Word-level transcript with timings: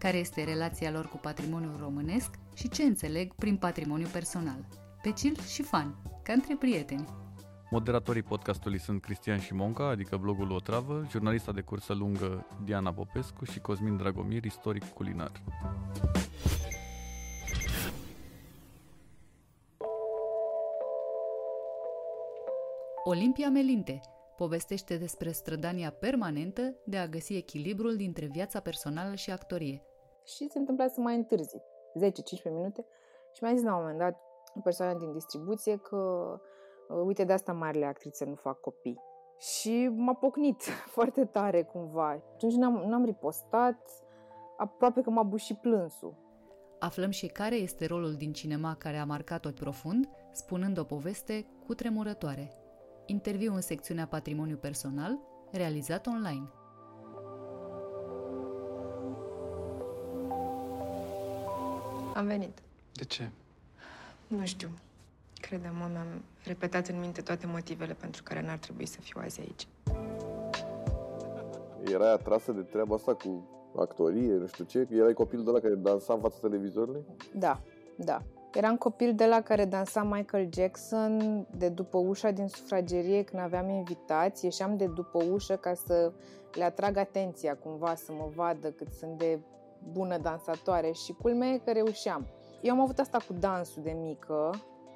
Care 0.00 0.16
este 0.16 0.44
relația 0.44 0.90
lor 0.90 1.06
cu 1.08 1.16
patrimoniul 1.16 1.76
românesc 1.80 2.38
și 2.54 2.68
ce 2.68 2.82
înțeleg 2.82 3.34
prin 3.34 3.56
patrimoniu 3.56 4.06
personal. 4.06 4.66
Pe 5.02 5.12
chill 5.12 5.40
și 5.40 5.62
fan, 5.62 5.96
ca 6.22 6.32
între 6.32 6.56
prieteni. 6.58 7.08
Moderatorii 7.70 8.22
podcastului 8.22 8.78
sunt 8.78 9.00
Cristian 9.02 9.38
Șimonca, 9.40 9.88
adică 9.88 10.16
blogul 10.16 10.50
Otravă, 10.50 11.06
jurnalista 11.10 11.52
de 11.52 11.60
cursă 11.60 11.92
lungă 11.92 12.46
Diana 12.64 12.92
Popescu 12.92 13.44
și 13.44 13.60
Cosmin 13.60 13.96
Dragomir, 13.96 14.44
istoric 14.44 14.84
culinar. 14.84 15.32
Olimpia 23.04 23.48
Melinte 23.48 24.00
povestește 24.36 24.96
despre 24.96 25.30
strădania 25.30 25.90
permanentă 25.90 26.74
de 26.84 26.96
a 26.96 27.06
găsi 27.06 27.34
echilibrul 27.34 27.96
dintre 27.96 28.26
viața 28.26 28.60
personală 28.60 29.14
și 29.14 29.30
actorie. 29.30 29.82
Și 30.24 30.48
se 30.48 30.58
întâmpla 30.58 30.88
să 30.88 31.00
mai 31.00 31.16
întârzi 31.16 31.56
10-15 31.56 31.62
minute 32.44 32.86
și 33.32 33.44
mi-a 33.44 33.54
zis 33.54 33.62
la 33.62 33.74
un 33.74 33.80
moment 33.80 33.98
dat 33.98 34.20
o 34.54 34.60
persoană 34.60 34.98
din 34.98 35.12
distribuție 35.12 35.76
că 35.76 36.40
uite 37.04 37.24
de 37.24 37.32
asta 37.32 37.52
marile 37.52 37.84
actrițe 37.84 38.24
nu 38.24 38.34
fac 38.34 38.60
copii. 38.60 39.00
Și 39.38 39.88
m-a 39.96 40.14
pocnit 40.14 40.62
foarte 40.96 41.24
tare 41.24 41.62
cumva. 41.62 42.08
Atunci 42.34 42.54
n-am, 42.54 42.74
n-am 42.86 43.04
ripostat, 43.04 43.90
aproape 44.56 45.00
că 45.00 45.10
m-a 45.10 45.22
bușit 45.22 45.58
plânsul. 45.58 46.14
Aflăm 46.78 47.10
și 47.10 47.26
care 47.26 47.54
este 47.54 47.86
rolul 47.86 48.14
din 48.14 48.32
cinema 48.32 48.74
care 48.78 48.96
a 48.96 49.04
marcat-o 49.04 49.50
profund, 49.50 50.08
spunând 50.32 50.78
o 50.78 50.84
poveste 50.84 51.46
cu 51.66 51.74
tremurătoare 51.74 52.60
interviu 53.10 53.54
în 53.54 53.60
secțiunea 53.60 54.06
Patrimoniu 54.06 54.56
Personal, 54.56 55.18
realizat 55.50 56.06
online. 56.06 56.52
Am 62.14 62.26
venit. 62.26 62.58
De 62.92 63.04
ce? 63.04 63.28
Nu 64.26 64.44
știu. 64.44 64.68
Credem, 65.40 65.74
mi-am 65.76 66.22
repetat 66.44 66.86
în 66.86 67.00
minte 67.00 67.20
toate 67.20 67.46
motivele 67.46 67.92
pentru 67.92 68.22
care 68.22 68.42
n-ar 68.42 68.58
trebui 68.58 68.86
să 68.86 69.00
fiu 69.00 69.20
azi 69.24 69.40
aici. 69.40 69.66
Erai 71.92 72.12
atrasă 72.12 72.52
de 72.52 72.60
treaba 72.60 72.94
asta 72.94 73.14
cu 73.14 73.48
actorie, 73.76 74.32
nu 74.32 74.46
știu 74.46 74.64
ce? 74.64 74.88
Erai 74.90 75.12
copil 75.12 75.44
de 75.44 75.50
la 75.50 75.60
care 75.60 75.74
dansa 75.74 76.12
în 76.12 76.20
fața 76.20 76.36
televizorului? 76.40 77.04
Da, 77.34 77.60
da. 77.96 78.22
Eram 78.54 78.76
copil 78.76 79.14
de 79.14 79.26
la 79.26 79.40
care 79.40 79.64
dansa 79.64 80.02
Michael 80.02 80.48
Jackson 80.54 81.46
de 81.56 81.68
după 81.68 81.98
ușa 81.98 82.30
din 82.30 82.48
sufragerie 82.48 83.22
când 83.22 83.42
aveam 83.42 83.68
invitați. 83.68 84.44
Ieșeam 84.44 84.76
de 84.76 84.86
după 84.86 85.22
ușă 85.24 85.56
ca 85.56 85.74
să 85.74 86.12
le 86.54 86.64
atrag 86.64 86.96
atenția 86.96 87.56
cumva, 87.56 87.94
să 87.94 88.12
mă 88.12 88.30
vadă 88.34 88.70
cât 88.70 88.92
sunt 88.92 89.18
de 89.18 89.38
bună 89.92 90.18
dansatoare 90.18 90.92
și 90.92 91.12
culmea 91.12 91.48
e 91.48 91.58
că 91.58 91.72
reușeam. 91.72 92.26
Eu 92.60 92.72
am 92.72 92.80
avut 92.80 92.98
asta 92.98 93.18
cu 93.26 93.32
dansul 93.32 93.82
de 93.82 93.96
mică, 94.02 94.50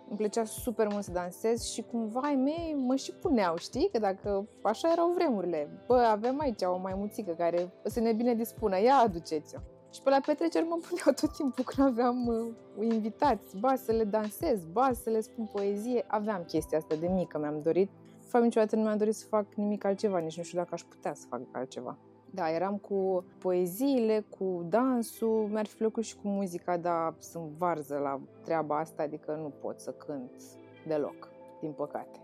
îmi 0.09 0.19
plăcea 0.19 0.45
super 0.45 0.89
mult 0.91 1.05
să 1.05 1.13
dansez 1.13 1.63
și 1.63 1.83
cumva 1.83 2.21
ai 2.21 2.35
mei 2.35 2.77
mă 2.79 2.97
și 2.97 3.13
puneau, 3.13 3.57
știi? 3.57 3.89
Că 3.93 3.99
dacă 3.99 4.49
așa 4.63 4.91
erau 4.93 5.13
vremurile. 5.13 5.85
Bă, 5.87 5.95
avem 5.95 6.41
aici 6.41 6.63
o 6.63 6.77
maimuțică 6.77 7.33
care 7.33 7.73
o 7.85 7.89
să 7.89 8.01
ne 8.01 8.13
bine 8.13 8.35
dispună, 8.35 8.81
ia 8.81 8.95
aduceți-o. 8.95 9.59
Și 9.93 10.03
pe 10.03 10.11
la 10.11 10.21
petreceri 10.27 10.67
mă 10.67 10.79
puneau 10.89 11.15
tot 11.21 11.33
timpul 11.37 11.65
când 11.65 11.89
aveam 11.89 12.27
uh, 12.27 12.87
invitați, 12.93 13.59
ba 13.59 13.75
să 13.77 13.93
le 13.93 14.05
dansez, 14.05 14.65
ba 14.65 14.91
să 15.03 15.11
le 15.11 15.21
spun 15.21 15.49
poezie. 15.53 16.05
Aveam 16.07 16.43
chestia 16.43 16.79
asta 16.79 16.95
de 16.95 17.07
mică, 17.07 17.39
mi-am 17.39 17.61
dorit. 17.63 17.91
De 18.21 18.27
fapt, 18.29 18.45
niciodată 18.45 18.77
nu 18.77 18.83
mi-am 18.83 18.97
dorit 18.97 19.15
să 19.15 19.27
fac 19.27 19.55
nimic 19.55 19.85
altceva, 19.85 20.19
nici 20.19 20.37
nu 20.37 20.43
știu 20.43 20.59
dacă 20.59 20.71
aș 20.73 20.83
putea 20.83 21.15
să 21.15 21.27
fac 21.29 21.41
altceva. 21.53 21.99
Da, 22.35 22.51
eram 22.51 22.77
cu 22.77 23.25
poeziile, 23.39 24.25
cu 24.39 24.67
dansul, 24.69 25.49
mi-ar 25.51 25.67
fi 25.67 25.77
plăcut 25.77 26.05
și 26.05 26.17
cu 26.17 26.29
muzica, 26.29 26.77
dar 26.77 27.15
sunt 27.19 27.51
varză 27.59 27.99
la 27.99 28.21
treaba 28.45 28.79
asta, 28.79 29.03
adică 29.03 29.33
nu 29.33 29.53
pot 29.61 29.81
să 29.81 29.91
cânt 29.91 30.43
deloc, 30.87 31.29
din 31.61 31.73
păcate. 31.73 32.19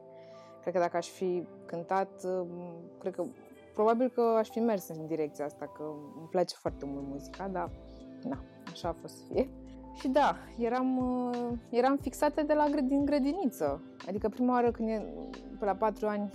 Cred 0.60 0.75
că 0.75 0.81
dacă 0.81 0.97
aș 0.97 1.09
fi 1.09 1.47
cântat, 1.66 2.25
uh, 2.25 2.47
cred 2.98 3.15
că 3.15 3.25
probabil 3.75 4.09
că 4.09 4.21
aș 4.21 4.48
fi 4.48 4.60
mers 4.60 4.88
în 4.88 5.06
direcția 5.06 5.44
asta, 5.44 5.66
că 5.76 5.82
îmi 6.19 6.28
place 6.31 6.54
foarte 6.59 6.84
mult 6.84 7.06
muzica, 7.06 7.48
dar 7.48 7.71
na, 8.22 8.42
așa 8.71 8.88
a 8.88 8.97
fost 9.00 9.16
să 9.16 9.22
fie. 9.32 9.48
Și 10.00 10.09
da, 10.09 10.37
eram, 10.59 10.99
uh, 10.99 11.53
eram 11.71 11.97
fixată 11.97 12.43
de 12.43 12.53
la 12.53 12.69
din 12.83 13.05
grădiniță. 13.05 13.83
Adică 14.09 14.28
prima 14.28 14.53
oară 14.53 14.71
când 14.71 14.88
e, 14.88 15.15
pe 15.59 15.65
la 15.65 15.75
patru 15.75 16.06
ani 16.06 16.31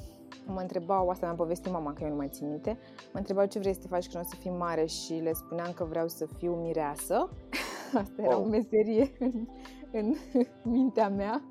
mă 0.46 0.60
întrebau, 0.60 1.10
asta 1.10 1.26
mi-a 1.26 1.36
povestit 1.36 1.72
mama, 1.72 1.94
că 1.94 2.04
eu 2.04 2.10
nu 2.10 2.16
mai 2.16 2.30
țin 2.30 2.50
minte, 2.50 2.78
mă 3.14 3.20
întrebau 3.20 3.46
ce 3.46 3.60
vrei 3.60 3.74
să 3.74 3.80
te 3.80 3.88
faci 3.88 4.08
când 4.08 4.24
o 4.24 4.28
să 4.28 4.36
fii 4.36 4.52
mare 4.52 4.86
și 4.86 5.14
le 5.14 5.34
spuneam 5.34 5.72
că 5.76 5.84
vreau 5.84 6.08
să 6.08 6.26
fiu 6.26 6.54
mireasă. 6.54 7.30
Asta 8.02 8.22
era 8.22 8.38
oh. 8.38 8.44
o 8.46 8.48
meserie 8.48 9.12
în, 10.00 10.16
în 10.34 10.46
mintea 10.64 11.10
mea. 11.10 11.42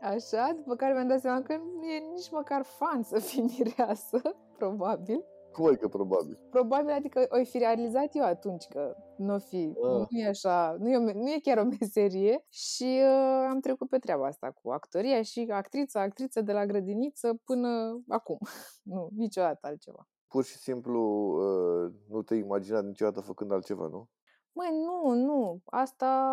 Așa, 0.00 0.52
după 0.56 0.74
care 0.74 0.92
mi-am 0.92 1.08
dat 1.08 1.20
seama 1.20 1.42
că 1.42 1.56
nu 1.56 1.84
e 1.84 2.02
nici 2.14 2.30
măcar 2.30 2.62
fan 2.62 3.02
să 3.02 3.18
fii 3.18 3.54
mireasă, 3.58 4.20
probabil. 4.58 5.24
Cum 5.52 5.70
e 5.72 5.76
că 5.76 5.88
probabil? 5.88 6.38
Probabil, 6.50 6.90
adică 6.90 7.26
o 7.30 7.44
fi 7.44 7.58
realizat 7.58 8.14
eu 8.14 8.24
atunci 8.24 8.64
că 8.64 8.96
nu 9.16 9.38
fi, 9.38 9.56
ah. 9.56 10.06
nu 10.10 10.18
e 10.18 10.26
așa, 10.26 10.76
nu 10.78 10.90
e, 10.90 11.12
nu 11.12 11.30
e 11.30 11.38
chiar 11.42 11.58
o 11.58 11.64
meserie 11.80 12.44
și 12.48 13.00
uh, 13.02 13.46
am 13.50 13.60
trecut 13.60 13.88
pe 13.88 13.98
treaba 13.98 14.26
asta 14.26 14.50
cu 14.50 14.70
actoria 14.70 15.22
și 15.22 15.46
actrița, 15.50 16.00
actriță 16.00 16.40
de 16.40 16.52
la 16.52 16.66
grădiniță 16.66 17.40
până 17.44 18.02
acum. 18.08 18.38
nu, 18.92 19.08
niciodată 19.16 19.66
altceva. 19.66 20.08
Pur 20.28 20.44
și 20.44 20.56
simplu 20.56 21.00
uh, 21.26 21.92
nu 22.08 22.22
te 22.22 22.34
imagina 22.34 22.80
niciodată 22.80 23.20
făcând 23.20 23.52
altceva, 23.52 23.86
nu? 23.86 24.08
Măi, 24.52 24.68
nu, 24.84 25.14
nu. 25.14 25.60
Asta 25.64 26.26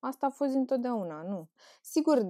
Asta 0.00 0.26
a 0.26 0.30
fost 0.30 0.54
întotdeauna, 0.54 1.22
nu. 1.22 1.48
Sigur, 1.82 2.26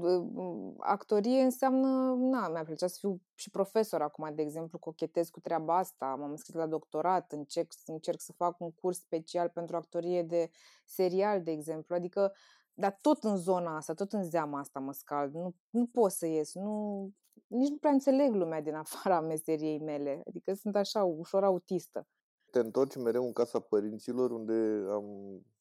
actorie 0.78 1.42
înseamnă, 1.42 2.14
na, 2.18 2.48
mi-a 2.48 2.64
plăcea 2.64 2.86
să 2.86 2.96
fiu 2.98 3.20
și 3.34 3.50
profesor 3.50 4.02
acum, 4.02 4.34
de 4.34 4.42
exemplu, 4.42 4.78
cochetez 4.78 5.28
cu 5.28 5.40
treaba 5.40 5.76
asta, 5.78 6.14
m-am 6.18 6.30
înscris 6.30 6.54
la 6.54 6.66
doctorat, 6.66 7.32
încerc, 7.32 7.72
încerc 7.86 8.20
să 8.20 8.32
fac 8.32 8.60
un 8.60 8.70
curs 8.70 8.98
special 8.98 9.48
pentru 9.48 9.76
actorie 9.76 10.22
de 10.22 10.50
serial, 10.84 11.42
de 11.42 11.50
exemplu, 11.50 11.94
adică, 11.94 12.32
dar 12.74 12.98
tot 13.00 13.24
în 13.24 13.36
zona 13.36 13.76
asta, 13.76 13.94
tot 13.94 14.12
în 14.12 14.24
zeama 14.24 14.58
asta 14.58 14.80
mă 14.80 14.92
scald, 14.92 15.34
nu, 15.34 15.54
nu 15.70 15.86
pot 15.86 16.10
să 16.10 16.26
ies, 16.26 16.54
nu, 16.54 17.10
nici 17.46 17.68
nu 17.68 17.76
prea 17.76 17.92
înțeleg 17.92 18.34
lumea 18.34 18.62
din 18.62 18.74
afara 18.74 19.20
meseriei 19.32 19.78
mele, 19.78 20.22
adică 20.26 20.54
sunt 20.54 20.76
așa 20.76 21.04
ușor 21.04 21.44
autistă. 21.44 22.06
Te 22.50 22.58
întorci 22.58 22.96
mereu 22.96 23.24
în 23.24 23.32
casa 23.32 23.58
părinților, 23.60 24.30
unde 24.30 24.84
am 24.90 25.04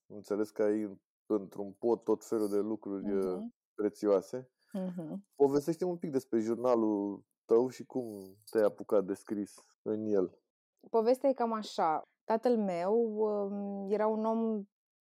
înțeles 0.07 0.49
că 0.49 0.63
ai 0.63 0.99
într-un 1.29 1.71
pot 1.71 2.03
tot 2.03 2.25
felul 2.25 2.49
de 2.49 2.57
lucruri 2.57 3.03
uh-huh. 3.05 3.39
prețioase. 3.73 4.49
Uh-huh. 4.77 5.17
Povestește 5.35 5.85
un 5.85 5.97
pic 5.97 6.11
despre 6.11 6.39
jurnalul 6.39 7.23
tău 7.45 7.69
și 7.69 7.85
cum 7.85 8.35
te-ai 8.49 8.63
apucat 8.63 9.05
de 9.05 9.13
scris 9.13 9.53
în 9.81 10.05
el. 10.05 10.39
Povestea 10.89 11.29
e 11.29 11.33
cam 11.33 11.53
așa. 11.53 12.01
Tatăl 12.23 12.57
meu 12.57 12.93
um, 12.93 13.91
era 13.91 14.07
un 14.07 14.25
om 14.25 14.63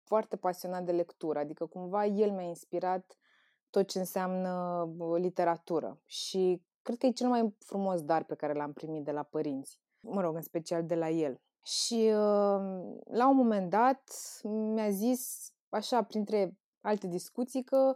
foarte 0.04 0.36
pasionat 0.36 0.84
de 0.84 0.92
lectură, 0.92 1.38
adică 1.38 1.66
cumva 1.66 2.06
el 2.06 2.30
mi-a 2.30 2.46
inspirat 2.46 3.18
tot 3.70 3.86
ce 3.86 3.98
înseamnă 3.98 4.84
literatură 5.16 6.00
și 6.04 6.62
cred 6.82 6.98
că 6.98 7.06
e 7.06 7.10
cel 7.10 7.28
mai 7.28 7.56
frumos 7.58 8.02
dar 8.02 8.24
pe 8.24 8.34
care 8.34 8.52
l-am 8.52 8.72
primit 8.72 9.04
de 9.04 9.10
la 9.10 9.22
părinți, 9.22 9.80
mă 10.00 10.20
rog, 10.20 10.34
în 10.34 10.42
special 10.42 10.86
de 10.86 10.94
la 10.94 11.08
el. 11.08 11.40
Și 11.62 11.94
um, 11.94 13.00
la 13.04 13.28
un 13.28 13.36
moment 13.36 13.70
dat 13.70 14.02
mi-a 14.42 14.90
zis 14.90 15.52
așa, 15.68 16.02
printre 16.02 16.58
alte 16.80 17.06
discuții, 17.06 17.64
că 17.64 17.94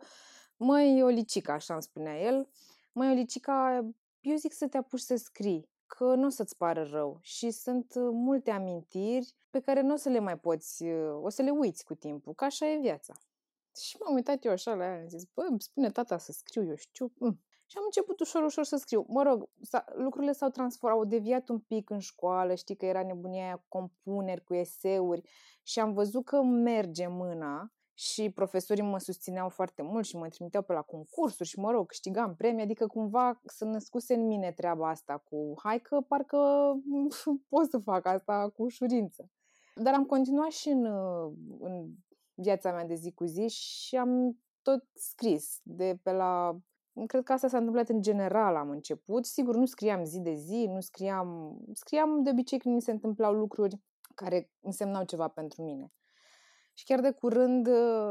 măi, 0.56 1.02
Olicica, 1.02 1.52
așa 1.52 1.72
îmi 1.72 1.82
spunea 1.82 2.20
el, 2.20 2.48
măi, 2.92 3.10
Olicica, 3.10 3.88
eu 4.20 4.36
zic 4.36 4.52
să 4.52 4.68
te 4.68 4.76
apuci 4.76 5.00
să 5.00 5.16
scrii, 5.16 5.70
că 5.86 6.14
nu 6.14 6.26
o 6.26 6.28
să-ți 6.28 6.56
pară 6.56 6.82
rău 6.82 7.18
și 7.20 7.50
sunt 7.50 7.94
uh, 7.94 8.08
multe 8.12 8.50
amintiri 8.50 9.34
pe 9.50 9.60
care 9.60 9.80
nu 9.80 9.92
o 9.92 9.96
să 9.96 10.08
le 10.08 10.18
mai 10.18 10.38
poți, 10.38 10.84
uh, 10.84 11.22
o 11.22 11.28
să 11.28 11.42
le 11.42 11.50
uiți 11.50 11.84
cu 11.84 11.94
timpul, 11.94 12.34
că 12.34 12.44
așa 12.44 12.66
e 12.66 12.76
viața. 12.76 13.14
Și 13.76 13.96
m-am 14.00 14.14
uitat 14.14 14.44
eu 14.44 14.52
așa 14.52 14.74
la 14.74 14.84
ea, 14.84 15.00
am 15.00 15.08
zis, 15.08 15.24
bă, 15.34 15.42
îmi 15.48 15.60
spune 15.60 15.90
tata 15.90 16.18
să 16.18 16.32
scriu, 16.32 16.64
eu 16.64 16.76
știu. 16.76 17.12
Mm. 17.18 17.40
Și 17.72 17.78
am 17.78 17.84
început 17.86 18.20
ușor, 18.20 18.42
ușor 18.42 18.64
să 18.64 18.76
scriu. 18.76 19.04
Mă 19.08 19.22
rog, 19.22 19.48
lucrurile 19.94 20.32
s-au 20.32 20.48
transformat, 20.48 20.98
au 20.98 21.04
deviat 21.04 21.48
un 21.48 21.58
pic 21.58 21.90
în 21.90 21.98
școală, 21.98 22.54
știi 22.54 22.76
că 22.76 22.86
era 22.86 23.02
nebunia 23.02 23.44
aia 23.44 23.56
cu 23.56 23.64
compuneri, 23.68 24.44
cu 24.44 24.54
eseuri 24.54 25.22
și 25.62 25.80
am 25.80 25.92
văzut 25.92 26.24
că 26.24 26.42
merge 26.42 27.06
mâna 27.06 27.72
și 27.94 28.30
profesorii 28.30 28.82
mă 28.82 28.98
susțineau 28.98 29.48
foarte 29.48 29.82
mult 29.82 30.04
și 30.04 30.16
mă 30.16 30.28
trimiteau 30.28 30.62
pe 30.62 30.72
la 30.72 30.82
concursuri 30.82 31.48
și, 31.48 31.58
mă 31.58 31.70
rog, 31.70 31.86
câștigam 31.86 32.34
premii, 32.34 32.62
adică 32.62 32.86
cumva 32.86 33.40
să 33.44 33.64
născuse 33.64 34.14
în 34.14 34.26
mine 34.26 34.52
treaba 34.52 34.88
asta 34.88 35.18
cu 35.18 35.54
hai 35.62 35.80
că 35.80 36.00
parcă 36.00 36.38
pot 37.48 37.68
să 37.70 37.78
fac 37.78 38.06
asta 38.06 38.50
cu 38.54 38.62
ușurință. 38.62 39.30
Dar 39.74 39.94
am 39.94 40.04
continuat 40.04 40.50
și 40.50 40.68
în, 40.68 40.84
în 41.60 41.88
viața 42.34 42.72
mea 42.72 42.84
de 42.84 42.94
zi 42.94 43.12
cu 43.12 43.24
zi 43.24 43.48
și 43.48 43.96
am 43.96 44.38
tot 44.62 44.84
scris 44.94 45.60
de 45.62 45.98
pe 46.02 46.12
la 46.12 46.56
Cred 47.06 47.22
că 47.22 47.32
asta 47.32 47.48
s-a 47.48 47.58
întâmplat 47.58 47.88
în 47.88 48.02
general 48.02 48.56
am 48.56 48.70
început. 48.70 49.24
Sigur, 49.26 49.56
nu 49.56 49.66
scriam 49.66 50.04
zi 50.04 50.20
de 50.20 50.34
zi, 50.34 50.66
nu 50.68 50.80
scriam... 50.80 51.58
Scriam 51.72 52.22
de 52.22 52.30
obicei 52.30 52.58
când 52.58 52.74
mi 52.74 52.82
se 52.82 52.90
întâmplau 52.90 53.32
lucruri 53.32 53.80
care 54.14 54.50
însemnau 54.60 55.04
ceva 55.04 55.28
pentru 55.28 55.62
mine. 55.62 55.92
Și 56.74 56.84
chiar 56.84 57.00
de 57.00 57.10
curând 57.10 57.68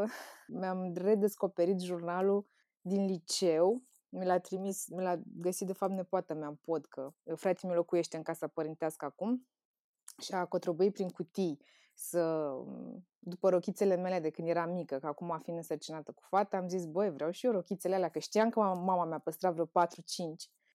mi-am 0.59 0.93
redescoperit 0.93 1.79
jurnalul 1.79 2.47
din 2.81 3.05
liceu. 3.05 3.81
Mi 4.09 4.25
l-a 4.25 4.39
trimis, 4.39 4.87
mi 4.87 5.01
l-a 5.01 5.21
găsit 5.37 5.67
de 5.67 5.73
fapt 5.73 5.91
nepoată 5.91 6.33
mea 6.33 6.47
în 6.47 6.55
pod, 6.55 6.85
că 6.85 7.13
fratele 7.35 7.71
meu 7.71 7.75
locuiește 7.75 8.17
în 8.17 8.23
casa 8.23 8.47
părintească 8.47 9.05
acum 9.05 9.47
și 10.21 10.33
a 10.33 10.45
cotrobăit 10.45 10.93
prin 10.93 11.09
cutii 11.09 11.59
să, 11.93 12.51
după 13.19 13.49
rochițele 13.49 13.95
mele 13.95 14.19
de 14.19 14.29
când 14.29 14.47
eram 14.47 14.71
mică, 14.71 14.97
că 14.99 15.07
acum 15.07 15.39
fiind 15.43 15.57
însărcinată 15.59 16.11
cu 16.11 16.21
fata, 16.29 16.57
am 16.57 16.67
zis, 16.67 16.85
băi, 16.85 17.11
vreau 17.11 17.31
și 17.31 17.45
eu 17.45 17.51
rochițele 17.51 17.95
alea, 17.95 18.09
că 18.09 18.19
știam 18.19 18.49
că 18.49 18.59
mama 18.59 19.05
mea 19.05 19.19
păstra 19.19 19.51
vreo 19.51 19.65
4-5. 19.65 19.69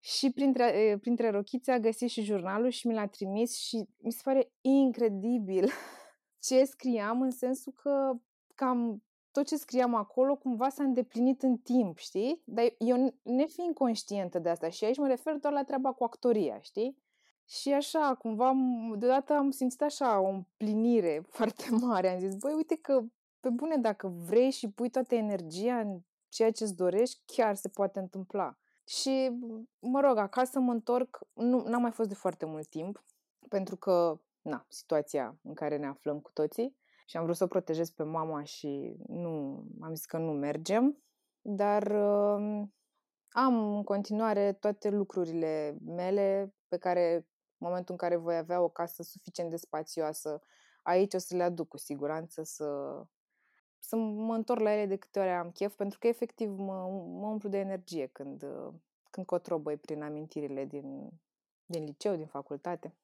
Și 0.00 0.30
printre, 0.30 0.98
printre 1.00 1.30
rochițe 1.30 1.72
a 1.72 1.78
găsit 1.78 2.08
și 2.08 2.22
jurnalul 2.22 2.68
și 2.68 2.86
mi 2.86 2.94
l-a 2.94 3.06
trimis 3.06 3.56
și 3.56 3.88
mi 3.96 4.12
se 4.12 4.20
pare 4.24 4.52
incredibil 4.60 5.68
ce 6.46 6.64
scriam 6.64 7.20
în 7.20 7.30
sensul 7.30 7.72
că 7.72 8.12
cam 8.54 9.02
tot 9.30 9.46
ce 9.46 9.56
scriam 9.56 9.94
acolo 9.94 10.36
cumva 10.36 10.68
s-a 10.68 10.82
îndeplinit 10.82 11.42
în 11.42 11.56
timp, 11.56 11.98
știi? 11.98 12.42
Dar 12.44 12.74
eu 12.78 13.14
nefiind 13.22 13.74
conștientă 13.74 14.38
de 14.38 14.48
asta 14.48 14.68
și 14.68 14.84
aici 14.84 14.98
mă 14.98 15.06
refer 15.06 15.34
doar 15.34 15.52
la 15.52 15.64
treaba 15.64 15.92
cu 15.92 16.04
actoria, 16.04 16.60
știi? 16.60 16.96
Și 17.48 17.72
așa, 17.72 18.14
cumva, 18.18 18.52
deodată 18.96 19.32
am 19.32 19.50
simțit 19.50 19.82
așa 19.82 20.20
o 20.20 20.28
împlinire 20.28 21.22
foarte 21.36 21.64
mare. 21.70 22.08
Am 22.08 22.18
zis, 22.18 22.34
băi, 22.34 22.52
uite 22.52 22.76
că, 22.76 23.02
pe 23.40 23.48
bune, 23.48 23.76
dacă 23.76 24.08
vrei 24.08 24.50
și 24.50 24.70
pui 24.70 24.90
toată 24.90 25.14
energia 25.14 25.78
în 25.78 26.00
ceea 26.28 26.50
ce 26.50 26.64
îți 26.64 26.76
dorești, 26.76 27.22
chiar 27.26 27.54
se 27.54 27.68
poate 27.68 27.98
întâmpla. 27.98 28.56
Și, 28.88 29.30
mă 29.78 30.00
rog, 30.00 30.16
acasă 30.16 30.58
mă 30.58 30.72
întorc, 30.72 31.18
nu, 31.34 31.62
n-am 31.62 31.80
mai 31.80 31.90
fost 31.90 32.08
de 32.08 32.14
foarte 32.14 32.44
mult 32.46 32.68
timp, 32.68 33.04
pentru 33.48 33.76
că, 33.76 34.20
na, 34.42 34.66
situația 34.68 35.38
în 35.42 35.54
care 35.54 35.76
ne 35.76 35.86
aflăm 35.86 36.20
cu 36.20 36.30
toții 36.32 36.76
și 37.06 37.16
am 37.16 37.24
vrut 37.24 37.36
să 37.36 37.44
o 37.44 37.46
protejez 37.46 37.90
pe 37.90 38.02
mama 38.02 38.42
și 38.42 38.96
nu, 39.06 39.64
am 39.80 39.94
zis 39.94 40.04
că 40.04 40.18
nu 40.18 40.32
mergem, 40.32 41.02
dar 41.40 41.82
uh, 41.82 42.62
am 43.28 43.76
în 43.76 43.82
continuare 43.82 44.52
toate 44.52 44.90
lucrurile 44.90 45.76
mele 45.84 46.54
pe 46.68 46.76
care 46.76 47.26
în 47.58 47.66
momentul 47.66 47.92
în 47.92 47.96
care 47.96 48.16
voi 48.16 48.36
avea 48.36 48.60
o 48.60 48.68
casă 48.68 49.02
suficient 49.02 49.50
de 49.50 49.56
spațioasă, 49.56 50.42
aici 50.82 51.14
o 51.14 51.18
să 51.18 51.36
le 51.36 51.42
aduc 51.42 51.68
cu 51.68 51.76
siguranță 51.76 52.42
să, 52.42 53.00
să 53.78 53.96
mă 53.96 54.34
întorc 54.34 54.60
la 54.60 54.72
ele 54.72 54.86
de 54.86 54.96
câte 54.96 55.18
ori 55.18 55.28
am 55.28 55.50
chef, 55.50 55.76
pentru 55.76 55.98
că 55.98 56.06
efectiv 56.06 56.58
mă, 56.58 56.88
mă 57.20 57.26
umplu 57.26 57.48
de 57.48 57.58
energie 57.58 58.06
când, 58.06 58.44
când 59.10 59.26
cotrobăi 59.26 59.76
prin 59.76 60.02
amintirile 60.02 60.64
din, 60.64 61.10
din 61.64 61.84
liceu, 61.84 62.16
din 62.16 62.26
facultate. 62.26 62.96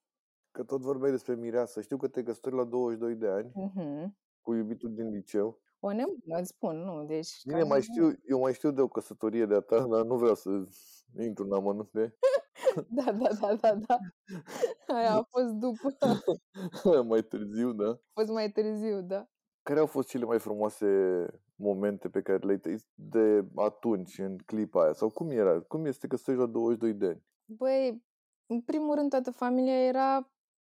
Că 0.50 0.62
tot 0.62 0.80
vorbeai 0.80 1.10
despre 1.10 1.34
mireasă. 1.34 1.80
Știu 1.80 1.96
că 1.96 2.08
te 2.08 2.22
căsători 2.22 2.54
la 2.54 2.64
22 2.64 3.14
de 3.14 3.26
ani 3.26 3.50
uh-huh. 3.50 4.10
cu 4.40 4.54
iubitul 4.54 4.94
din 4.94 5.10
liceu. 5.10 5.60
O 5.80 5.92
nebună, 5.92 6.38
îți 6.38 6.48
spun, 6.48 6.76
nu, 6.76 7.04
deci... 7.04 7.44
Bine, 7.46 7.62
mai 7.62 7.82
știu, 7.82 8.12
eu 8.28 8.40
mai 8.40 8.54
știu 8.54 8.70
de 8.70 8.80
o 8.80 8.88
căsătorie 8.88 9.46
de-a 9.46 9.60
ta, 9.60 9.86
dar 9.86 10.04
nu 10.04 10.16
vreau 10.16 10.34
să 10.34 10.50
intru 11.20 11.44
în 11.44 11.52
amănunte. 11.52 12.14
Da, 12.88 13.12
da, 13.12 13.28
da, 13.40 13.54
da, 13.54 13.74
da. 13.74 13.96
Aia 14.94 15.14
a 15.14 15.22
fost 15.30 15.52
după. 15.52 15.96
mai 17.08 17.22
târziu, 17.22 17.72
da? 17.72 17.88
A 17.88 18.10
fost 18.12 18.30
mai 18.30 18.50
târziu, 18.50 19.00
da. 19.00 19.26
Care 19.62 19.80
au 19.80 19.86
fost 19.86 20.08
cele 20.08 20.24
mai 20.24 20.38
frumoase 20.38 20.86
momente 21.54 22.08
pe 22.08 22.22
care 22.22 22.38
le-ai 22.38 22.58
trăit 22.58 22.82
de 22.94 23.44
atunci, 23.56 24.18
în 24.18 24.36
clipa 24.46 24.82
aia? 24.82 24.92
Sau 24.92 25.10
cum 25.10 25.30
era? 25.30 25.60
Cum 25.60 25.84
este 25.86 26.06
că 26.06 26.16
stai 26.16 26.34
la 26.34 26.46
22 26.46 26.92
de 26.92 27.06
ani? 27.06 27.22
Băi, 27.44 28.02
în 28.46 28.60
primul 28.60 28.94
rând 28.94 29.10
toată 29.10 29.30
familia 29.30 29.84
era 29.86 30.30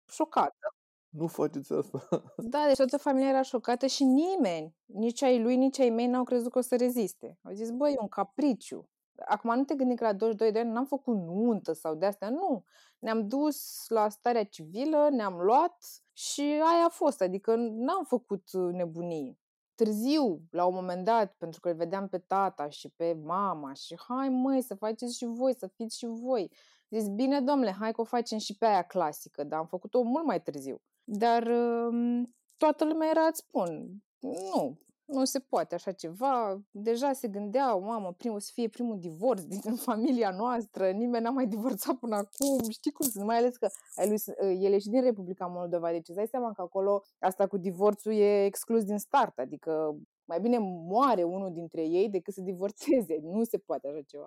șocată. 0.08 0.75
Nu 1.08 1.26
faceți 1.26 1.72
asta. 1.72 2.22
Da, 2.36 2.64
deci 2.66 2.76
toată 2.76 2.96
familia 2.96 3.28
era 3.28 3.43
șocată 3.43 3.86
și 3.86 4.04
nimeni, 4.04 4.75
nici 4.86 5.22
ai 5.22 5.43
lui, 5.43 5.56
nici 5.56 5.78
ai 5.78 5.90
mei, 5.90 6.06
n-au 6.06 6.25
crezut 6.25 6.52
că 6.52 6.58
o 6.58 6.60
să 6.60 6.76
reziste. 6.76 7.38
Au 7.43 7.52
zis, 7.52 7.70
băi, 7.70 7.93
e 7.93 8.00
un 8.00 8.08
capriciu. 8.08 8.88
Acum 9.26 9.56
nu 9.56 9.64
te 9.64 9.75
gândi 9.75 9.94
că 9.94 10.05
la 10.05 10.12
22 10.12 10.52
de 10.52 10.58
ani 10.58 10.70
n-am 10.70 10.87
făcut 10.87 11.17
nuntă 11.17 11.72
sau 11.72 11.94
de 11.94 12.06
astea, 12.06 12.28
nu. 12.28 12.64
Ne-am 12.99 13.28
dus 13.28 13.84
la 13.88 14.08
starea 14.08 14.44
civilă, 14.44 15.08
ne-am 15.11 15.40
luat 15.40 15.84
și 16.12 16.40
aia 16.40 16.84
a 16.84 16.88
fost, 16.88 17.20
adică 17.20 17.55
n-am 17.56 18.05
făcut 18.05 18.52
nebunii. 18.52 19.38
Târziu, 19.75 20.40
la 20.50 20.64
un 20.64 20.75
moment 20.75 21.05
dat, 21.05 21.34
pentru 21.38 21.61
că 21.61 21.69
îl 21.69 21.75
vedeam 21.75 22.08
pe 22.08 22.19
tata 22.19 22.69
și 22.69 22.88
pe 22.88 23.12
mama 23.25 23.72
și 23.72 23.99
hai 24.08 24.28
măi 24.28 24.62
să 24.62 24.75
faceți 24.75 25.17
și 25.17 25.25
voi, 25.25 25.55
să 25.55 25.67
fiți 25.67 25.99
și 25.99 26.06
voi. 26.06 26.50
Zis, 26.90 27.08
bine 27.08 27.40
domnule, 27.40 27.70
hai 27.70 27.93
că 27.93 28.00
o 28.00 28.05
facem 28.05 28.38
și 28.38 28.56
pe 28.56 28.67
aia 28.67 28.82
clasică, 28.82 29.44
dar 29.44 29.58
am 29.58 29.67
făcut-o 29.67 30.02
mult 30.02 30.25
mai 30.25 30.43
târziu. 30.43 30.81
Dar 31.05 31.46
um, 31.46 32.34
toată 32.56 32.84
lumea 32.84 33.08
era, 33.08 33.26
îți 33.26 33.38
spun, 33.38 34.02
nu, 34.20 34.78
nu 35.10 35.24
se 35.24 35.38
poate 35.38 35.74
așa 35.74 35.92
ceva. 35.92 36.60
Deja 36.70 37.12
se 37.12 37.28
gândeau, 37.28 37.80
mamă, 37.80 38.12
primul 38.12 38.40
să 38.40 38.50
fie 38.54 38.68
primul 38.68 38.98
divorț 38.98 39.42
din 39.42 39.74
familia 39.74 40.30
noastră, 40.30 40.90
nimeni 40.90 41.24
n-a 41.24 41.30
mai 41.30 41.46
divorțat 41.46 41.94
până 41.94 42.16
acum, 42.16 42.70
știi 42.70 42.92
cum 42.92 43.08
sunt, 43.08 43.24
mai 43.24 43.36
ales 43.36 43.56
că 43.56 43.68
ai 43.94 44.08
lui, 44.08 44.18
ă, 44.42 44.46
el 44.46 44.72
e 44.72 44.78
și 44.78 44.88
din 44.88 45.02
Republica 45.02 45.46
Moldova, 45.46 45.90
deci 45.90 46.08
îți 46.08 46.16
dai 46.16 46.26
seama 46.26 46.52
că 46.52 46.60
acolo 46.60 47.02
asta 47.18 47.46
cu 47.46 47.56
divorțul 47.56 48.12
e 48.12 48.44
exclus 48.44 48.84
din 48.84 48.98
start, 48.98 49.38
adică 49.38 49.96
mai 50.24 50.40
bine 50.40 50.58
moare 50.60 51.22
unul 51.22 51.52
dintre 51.52 51.82
ei 51.86 52.08
decât 52.08 52.34
să 52.34 52.40
divorțeze, 52.40 53.18
nu 53.22 53.44
se 53.44 53.58
poate 53.58 53.88
așa 53.88 54.02
ceva. 54.06 54.24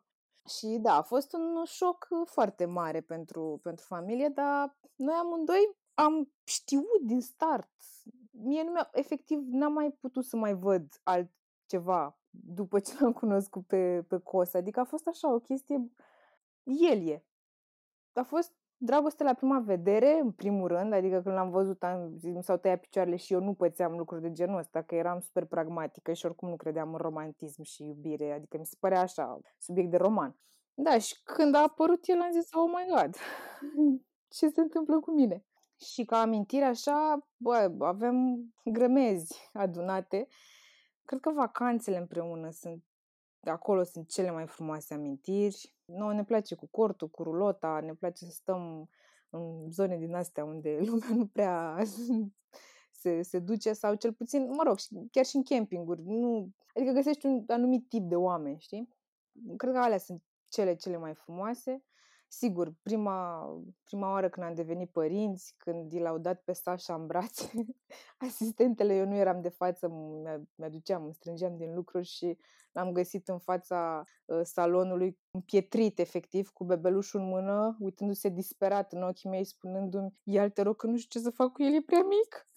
Și 0.57 0.77
da, 0.81 0.97
a 0.97 1.01
fost 1.01 1.33
un 1.33 1.63
șoc 1.65 2.07
foarte 2.25 2.65
mare 2.65 3.01
pentru, 3.01 3.59
pentru 3.61 3.85
familie, 3.87 4.27
dar 4.27 4.77
noi 4.95 5.13
amândoi 5.13 5.77
am 5.93 6.33
știut 6.43 7.01
din 7.01 7.21
start 7.21 7.69
mie 8.33 8.63
nu 8.63 8.71
mi-a, 8.71 8.89
efectiv 8.91 9.39
n-am 9.49 9.73
mai 9.73 9.91
putut 9.99 10.25
să 10.25 10.37
mai 10.37 10.53
văd 10.53 10.99
altceva 11.03 12.17
după 12.29 12.79
ce 12.79 12.93
l-am 12.99 13.13
cunoscut 13.13 13.65
pe, 13.65 14.03
pe 14.07 14.17
Cos. 14.17 14.53
Adică 14.53 14.79
a 14.79 14.83
fost 14.83 15.07
așa 15.07 15.33
o 15.33 15.39
chestie, 15.39 15.91
el 16.63 17.07
e. 17.07 17.23
A 18.13 18.23
fost 18.23 18.53
dragoste 18.77 19.23
la 19.23 19.33
prima 19.33 19.59
vedere, 19.59 20.19
în 20.19 20.31
primul 20.31 20.67
rând, 20.67 20.93
adică 20.93 21.21
când 21.21 21.35
l-am 21.35 21.49
văzut, 21.49 21.83
am, 21.83 22.17
mi 22.21 22.43
s-au 22.43 22.57
tăiat 22.57 22.79
picioarele 22.79 23.15
și 23.15 23.33
eu 23.33 23.39
nu 23.39 23.53
pățeam 23.53 23.97
lucruri 23.97 24.21
de 24.21 24.31
genul 24.31 24.57
ăsta, 24.57 24.81
că 24.81 24.95
eram 24.95 25.19
super 25.19 25.45
pragmatică 25.45 26.13
și 26.13 26.25
oricum 26.25 26.49
nu 26.49 26.55
credeam 26.55 26.93
în 26.93 26.99
romantism 26.99 27.61
și 27.61 27.83
iubire, 27.83 28.31
adică 28.31 28.57
mi 28.57 28.65
se 28.65 28.75
părea 28.79 29.01
așa, 29.01 29.39
subiect 29.57 29.89
de 29.89 29.97
roman. 29.97 30.35
Da, 30.73 30.97
și 30.97 31.23
când 31.23 31.55
a 31.55 31.61
apărut 31.61 32.07
el 32.07 32.21
am 32.21 32.31
zis, 32.31 32.53
oh 32.53 32.71
my 32.75 32.95
god, 32.95 33.15
ce 34.37 34.49
se 34.49 34.61
întâmplă 34.61 34.99
cu 34.99 35.11
mine? 35.11 35.45
Și 35.83 36.05
ca 36.05 36.21
amintire 36.21 36.65
așa, 36.65 37.27
bă, 37.37 37.75
avem 37.79 38.45
grămezi 38.63 39.49
adunate. 39.53 40.27
Cred 41.05 41.19
că 41.19 41.31
vacanțele 41.31 41.97
împreună 41.97 42.49
sunt, 42.49 42.83
acolo 43.43 43.83
sunt 43.83 44.09
cele 44.09 44.31
mai 44.31 44.47
frumoase 44.47 44.93
amintiri. 44.93 45.75
Noi 45.85 46.15
ne 46.15 46.23
place 46.23 46.55
cu 46.55 46.67
cortul, 46.67 47.09
cu 47.09 47.23
rulota, 47.23 47.79
ne 47.79 47.93
place 47.93 48.25
să 48.25 48.31
stăm 48.31 48.89
în 49.29 49.71
zone 49.71 49.97
din 49.97 50.15
astea 50.15 50.43
unde 50.43 50.79
lumea 50.87 51.15
nu 51.15 51.27
prea 51.27 51.77
se, 53.01 53.21
se 53.21 53.39
duce 53.39 53.73
sau 53.73 53.95
cel 53.95 54.13
puțin, 54.13 54.49
mă 54.49 54.63
rog, 54.63 54.77
chiar 55.11 55.25
și 55.25 55.35
în 55.35 55.43
campinguri. 55.43 56.01
Nu, 56.05 56.49
adică 56.75 56.91
găsești 56.91 57.25
un 57.25 57.43
anumit 57.47 57.89
tip 57.89 58.03
de 58.09 58.15
oameni, 58.15 58.59
știi? 58.59 58.89
Cred 59.57 59.73
că 59.73 59.79
alea 59.79 59.97
sunt 59.97 60.23
cele 60.47 60.75
cele 60.75 60.97
mai 60.97 61.13
frumoase. 61.13 61.83
Sigur, 62.35 62.73
prima, 62.81 63.47
prima 63.83 64.11
oară 64.11 64.29
când 64.29 64.45
am 64.45 64.53
devenit 64.53 64.91
părinți, 64.91 65.55
când 65.57 65.91
i 65.91 65.99
l-au 65.99 66.17
dat 66.17 66.41
pe 66.41 66.53
Sasha 66.53 66.93
în 66.93 67.07
brațe, 67.07 67.51
asistentele, 68.27 68.95
eu 68.95 69.05
nu 69.05 69.15
eram 69.15 69.41
de 69.41 69.49
față, 69.49 69.87
mi-aduceam, 70.55 71.03
îmi 71.03 71.13
strângeam 71.13 71.57
din 71.57 71.73
lucruri 71.73 72.05
și 72.05 72.37
l-am 72.71 72.91
găsit 72.91 73.27
în 73.27 73.39
fața 73.39 74.03
uh, 74.25 74.39
salonului 74.43 75.19
împietrit, 75.31 75.99
efectiv, 75.99 76.49
cu 76.49 76.63
bebelușul 76.63 77.19
în 77.19 77.27
mână, 77.27 77.77
uitându-se 77.79 78.29
disperat 78.29 78.93
în 78.93 79.03
ochii 79.03 79.29
mei, 79.29 79.43
spunându-mi, 79.43 80.13
ia 80.23 80.49
te 80.49 80.61
rog 80.61 80.75
că 80.75 80.87
nu 80.87 80.97
știu 80.97 81.19
ce 81.19 81.25
să 81.25 81.31
fac 81.31 81.51
cu 81.51 81.63
el, 81.63 81.73
e 81.73 81.81
prea 81.81 82.03
mic. 82.03 82.47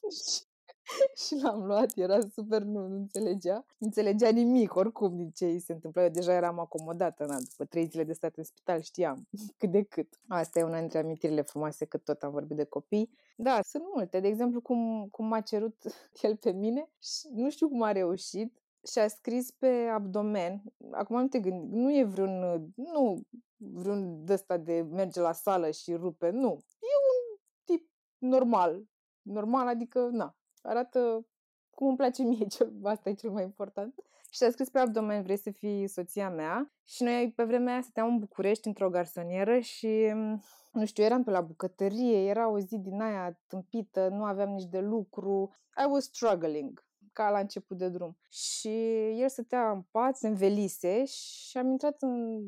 și, 0.24 0.42
și 1.26 1.34
l-am 1.42 1.64
luat, 1.64 1.96
era 1.96 2.18
super, 2.34 2.62
nu, 2.62 2.86
nu 2.86 2.96
înțelegea. 2.96 3.54
Nu 3.54 3.86
înțelegea 3.86 4.28
nimic, 4.28 4.74
oricum, 4.74 5.16
din 5.16 5.30
ce 5.30 5.44
îi 5.44 5.60
se 5.60 5.72
întâmplă. 5.72 6.02
Eu 6.02 6.08
deja 6.08 6.32
eram 6.32 6.58
acomodată, 6.58 7.24
na, 7.24 7.36
după 7.50 7.64
trei 7.64 7.86
zile 7.86 8.04
de 8.04 8.12
stat 8.12 8.36
în 8.36 8.44
spital 8.44 8.80
știam 8.80 9.28
cât 9.58 9.70
de 9.70 9.82
cât. 9.82 10.20
Asta 10.28 10.58
e 10.58 10.62
una 10.62 10.78
dintre 10.78 10.98
amintirile 10.98 11.42
frumoase 11.42 11.84
că 11.84 11.96
tot 11.96 12.22
am 12.22 12.30
vorbit 12.30 12.56
de 12.56 12.64
copii. 12.64 13.10
Da, 13.36 13.60
sunt 13.62 13.82
multe. 13.94 14.20
De 14.20 14.28
exemplu, 14.28 14.60
cum, 14.60 15.08
cum 15.10 15.26
m-a 15.26 15.40
cerut 15.40 15.76
el 16.22 16.36
pe 16.36 16.50
mine 16.50 16.88
și 17.02 17.28
nu 17.34 17.50
știu 17.50 17.68
cum 17.68 17.82
a 17.82 17.92
reușit, 17.92 18.56
și 18.92 18.98
a 18.98 19.08
scris 19.08 19.50
pe 19.50 19.88
abdomen, 19.92 20.62
acum 20.90 21.20
nu 21.20 21.28
te 21.28 21.40
gândi, 21.40 21.76
nu 21.76 21.96
e 21.96 22.04
vreun, 22.04 22.70
nu 22.74 23.22
vreun 23.56 24.24
dăsta 24.24 24.56
de 24.56 24.86
merge 24.90 25.20
la 25.20 25.32
sală 25.32 25.70
și 25.70 25.94
rupe, 25.94 26.30
nu. 26.30 26.50
E 26.78 26.94
un 27.08 27.38
tip 27.64 27.90
normal. 28.18 28.82
Normal, 29.22 29.66
adică, 29.66 30.08
na, 30.12 30.36
arată 30.68 31.26
cum 31.70 31.86
îmi 31.86 31.96
place 31.96 32.22
mie, 32.22 32.46
cel, 32.54 32.72
asta 32.82 33.08
e 33.08 33.14
cel 33.14 33.30
mai 33.30 33.42
important. 33.42 33.94
Și 34.30 34.42
a 34.42 34.50
scris 34.50 34.68
pe 34.68 34.78
abdomen, 34.78 35.22
vrei 35.22 35.36
să 35.36 35.50
fii 35.50 35.88
soția 35.88 36.30
mea? 36.30 36.72
Și 36.84 37.02
noi 37.02 37.32
pe 37.36 37.44
vremea 37.44 37.72
aia 37.72 37.82
stăteam 37.82 38.08
în 38.08 38.18
București 38.18 38.66
într-o 38.66 38.90
garsonieră 38.90 39.58
și, 39.58 40.12
nu 40.72 40.84
știu, 40.84 41.04
eram 41.04 41.24
pe 41.24 41.30
la 41.30 41.40
bucătărie, 41.40 42.28
era 42.28 42.48
o 42.48 42.58
zi 42.58 42.78
din 42.78 43.00
aia 43.00 43.40
tâmpită, 43.46 44.08
nu 44.08 44.24
aveam 44.24 44.48
nici 44.48 44.68
de 44.68 44.80
lucru. 44.80 45.50
I 45.84 45.90
was 45.90 46.04
struggling 46.04 46.86
ca 47.12 47.30
la 47.30 47.38
început 47.38 47.76
de 47.78 47.88
drum. 47.88 48.16
Și 48.28 48.68
el 49.20 49.28
stătea 49.28 49.70
în 49.70 49.82
pat, 49.90 50.16
se 50.16 50.28
învelise 50.28 51.04
și 51.04 51.58
am 51.58 51.70
intrat 51.70 52.02
în 52.02 52.42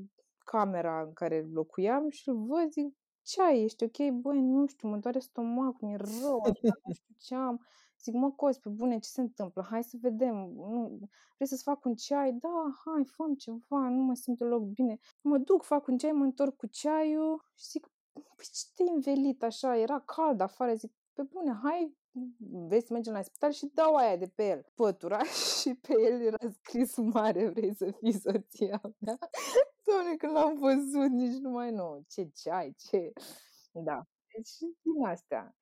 camera 0.44 1.02
în 1.02 1.12
care 1.12 1.48
locuiam 1.52 2.08
și 2.08 2.28
îl 2.28 2.46
văd, 2.46 2.70
zic, 2.70 2.96
ce 3.22 3.42
ai, 3.42 3.62
ești 3.62 3.84
ok? 3.84 4.10
Băi, 4.12 4.40
nu 4.40 4.66
știu, 4.66 4.88
mă 4.88 4.96
doare 4.96 5.18
stomacul, 5.18 5.88
mi-e 5.88 5.96
rău, 5.96 6.42
nu 6.84 6.92
știu 6.92 7.14
ce 7.18 7.34
am. 7.34 7.66
Zic, 8.02 8.14
mă, 8.14 8.30
Cos, 8.30 8.58
pe 8.58 8.68
bune, 8.68 8.98
ce 8.98 9.08
se 9.08 9.20
întâmplă? 9.20 9.66
Hai 9.70 9.84
să 9.84 9.96
vedem. 10.00 10.34
Nu, 10.54 10.98
vrei 11.34 11.48
să-ți 11.48 11.62
fac 11.62 11.84
un 11.84 11.94
ceai? 11.94 12.32
Da, 12.32 12.72
hai, 12.84 13.04
fă 13.04 13.24
ceva, 13.38 13.88
nu 13.88 14.02
mă 14.02 14.14
simt 14.14 14.38
deloc 14.38 14.62
bine. 14.62 14.98
Mă 15.20 15.38
duc, 15.38 15.62
fac 15.62 15.86
un 15.86 15.98
ceai, 15.98 16.12
mă 16.12 16.24
întorc 16.24 16.56
cu 16.56 16.66
ceaiul 16.66 17.44
și 17.56 17.66
zic, 17.70 17.90
păi 18.12 18.44
ce 18.52 18.64
te-ai 18.74 18.88
învelit 18.94 19.42
așa? 19.42 19.76
Era 19.76 20.00
cald 20.00 20.40
afară, 20.40 20.74
zic, 20.74 20.92
pe 21.12 21.22
bune, 21.22 21.58
hai, 21.62 21.96
vrei 22.66 22.82
să 22.82 22.92
mergem 22.92 23.12
la 23.12 23.22
spital 23.22 23.50
și 23.50 23.70
dau 23.74 23.94
aia 23.94 24.16
de 24.16 24.26
pe 24.26 24.48
el. 24.48 24.64
Pătura 24.74 25.22
și 25.60 25.74
pe 25.74 25.92
el 26.00 26.20
era 26.20 26.50
scris 26.52 26.96
mare, 26.96 27.48
vrei 27.48 27.74
să 27.74 27.90
fii 27.90 28.12
soția 28.12 28.80
mea. 28.98 29.18
Doamne, 29.86 30.16
când 30.16 30.32
l-am 30.32 30.58
văzut, 30.58 31.10
nici 31.10 31.36
nu 31.36 31.50
mai 31.50 31.70
nu. 31.70 32.04
Ce 32.08 32.30
ceai, 32.34 32.74
ce... 32.78 33.12
Da. 33.72 34.06
Deci 34.34 34.56
din 34.58 35.04
astea. 35.06 35.54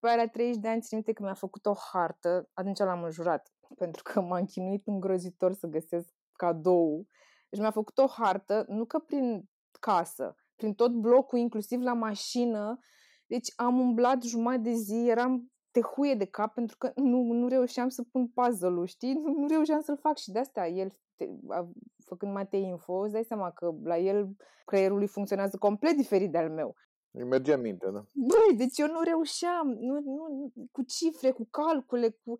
După 0.00 0.12
aia, 0.12 0.22
la 0.22 0.30
30 0.30 0.60
de 0.60 0.68
ani, 0.68 0.80
țin 0.80 0.96
minte 0.96 1.12
că 1.12 1.22
mi-a 1.22 1.34
făcut 1.34 1.66
o 1.66 1.74
hartă, 1.92 2.50
atunci 2.52 2.78
l-am 2.78 3.02
înjurat, 3.02 3.52
pentru 3.76 4.02
că 4.02 4.20
m-am 4.20 4.44
chinuit 4.44 4.86
îngrozitor 4.86 5.52
să 5.52 5.66
găsesc 5.66 6.14
cadou. 6.32 7.06
Deci 7.48 7.60
mi-a 7.60 7.70
făcut 7.70 7.98
o 7.98 8.06
hartă, 8.06 8.64
nu 8.68 8.84
că 8.84 8.98
prin 8.98 9.48
casă, 9.80 10.36
prin 10.56 10.74
tot 10.74 10.92
blocul, 10.92 11.38
inclusiv 11.38 11.80
la 11.80 11.92
mașină. 11.92 12.78
Deci 13.26 13.52
am 13.56 13.78
umblat 13.78 14.22
jumătate 14.22 14.62
de 14.62 14.72
zi, 14.72 15.06
eram 15.08 15.50
te 15.70 15.80
huie 15.80 16.14
de 16.14 16.24
cap 16.24 16.54
pentru 16.54 16.76
că 16.76 16.92
nu, 16.94 17.22
nu 17.22 17.48
reușeam 17.48 17.88
să 17.88 18.02
pun 18.02 18.28
puzzle-ul, 18.28 18.86
știi? 18.86 19.12
Nu, 19.12 19.32
nu 19.32 19.46
reușeam 19.46 19.80
să-l 19.80 19.98
fac 19.98 20.16
și 20.16 20.30
de 20.30 20.38
asta 20.38 20.66
el, 20.66 20.98
te, 21.16 21.28
a, 21.48 21.70
făcând 22.04 22.32
mate 22.32 22.56
info, 22.56 22.92
îți 22.92 23.12
dai 23.12 23.24
seama 23.24 23.50
că 23.50 23.74
la 23.82 23.98
el 23.98 24.36
creierul 24.64 24.98
lui 24.98 25.06
funcționează 25.06 25.56
complet 25.56 25.96
diferit 25.96 26.32
de 26.32 26.38
al 26.38 26.50
meu. 26.50 26.74
Îi 27.12 27.24
mergea 27.24 27.56
mintea, 27.56 27.90
da? 27.90 28.04
Băi, 28.12 28.56
deci 28.56 28.78
eu 28.78 28.86
nu 28.86 29.00
reușeam, 29.00 29.68
nu, 29.68 30.00
nu, 30.00 30.52
cu 30.72 30.82
cifre, 30.82 31.30
cu 31.30 31.46
calcule, 31.50 32.10
cu 32.24 32.38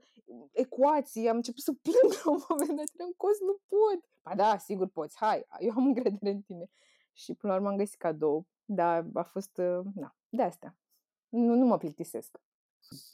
ecuații, 0.52 1.28
am 1.28 1.36
început 1.36 1.62
să 1.62 1.72
plâng 1.72 2.12
la 2.24 2.30
un 2.30 2.40
moment 2.48 2.76
dat, 2.76 2.86
eram 2.98 3.12
cos, 3.16 3.40
nu 3.40 3.60
pot. 3.66 4.04
Ba 4.22 4.34
da, 4.34 4.58
sigur 4.58 4.88
poți, 4.88 5.16
hai, 5.16 5.46
eu 5.58 5.72
am 5.76 5.86
încredere 5.86 6.30
în 6.30 6.40
tine. 6.40 6.70
Și 7.12 7.34
până 7.34 7.52
la 7.52 7.58
urmă 7.58 7.70
am 7.70 7.76
găsit 7.76 7.98
cadou, 7.98 8.46
dar 8.64 9.06
a 9.14 9.22
fost, 9.22 9.58
uh, 9.58 9.80
na, 9.94 10.16
de 10.28 10.42
asta. 10.42 10.76
Nu, 11.28 11.54
nu 11.54 11.66
mă 11.66 11.78
plictisesc. 11.78 12.40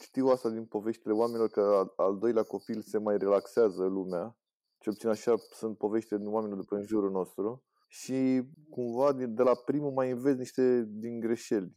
Știu 0.01 0.27
asta 0.27 0.51
din 0.51 0.65
poveștile 0.65 1.13
oamenilor 1.13 1.49
că 1.49 1.93
al 1.97 2.19
doilea 2.19 2.43
copil 2.43 2.83
se 2.83 2.99
mai 2.99 3.19
relaxează 3.19 3.85
lumea. 3.85 4.37
Cel 4.79 4.93
puțin 4.93 5.09
așa 5.09 5.35
sunt 5.53 5.79
poveștile 5.79 6.19
din 6.19 6.33
oamenilor 6.33 6.61
de 6.61 6.67
pe 6.69 6.75
în 6.75 6.83
jurul 6.83 7.11
nostru. 7.11 7.65
Și 7.87 8.43
cumva 8.71 9.13
de 9.13 9.43
la 9.43 9.55
primul 9.55 9.93
mai 9.93 10.11
înveți 10.11 10.39
niște 10.39 10.85
din 10.89 11.21
greșeli 11.21 11.77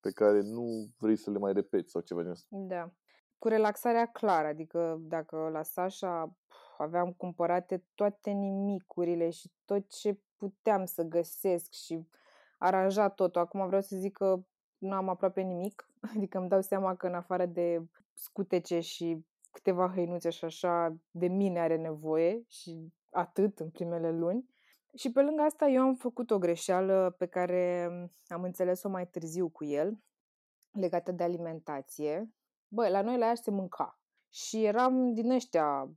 pe 0.00 0.10
care 0.10 0.40
nu 0.40 0.88
vrei 0.98 1.16
să 1.16 1.30
le 1.30 1.38
mai 1.38 1.52
repeți 1.52 1.90
sau 1.90 2.00
ceva 2.00 2.22
din 2.22 2.30
asta. 2.30 2.46
Da. 2.50 2.92
Cu 3.38 3.48
relaxarea 3.48 4.06
clară, 4.06 4.46
adică 4.46 4.96
dacă 5.00 5.48
la 5.52 5.62
Sasha 5.62 6.36
aveam 6.78 7.12
cumpărate 7.12 7.84
toate 7.94 8.30
nimicurile 8.30 9.30
și 9.30 9.52
tot 9.64 9.88
ce 9.88 10.20
puteam 10.36 10.84
să 10.84 11.02
găsesc 11.02 11.72
și 11.72 12.08
aranjat 12.58 13.14
totul. 13.14 13.40
Acum 13.40 13.66
vreau 13.66 13.82
să 13.82 13.96
zic 13.96 14.12
că 14.12 14.40
nu 14.78 14.92
am 14.92 15.08
aproape 15.08 15.40
nimic, 15.40 15.88
adică 16.14 16.38
îmi 16.38 16.48
dau 16.48 16.60
seama 16.60 16.96
că 16.96 17.06
în 17.06 17.14
afară 17.14 17.46
de 17.46 17.82
scutece 18.12 18.80
și 18.80 19.26
câteva 19.50 19.90
hăinuțe 19.94 20.30
și 20.30 20.44
așa, 20.44 20.96
de 21.10 21.26
mine 21.26 21.60
are 21.60 21.76
nevoie 21.76 22.44
și 22.46 22.92
atât 23.10 23.58
în 23.58 23.70
primele 23.70 24.10
luni. 24.10 24.48
Și 24.98 25.12
pe 25.12 25.22
lângă 25.22 25.42
asta 25.42 25.66
eu 25.66 25.82
am 25.82 25.94
făcut 25.94 26.30
o 26.30 26.38
greșeală 26.38 27.14
pe 27.18 27.26
care 27.26 27.90
am 28.28 28.42
înțeles-o 28.42 28.88
mai 28.88 29.08
târziu 29.08 29.48
cu 29.48 29.64
el, 29.64 29.98
legată 30.70 31.12
de 31.12 31.22
alimentație. 31.22 32.32
Bă, 32.68 32.88
la 32.88 33.02
noi 33.02 33.18
la 33.18 33.26
ea 33.26 33.34
se 33.34 33.50
mânca. 33.50 34.00
Și 34.28 34.64
eram 34.64 35.14
din 35.14 35.30
ăștia, 35.30 35.90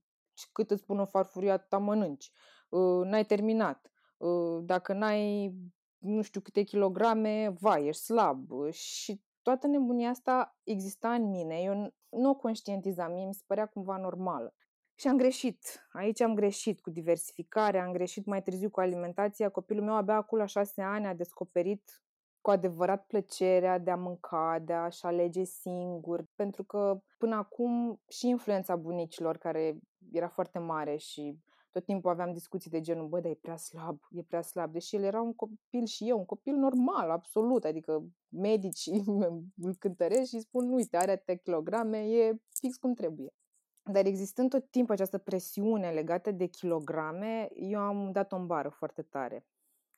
cât 0.51 0.71
îți 0.71 0.81
spun 0.81 0.99
o 0.99 1.05
farfurie, 1.05 1.51
atâta 1.51 1.77
mănânci. 1.77 2.31
Uh, 2.69 3.05
n-ai 3.05 3.25
terminat. 3.25 3.91
Uh, 4.17 4.63
dacă 4.63 4.93
n-ai 4.93 5.53
nu 5.97 6.21
știu 6.21 6.41
câte 6.41 6.63
kilograme, 6.63 7.49
vai, 7.59 7.87
ești 7.87 8.03
slab. 8.03 8.69
Și 8.71 9.21
toată 9.41 9.67
nebunia 9.67 10.09
asta 10.09 10.57
exista 10.63 11.13
în 11.13 11.29
mine. 11.29 11.61
Eu 11.61 11.93
nu 12.09 12.29
o 12.29 12.35
conștientizam, 12.35 13.11
mie 13.11 13.25
mi 13.25 13.33
se 13.33 13.43
părea 13.47 13.65
cumva 13.65 13.97
normală. 13.97 14.55
Și 15.01 15.07
am 15.07 15.17
greșit. 15.17 15.87
Aici 15.91 16.21
am 16.21 16.33
greșit 16.33 16.79
cu 16.79 16.89
diversificarea, 16.89 17.83
am 17.83 17.91
greșit 17.91 18.25
mai 18.25 18.43
târziu 18.43 18.69
cu 18.69 18.79
alimentația. 18.79 19.49
Copilul 19.49 19.83
meu 19.83 19.93
abia 19.93 20.15
acum 20.15 20.37
la 20.37 20.45
șase 20.45 20.81
ani 20.81 21.05
a 21.05 21.13
descoperit 21.13 22.03
cu 22.41 22.49
adevărat 22.49 23.05
plăcerea 23.05 23.77
de 23.77 23.91
a 23.91 23.95
mânca, 23.95 24.59
de 24.65 24.73
a-și 24.73 25.05
alege 25.05 25.43
singur, 25.43 26.25
pentru 26.35 26.63
că 26.63 27.01
până 27.17 27.35
acum 27.35 28.01
și 28.09 28.27
influența 28.27 28.75
bunicilor, 28.75 29.37
care 29.37 29.77
era 30.11 30.27
foarte 30.27 30.59
mare 30.59 30.95
și 30.97 31.37
tot 31.71 31.85
timpul 31.85 32.11
aveam 32.11 32.33
discuții 32.33 32.71
de 32.71 32.81
genul, 32.81 33.07
bă, 33.07 33.19
dar 33.19 33.31
e 33.31 33.37
prea 33.41 33.57
slab, 33.57 33.99
e 34.11 34.21
prea 34.21 34.41
slab, 34.41 34.71
deși 34.71 34.95
el 34.95 35.03
era 35.03 35.21
un 35.21 35.33
copil 35.33 35.85
și 35.85 36.09
eu, 36.09 36.17
un 36.17 36.25
copil 36.25 36.55
normal, 36.55 37.09
absolut, 37.09 37.63
adică 37.63 38.03
medicii 38.29 39.03
îl 39.65 39.75
cântăresc 39.79 40.29
și 40.29 40.39
spun, 40.39 40.71
uite, 40.73 40.97
are 40.97 41.11
atâtea 41.11 41.35
kilograme, 41.35 41.97
e 41.97 42.35
fix 42.59 42.77
cum 42.77 42.93
trebuie. 42.93 43.33
Dar 43.83 44.05
existând 44.05 44.49
tot 44.49 44.69
timpul 44.69 44.93
această 44.93 45.17
presiune 45.17 45.91
legată 45.91 46.31
de 46.31 46.45
kilograme, 46.45 47.49
eu 47.55 47.79
am 47.79 48.11
dat 48.11 48.31
o 48.31 48.39
bară 48.45 48.69
foarte 48.69 49.01
tare 49.01 49.45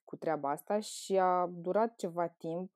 cu 0.04 0.16
treaba 0.16 0.50
asta 0.50 0.80
și 0.80 1.18
a 1.18 1.48
durat 1.48 1.96
ceva 1.96 2.28
timp 2.28 2.72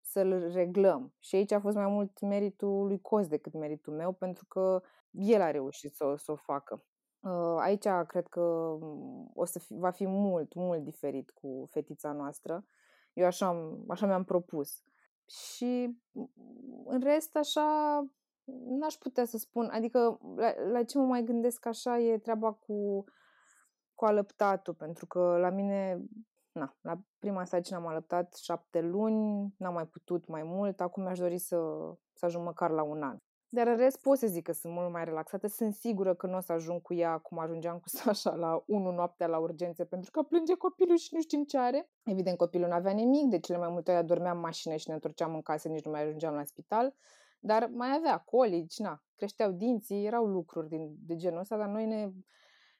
să-l 0.00 0.50
reglăm. 0.52 1.14
Și 1.18 1.34
aici 1.34 1.52
a 1.52 1.60
fost 1.60 1.76
mai 1.76 1.86
mult 1.86 2.20
meritul 2.20 2.86
lui 2.86 3.00
Cos 3.00 3.26
decât 3.26 3.52
meritul 3.52 3.94
meu, 3.94 4.12
pentru 4.12 4.44
că 4.46 4.82
el 5.10 5.40
a 5.40 5.50
reușit 5.50 5.94
să, 5.94 6.14
să 6.16 6.32
o 6.32 6.36
facă. 6.36 6.84
Uh, 7.20 7.56
aici 7.58 7.86
cred 8.06 8.26
că 8.26 8.76
mm, 8.80 9.30
o 9.34 9.44
să 9.44 9.58
fi, 9.58 9.74
va 9.74 9.90
fi 9.90 10.06
mult, 10.06 10.54
mult 10.54 10.82
diferit 10.82 11.30
cu 11.30 11.68
fetița 11.70 12.12
noastră. 12.12 12.64
Eu 13.12 13.26
așa, 13.26 13.76
așa 13.88 14.06
mi-am 14.06 14.24
propus. 14.24 14.82
Și 15.26 15.98
mm, 16.12 16.30
în 16.86 17.00
rest, 17.00 17.36
așa, 17.36 17.98
n-aș 18.44 18.94
putea 18.94 19.24
să 19.24 19.38
spun. 19.38 19.68
Adică, 19.72 20.18
la, 20.36 20.54
la 20.70 20.82
ce 20.82 20.98
mă 20.98 21.04
mai 21.04 21.22
gândesc 21.22 21.66
așa 21.66 21.98
e 21.98 22.18
treaba 22.18 22.52
cu, 22.52 23.04
cu 23.94 24.04
alăptatul, 24.04 24.74
pentru 24.74 25.06
că 25.06 25.36
la 25.40 25.50
mine, 25.50 26.04
na, 26.52 26.76
la 26.80 27.00
prima 27.18 27.44
sarcină 27.44 27.78
am 27.78 27.86
alăptat 27.86 28.34
șapte 28.34 28.80
luni, 28.80 29.54
n-am 29.58 29.74
mai 29.74 29.86
putut 29.86 30.26
mai 30.26 30.42
mult, 30.42 30.80
acum 30.80 31.02
mi-aș 31.02 31.18
dori 31.18 31.38
să, 31.38 31.56
să 32.12 32.24
ajung 32.24 32.44
măcar 32.44 32.70
la 32.70 32.82
un 32.82 33.02
an. 33.02 33.18
Dar 33.54 33.66
în 33.66 33.76
rest 33.76 34.00
pot 34.00 34.18
să 34.18 34.26
zic 34.26 34.44
că 34.44 34.52
sunt 34.52 34.72
mult 34.72 34.90
mai 34.92 35.04
relaxată. 35.04 35.46
Sunt 35.46 35.74
sigură 35.74 36.14
că 36.14 36.26
nu 36.26 36.36
o 36.36 36.40
să 36.40 36.52
ajung 36.52 36.82
cu 36.82 36.94
ea 36.94 37.18
cum 37.18 37.38
ajungeam 37.38 37.78
cu 37.78 37.88
Sasha 37.88 38.34
la 38.34 38.62
1 38.66 38.90
noaptea 38.90 39.26
la 39.26 39.38
urgențe 39.38 39.84
pentru 39.84 40.10
că 40.10 40.22
plânge 40.22 40.54
copilul 40.54 40.96
și 40.96 41.14
nu 41.14 41.20
știm 41.20 41.44
ce 41.44 41.58
are. 41.58 41.90
Evident, 42.04 42.36
copilul 42.36 42.68
nu 42.68 42.74
avea 42.74 42.92
nimic, 42.92 43.30
de 43.30 43.38
cele 43.38 43.58
mai 43.58 43.68
multe 43.68 43.90
ori 43.90 44.00
adormeam 44.00 44.36
în 44.36 44.42
mașină 44.42 44.76
și 44.76 44.88
ne 44.88 44.94
întorceam 44.94 45.34
în 45.34 45.42
casă, 45.42 45.68
nici 45.68 45.84
nu 45.84 45.90
mai 45.90 46.02
ajungeam 46.02 46.34
la 46.34 46.44
spital. 46.44 46.94
Dar 47.46 47.66
mai 47.72 47.94
avea 47.96 48.18
colici, 48.18 48.78
na, 48.78 49.02
creșteau 49.14 49.50
dinții, 49.50 50.04
erau 50.04 50.26
lucruri 50.26 50.68
din, 50.68 50.96
de 50.98 51.16
genul 51.16 51.38
ăsta, 51.38 51.56
dar 51.56 51.68
noi 51.68 51.86
ne, 51.86 52.10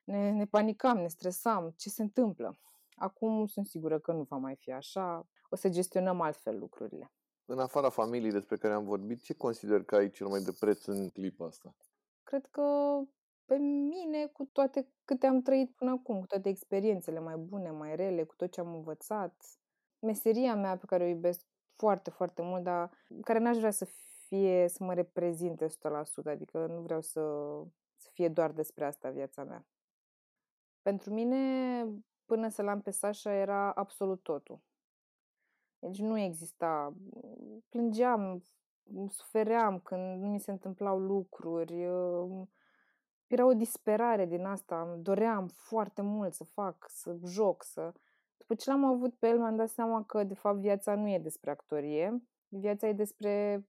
ne, 0.04 0.30
ne 0.30 0.47
panicam, 0.47 0.99
ne 0.99 1.09
stresam, 1.09 1.75
ce 1.76 1.88
se 1.88 2.02
întâmplă. 2.02 2.59
Acum 2.94 3.47
sunt 3.47 3.66
sigură 3.66 3.99
că 3.99 4.12
nu 4.12 4.23
va 4.23 4.37
mai 4.37 4.56
fi 4.56 4.73
așa, 4.73 5.28
o 5.49 5.56
să 5.56 5.68
gestionăm 5.68 6.21
altfel 6.21 6.59
lucrurile. 6.59 7.12
În 7.44 7.59
afara 7.59 7.88
familiei 7.88 8.33
despre 8.33 8.56
care 8.56 8.75
am 8.75 8.85
vorbit, 8.85 9.23
ce 9.23 9.35
consider 9.35 9.83
că 9.83 9.97
ai 9.97 10.11
cel 10.11 10.26
mai 10.26 10.40
de 10.40 10.52
preț 10.61 10.85
în 10.85 11.09
clipa 11.09 11.47
asta? 11.47 11.75
cred 12.23 12.47
că 12.47 12.99
pe 13.44 13.56
mine 13.56 14.26
cu 14.26 14.44
toate 14.52 14.88
câte 15.04 15.26
am 15.26 15.42
trăit 15.42 15.75
până 15.76 15.90
acum, 15.90 16.18
cu 16.18 16.26
toate 16.26 16.49
experiențele 16.49 17.21
mai 17.21 17.37
bune, 17.37 17.71
mai 17.71 17.97
rele, 17.97 18.25
cu 18.25 18.35
tot 18.37 18.52
ce 18.52 18.61
am 18.61 18.75
învățat. 18.75 19.35
Meseria 19.99 20.54
mea 20.54 20.76
pe 20.76 20.87
care 20.87 21.04
o 21.04 21.06
iubesc 21.06 21.47
foarte, 21.76 22.11
foarte 22.11 22.42
mult, 22.42 22.62
dar 22.62 22.90
care 23.23 23.38
n-aș 23.38 23.56
vrea 23.56 23.71
să 23.71 23.85
fie, 24.35 24.69
să 24.69 24.85
mă 24.85 24.95
reprezinte 24.95 25.67
100%, 25.67 25.71
adică 26.25 26.67
nu 26.67 26.81
vreau 26.81 27.00
să, 27.00 27.21
să 27.97 28.09
fie 28.12 28.29
doar 28.29 28.53
despre 28.53 28.85
asta 28.85 29.11
viața 29.11 29.45
mea. 29.45 29.67
Pentru 30.83 31.12
mine, 31.12 31.85
până 32.25 32.49
să 32.49 32.62
l-am 32.62 32.81
pe 32.81 32.91
Sasha, 32.91 33.33
era 33.33 33.73
absolut 33.73 34.23
totul. 34.23 34.61
Deci 35.79 35.99
nu 35.99 36.19
exista. 36.19 36.95
Plângeam, 37.69 38.43
sufeream 39.09 39.81
când 39.81 40.23
nu 40.23 40.29
mi 40.29 40.41
se 40.41 40.50
întâmplau 40.50 40.99
lucruri. 40.99 41.83
Era 43.26 43.47
o 43.47 43.55
disperare 43.55 44.26
din 44.26 44.45
asta. 44.45 44.97
Doream 44.99 45.47
foarte 45.47 46.03
mult 46.03 46.35
să 46.35 46.45
fac, 46.45 46.87
să 46.88 47.17
joc, 47.25 47.62
să... 47.62 47.93
După 48.37 48.55
ce 48.55 48.71
l-am 48.71 48.85
avut 48.85 49.14
pe 49.14 49.29
el, 49.29 49.38
mi-am 49.38 49.57
dat 49.57 49.69
seama 49.69 50.05
că, 50.05 50.25
de 50.25 50.35
fapt, 50.35 50.59
viața 50.59 50.95
nu 50.95 51.09
e 51.09 51.19
despre 51.19 51.50
actorie. 51.50 52.23
Viața 52.49 52.88
e 52.88 52.93
despre 52.93 53.64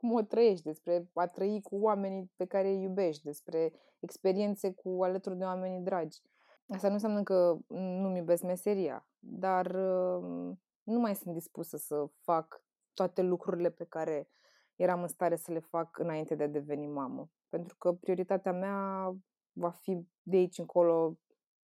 cum 0.00 0.12
o 0.12 0.22
trăiești, 0.22 0.64
despre 0.64 1.10
a 1.14 1.26
trăi 1.26 1.60
cu 1.62 1.76
oamenii 1.76 2.32
pe 2.36 2.44
care 2.44 2.68
îi 2.68 2.82
iubești, 2.82 3.22
despre 3.22 3.72
experiențe 3.98 4.72
cu 4.72 5.02
alături 5.02 5.36
de 5.36 5.44
oamenii 5.44 5.80
dragi. 5.80 6.22
Asta 6.68 6.86
nu 6.86 6.92
înseamnă 6.92 7.22
că 7.22 7.56
nu-mi 7.68 8.16
iubesc 8.16 8.42
meseria, 8.42 9.06
dar 9.18 9.66
uh, 9.66 10.56
nu 10.82 10.98
mai 10.98 11.14
sunt 11.14 11.34
dispusă 11.34 11.76
să 11.76 12.06
fac 12.20 12.64
toate 12.94 13.22
lucrurile 13.22 13.70
pe 13.70 13.84
care 13.84 14.28
eram 14.76 15.02
în 15.02 15.08
stare 15.08 15.36
să 15.36 15.52
le 15.52 15.58
fac 15.58 15.98
înainte 15.98 16.34
de 16.34 16.42
a 16.42 16.48
deveni 16.48 16.86
mamă. 16.86 17.30
Pentru 17.48 17.76
că 17.76 17.92
prioritatea 17.92 18.52
mea 18.52 19.12
va 19.52 19.70
fi 19.70 20.06
de 20.22 20.36
aici 20.36 20.58
încolo 20.58 21.18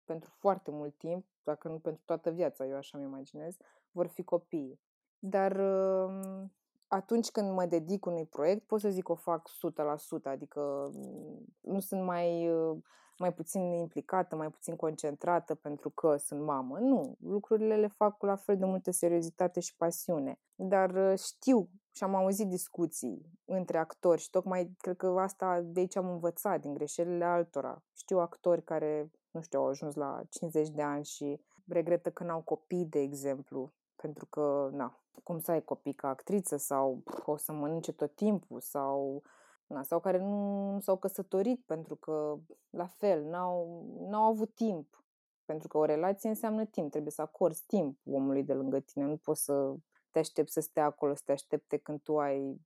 pentru 0.04 0.30
foarte 0.38 0.70
mult 0.70 0.96
timp, 0.96 1.26
dacă 1.42 1.68
nu 1.68 1.78
pentru 1.78 2.02
toată 2.04 2.30
viața, 2.30 2.66
eu 2.66 2.76
așa 2.76 2.98
mi 2.98 3.04
imaginez, 3.04 3.56
vor 3.90 4.06
fi 4.06 4.22
copiii. 4.22 4.80
Dar 5.18 5.52
uh, 5.56 6.44
atunci 6.88 7.30
când 7.30 7.52
mă 7.52 7.66
dedic 7.66 8.06
unui 8.06 8.26
proiect, 8.26 8.66
pot 8.66 8.80
să 8.80 8.88
zic 8.88 9.04
că 9.04 9.12
o 9.12 9.14
fac 9.14 9.48
100%, 9.48 10.22
adică 10.22 10.90
mm, 10.92 11.44
nu 11.60 11.80
sunt 11.80 12.04
mai, 12.04 12.50
uh, 12.50 12.76
mai 13.18 13.32
puțin 13.32 13.72
implicată, 13.72 14.36
mai 14.36 14.50
puțin 14.50 14.76
concentrată 14.76 15.54
pentru 15.54 15.90
că 15.90 16.16
sunt 16.16 16.40
mamă. 16.40 16.78
Nu, 16.78 17.16
lucrurile 17.20 17.76
le 17.76 17.86
fac 17.86 18.16
cu 18.16 18.26
la 18.26 18.36
fel 18.36 18.56
de 18.56 18.64
multă 18.64 18.90
seriozitate 18.90 19.60
și 19.60 19.76
pasiune. 19.76 20.40
Dar 20.54 20.90
uh, 20.90 21.18
știu 21.18 21.68
și 21.92 22.04
am 22.04 22.14
auzit 22.14 22.48
discuții 22.48 23.30
între 23.44 23.78
actori 23.78 24.20
și 24.20 24.30
tocmai 24.30 24.74
cred 24.78 24.96
că 24.96 25.06
asta 25.06 25.60
de 25.60 25.80
aici 25.80 25.96
am 25.96 26.10
învățat, 26.10 26.60
din 26.60 26.74
greșelile 26.74 27.24
altora. 27.24 27.82
Știu 27.96 28.18
actori 28.18 28.64
care, 28.64 29.10
nu 29.30 29.40
știu, 29.40 29.58
au 29.58 29.66
ajuns 29.66 29.94
la 29.94 30.22
50 30.28 30.68
de 30.68 30.82
ani 30.82 31.04
și 31.04 31.40
regretă 31.66 32.10
că 32.10 32.24
n-au 32.24 32.40
copii, 32.40 32.84
de 32.84 32.98
exemplu, 32.98 33.72
pentru 34.02 34.26
că, 34.26 34.70
na, 34.72 34.98
cum 35.22 35.38
să 35.38 35.50
ai 35.50 35.64
copii 35.64 35.92
ca 35.92 36.08
actriță 36.08 36.56
sau 36.56 37.02
o 37.26 37.36
să 37.36 37.52
mănânce 37.52 37.92
tot 37.92 38.14
timpul 38.14 38.60
sau 38.60 39.22
na, 39.66 39.82
sau 39.82 40.00
care 40.00 40.18
nu 40.18 40.78
s-au 40.80 40.96
căsătorit 40.96 41.62
pentru 41.66 41.96
că, 41.96 42.36
la 42.70 42.86
fel, 42.86 43.24
n-au, 43.24 43.86
n-au 44.08 44.22
avut 44.22 44.54
timp. 44.54 45.02
Pentru 45.44 45.68
că 45.68 45.78
o 45.78 45.84
relație 45.84 46.28
înseamnă 46.28 46.64
timp, 46.64 46.90
trebuie 46.90 47.12
să 47.12 47.22
acorzi 47.22 47.66
timp 47.66 47.98
omului 48.10 48.42
de 48.42 48.54
lângă 48.54 48.80
tine, 48.80 49.04
nu 49.04 49.16
poți 49.16 49.44
să 49.44 49.74
te 50.10 50.18
aștepți 50.18 50.52
să 50.52 50.60
stea 50.60 50.84
acolo, 50.84 51.14
să 51.14 51.22
te 51.24 51.32
aștepte 51.32 51.76
când 51.76 52.00
tu 52.00 52.18
ai 52.18 52.60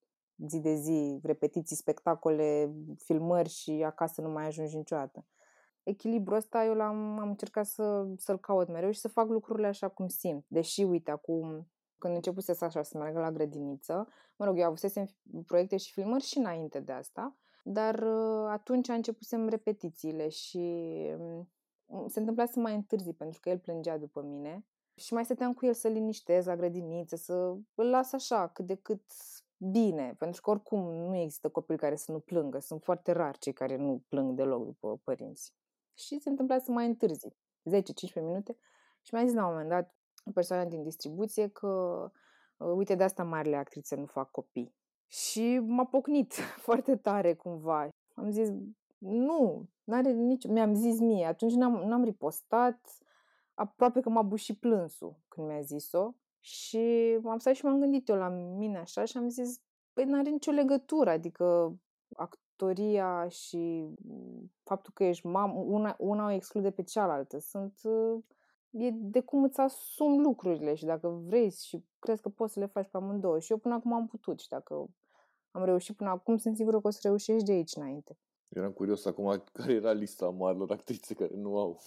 zi 0.47 0.61
de 0.61 0.75
zi 0.75 1.21
repetiții, 1.23 1.77
spectacole, 1.77 2.73
filmări 2.97 3.49
și 3.49 3.83
acasă 3.87 4.21
nu 4.21 4.29
mai 4.29 4.47
ajungi 4.47 4.77
niciodată. 4.77 5.25
Echilibrul 5.83 6.37
ăsta 6.37 6.65
eu 6.65 6.75
l-am 6.75 7.19
am 7.19 7.29
încercat 7.29 7.67
să, 7.67 8.07
să-l 8.17 8.39
caut 8.39 8.69
mereu 8.69 8.91
și 8.91 9.01
să 9.01 9.09
fac 9.09 9.29
lucrurile 9.29 9.67
așa 9.67 9.89
cum 9.89 10.09
simt. 10.09 10.45
Deși, 10.49 10.83
uite, 10.83 11.11
acum 11.11 11.67
când 11.99 12.15
începuse 12.15 12.57
așa 12.61 12.83
să 12.83 12.99
meargă 12.99 13.19
la 13.19 13.33
grădiniță. 13.33 14.09
Mă 14.37 14.45
rog, 14.45 14.59
eu 14.59 14.67
avusesem 14.67 15.07
proiecte 15.47 15.77
și 15.77 15.93
filmări 15.93 16.23
și 16.23 16.39
înainte 16.39 16.81
de 16.81 16.93
asta, 16.93 17.37
dar 17.65 17.95
uh, 17.95 18.47
atunci 18.49 18.89
a 18.89 18.95
începusem 18.95 19.49
repetițiile 19.49 20.29
și 20.29 20.59
um, 21.87 22.09
se 22.09 22.19
întâmpla 22.19 22.47
să 22.47 22.61
mai 22.61 22.75
întârzi 22.75 23.13
pentru 23.13 23.41
că 23.41 23.49
el 23.49 23.59
plângea 23.59 23.99
după 23.99 24.23
mine 24.23 24.67
și 24.95 25.15
mai 25.15 25.25
stăteam 25.25 25.55
cu 25.55 25.67
el 25.67 25.75
să 25.75 25.89
liniștez 25.89 26.47
la 26.47 26.57
grădiniță, 26.57 27.17
să 27.17 27.35
îl 27.75 27.87
las 27.91 28.13
așa 28.13 28.49
cât 28.49 28.67
de 28.67 28.75
cât 28.75 29.03
bine, 29.57 30.15
pentru 30.19 30.41
că 30.41 30.51
oricum 30.51 30.95
nu 30.95 31.17
există 31.17 31.49
copii 31.49 31.77
care 31.77 31.97
să 31.97 32.13
nu 32.13 32.19
plângă, 32.19 32.59
sunt 32.59 32.83
foarte 32.83 33.13
rari 33.13 33.39
cei 33.39 33.53
care 33.53 33.77
nu 33.77 34.03
plâng 34.09 34.37
deloc 34.37 34.65
după 34.65 35.01
părinți. 35.05 35.55
Și 35.95 36.19
se 36.19 36.29
întâmpla 36.29 36.59
să 36.59 36.71
mai 36.71 36.87
întârzi 36.87 37.29
10-15 37.29 37.33
minute 38.15 38.57
și 39.03 39.15
mi-a 39.15 39.25
zis 39.25 39.35
la 39.35 39.45
un 39.47 39.51
moment 39.51 39.69
dat, 39.69 39.95
o 40.25 40.31
persoană 40.31 40.65
din 40.65 40.83
distribuție 40.83 41.49
că 41.49 41.69
uh, 42.57 42.73
uite 42.75 42.95
de 42.95 43.03
asta 43.03 43.25
marile 43.25 43.57
actrițe 43.57 43.97
nu 43.97 44.07
fac 44.07 44.31
copii. 44.31 44.75
Și 45.07 45.59
m-a 45.59 45.85
pocnit 45.85 46.33
foarte 46.67 46.97
tare 46.97 47.35
cumva. 47.35 47.89
Am 48.15 48.31
zis, 48.31 48.49
nu, 48.99 49.69
n-are 49.85 50.13
nici... 50.13 50.47
Mi-am 50.47 50.75
zis 50.75 50.99
mie, 50.99 51.27
atunci 51.27 51.53
n-am, 51.53 51.73
n-am 51.73 52.05
ripostat, 52.05 52.99
aproape 53.55 54.01
că 54.01 54.09
m-a 54.09 54.23
bușit 54.23 54.59
plânsul 54.59 55.17
când 55.29 55.47
mi-a 55.47 55.61
zis-o. 55.61 56.13
Și 56.41 56.79
am 57.25 57.39
stat 57.39 57.55
și 57.55 57.65
m-am 57.65 57.81
gândit 57.81 58.09
eu 58.09 58.17
la 58.17 58.29
mine 58.29 58.79
așa 58.79 59.05
și 59.05 59.17
am 59.17 59.29
zis, 59.29 59.61
păi 59.93 60.05
n-are 60.05 60.31
nicio 60.31 60.51
legătură, 60.51 61.11
adică 61.11 61.77
actoria 62.63 63.29
și 63.29 63.89
faptul 64.63 64.93
că 64.95 65.05
ești 65.05 65.27
mamă, 65.27 65.61
una, 65.67 65.97
una 65.99 66.27
o 66.27 66.31
exclude 66.31 66.71
pe 66.71 66.83
cealaltă. 66.83 67.39
Sunt 67.39 67.81
uh, 67.83 68.23
e 68.71 68.91
de 68.91 69.21
cum 69.21 69.43
îți 69.43 69.61
asumi 69.61 70.23
lucrurile 70.23 70.75
și 70.75 70.85
dacă 70.85 71.09
vrei 71.09 71.51
și 71.51 71.85
crezi 71.99 72.23
că 72.23 72.29
poți 72.29 72.53
să 72.53 72.61
le 72.61 72.67
faci 72.67 72.89
pe 72.89 72.97
amândouă. 72.97 73.39
Și 73.39 73.53
eu 73.53 73.59
până 73.59 73.75
acum 73.75 73.93
am 73.93 74.07
putut 74.07 74.41
și 74.41 74.49
dacă 74.49 74.89
am 75.51 75.65
reușit 75.65 75.97
până 75.97 76.11
acum, 76.11 76.37
sunt 76.37 76.57
sigură 76.57 76.81
că 76.81 76.87
o 76.87 76.91
să 76.91 76.99
reușești 77.03 77.45
de 77.45 77.53
aici 77.53 77.77
înainte. 77.77 78.19
Eram 78.49 78.73
curios 78.73 79.05
acum 79.05 79.43
care 79.53 79.73
era 79.73 79.93
lista 79.93 80.29
marilor 80.29 80.71
actrițe 80.71 81.15
care 81.15 81.35
nu 81.35 81.59
au 81.59 81.81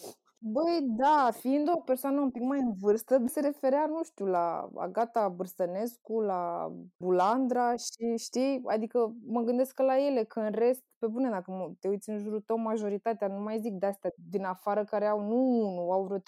Băi, 0.48 0.86
da, 0.98 1.30
fiind 1.32 1.70
o 1.76 1.80
persoană 1.80 2.22
un 2.22 2.32
pic 2.32 2.42
mai 2.42 2.60
în 2.60 2.74
vârstă, 2.80 3.24
se 3.26 3.40
referea, 3.40 3.86
nu 3.86 4.04
știu, 4.04 4.26
la 4.26 4.70
Agata 4.76 5.30
Bârstănescu, 5.30 6.20
la 6.20 6.72
Bulandra 6.98 7.76
și 7.76 8.16
știi, 8.18 8.62
adică 8.66 9.16
mă 9.26 9.42
gândesc 9.42 9.74
că 9.74 9.84
la 9.84 10.06
ele, 10.06 10.24
că 10.24 10.40
în 10.40 10.52
rest, 10.52 10.84
pe 10.98 11.08
bune, 11.08 11.30
dacă 11.30 11.76
te 11.80 11.88
uiți 11.88 12.10
în 12.10 12.18
jurul 12.18 12.42
tău, 12.42 12.58
majoritatea, 12.58 13.28
nu 13.28 13.40
mai 13.40 13.60
zic 13.60 13.74
de 13.74 13.86
astea 13.86 14.12
din 14.30 14.44
afară 14.44 14.84
care 14.84 15.06
au, 15.06 15.20
nu, 15.22 15.74
nu, 15.74 15.92
au 15.92 16.04
vreo 16.04 16.18
3-4. 16.18 16.22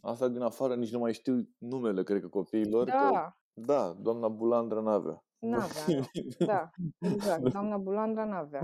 Asta 0.00 0.28
din 0.28 0.42
afară 0.42 0.74
nici 0.74 0.92
nu 0.92 0.98
mai 0.98 1.12
știu 1.12 1.48
numele, 1.58 2.02
cred 2.02 2.20
că 2.20 2.28
copiilor. 2.28 2.84
Da. 2.84 2.94
Că, 2.94 3.32
da, 3.52 3.94
doamna 4.00 4.28
Bulandra 4.28 4.80
n-avea. 4.80 5.22
N-avea, 5.38 5.84
nu. 6.38 6.46
Da, 6.46 6.70
exact. 6.98 7.52
Doamna 7.52 7.76
Bulandra 7.76 8.24
n-avea. 8.24 8.60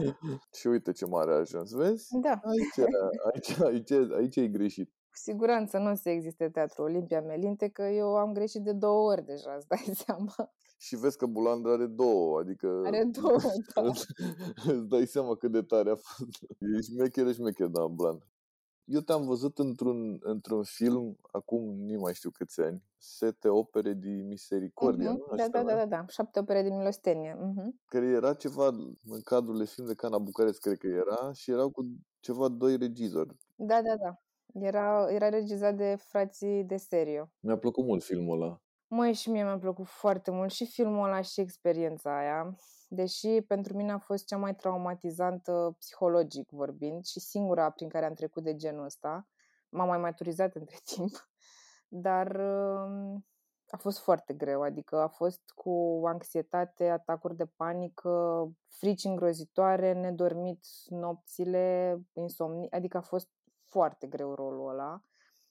Și 0.52 0.66
uite 0.66 0.92
ce 0.92 1.06
mare 1.06 1.32
a 1.32 1.36
ajuns, 1.36 1.72
vezi? 1.72 2.06
Da. 2.20 2.40
Aici, 2.42 2.90
aici, 3.32 3.60
aici, 3.60 4.12
aici 4.12 4.36
e 4.36 4.48
greșit. 4.48 4.88
Cu 4.88 5.20
siguranță 5.20 5.78
nu 5.78 5.90
o 5.90 5.94
să 5.94 6.08
existe 6.08 6.48
teatru 6.48 6.82
Olimpia 6.82 7.20
Melinte, 7.20 7.68
că 7.68 7.82
eu 7.82 8.16
am 8.16 8.32
greșit 8.32 8.62
de 8.62 8.72
două 8.72 9.10
ori 9.10 9.24
deja, 9.24 9.54
îți 9.56 9.68
dai 9.68 9.94
seama. 10.04 10.34
Și 10.78 10.96
vezi 10.96 11.16
că 11.16 11.26
Bulandra 11.26 11.72
are 11.72 11.86
două, 11.86 12.38
adică... 12.38 12.82
Are 12.84 13.04
două, 13.04 13.36
da. 13.74 13.82
îți 14.72 14.88
dai 14.88 15.06
seama 15.06 15.34
cât 15.34 15.52
de 15.52 15.62
tare 15.62 15.90
a 15.90 15.94
fost. 15.94 16.42
E 16.58 16.80
șmecheră, 16.80 17.32
șmecheră, 17.32 17.68
da, 17.68 17.86
Bulandra. 17.86 18.26
Eu 18.84 19.00
te-am 19.00 19.24
văzut 19.26 19.58
într-un, 19.58 20.18
într-un 20.20 20.62
film, 20.62 21.18
acum 21.32 21.62
nu 21.62 22.00
mai 22.00 22.14
știu 22.14 22.30
câți 22.30 22.60
ani, 22.60 22.82
Sete 22.96 23.48
opere 23.48 23.92
de 23.92 24.08
misericordia, 24.08 25.10
uh-huh. 25.10 25.30
nu? 25.30 25.36
Da, 25.36 25.48
da, 25.48 25.62
da, 25.62 25.74
da, 25.74 25.86
da, 25.86 26.04
șapte 26.08 26.38
opere 26.38 26.62
de 26.62 26.68
milostenie. 26.68 27.36
Uh-huh. 27.36 27.84
Care 27.84 28.06
era 28.06 28.34
ceva 28.34 28.66
în 29.04 29.20
cadrul 29.24 29.58
de 29.58 29.64
film 29.64 29.86
de 29.86 29.94
Cana 29.94 30.18
Bucarest, 30.18 30.60
cred 30.60 30.78
că 30.78 30.86
era, 30.86 31.32
și 31.32 31.50
erau 31.50 31.70
cu 31.70 31.82
ceva 32.20 32.48
doi 32.48 32.76
regizori. 32.76 33.36
Da, 33.54 33.82
da, 33.82 33.96
da. 33.96 34.18
Era, 34.66 35.06
era 35.10 35.28
regizat 35.28 35.76
de 35.76 35.96
frații 35.98 36.64
de 36.64 36.76
serio. 36.76 37.30
Mi-a 37.40 37.58
plăcut 37.58 37.84
mult 37.84 38.02
filmul 38.02 38.42
ăla. 38.42 38.58
Măi, 38.86 39.12
și 39.12 39.30
mie 39.30 39.42
mi-a 39.42 39.58
plăcut 39.58 39.86
foarte 39.86 40.30
mult 40.30 40.50
și 40.50 40.66
filmul 40.66 41.04
ăla 41.04 41.20
și 41.20 41.40
experiența 41.40 42.18
aia, 42.18 42.56
deși 42.94 43.40
pentru 43.46 43.76
mine 43.76 43.92
a 43.92 43.98
fost 43.98 44.26
cea 44.26 44.36
mai 44.36 44.54
traumatizantă 44.54 45.76
psihologic 45.78 46.50
vorbind 46.50 47.04
și 47.04 47.20
singura 47.20 47.70
prin 47.70 47.88
care 47.88 48.04
am 48.04 48.14
trecut 48.14 48.42
de 48.42 48.56
genul 48.56 48.84
ăsta. 48.84 49.28
M-am 49.68 49.88
mai 49.88 49.98
maturizat 49.98 50.54
între 50.60 50.76
timp, 50.84 51.28
dar 51.88 52.36
um, 52.36 53.26
a 53.68 53.76
fost 53.76 53.98
foarte 53.98 54.34
greu, 54.34 54.62
adică 54.62 55.00
a 55.00 55.08
fost 55.08 55.42
cu 55.54 56.02
anxietate, 56.04 56.88
atacuri 56.88 57.36
de 57.36 57.46
panică, 57.56 58.48
frici 58.68 59.04
îngrozitoare, 59.04 59.92
nedormit 59.92 60.64
nopțile, 60.88 61.98
insomni, 62.12 62.70
adică 62.70 62.96
a 62.96 63.00
fost 63.00 63.30
foarte 63.64 64.06
greu 64.06 64.34
rolul 64.34 64.68
ăla, 64.68 65.02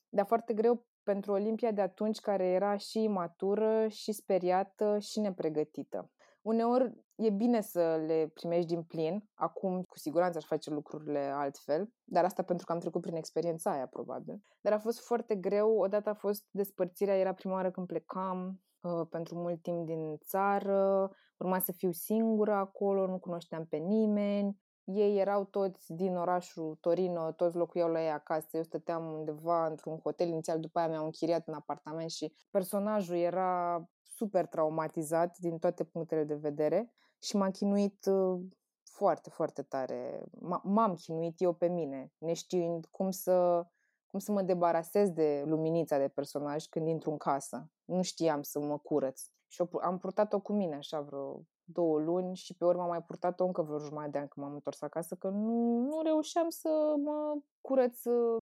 dar 0.09 0.25
foarte 0.25 0.53
greu 0.53 0.85
pentru 1.03 1.31
Olimpia 1.31 1.71
de 1.71 1.81
atunci 1.81 2.19
care 2.19 2.45
era 2.45 2.77
și 2.77 3.03
imatură, 3.03 3.87
și 3.87 4.11
speriată, 4.11 4.99
și 4.99 5.19
nepregătită. 5.19 6.11
Uneori 6.43 6.93
e 7.15 7.29
bine 7.29 7.61
să 7.61 8.03
le 8.07 8.31
primești 8.33 8.67
din 8.67 8.83
plin, 8.83 9.29
acum 9.33 9.81
cu 9.81 9.97
siguranță 9.97 10.37
aș 10.37 10.45
face 10.45 10.69
lucrurile 10.69 11.19
altfel, 11.19 11.89
dar 12.03 12.23
asta 12.23 12.43
pentru 12.43 12.65
că 12.65 12.71
am 12.71 12.79
trecut 12.79 13.01
prin 13.01 13.15
experiența 13.15 13.71
aia, 13.71 13.87
probabil. 13.87 14.41
Dar 14.61 14.73
a 14.73 14.79
fost 14.79 14.99
foarte 14.99 15.35
greu, 15.35 15.77
odată 15.77 16.09
a 16.09 16.13
fost 16.13 16.45
despărțirea, 16.51 17.17
era 17.17 17.33
prima 17.33 17.53
oară 17.53 17.71
când 17.71 17.87
plecam, 17.87 18.61
uh, 18.81 19.07
pentru 19.09 19.35
mult 19.35 19.61
timp 19.61 19.85
din 19.85 20.17
țară, 20.17 21.11
urma 21.37 21.59
să 21.59 21.71
fiu 21.71 21.91
singură 21.91 22.53
acolo, 22.53 23.07
nu 23.07 23.19
cunoșteam 23.19 23.65
pe 23.65 23.77
nimeni, 23.77 24.61
ei 24.83 25.19
erau 25.19 25.43
toți 25.43 25.93
din 25.93 26.15
orașul 26.15 26.77
Torino, 26.81 27.31
toți 27.31 27.55
locuiau 27.55 27.91
la 27.91 28.01
ei 28.01 28.11
acasă, 28.11 28.47
eu 28.57 28.63
stăteam 28.63 29.13
undeva 29.13 29.67
într-un 29.67 29.99
hotel 29.99 30.27
inițial, 30.27 30.59
după 30.59 30.79
aia 30.79 30.87
mi-au 30.87 31.05
închiriat 31.05 31.47
un 31.47 31.53
apartament 31.53 32.09
și 32.09 32.33
personajul 32.51 33.15
era 33.15 33.83
super 34.15 34.45
traumatizat 34.45 35.37
din 35.37 35.57
toate 35.57 35.83
punctele 35.83 36.23
de 36.23 36.35
vedere 36.35 36.93
și 37.19 37.35
m-a 37.35 37.51
chinuit 37.51 38.05
uh, 38.05 38.41
foarte, 38.83 39.29
foarte 39.29 39.61
tare. 39.61 40.23
M-am 40.63 40.93
chinuit 40.93 41.41
eu 41.41 41.53
pe 41.53 41.67
mine, 41.67 42.11
neștiind 42.17 42.85
cum 42.85 43.11
să, 43.11 43.65
cum 44.07 44.19
să 44.19 44.31
mă 44.31 44.41
debarasez 44.41 45.09
de 45.09 45.43
luminița 45.45 45.97
de 45.97 46.07
personaj 46.07 46.65
când 46.65 46.87
intru 46.87 47.11
în 47.11 47.17
casă. 47.17 47.71
Nu 47.85 48.01
știam 48.01 48.41
să 48.41 48.59
mă 48.59 48.77
curăț. 48.77 49.21
Și 49.47 49.63
am 49.81 49.97
purtat-o 49.97 50.39
cu 50.39 50.53
mine 50.53 50.75
așa 50.75 51.01
vreo 51.01 51.41
două 51.63 51.99
luni 51.99 52.35
și 52.35 52.55
pe 52.55 52.65
urmă 52.65 52.81
am 52.81 52.87
mai 52.87 53.03
purtat-o 53.03 53.45
încă 53.45 53.61
vreo 53.61 53.79
jumătate 53.79 54.09
de 54.11 54.17
ani 54.17 54.27
când 54.27 54.45
m-am 54.45 54.55
întors 54.55 54.81
acasă, 54.81 55.15
că 55.15 55.29
nu, 55.29 55.77
nu 55.79 56.01
reușeam 56.01 56.49
să 56.49 56.93
mă 56.97 57.37
curăț 57.61 58.05
uh, 58.05 58.37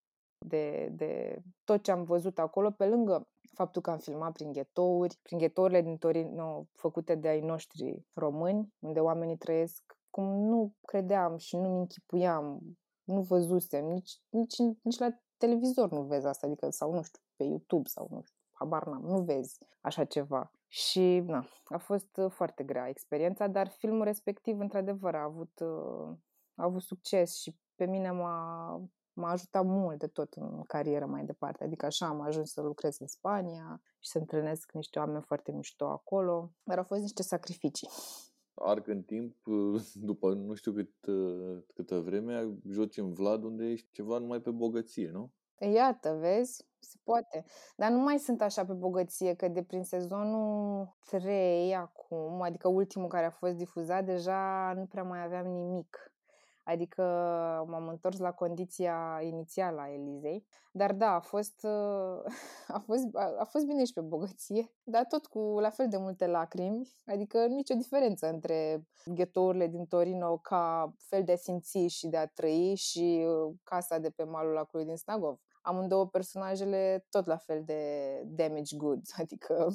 de, 0.46 0.90
de 0.92 1.42
tot 1.64 1.84
ce 1.84 1.92
am 1.92 2.04
văzut 2.04 2.40
acolo, 2.40 2.72
pe 2.72 2.86
lângă 2.86 3.28
faptul 3.54 3.82
că 3.82 3.90
am 3.92 3.98
filmat 3.98 4.32
prin 4.32 4.52
ghetouri, 4.52 5.20
prin 5.22 5.38
ghetourile 5.38 5.82
din 5.82 5.98
Torino 5.98 6.68
făcute 6.74 7.16
de 7.16 7.28
ai 7.28 7.42
noștri 7.42 8.06
români, 8.14 8.74
unde 8.80 9.00
oamenii 9.00 9.38
trăiesc 9.38 9.98
cum 10.10 10.24
nu 10.24 10.74
credeam 10.82 11.38
și 11.38 11.56
nu-mi 11.56 11.80
închipuiam, 11.80 12.62
nu 13.04 13.22
văzusem, 13.22 13.86
nici, 13.86 14.22
nici, 14.30 14.58
nici 14.82 14.98
la 14.98 15.10
televizor 15.38 15.92
nu 15.92 16.02
vezi 16.02 16.28
asta, 16.28 16.48
adică 16.48 16.70
sau 16.70 16.94
nu 16.94 17.02
știu, 17.02 17.20
pe 17.36 17.44
YouTube 17.44 17.88
sau 17.88 18.08
nu 18.10 18.22
știu, 18.22 18.40
habar 18.52 18.86
n-am, 18.86 19.02
nu 19.02 19.22
vezi 19.22 19.58
așa 19.82 20.06
ceva. 20.06 20.52
Și 20.68 21.20
na, 21.20 21.48
a 21.66 21.78
fost 21.78 22.18
uh, 22.18 22.32
foarte 22.32 22.64
grea 22.64 22.88
experiența, 22.88 23.48
dar 23.48 23.68
filmul 23.68 24.04
respectiv, 24.04 24.60
într-adevăr, 24.60 25.16
a 25.16 25.24
avut, 25.24 25.60
uh, 25.60 26.18
a 26.56 26.64
avut 26.64 26.82
succes 26.82 27.36
și 27.36 27.56
pe 27.76 27.86
mine 27.86 28.12
m-a, 28.12 28.82
m-a 29.13 29.30
ajutat 29.30 29.65
mult 29.65 30.00
de 30.00 30.08
tot 30.08 30.34
în 30.34 30.63
carieră 30.63 31.06
mai 31.06 31.26
departe. 31.26 31.63
Adică 31.63 31.86
așa 31.86 32.06
am 32.06 32.21
ajuns 32.21 32.52
să 32.52 32.62
lucrez 32.62 33.00
în 33.00 33.08
Spania 33.08 33.82
și 34.00 34.10
să 34.10 34.17
întâlnesc 34.17 34.71
niște 34.71 35.00
oameni 35.00 35.24
foarte 35.24 35.52
mișto 35.52 35.86
acolo, 35.86 36.52
dar 36.63 36.78
au 36.78 36.84
fost 36.84 37.02
niște 37.02 37.24
sacrificii. 37.24 37.89
Arc 38.54 38.88
în 38.88 39.02
timp, 39.02 39.36
după 40.10 40.34
nu 40.34 40.54
știu 40.54 40.71
cât, 40.71 40.93
câtă 41.74 42.00
vreme, 42.00 42.54
joci 42.69 42.97
în 42.97 43.13
Vlad 43.13 43.43
unde 43.43 43.65
ești 43.65 43.88
ceva 43.91 44.17
numai 44.17 44.41
pe 44.41 44.52
bogăție, 44.52 45.10
nu? 45.12 45.32
Iată, 45.69 46.17
vezi? 46.19 46.65
Se 46.80 46.97
poate. 47.04 47.43
Dar 47.76 47.91
nu 47.91 48.00
mai 48.00 48.19
sunt 48.19 48.41
așa 48.41 48.65
pe 48.65 48.74
bogăție, 48.74 49.34
că 49.34 49.47
de 49.47 49.63
prin 49.63 49.84
sezonul 49.84 50.95
3 51.06 51.76
acum, 51.76 52.41
adică 52.41 52.67
ultimul 52.67 53.08
care 53.08 53.26
a 53.26 53.30
fost 53.30 53.54
difuzat, 53.54 54.06
deja 54.06 54.74
nu 54.76 54.86
prea 54.86 55.04
mai 55.04 55.24
aveam 55.24 55.47
nimic. 55.47 56.13
Adică 56.63 57.02
m-am 57.67 57.88
întors 57.88 58.17
la 58.17 58.32
condiția 58.32 59.19
inițială 59.21 59.82
a 59.82 59.93
Elizei. 59.93 60.45
Dar 60.71 60.93
da, 60.93 61.13
a 61.15 61.19
fost, 61.19 61.65
a 62.78 62.80
fost, 62.86 63.15
a 63.39 63.47
fost 63.50 63.65
bine 63.65 63.86
și 63.86 63.93
pe 63.93 64.02
bogăție, 64.02 64.71
dar 64.84 65.06
tot 65.06 65.26
cu 65.26 65.39
la 65.39 65.69
fel 65.69 65.88
de 65.89 65.97
multe 65.97 66.28
lacrimi. 66.28 66.89
Adică 67.06 67.45
nicio 67.45 67.74
diferență 67.76 68.30
între 68.30 68.88
ghetourile 69.06 69.67
din 69.67 69.86
Torino 69.86 70.38
ca 70.38 70.93
fel 70.97 71.24
de 71.24 71.32
a 71.32 71.36
simți 71.36 71.78
și 71.78 72.08
de 72.08 72.17
a 72.17 72.28
trăi 72.28 72.76
și 72.76 73.26
uh, 73.28 73.54
casa 73.63 73.97
de 73.97 74.10
pe 74.10 74.24
malul 74.24 74.54
lacului 74.54 74.86
din 74.86 74.95
Snagov 74.95 75.39
amândouă 75.62 76.08
personajele 76.08 77.06
tot 77.10 77.26
la 77.26 77.38
fel 77.38 77.63
de 77.63 77.82
damage 78.26 78.76
goods, 78.78 79.12
adică 79.21 79.74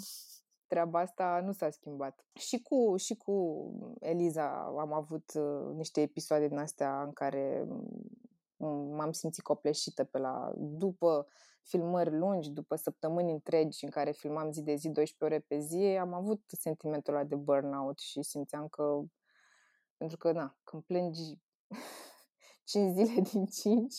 treaba 0.67 1.01
asta 1.01 1.41
nu 1.45 1.53
s-a 1.53 1.71
schimbat. 1.71 2.25
Și 2.35 2.63
cu, 2.63 2.97
și 2.97 3.15
cu 3.17 3.35
Eliza 4.01 4.75
am 4.79 4.93
avut 4.93 5.33
uh, 5.35 5.75
niște 5.75 6.01
episoade 6.01 6.49
din 6.49 6.59
astea 6.59 7.03
în 7.03 7.13
care 7.13 7.65
mm, 8.57 8.95
m-am 8.97 9.13
simțit 9.13 9.43
copleșită 9.43 10.05
pe 10.05 10.19
la 10.19 10.53
după 10.57 11.27
filmări 11.63 12.19
lungi, 12.19 12.51
după 12.51 12.77
săptămâni 12.77 13.33
întregi 13.33 13.85
în 13.85 13.91
care 13.91 14.11
filmam 14.11 14.53
zi 14.53 14.63
de 14.63 14.75
zi, 14.75 14.89
12 14.89 15.25
ore 15.25 15.45
pe 15.49 15.59
zi, 15.59 15.85
am 16.01 16.13
avut 16.13 16.43
sentimentul 16.47 17.15
ăla 17.15 17.25
de 17.25 17.35
burnout 17.35 17.99
și 17.99 18.23
simțeam 18.23 18.69
că 18.69 19.03
pentru 19.97 20.17
că, 20.17 20.33
na, 20.33 20.57
când 20.65 20.83
plângi 20.83 21.39
5 22.65 22.95
zile 22.95 23.21
din 23.21 23.47
5, 23.47 23.95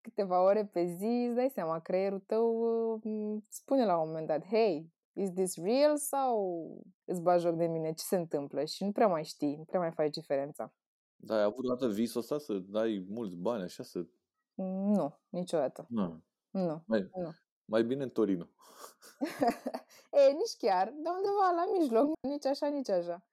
câteva 0.00 0.42
ore 0.42 0.64
pe 0.64 0.84
zi, 0.84 1.24
îți 1.26 1.34
dai 1.34 1.50
seama, 1.54 1.78
creierul 1.78 2.20
tău 2.20 2.54
mm, 3.02 3.44
spune 3.48 3.84
la 3.84 3.98
un 3.98 4.08
moment 4.08 4.26
dat, 4.26 4.44
hey, 4.44 4.92
is 5.20 5.32
this 5.32 5.56
real 5.56 5.96
sau 5.96 6.66
îți 7.04 7.22
bagi 7.22 7.42
joc 7.42 7.56
de 7.56 7.66
mine? 7.66 7.92
Ce 7.92 8.04
se 8.04 8.16
întâmplă? 8.16 8.64
Și 8.64 8.84
nu 8.84 8.92
prea 8.92 9.06
mai 9.06 9.24
știi, 9.24 9.56
nu 9.56 9.64
prea 9.64 9.80
mai 9.80 9.92
faci 9.92 10.14
diferența. 10.14 10.74
Da, 11.16 11.34
ai 11.34 11.42
avut 11.42 11.66
dată 11.66 11.88
visul 11.88 12.20
ăsta 12.20 12.38
să 12.38 12.58
dai 12.58 13.06
mulți 13.08 13.36
bani 13.36 13.62
așa 13.62 13.82
să... 13.82 14.06
Nu, 14.94 15.18
niciodată. 15.28 15.86
Nu. 15.88 16.22
Nu. 16.50 16.82
Mai, 16.86 17.10
nu. 17.14 17.30
mai 17.64 17.84
bine 17.84 18.02
în 18.02 18.10
Torino. 18.10 18.48
e, 20.28 20.32
nici 20.32 20.56
chiar, 20.58 20.94
dar 21.02 21.14
undeva 21.16 21.50
la 21.56 21.78
mijloc, 21.78 22.12
nici 22.28 22.46
așa, 22.46 22.68
nici 22.68 22.88
așa. 22.88 23.24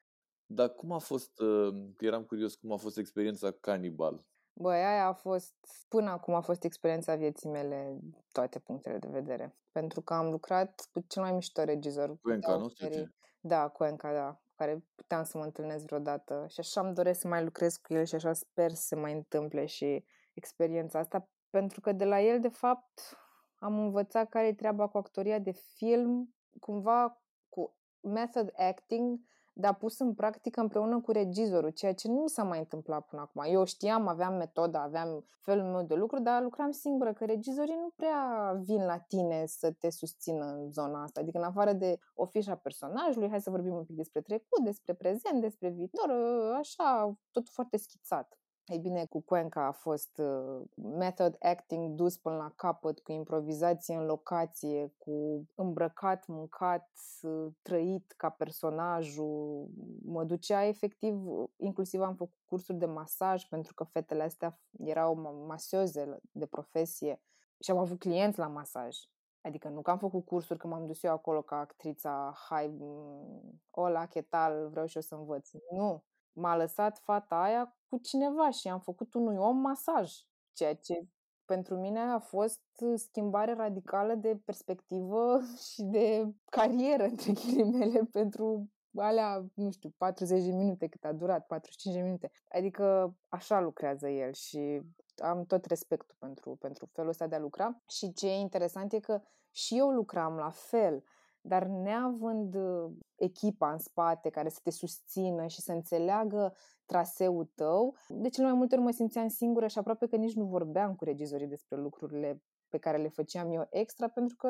Dar 0.45 0.69
cum 0.73 0.91
a 0.91 0.97
fost, 0.97 1.39
uh, 1.39 1.89
eram 1.99 2.23
curios, 2.23 2.55
cum 2.55 2.71
a 2.71 2.77
fost 2.77 2.97
experiența 2.97 3.51
canibal? 3.51 4.25
Băi, 4.59 4.83
aia 4.83 5.07
a 5.07 5.13
fost, 5.13 5.55
până 5.87 6.09
acum 6.09 6.33
a 6.33 6.41
fost 6.41 6.63
experiența 6.63 7.15
vieții 7.15 7.49
mele, 7.49 7.99
toate 8.31 8.59
punctele 8.59 8.97
de 8.97 9.07
vedere. 9.07 9.55
Pentru 9.71 10.01
că 10.01 10.13
am 10.13 10.29
lucrat 10.29 10.87
cu 10.91 10.99
cel 10.99 11.21
mai 11.21 11.31
mișto 11.31 11.63
regizor. 11.63 12.17
Cuenca, 12.21 12.55
nu? 12.55 12.67
Ce? 12.67 13.11
Da, 13.39 13.67
Cuenca, 13.67 14.13
da 14.13 14.41
care 14.57 14.83
puteam 14.95 15.23
să 15.23 15.37
mă 15.37 15.43
întâlnesc 15.43 15.85
vreodată 15.85 16.45
și 16.49 16.59
așa 16.59 16.81
îmi 16.81 16.93
doresc 16.93 17.19
să 17.19 17.27
mai 17.27 17.43
lucrez 17.43 17.77
cu 17.77 17.93
el 17.93 18.05
și 18.05 18.15
așa 18.15 18.33
sper 18.33 18.71
să 18.71 18.81
se 18.81 18.95
mai 18.95 19.13
întâmple 19.13 19.65
și 19.65 20.05
experiența 20.33 20.99
asta, 20.99 21.29
pentru 21.49 21.81
că 21.81 21.91
de 21.91 22.05
la 22.05 22.21
el, 22.21 22.39
de 22.39 22.47
fapt, 22.47 23.17
am 23.59 23.79
învățat 23.79 24.29
care 24.29 24.47
e 24.47 24.53
treaba 24.53 24.87
cu 24.87 24.97
actoria 24.97 25.39
de 25.39 25.51
film, 25.51 26.35
cumva 26.59 27.21
cu 27.49 27.75
method 27.99 28.53
acting, 28.55 29.19
dar 29.59 29.75
pus 29.75 29.99
în 29.99 30.13
practică 30.13 30.61
împreună 30.61 31.01
cu 31.01 31.11
regizorul, 31.11 31.69
ceea 31.69 31.93
ce 31.93 32.07
nu 32.07 32.21
mi 32.21 32.29
s-a 32.29 32.43
mai 32.43 32.59
întâmplat 32.59 33.05
până 33.05 33.21
acum. 33.21 33.43
Eu 33.53 33.65
știam, 33.65 34.07
aveam 34.07 34.33
metoda, 34.33 34.81
aveam 34.81 35.25
felul 35.39 35.63
meu 35.63 35.83
de 35.83 35.95
lucru, 35.95 36.19
dar 36.19 36.41
lucram 36.41 36.71
singură, 36.71 37.13
că 37.13 37.25
regizorii 37.25 37.75
nu 37.75 37.89
prea 37.95 38.53
vin 38.63 38.85
la 38.85 38.97
tine 38.97 39.45
să 39.45 39.71
te 39.71 39.89
susțină 39.89 40.45
în 40.45 40.71
zona 40.71 41.03
asta. 41.03 41.19
Adică 41.19 41.37
în 41.37 41.43
afară 41.43 41.73
de 41.73 41.99
o 42.13 42.25
fișa 42.25 42.55
personajului, 42.55 43.29
hai 43.29 43.41
să 43.41 43.49
vorbim 43.49 43.73
un 43.73 43.85
pic 43.85 43.95
despre 43.95 44.21
trecut, 44.21 44.63
despre 44.63 44.93
prezent, 44.93 45.41
despre 45.41 45.69
viitor, 45.69 46.11
așa, 46.57 47.17
tot 47.31 47.49
foarte 47.49 47.77
schițat. 47.77 48.37
Ei 48.67 48.77
bine, 48.79 49.05
cu 49.05 49.21
Cuenca 49.21 49.65
a 49.65 49.71
fost 49.71 50.17
uh, 50.17 50.61
method 50.75 51.35
acting 51.39 51.95
dus 51.95 52.17
până 52.17 52.35
la 52.35 52.51
capăt, 52.55 52.99
cu 52.99 53.11
improvizație 53.11 53.95
în 53.95 54.05
locație, 54.05 54.93
cu 54.97 55.45
îmbrăcat, 55.55 56.25
mâncat, 56.27 56.89
uh, 57.21 57.47
trăit 57.61 58.11
ca 58.17 58.29
personajul. 58.29 59.67
Mă 60.03 60.23
ducea 60.23 60.63
efectiv, 60.63 61.15
inclusiv 61.57 62.01
am 62.01 62.15
făcut 62.15 62.35
cursuri 62.45 62.77
de 62.77 62.85
masaj 62.85 63.43
pentru 63.43 63.73
că 63.73 63.83
fetele 63.83 64.23
astea 64.23 64.59
erau 64.77 65.15
masioze 65.47 66.17
de 66.31 66.45
profesie 66.45 67.21
și 67.59 67.71
am 67.71 67.77
avut 67.77 67.99
clienți 67.99 68.39
la 68.39 68.47
masaj. 68.47 68.97
Adică 69.41 69.69
nu 69.69 69.81
că 69.81 69.91
am 69.91 69.97
făcut 69.97 70.25
cursuri, 70.25 70.59
că 70.59 70.67
m-am 70.67 70.85
dus 70.85 71.03
eu 71.03 71.11
acolo 71.11 71.41
ca 71.41 71.59
actrița, 71.59 72.33
hai, 72.49 72.67
mm, 72.79 73.61
hola, 73.69 74.05
ce 74.05 74.21
tal, 74.21 74.69
vreau 74.69 74.85
și 74.85 74.95
eu 74.95 75.01
să 75.01 75.15
învăț. 75.15 75.49
Nu, 75.71 76.03
m-a 76.37 76.55
lăsat 76.55 76.97
fata 76.97 77.41
aia 77.41 77.77
cu 77.89 77.97
cineva 77.97 78.49
și 78.49 78.67
am 78.67 78.79
făcut 78.79 79.13
unui 79.13 79.37
om 79.37 79.57
masaj, 79.57 80.11
ceea 80.53 80.75
ce 80.75 81.07
pentru 81.45 81.75
mine 81.75 81.99
a 81.99 82.19
fost 82.19 82.61
schimbare 82.95 83.53
radicală 83.53 84.13
de 84.15 84.41
perspectivă 84.45 85.39
și 85.71 85.83
de 85.83 86.33
carieră, 86.49 87.03
între 87.03 87.31
ghilimele, 87.31 87.99
pentru 88.19 88.69
alea, 88.95 89.45
nu 89.53 89.71
știu, 89.71 89.93
40 89.97 90.43
de 90.43 90.51
minute 90.51 90.87
cât 90.87 91.03
a 91.03 91.13
durat, 91.13 91.45
45 91.45 91.95
de 91.95 92.01
minute. 92.01 92.31
Adică 92.51 93.15
așa 93.27 93.59
lucrează 93.59 94.09
el 94.09 94.33
și 94.33 94.81
am 95.17 95.45
tot 95.45 95.65
respectul 95.65 96.15
pentru, 96.19 96.55
pentru 96.55 96.85
felul 96.85 97.09
ăsta 97.09 97.27
de 97.27 97.35
a 97.35 97.39
lucra. 97.39 97.81
Și 97.89 98.13
ce 98.13 98.27
e 98.27 98.39
interesant 98.39 98.93
e 98.93 98.99
că 98.99 99.21
și 99.51 99.77
eu 99.77 99.89
lucram 99.89 100.35
la 100.35 100.49
fel 100.49 101.03
dar 101.47 101.65
neavând 101.65 102.55
uh, 102.55 102.91
echipa 103.15 103.71
în 103.71 103.77
spate 103.77 104.29
care 104.29 104.49
să 104.49 104.59
te 104.63 104.71
susțină 104.71 105.47
și 105.47 105.61
să 105.61 105.71
înțeleagă 105.71 106.53
traseul 106.85 107.51
tău, 107.55 107.95
de 108.07 108.29
cel 108.29 108.43
mai 108.43 108.53
multe 108.53 108.75
ori 108.75 108.83
mă 108.83 108.91
simțeam 108.91 109.27
singură 109.27 109.67
și 109.67 109.77
aproape 109.77 110.07
că 110.07 110.15
nici 110.15 110.35
nu 110.35 110.45
vorbeam 110.45 110.95
cu 110.95 111.03
regizorii 111.03 111.47
despre 111.47 111.77
lucrurile 111.77 112.43
pe 112.67 112.77
care 112.77 112.97
le 112.97 113.07
făceam 113.07 113.51
eu 113.51 113.67
extra, 113.69 114.07
pentru 114.07 114.35
că 114.35 114.47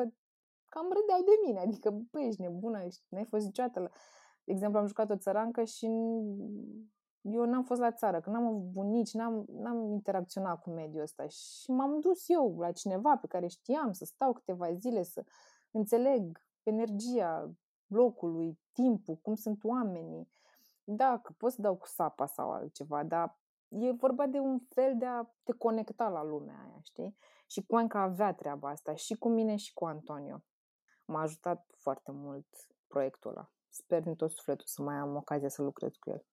cam 0.68 0.86
râdeau 0.92 1.20
de 1.24 1.32
mine, 1.46 1.60
adică, 1.60 1.90
băi, 2.10 2.26
ești 2.26 2.40
nebună, 2.40 2.82
ești, 2.82 3.02
n-ai 3.08 3.24
fost 3.24 3.44
niciodată 3.44 3.80
la... 3.80 3.88
De 4.44 4.52
exemplu, 4.52 4.78
am 4.78 4.86
jucat 4.86 5.10
o 5.10 5.16
țărancă 5.16 5.64
și 5.64 5.86
eu 7.20 7.44
n-am 7.44 7.64
fost 7.64 7.80
la 7.80 7.92
țară, 7.92 8.20
că 8.20 8.30
n-am 8.30 8.46
avut 8.46 8.70
bunici, 8.70 9.12
n-am, 9.12 9.44
n-am 9.48 9.90
interacționat 9.90 10.60
cu 10.60 10.70
mediul 10.70 11.02
ăsta. 11.02 11.26
Și 11.26 11.70
m-am 11.70 12.00
dus 12.00 12.28
eu 12.28 12.58
la 12.58 12.72
cineva 12.72 13.16
pe 13.16 13.26
care 13.26 13.46
știam 13.46 13.92
să 13.92 14.04
stau 14.04 14.32
câteva 14.32 14.72
zile, 14.72 15.02
să 15.02 15.24
înțeleg 15.70 16.42
energia 16.68 17.52
locului, 17.86 18.58
timpul, 18.72 19.16
cum 19.16 19.34
sunt 19.34 19.64
oamenii. 19.64 20.28
Da, 20.84 21.18
că 21.22 21.32
pot 21.36 21.52
să 21.52 21.62
dau 21.62 21.76
cu 21.76 21.86
sapa 21.86 22.26
sau 22.26 22.50
altceva, 22.50 23.04
dar 23.04 23.38
e 23.68 23.92
vorba 23.92 24.26
de 24.26 24.38
un 24.38 24.58
fel 24.58 24.94
de 24.98 25.04
a 25.04 25.24
te 25.42 25.52
conecta 25.52 26.08
la 26.08 26.22
lumea 26.24 26.60
aia, 26.64 26.80
știi? 26.82 27.16
Și 27.46 27.66
Cuenca 27.66 28.00
avea 28.00 28.34
treaba 28.34 28.68
asta 28.68 28.94
și 28.94 29.14
cu 29.14 29.28
mine 29.28 29.56
și 29.56 29.72
cu 29.72 29.84
Antonio. 29.84 30.44
M-a 31.04 31.20
ajutat 31.20 31.70
foarte 31.76 32.10
mult 32.12 32.46
proiectul 32.86 33.30
ăla. 33.30 33.52
Sper 33.68 34.02
din 34.02 34.14
tot 34.14 34.30
sufletul 34.30 34.66
să 34.66 34.82
mai 34.82 34.94
am 34.94 35.16
ocazia 35.16 35.48
să 35.48 35.62
lucrez 35.62 35.92
cu 35.94 36.10
el. 36.10 36.26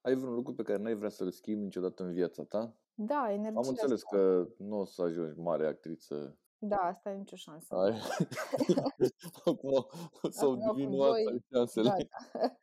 Ai 0.00 0.14
vreun 0.14 0.34
lucru 0.34 0.54
pe 0.54 0.62
care 0.62 0.78
n-ai 0.82 0.94
vrea 0.94 1.08
să-l 1.08 1.30
schimbi 1.30 1.64
niciodată 1.64 2.02
în 2.02 2.12
viața 2.12 2.44
ta? 2.44 2.74
Da, 2.94 3.32
energia 3.32 3.58
Am 3.58 3.68
înțeles 3.68 4.02
asta. 4.02 4.16
că 4.16 4.48
nu 4.58 4.78
o 4.78 4.84
să 4.84 5.02
ajungi 5.02 5.40
mare 5.40 5.66
actriță. 5.66 6.38
Da, 6.62 6.76
asta 6.76 7.10
e 7.10 7.14
nicio 7.14 7.36
șansă. 7.36 7.74
Ai? 7.74 7.94
Acum 9.44 9.86
s-au 10.30 10.50
Acum 10.50 10.66
cu 10.66 10.74
diminuat 10.74 11.10
doi, 11.10 11.44
șansele. 11.52 11.88
Da, 11.88 11.96
da. 12.40 12.48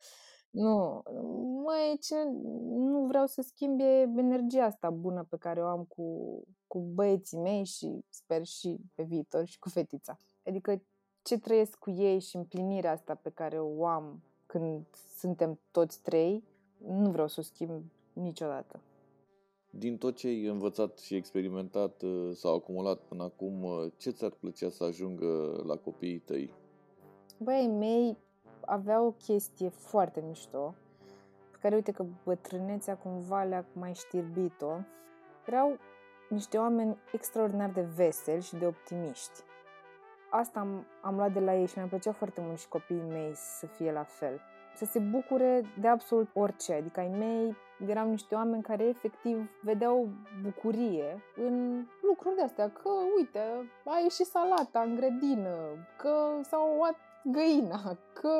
Nu, 0.50 1.02
măi, 1.64 1.98
ce 2.00 2.14
nu 2.68 3.06
vreau 3.06 3.26
să 3.26 3.42
schimb 3.42 3.80
e 3.80 4.00
energia 4.16 4.64
asta 4.64 4.90
bună 4.90 5.26
pe 5.30 5.36
care 5.36 5.62
o 5.62 5.66
am 5.66 5.84
cu, 5.84 6.42
cu 6.66 6.78
băieții 6.80 7.38
mei 7.38 7.64
și 7.64 8.04
sper 8.08 8.44
și 8.44 8.80
pe 8.94 9.02
viitor 9.02 9.44
și 9.44 9.58
cu 9.58 9.68
fetița. 9.68 10.16
Adică 10.46 10.82
ce 11.22 11.38
trăiesc 11.38 11.78
cu 11.78 11.90
ei 11.90 12.20
și 12.20 12.36
împlinirea 12.36 12.90
asta 12.92 13.14
pe 13.14 13.30
care 13.30 13.60
o 13.60 13.86
am 13.86 14.22
când 14.46 14.86
suntem 15.18 15.60
toți 15.70 16.02
trei, 16.02 16.44
nu 16.78 17.10
vreau 17.10 17.28
să 17.28 17.40
o 17.40 17.42
schimb 17.42 17.84
niciodată. 18.12 18.80
Din 19.78 19.96
tot 19.96 20.16
ce 20.16 20.26
ai 20.26 20.46
învățat 20.46 20.98
și 20.98 21.14
experimentat 21.14 22.02
uh, 22.02 22.30
sau 22.34 22.54
acumulat 22.54 22.98
până 22.98 23.22
acum, 23.22 23.62
uh, 23.62 23.92
ce 23.96 24.10
ți-ar 24.10 24.30
plăcea 24.30 24.68
să 24.68 24.84
ajungă 24.84 25.62
la 25.66 25.76
copiii 25.76 26.18
tăi? 26.18 26.54
Băi 27.38 27.66
mei 27.66 28.16
avea 28.64 29.02
o 29.02 29.10
chestie 29.10 29.68
foarte 29.68 30.24
mișto, 30.26 30.74
pe 31.50 31.58
care 31.60 31.74
uite 31.74 31.92
că 31.92 32.04
bătrânețea 32.24 32.96
cumva 32.96 33.42
le-a 33.42 33.66
mai 33.72 33.94
știrbit-o. 33.94 34.72
Erau 35.46 35.76
niște 36.28 36.58
oameni 36.58 36.96
extraordinar 37.12 37.70
de 37.70 37.86
veseli 37.96 38.42
și 38.42 38.56
de 38.56 38.66
optimiști. 38.66 39.40
Asta 40.30 40.60
am, 40.60 40.86
am 41.02 41.16
luat 41.16 41.32
de 41.32 41.40
la 41.40 41.54
ei 41.54 41.66
și 41.66 41.78
mi-a 41.78 41.86
plăcea 41.86 42.12
foarte 42.12 42.40
mult 42.40 42.58
și 42.58 42.68
copiii 42.68 43.08
mei 43.08 43.32
să 43.34 43.66
fie 43.66 43.92
la 43.92 44.04
fel. 44.04 44.40
Să 44.76 44.84
se 44.84 44.98
bucure 44.98 45.62
de 45.80 45.88
absolut 45.88 46.28
orice. 46.34 46.72
Adică 46.72 47.00
ai 47.00 47.08
mei 47.08 47.56
erau 47.86 48.08
niște 48.08 48.34
oameni 48.34 48.62
care 48.62 48.84
efectiv 48.84 49.50
vedeau 49.62 50.08
bucurie 50.42 51.22
în 51.36 51.86
lucruri 52.02 52.36
de 52.36 52.42
astea. 52.42 52.70
Că, 52.70 52.90
uite, 53.16 53.40
a 53.84 53.98
ieșit 54.02 54.26
salata 54.26 54.80
în 54.80 54.94
grădină, 54.94 55.56
că 55.96 56.40
s-au 56.42 56.76
luat 56.76 56.96
găina, 57.24 57.96
că 58.12 58.32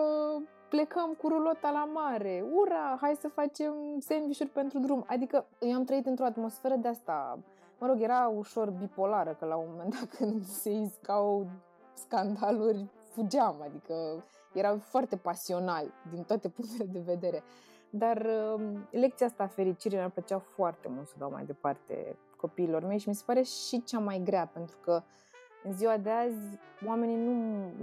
plecăm 0.69 1.15
cu 1.21 1.29
rulota 1.29 1.71
la 1.71 1.85
mare, 1.85 2.45
ura, 2.53 2.99
hai 3.01 3.17
să 3.21 3.29
facem 3.29 3.75
sandvișuri 3.99 4.49
pentru 4.49 4.79
drum. 4.79 5.05
Adică 5.07 5.47
eu 5.59 5.75
am 5.75 5.85
trăit 5.85 6.07
într-o 6.07 6.25
atmosferă 6.25 6.75
de 6.75 6.89
asta, 6.89 7.39
mă 7.79 7.87
rog, 7.87 8.01
era 8.01 8.33
ușor 8.37 8.71
bipolară, 8.71 9.37
că 9.39 9.47
la 9.47 9.57
un 9.57 9.67
moment 9.71 9.95
dat 9.95 10.17
când 10.17 10.45
se 10.63 10.71
iscau 10.71 11.47
scandaluri, 11.95 12.87
fugeam, 13.11 13.57
adică 13.65 14.25
erau 14.53 14.79
foarte 14.79 15.17
pasional 15.17 15.93
din 16.11 16.23
toate 16.23 16.49
punctele 16.49 16.89
de 16.93 17.03
vedere. 17.05 17.43
Dar 17.91 18.17
uh, 18.17 18.63
lecția 18.91 19.27
asta 19.27 19.43
a 19.43 19.47
fericirii 19.47 19.97
mi-ar 19.97 20.11
plăcea 20.11 20.39
foarte 20.39 20.89
mult 20.89 21.07
să 21.07 21.15
dau 21.19 21.31
mai 21.31 21.45
departe 21.45 22.17
copiilor 22.37 22.85
mei 22.85 22.99
și 22.99 23.09
mi 23.09 23.15
se 23.15 23.23
pare 23.27 23.43
și 23.43 23.83
cea 23.85 23.99
mai 23.99 24.21
grea, 24.25 24.47
pentru 24.47 24.77
că 24.81 25.03
în 25.65 25.73
ziua 25.73 25.97
de 25.97 26.11
azi 26.11 26.59
oamenii 26.87 27.17
nu, 27.17 27.33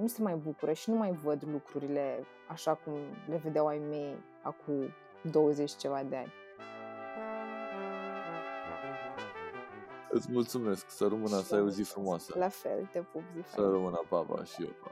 nu 0.01 0.07
se 0.07 0.21
mai 0.21 0.35
bucură 0.35 0.73
și 0.73 0.89
nu 0.89 0.95
mai 0.95 1.11
văd 1.11 1.43
lucrurile 1.51 2.25
așa 2.47 2.73
cum 2.73 2.93
le 3.29 3.35
vedeau 3.43 3.67
ai 3.67 3.81
mei 3.89 4.15
acum 4.41 4.89
20 5.31 5.75
ceva 5.75 6.03
de 6.09 6.15
ani. 6.15 6.33
Îți 10.09 10.31
mulțumesc, 10.31 10.89
să 10.89 11.07
rămână, 11.07 11.39
să 11.39 11.55
ai 11.55 11.61
o 11.61 11.69
zi 11.69 11.83
frumoasă. 11.83 12.33
La 12.37 12.47
fel, 12.47 12.89
te 12.91 12.99
pup, 12.99 13.21
zi 13.35 13.49
Să 13.49 13.61
rămână, 13.61 14.01
papa, 14.09 14.43
și 14.43 14.63
eu, 14.63 14.69
pa. 14.83 14.91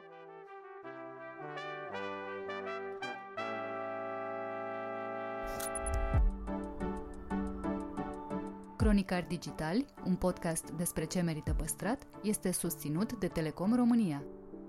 Cronicar 9.03 9.27
Digital, 9.29 9.85
un 10.05 10.15
podcast 10.15 10.71
despre 10.71 11.05
ce 11.05 11.21
merită 11.21 11.53
păstrat, 11.57 12.07
este 12.21 12.51
susținut 12.51 13.19
de 13.19 13.27
Telecom 13.27 13.75
România. 13.75 14.23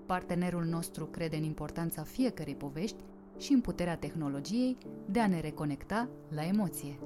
Partenerul 0.05 0.63
nostru 0.63 1.05
crede 1.05 1.35
în 1.35 1.43
importanța 1.43 2.03
fiecărei 2.03 2.55
povești 2.55 3.03
și 3.37 3.53
în 3.53 3.61
puterea 3.61 3.97
tehnologiei 3.97 4.77
de 5.05 5.19
a 5.19 5.27
ne 5.27 5.39
reconecta 5.39 6.09
la 6.29 6.45
emoție. 6.45 6.99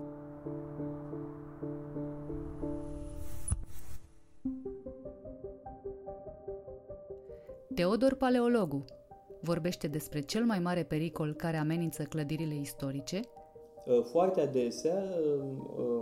Teodor 7.75 8.15
Paleologu 8.15 8.85
vorbește 9.41 9.87
despre 9.87 10.19
cel 10.19 10.45
mai 10.45 10.59
mare 10.59 10.83
pericol 10.83 11.33
care 11.33 11.57
amenință 11.57 12.03
clădirile 12.03 12.55
istorice, 12.55 13.21
foarte 14.03 14.41
adesea 14.41 15.03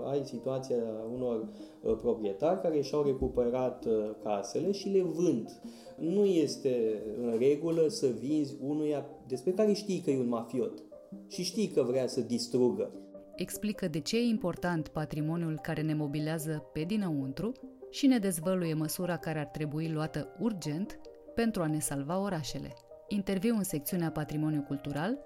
ai 0.09 0.25
situația 0.25 0.75
unor 1.13 1.49
proprietari 1.81 2.61
care 2.61 2.81
și-au 2.81 3.03
recuperat 3.03 3.85
casele 4.23 4.71
și 4.71 4.89
le 4.89 5.01
vând. 5.01 5.61
Nu 5.97 6.25
este 6.25 7.03
în 7.21 7.37
regulă 7.37 7.87
să 7.87 8.07
vinzi 8.07 8.55
unuia 8.61 9.05
despre 9.27 9.51
care 9.51 9.73
știi 9.73 9.99
că 9.99 10.09
e 10.09 10.19
un 10.19 10.27
mafiot 10.27 10.83
și 11.27 11.43
știi 11.43 11.67
că 11.67 11.81
vrea 11.81 12.07
să 12.07 12.21
distrugă. 12.21 12.91
Explică 13.35 13.87
de 13.87 13.99
ce 13.99 14.17
e 14.17 14.21
important 14.21 14.87
patrimoniul 14.87 15.59
care 15.61 15.81
ne 15.81 15.93
mobilează 15.93 16.69
pe 16.73 16.81
dinăuntru 16.81 17.51
și 17.89 18.07
ne 18.07 18.17
dezvăluie 18.17 18.73
măsura 18.73 19.17
care 19.17 19.39
ar 19.39 19.45
trebui 19.45 19.89
luată 19.89 20.35
urgent 20.39 20.99
pentru 21.35 21.61
a 21.61 21.67
ne 21.67 21.79
salva 21.79 22.21
orașele. 22.21 22.73
Interviu 23.07 23.55
în 23.55 23.63
secțiunea 23.63 24.11
Patrimoniu 24.11 24.61
Cultural 24.61 25.17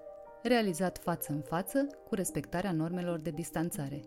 realizat 0.42 0.98
față 0.98 1.32
în 1.32 1.40
față 1.40 1.86
cu 2.08 2.14
respectarea 2.14 2.72
normelor 2.72 3.18
de 3.18 3.30
distanțare. 3.30 4.02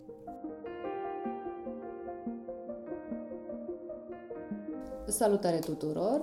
Salutare 5.08 5.58
tuturor! 5.58 6.22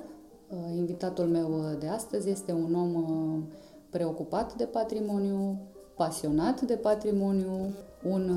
Invitatul 0.76 1.24
meu 1.24 1.76
de 1.78 1.86
astăzi 1.86 2.30
este 2.30 2.52
un 2.52 2.74
om 2.74 3.44
preocupat 3.90 4.54
de 4.54 4.64
patrimoniu, 4.64 5.60
pasionat 5.96 6.60
de 6.60 6.74
patrimoniu, 6.74 7.74
un 8.02 8.30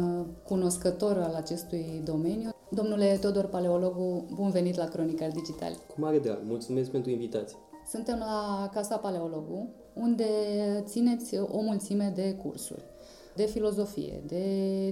cunoscător 0.48 1.18
al 1.18 1.34
acestui 1.34 2.02
domeniu. 2.04 2.50
Domnule 2.70 3.18
Teodor 3.22 3.46
Paleologu, 3.46 4.26
bun 4.34 4.50
venit 4.50 4.76
la 4.76 4.86
Cronicar 4.86 5.32
Digital! 5.32 5.72
Cu 5.72 6.02
mare 6.02 6.20
drag, 6.20 6.40
mulțumesc 6.44 6.90
pentru 6.90 7.12
invitație! 7.12 7.58
Suntem 7.88 8.18
la 8.18 8.70
Casa 8.74 8.98
Paleologu, 8.98 9.68
unde 9.94 10.26
țineți 10.84 11.38
o 11.38 11.62
mulțime 11.62 12.12
de 12.16 12.34
cursuri 12.34 12.84
de 13.36 13.46
filozofie, 13.46 14.24
de 14.28 14.44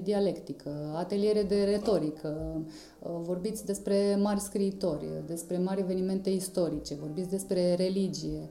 dialectică, 0.04 0.94
ateliere 0.96 1.44
de 1.44 1.64
retorică, 1.64 2.62
vorbiți 3.02 3.66
despre 3.66 4.18
mari 4.22 4.40
scriitori, 4.40 5.08
despre 5.26 5.58
mari 5.58 5.80
evenimente 5.82 6.30
istorice, 6.30 6.96
vorbiți 6.96 7.30
despre 7.30 7.76
religie. 7.76 8.48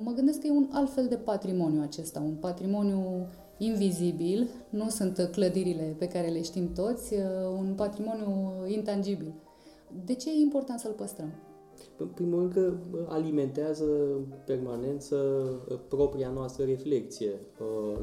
Mă 0.00 0.12
gândesc 0.14 0.40
că 0.40 0.46
e 0.46 0.50
un 0.50 0.68
alt 0.72 0.92
fel 0.92 1.06
de 1.06 1.16
patrimoniu 1.16 1.82
acesta, 1.82 2.20
un 2.20 2.34
patrimoniu 2.34 3.26
invizibil, 3.58 4.48
nu 4.70 4.88
sunt 4.88 5.28
clădirile 5.32 5.94
pe 5.98 6.08
care 6.08 6.28
le 6.28 6.42
știm 6.42 6.72
toți, 6.72 7.14
un 7.58 7.72
patrimoniu 7.76 8.52
intangibil. 8.66 9.34
De 10.04 10.14
ce 10.14 10.30
e 10.30 10.40
important 10.40 10.80
să-l 10.80 10.92
păstrăm? 10.92 11.32
În 11.96 12.06
primul 12.06 12.38
rând 12.38 12.52
că 12.52 12.72
alimentează 13.08 13.84
permanență 14.46 15.16
propria 15.88 16.30
noastră 16.30 16.64
reflexie. 16.64 17.40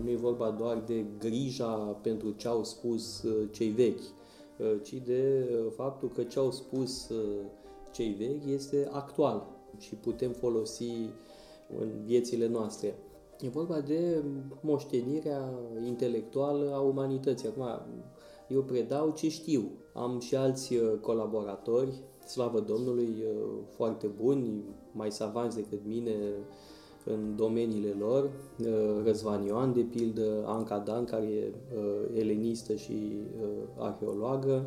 Nu 0.03 0.09
e 0.09 0.15
vorba 0.15 0.49
doar 0.49 0.83
de 0.85 1.05
grija 1.19 1.99
pentru 2.01 2.31
ce 2.31 2.47
au 2.47 2.63
spus 2.63 3.25
cei 3.51 3.69
vechi, 3.69 4.03
ci 4.83 4.93
de 4.93 5.49
faptul 5.75 6.09
că 6.09 6.23
ce 6.23 6.39
au 6.39 6.51
spus 6.51 7.11
cei 7.91 8.15
vechi 8.17 8.45
este 8.53 8.87
actual 8.91 9.47
și 9.77 9.95
putem 9.95 10.31
folosi 10.31 10.91
în 11.79 11.89
viețile 12.05 12.47
noastre. 12.47 12.95
E 13.39 13.49
vorba 13.49 13.79
de 13.79 14.23
moștenirea 14.61 15.53
intelectuală 15.85 16.71
a 16.73 16.79
umanității. 16.79 17.47
Acum, 17.47 17.65
eu 18.47 18.61
predau 18.61 19.11
ce 19.11 19.29
știu. 19.29 19.71
Am 19.93 20.19
și 20.19 20.35
alți 20.35 20.75
colaboratori 21.01 22.03
slavă 22.25 22.59
Domnului, 22.59 23.23
foarte 23.69 24.07
buni, 24.07 24.63
mai 24.91 25.11
savanți 25.11 25.55
decât 25.55 25.79
mine 25.85 26.15
în 27.05 27.35
domeniile 27.35 27.95
lor, 27.99 28.29
Răzvan 29.03 29.43
Ioan, 29.43 29.73
de 29.73 29.81
pildă, 29.81 30.43
Anca 30.45 30.79
Dan, 30.79 31.05
care 31.05 31.25
e 31.25 31.53
elenistă 32.19 32.75
și 32.75 33.17
arheologă, 33.77 34.65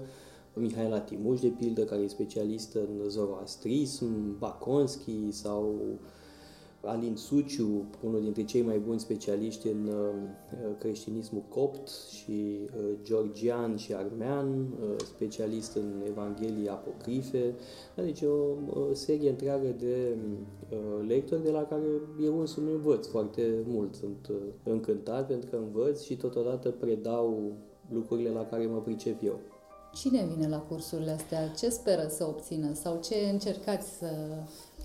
Mihaela 0.55 1.01
Timuș, 1.01 1.41
de 1.41 1.49
pildă, 1.49 1.85
care 1.85 2.03
e 2.03 2.07
specialistă 2.07 2.79
în 2.79 3.09
zoroastrism, 3.09 4.39
Baconski 4.39 5.31
sau 5.31 5.75
Alin 6.85 7.17
Suciu, 7.17 7.85
unul 8.03 8.23
dintre 8.23 8.45
cei 8.45 8.63
mai 8.63 8.79
buni 8.79 9.01
specialiști 9.01 9.69
în 9.69 9.87
uh, 9.87 10.15
creștinismul 10.79 11.43
copt 11.49 11.89
și 11.89 12.59
uh, 12.77 12.97
georgian 13.03 13.77
și 13.77 13.95
armean, 13.95 14.49
uh, 14.61 14.97
specialist 15.05 15.75
în 15.77 16.03
Evanghelii 16.09 16.69
apocrife, 16.69 17.55
deci 17.95 18.23
o 18.23 18.95
serie 18.95 19.31
întreagă 19.31 19.75
de 19.79 20.17
lectori 21.07 21.43
de 21.43 21.51
la 21.51 21.63
care 21.63 21.83
eu 22.25 22.41
însumi 22.41 22.73
învăț 22.73 23.07
foarte 23.07 23.65
mult. 23.67 23.95
Sunt 23.95 24.31
încântat 24.63 25.27
pentru 25.27 25.51
că 25.51 25.57
învăț 25.57 26.03
și 26.03 26.17
totodată 26.17 26.71
predau 26.71 27.53
lucrurile 27.93 28.31
la 28.31 28.45
care 28.45 28.67
mă 28.67 28.79
pricep 28.79 29.25
eu. 29.25 29.41
Cine 29.95 30.27
vine 30.35 30.49
la 30.49 30.59
cursurile 30.59 31.11
astea? 31.11 31.49
Ce 31.49 31.69
speră 31.69 32.07
să 32.09 32.25
obțină? 32.27 32.73
Sau 32.73 33.01
ce 33.03 33.15
încercați 33.33 33.99
să... 33.99 34.07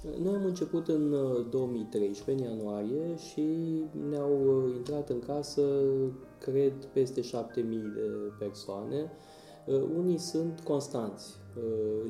Noi 0.03 0.35
am 0.35 0.45
început 0.45 0.88
în 0.88 1.15
2013, 1.49 2.45
uh, 2.45 2.51
în 2.51 2.57
ianuarie, 2.57 3.15
și 3.17 3.43
ne-au 4.09 4.63
uh, 4.65 4.75
intrat 4.75 5.09
în 5.09 5.19
casă, 5.19 5.62
cred, 6.39 6.73
peste 6.93 7.21
7000 7.21 7.77
de 7.77 8.09
persoane. 8.39 9.12
Uh, 9.65 9.81
unii 9.97 10.17
sunt 10.17 10.59
constanți, 10.59 11.35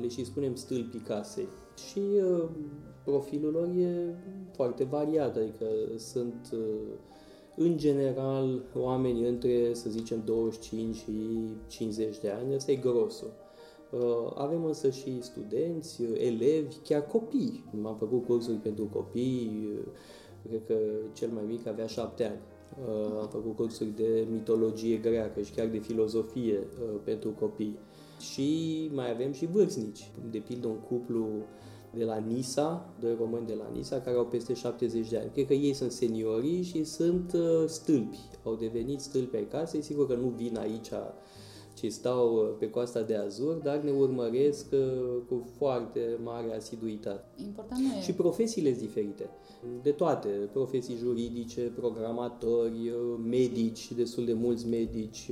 le 0.00 0.08
și 0.08 0.24
spunem 0.24 0.54
stâlpii 0.54 1.00
casei. 1.00 1.48
Și 1.90 2.00
profilul 3.04 3.52
lor 3.52 3.68
e 3.68 4.14
foarte 4.52 4.84
variat, 4.84 5.36
adică 5.36 5.66
sunt 5.96 6.54
în 7.56 7.76
general, 7.76 8.62
oamenii 8.74 9.28
între, 9.28 9.74
să 9.74 9.90
zicem, 9.90 10.22
25 10.24 10.96
și 10.96 11.12
50 11.66 12.18
de 12.18 12.30
ani, 12.30 12.54
ăsta 12.54 12.70
e 12.70 12.76
grosul. 12.76 13.30
Uh, 13.90 14.32
avem 14.34 14.64
însă 14.64 14.90
și 14.90 15.22
studenți, 15.22 16.02
elevi, 16.02 16.74
chiar 16.84 17.06
copii. 17.06 17.64
Am 17.84 17.96
făcut 17.98 18.24
cursuri 18.24 18.56
pentru 18.56 18.84
copii, 18.92 19.68
uh, 19.72 19.92
cred 20.48 20.66
că 20.66 20.74
cel 21.12 21.28
mai 21.28 21.44
mic 21.46 21.66
avea 21.66 21.86
șapte 21.86 22.24
ani. 22.24 22.40
Uh, 22.88 23.18
am 23.20 23.28
făcut 23.28 23.56
cursuri 23.56 23.96
de 23.96 24.26
mitologie 24.30 24.96
greacă 24.96 25.40
și 25.40 25.52
chiar 25.52 25.66
de 25.66 25.78
filozofie 25.78 26.66
pentru 27.04 27.30
copii. 27.30 27.78
Și 28.20 28.90
mai 28.94 29.10
avem 29.10 29.32
și 29.32 29.46
vârstnici. 29.46 30.10
De 30.30 30.38
pildă 30.38 30.66
un 30.66 30.78
cuplu 30.78 31.26
de 31.94 32.04
la 32.04 32.16
Nisa, 32.16 32.94
doi 33.00 33.14
români 33.18 33.46
de 33.46 33.54
la 33.54 33.70
Nisa, 33.72 34.00
care 34.00 34.16
au 34.16 34.26
peste 34.26 34.54
70 34.54 35.08
de 35.08 35.18
ani. 35.18 35.30
Cred 35.32 35.46
că 35.46 35.52
ei 35.52 35.72
sunt 35.72 35.92
seniorii 35.92 36.62
și 36.62 36.84
sunt 36.84 37.32
uh, 37.32 37.64
stâlpi. 37.66 38.18
Au 38.44 38.54
devenit 38.54 39.00
stâlpi 39.00 39.36
ai 39.36 39.46
casei. 39.46 39.82
Sigur 39.82 40.06
că 40.06 40.14
nu 40.14 40.28
vin 40.28 40.56
aici 40.56 40.90
ci 41.80 41.92
stau 41.92 42.34
uh, 42.34 42.56
pe 42.58 42.70
coasta 42.70 43.02
de 43.02 43.14
Azur, 43.14 43.54
dar 43.54 43.78
ne 43.78 43.90
urmăresc 43.90 44.66
uh, 44.72 44.78
cu 45.28 45.46
foarte 45.56 46.18
mare 46.22 46.54
asiduitate. 46.56 47.24
Important 47.44 47.80
e... 47.98 48.00
Și 48.00 48.12
profesiile 48.12 48.68
sunt 48.74 48.82
diferite. 48.86 49.30
De 49.82 49.90
toate, 49.90 50.28
profesii 50.28 50.94
juridice, 50.94 51.60
programatori, 51.60 52.92
medici, 53.28 53.92
destul 53.92 54.24
de 54.24 54.32
mulți 54.32 54.68
medici, 54.68 55.30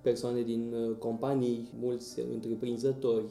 persoane 0.00 0.42
din 0.42 0.74
companii, 0.98 1.70
mulți 1.80 2.20
întreprinzători. 2.32 3.24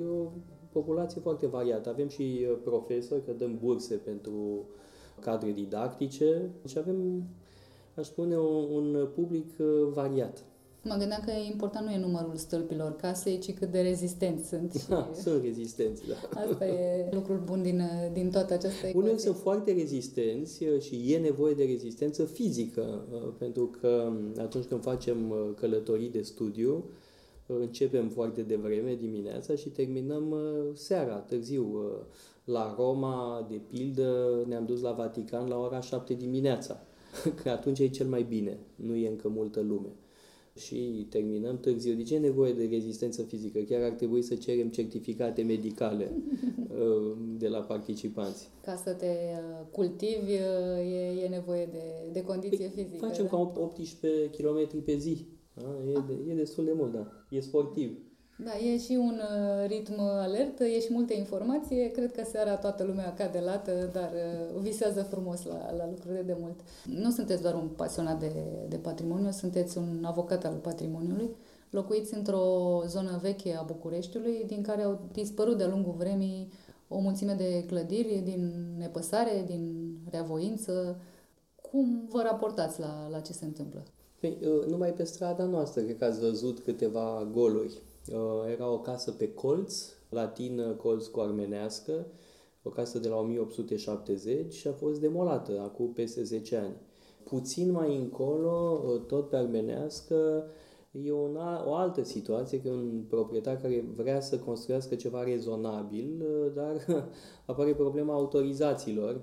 Eu 0.00 0.32
populație 0.72 1.20
foarte 1.20 1.46
variată. 1.46 1.88
Avem 1.88 2.08
și 2.08 2.46
uh, 2.50 2.58
profesori, 2.64 3.24
că 3.24 3.32
dăm 3.32 3.58
burse 3.58 3.94
pentru 3.94 4.64
cadre 5.20 5.50
didactice 5.50 6.50
și 6.66 6.78
avem, 6.78 7.22
aș 7.94 8.06
spune, 8.06 8.38
un, 8.38 8.64
un 8.70 9.08
public 9.14 9.50
uh, 9.58 9.66
variat. 9.92 10.44
Mă 10.82 10.94
gândeam 10.98 11.22
că 11.24 11.30
important 11.30 11.86
nu 11.86 11.92
e 11.92 11.98
numărul 11.98 12.36
stâlpilor 12.36 12.96
casei, 12.96 13.38
ci 13.38 13.54
cât 13.54 13.70
de 13.70 13.80
rezistenți 13.80 14.48
sunt. 14.48 14.72
Da, 14.88 15.10
sunt 15.14 15.42
rezistenți, 15.42 16.02
da. 16.08 16.40
Asta 16.40 16.66
e 16.66 17.08
lucrul 17.10 17.42
bun 17.44 17.62
din, 17.62 17.82
din 18.12 18.30
toată 18.30 18.52
această 18.52 18.86
ecuație. 18.86 19.10
Unii 19.10 19.20
sunt 19.22 19.36
foarte 19.36 19.72
rezistenți 19.72 20.64
uh, 20.64 20.80
și 20.80 21.12
e 21.12 21.18
nevoie 21.18 21.54
de 21.54 21.64
rezistență 21.64 22.24
fizică, 22.24 23.04
pentru 23.38 23.70
că 23.80 24.08
um, 24.08 24.42
atunci 24.42 24.64
când 24.64 24.82
facem 24.82 25.34
călătorii 25.56 26.10
de 26.10 26.22
studiu, 26.22 26.84
începem 27.46 28.08
foarte 28.08 28.42
devreme 28.42 28.94
dimineața 28.94 29.54
și 29.54 29.68
terminăm 29.68 30.30
uh, 30.30 30.40
seara, 30.74 31.14
târziu. 31.14 31.64
Uh, 31.74 32.04
la 32.44 32.74
Roma, 32.78 33.46
de 33.48 33.60
pildă, 33.68 34.42
ne-am 34.48 34.64
dus 34.66 34.80
la 34.80 34.92
Vatican 34.92 35.48
la 35.48 35.58
ora 35.58 35.80
7 35.80 36.14
dimineața, 36.14 36.82
că 37.42 37.48
atunci 37.48 37.78
e 37.78 37.88
cel 37.88 38.06
mai 38.06 38.22
bine, 38.22 38.58
nu 38.74 38.94
e 38.94 39.08
încă 39.08 39.28
multă 39.28 39.60
lume. 39.60 39.92
Și 40.56 41.06
terminăm 41.10 41.58
târziu. 41.58 41.94
De 41.94 42.02
ce 42.02 42.14
e 42.14 42.18
nevoie 42.18 42.52
de 42.52 42.68
rezistență 42.70 43.22
fizică? 43.22 43.58
Chiar 43.58 43.82
ar 43.82 43.90
trebui 43.90 44.22
să 44.22 44.34
cerem 44.34 44.68
certificate 44.68 45.42
medicale 45.42 46.12
uh, 46.68 47.16
de 47.38 47.48
la 47.48 47.58
participanți. 47.58 48.48
Ca 48.64 48.76
să 48.76 48.92
te 48.92 49.06
cultivi, 49.70 50.32
e, 50.32 51.22
e 51.24 51.28
nevoie 51.28 51.68
de, 51.72 52.12
de 52.12 52.22
condiție 52.22 52.70
păi, 52.74 52.84
fizică. 52.84 53.06
Facem 53.06 53.24
da? 53.24 53.30
cam 53.30 53.52
18 53.56 54.30
km 54.30 54.84
pe 54.84 54.96
zi 54.96 55.26
a, 55.54 55.88
e, 55.88 56.02
de, 56.06 56.32
e 56.32 56.34
destul 56.34 56.64
de 56.64 56.72
mult, 56.72 56.92
da. 56.92 57.06
E 57.28 57.40
sportiv. 57.40 57.98
Da, 58.44 58.56
e 58.56 58.78
și 58.78 58.92
un 58.92 59.20
uh, 59.20 59.66
ritm 59.66 60.00
alert, 60.00 60.60
e 60.60 60.80
și 60.80 60.92
multe 60.92 61.14
informație. 61.14 61.90
Cred 61.90 62.12
că 62.12 62.22
seara 62.24 62.56
toată 62.56 62.84
lumea 62.84 63.14
cade 63.14 63.38
lată, 63.38 63.90
dar 63.92 64.10
uh, 64.12 64.60
visează 64.60 65.02
frumos 65.02 65.44
la, 65.44 65.74
la 65.76 65.88
lucruri 65.88 66.26
de 66.26 66.36
mult. 66.40 66.60
Nu 66.84 67.10
sunteți 67.10 67.42
doar 67.42 67.54
un 67.54 67.68
pasionat 67.76 68.20
de, 68.20 68.32
de 68.68 68.76
patrimoniu, 68.76 69.30
sunteți 69.30 69.78
un 69.78 70.04
avocat 70.04 70.44
al 70.44 70.54
patrimoniului. 70.54 71.30
Locuiți 71.70 72.14
într-o 72.14 72.82
zonă 72.86 73.18
veche 73.22 73.56
a 73.56 73.62
Bucureștiului, 73.62 74.44
din 74.46 74.62
care 74.62 74.82
au 74.82 75.00
dispărut 75.12 75.56
de-a 75.56 75.68
lungul 75.68 75.94
vremii 75.98 76.52
o 76.88 76.98
mulțime 76.98 77.32
de 77.32 77.64
clădiri 77.66 78.20
din 78.24 78.74
nepăsare, 78.78 79.44
din 79.46 79.94
reavoință. 80.10 81.00
Cum 81.70 82.06
vă 82.08 82.22
raportați 82.22 82.80
la, 82.80 83.08
la 83.10 83.20
ce 83.20 83.32
se 83.32 83.44
întâmplă? 83.44 83.82
Păi, 84.20 84.38
uh, 84.40 84.66
numai 84.66 84.92
pe 84.92 85.04
strada 85.04 85.44
noastră, 85.44 85.82
cred 85.82 85.98
că 85.98 86.04
ați 86.04 86.20
văzut 86.20 86.58
câteva 86.58 87.28
goluri. 87.32 87.82
Uh, 88.12 88.52
era 88.52 88.70
o 88.70 88.80
casă 88.80 89.10
pe 89.10 89.32
colț, 89.32 89.84
latină 90.08 90.72
colț 90.72 91.06
cu 91.06 91.20
armenească, 91.20 92.06
o 92.62 92.70
casă 92.70 92.98
de 92.98 93.08
la 93.08 93.16
1870 93.16 94.52
și 94.52 94.68
a 94.68 94.72
fost 94.72 95.00
demolată 95.00 95.60
acum 95.60 95.92
peste 95.92 96.22
10 96.22 96.56
ani. 96.56 96.76
Puțin 97.24 97.70
mai 97.70 97.96
încolo, 97.96 98.82
uh, 98.84 99.00
tot 99.06 99.28
pe 99.28 99.36
armenească, 99.36 100.46
e 100.90 101.12
una, 101.12 101.68
o 101.68 101.74
altă 101.74 102.02
situație, 102.02 102.60
că 102.60 102.68
un 102.68 103.04
proprietar 103.08 103.56
care 103.56 103.84
vrea 103.94 104.20
să 104.20 104.38
construiască 104.38 104.94
ceva 104.94 105.22
rezonabil, 105.22 106.24
dar 106.54 106.86
apare 107.46 107.74
problema 107.74 108.14
autorizațiilor 108.14 109.20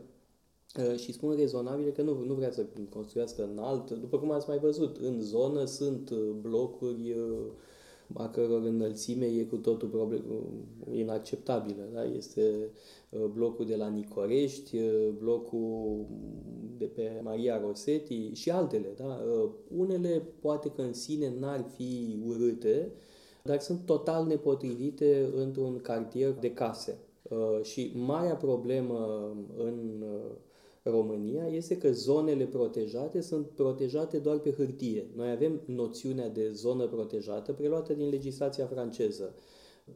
Uh, 0.75 0.97
și 0.97 1.13
spun 1.13 1.35
rezonabile 1.35 1.91
că 1.91 2.01
nu, 2.01 2.23
nu 2.25 2.33
vrea 2.33 2.51
să 2.51 2.65
construiască 2.89 3.49
înalt. 3.51 3.91
După 3.91 4.17
cum 4.19 4.31
ați 4.31 4.49
mai 4.49 4.57
văzut, 4.57 4.97
în 4.97 5.21
zonă 5.21 5.65
sunt 5.65 6.09
uh, 6.09 6.29
blocuri 6.41 7.11
uh, 7.11 7.45
a 8.13 8.29
căror 8.29 8.63
înălțime 8.63 9.25
e 9.25 9.43
cu 9.43 9.55
totul 9.55 9.87
problem, 9.87 10.23
inacceptabilă. 10.91 11.89
Da? 11.93 12.03
Este 12.03 12.71
blocul 13.33 13.65
de 13.65 13.75
la 13.75 13.87
Nicorești, 13.87 14.77
blocul 15.17 16.05
de 16.77 16.85
pe 16.85 17.21
Maria 17.23 17.61
Rosetti 17.61 18.31
și 18.33 18.51
altele. 18.51 18.93
Da? 18.97 19.19
Unele 19.77 20.23
poate 20.39 20.69
că 20.69 20.81
în 20.81 20.93
sine 20.93 21.33
n-ar 21.39 21.65
fi 21.75 22.19
urâte, 22.25 22.91
dar 23.43 23.59
sunt 23.59 23.79
total 23.85 24.25
nepotrivite 24.25 25.29
într-un 25.35 25.79
cartier 25.81 26.31
de 26.39 26.53
case. 26.53 26.97
Și 27.61 27.91
marea 27.95 28.35
problemă 28.35 29.31
în 29.57 30.03
România 30.89 31.47
este 31.47 31.77
că 31.77 31.91
zonele 31.91 32.45
protejate 32.45 33.21
sunt 33.21 33.47
protejate 33.47 34.17
doar 34.17 34.37
pe 34.37 34.51
hârtie. 34.51 35.07
Noi 35.15 35.29
avem 35.31 35.61
noțiunea 35.65 36.29
de 36.29 36.51
zonă 36.51 36.87
protejată 36.87 37.51
preluată 37.51 37.93
din 37.93 38.09
legislația 38.09 38.65
franceză, 38.65 39.33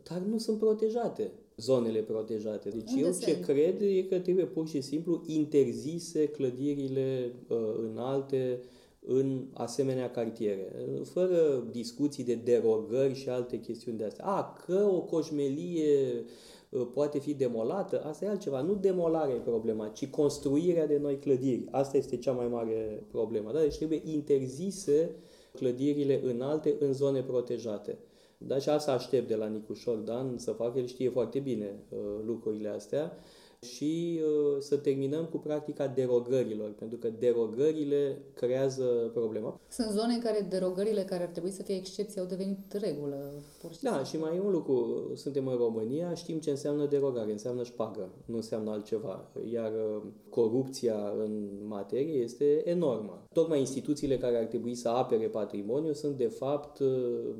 dar 0.03 0.19
nu 0.19 0.37
sunt 0.37 0.57
protejate 0.57 1.31
zonele 1.57 1.99
protejate. 1.99 2.69
Deci 2.69 2.91
Unde 2.91 3.01
eu 3.01 3.13
ce 3.19 3.39
cred 3.39 3.81
e 3.81 4.01
că 4.01 4.19
trebuie 4.19 4.45
pur 4.45 4.67
și 4.67 4.81
simplu 4.81 5.23
interzise 5.25 6.27
clădirile 6.27 7.31
uh, 7.47 7.57
înalte 7.91 8.59
în 9.05 9.47
asemenea 9.53 10.11
cartiere, 10.11 10.71
fără 11.03 11.67
discuții 11.71 12.23
de 12.23 12.35
derogări 12.35 13.13
și 13.13 13.29
alte 13.29 13.59
chestiuni 13.59 13.97
de 13.97 14.05
astea. 14.05 14.25
A, 14.25 14.53
că 14.65 14.89
o 14.91 15.01
coșmelie 15.01 16.25
Uh, 16.71 16.87
poate 16.93 17.19
fi 17.19 17.33
demolată, 17.33 18.01
asta 18.03 18.25
e 18.25 18.29
altceva. 18.29 18.61
Nu 18.61 18.75
demolarea 18.75 19.35
e 19.35 19.39
problema, 19.39 19.87
ci 19.87 20.07
construirea 20.07 20.87
de 20.87 20.97
noi 20.97 21.19
clădiri. 21.19 21.67
Asta 21.71 21.97
este 21.97 22.17
cea 22.17 22.31
mai 22.31 22.47
mare 22.47 23.03
problemă. 23.11 23.51
Da? 23.51 23.59
Deci 23.59 23.75
trebuie 23.75 24.01
interzise 24.05 25.15
clădirile 25.53 26.21
înalte 26.23 26.75
în 26.79 26.93
zone 26.93 27.21
protejate. 27.21 27.97
Da? 28.37 28.57
Și 28.57 28.69
asta 28.69 28.91
aștept 28.91 29.27
de 29.27 29.35
la 29.35 29.47
Nicușor 29.47 29.97
Dan 29.97 30.37
să 30.37 30.51
facă, 30.51 30.79
el 30.79 30.85
știe 30.85 31.09
foarte 31.09 31.39
bine 31.39 31.79
uh, 31.89 31.99
lucrurile 32.25 32.69
astea. 32.69 33.17
Și 33.65 34.19
uh, 34.23 34.57
să 34.59 34.77
terminăm 34.77 35.25
cu 35.25 35.37
practica 35.37 35.87
derogărilor, 35.87 36.71
pentru 36.71 36.97
că 36.97 37.09
derogările 37.19 38.17
creează 38.33 38.83
problema. 39.13 39.59
Sunt 39.69 39.89
zone 39.89 40.13
în 40.13 40.19
care 40.19 40.45
derogările 40.49 41.01
care 41.01 41.23
ar 41.23 41.29
trebui 41.29 41.51
să 41.51 41.63
fie 41.63 41.75
excepție 41.75 42.21
au 42.21 42.27
devenit 42.27 42.73
regulă. 42.73 43.33
Pur 43.61 43.73
și 43.73 43.81
da, 43.81 44.03
și 44.03 44.17
mai 44.17 44.35
e 44.35 44.39
un 44.39 44.51
lucru. 44.51 45.11
Suntem 45.15 45.47
în 45.47 45.55
România, 45.55 46.13
știm 46.13 46.39
ce 46.39 46.49
înseamnă 46.49 46.85
derogare, 46.85 47.31
înseamnă 47.31 47.63
șpagă, 47.63 48.09
nu 48.25 48.35
înseamnă 48.35 48.71
altceva. 48.71 49.31
Iar 49.51 49.71
uh, 49.71 50.01
corupția 50.29 51.13
în 51.17 51.49
materie 51.67 52.21
este 52.21 52.69
enormă. 52.69 53.23
Tocmai 53.33 53.59
instituțiile 53.59 54.17
care 54.17 54.37
ar 54.37 54.45
trebui 54.45 54.75
să 54.75 54.89
apere 54.89 55.27
patrimoniu 55.27 55.93
sunt 55.93 56.17
de 56.17 56.27
fapt 56.27 56.79
uh, 56.79 56.89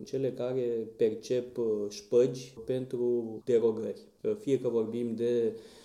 cele 0.03 0.31
care 0.31 0.87
percep 0.95 1.57
șpăgi 1.89 2.53
pentru 2.65 3.23
derogări. 3.45 4.01
Fie 4.39 4.59
că 4.59 4.69
vorbim 4.69 5.15
de 5.15 5.53
Uh, 5.55 5.79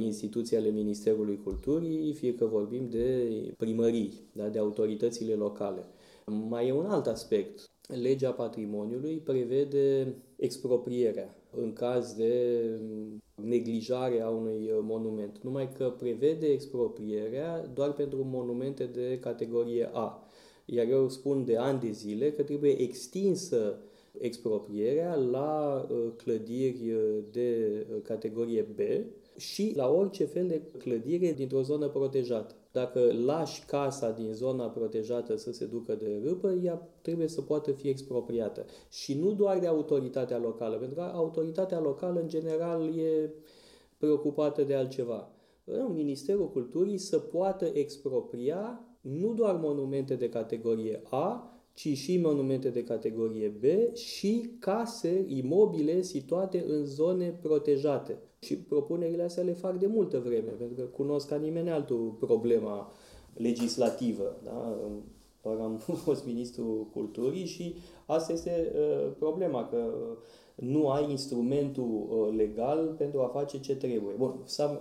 instituții 0.00 0.56
ale 0.56 0.68
Ministerului 0.68 1.40
Culturii, 1.44 2.12
fie 2.12 2.34
că 2.34 2.44
vorbim 2.44 2.88
de 2.90 3.28
primării, 3.56 4.12
da, 4.32 4.48
de 4.48 4.58
autoritățile 4.58 5.34
locale. 5.34 5.84
Mai 6.48 6.68
e 6.68 6.72
un 6.72 6.86
alt 6.86 7.06
aspect. 7.06 7.70
Legea 8.02 8.30
patrimoniului 8.30 9.16
prevede 9.16 10.14
exproprierea 10.36 11.36
în 11.56 11.72
caz 11.72 12.12
de 12.12 12.60
neglijare 13.34 14.20
a 14.20 14.28
unui 14.28 14.70
monument. 14.80 15.38
Numai 15.42 15.72
că 15.76 15.94
prevede 15.98 16.46
exproprierea 16.46 17.66
doar 17.74 17.92
pentru 17.92 18.24
monumente 18.24 18.84
de 18.84 19.18
categorie 19.20 19.90
A. 19.92 20.26
Iar 20.64 20.88
eu 20.88 21.08
spun 21.08 21.44
de 21.44 21.56
ani 21.56 21.80
de 21.80 21.90
zile 21.90 22.32
că 22.32 22.42
trebuie 22.42 22.80
extinsă 22.80 23.78
exproprierea 24.18 25.14
la 25.14 25.86
uh, 25.90 26.12
clădiri 26.16 26.94
de 27.30 27.86
categorie 28.02 28.62
B, 28.74 28.78
și 29.36 29.72
la 29.76 29.90
orice 29.90 30.24
fel 30.24 30.46
de 30.46 30.62
clădire 30.78 31.32
dintr-o 31.32 31.62
zonă 31.62 31.88
protejată. 31.88 32.54
Dacă 32.72 33.12
lași 33.24 33.64
casa 33.64 34.10
din 34.10 34.32
zona 34.32 34.64
protejată 34.64 35.36
să 35.36 35.52
se 35.52 35.64
ducă 35.64 35.94
de 35.94 36.20
râpă, 36.24 36.52
ea 36.62 36.88
trebuie 37.02 37.28
să 37.28 37.40
poată 37.40 37.72
fi 37.72 37.88
expropriată. 37.88 38.64
Și 38.90 39.14
nu 39.14 39.32
doar 39.32 39.58
de 39.58 39.66
autoritatea 39.66 40.38
locală, 40.38 40.76
pentru 40.76 40.94
că 40.94 41.02
autoritatea 41.02 41.80
locală, 41.80 42.20
în 42.20 42.28
general, 42.28 42.98
e 42.98 43.30
preocupată 43.98 44.62
de 44.62 44.74
altceva. 44.74 45.30
Ministerul 45.94 46.50
Culturii 46.50 46.98
să 46.98 47.18
poată 47.18 47.64
expropria 47.72 48.86
nu 49.00 49.32
doar 49.32 49.56
monumente 49.56 50.14
de 50.14 50.28
categorie 50.28 51.02
A, 51.10 51.56
ci 51.74 51.88
și 51.96 52.18
monumente 52.18 52.68
de 52.68 52.84
categorie 52.84 53.48
B 53.48 53.94
și 53.96 54.56
case, 54.58 55.24
imobile 55.28 56.02
situate 56.02 56.64
în 56.68 56.84
zone 56.84 57.38
protejate. 57.42 58.18
Și 58.44 58.56
propunerile 58.56 59.22
astea 59.22 59.42
le 59.42 59.52
fac 59.52 59.78
de 59.78 59.86
multă 59.86 60.18
vreme, 60.18 60.50
pentru 60.50 60.76
că 60.76 60.82
cunosc 60.82 61.28
ca 61.28 61.36
nimeni 61.36 61.70
altul 61.70 62.16
problema 62.18 62.92
legislativă. 63.34 64.36
Da? 64.44 64.78
Doar 65.42 65.58
am 65.58 65.76
fost 66.06 66.26
ministrul 66.26 66.86
culturii 66.92 67.44
și 67.44 67.74
asta 68.06 68.32
este 68.32 68.72
uh, 68.74 69.12
problema, 69.18 69.68
că 69.68 69.94
nu 70.54 70.88
ai 70.88 71.10
instrumentul 71.10 72.06
uh, 72.08 72.34
legal 72.36 72.94
pentru 72.98 73.20
a 73.20 73.26
face 73.26 73.60
ce 73.60 73.76
trebuie. 73.76 74.14
Bun, 74.16 74.34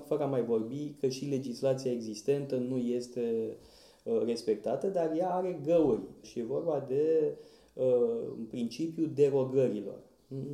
fără 0.05 0.23
a 0.23 0.25
mai 0.25 0.43
vorbi 0.43 0.95
că 0.99 1.07
și 1.07 1.25
legislația 1.25 1.91
existentă 1.91 2.55
nu 2.55 2.77
este 2.77 3.57
uh, 4.03 4.21
respectată, 4.25 4.87
dar 4.87 5.13
ea 5.17 5.29
are 5.29 5.59
găuri 5.65 6.01
și 6.21 6.39
e 6.39 6.43
vorba 6.43 6.85
de 6.87 7.35
uh, 7.73 8.31
principiul 8.49 9.11
derogărilor 9.13 9.99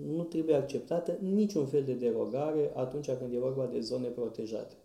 nu 0.07 0.23
trebuie 0.23 0.55
acceptată 0.55 1.17
niciun 1.21 1.65
fel 1.65 1.83
de 1.83 1.93
derogare 1.93 2.71
atunci 2.75 3.11
când 3.11 3.33
e 3.33 3.39
vorba 3.39 3.65
de 3.65 3.79
zone 3.79 4.07
protejate. 4.07 4.75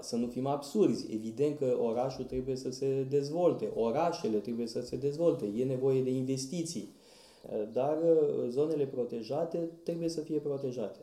Să 0.00 0.16
nu 0.16 0.26
fim 0.26 0.46
absurzi. 0.46 1.14
Evident 1.14 1.58
că 1.58 1.76
orașul 1.82 2.24
trebuie 2.24 2.56
să 2.56 2.70
se 2.70 3.06
dezvolte, 3.10 3.72
orașele 3.74 4.38
trebuie 4.38 4.66
să 4.66 4.80
se 4.80 4.96
dezvolte, 4.96 5.46
e 5.56 5.64
nevoie 5.64 6.02
de 6.02 6.10
investiții, 6.10 6.94
dar 7.72 7.98
uh, 8.02 8.48
zonele 8.48 8.86
protejate 8.86 9.70
trebuie 9.82 10.08
să 10.08 10.20
fie 10.20 10.38
protejate. 10.38 10.98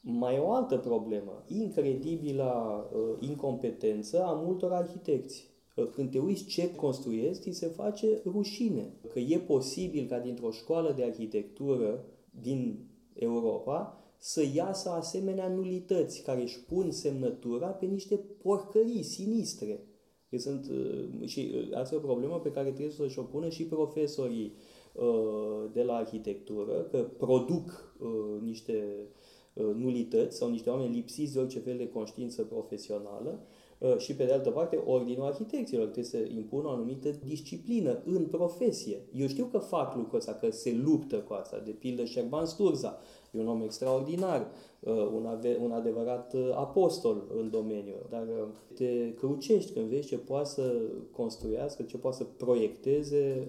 Mai 0.00 0.34
e 0.34 0.38
o 0.38 0.52
altă 0.52 0.76
problemă, 0.76 1.44
incredibilă 1.46 2.88
uh, 2.92 3.28
incompetență 3.28 4.24
a 4.24 4.32
multor 4.32 4.72
arhitecți. 4.72 5.48
Uh, 5.76 5.86
când 5.94 6.10
te 6.10 6.18
uiți 6.18 6.44
ce 6.44 6.74
construiesc, 6.74 7.40
ți 7.40 7.50
se 7.50 7.66
face 7.66 8.20
rușine. 8.24 8.92
Că 9.12 9.18
e 9.18 9.38
posibil 9.38 10.06
ca 10.08 10.18
dintr-o 10.18 10.50
școală 10.50 10.92
de 10.96 11.04
arhitectură 11.04 12.04
din 12.30 12.88
Europa 13.12 14.04
să 14.16 14.44
iasă 14.54 14.88
asemenea 14.88 15.48
nulități 15.48 16.22
care 16.22 16.42
își 16.42 16.64
pun 16.64 16.90
semnătura 16.90 17.66
pe 17.66 17.86
niște 17.86 18.16
porcării 18.16 19.02
sinistre. 19.02 19.84
Că 20.30 20.38
sunt, 20.38 20.68
uh, 20.68 21.28
și 21.28 21.52
uh, 21.54 21.76
asta 21.76 21.94
e 21.94 21.98
o 21.98 22.00
problemă 22.00 22.40
pe 22.40 22.50
care 22.50 22.70
trebuie 22.70 22.94
să 22.94 23.08
și-o 23.08 23.22
pună 23.22 23.48
și 23.48 23.66
profesorii 23.66 24.54
uh, 24.94 25.70
de 25.72 25.82
la 25.82 25.94
arhitectură, 25.94 26.82
că 26.90 26.98
produc 26.98 27.94
niște 28.42 29.08
nulități 29.54 30.36
sau 30.36 30.50
niște 30.50 30.70
oameni 30.70 30.94
lipsiți 30.94 31.32
de 31.32 31.38
orice 31.38 31.58
fel 31.58 31.76
de 31.76 31.88
conștiință 31.88 32.42
profesională 32.42 33.30
Uh, 33.30 33.59
și 33.98 34.14
pe 34.14 34.24
de 34.24 34.32
altă 34.32 34.50
parte 34.50 34.82
ordinul 34.84 35.26
arhitecților 35.26 35.84
trebuie 35.84 36.04
să 36.04 36.18
impună 36.36 36.68
o 36.68 36.70
anumită 36.70 37.10
disciplină 37.24 38.02
în 38.04 38.24
profesie. 38.24 39.00
Eu 39.12 39.26
știu 39.26 39.44
că 39.44 39.58
fac 39.58 39.96
lucrul 39.96 40.18
ăsta, 40.18 40.32
că 40.32 40.50
se 40.50 40.80
luptă 40.84 41.16
cu 41.16 41.32
asta, 41.32 41.62
de 41.64 41.70
pildă 41.70 42.04
Șerban 42.04 42.46
Sturza, 42.46 42.98
e 43.32 43.40
un 43.40 43.48
om 43.48 43.62
extraordinar, 43.62 44.50
uh, 44.80 45.10
un, 45.14 45.26
ave- 45.26 45.58
un 45.62 45.70
adevărat 45.70 46.34
uh, 46.34 46.50
apostol 46.54 47.24
în 47.38 47.50
domeniu, 47.50 47.94
dar 48.10 48.26
te 48.74 49.14
crucești 49.14 49.72
când 49.72 49.86
vezi 49.86 50.06
ce 50.06 50.18
poate 50.18 50.48
să 50.48 50.72
construiască, 51.12 51.82
ce 51.82 51.98
poate 51.98 52.16
să 52.16 52.24
proiecteze 52.24 53.48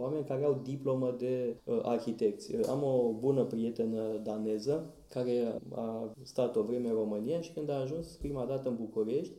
oameni 0.00 0.24
care 0.24 0.44
au 0.44 0.60
diplomă 0.62 1.14
de 1.18 1.56
arhitecți. 1.82 2.56
Am 2.68 2.82
o 2.82 3.12
bună 3.18 3.44
prietenă 3.44 4.20
daneză 4.22 4.94
care 5.08 5.60
a 5.70 6.12
stat 6.22 6.56
o 6.56 6.62
vreme 6.62 6.88
în 6.88 6.94
România 6.94 7.40
și 7.40 7.52
când 7.52 7.70
a 7.70 7.80
ajuns 7.80 8.06
prima 8.06 8.44
dată 8.44 8.68
în 8.68 8.76
București, 8.76 9.32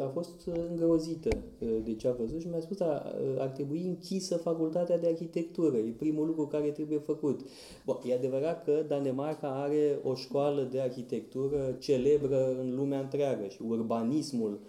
a 0.00 0.06
fost 0.12 0.46
uh, 0.46 0.54
îngrozită 0.70 1.28
uh, 1.58 1.68
de 1.84 1.94
ce 1.94 2.08
a 2.08 2.12
văzut 2.12 2.40
și 2.40 2.48
mi-a 2.48 2.60
spus 2.60 2.76
că 2.76 3.02
uh, 3.04 3.40
ar 3.40 3.48
trebui 3.48 3.82
închisă 3.86 4.36
facultatea 4.36 4.98
de 4.98 5.06
arhitectură. 5.06 5.76
E 5.76 5.94
primul 5.98 6.26
lucru 6.26 6.46
care 6.46 6.70
trebuie 6.70 6.98
făcut. 6.98 7.40
Bun, 7.86 7.96
e 8.04 8.14
adevărat 8.14 8.64
că 8.64 8.84
Danemarca 8.88 9.48
are 9.48 9.98
o 10.02 10.14
școală 10.14 10.62
de 10.62 10.80
arhitectură 10.80 11.76
celebră 11.78 12.56
în 12.60 12.74
lumea 12.74 13.00
întreagă 13.00 13.46
și 13.48 13.62
urbanismul 13.68 14.60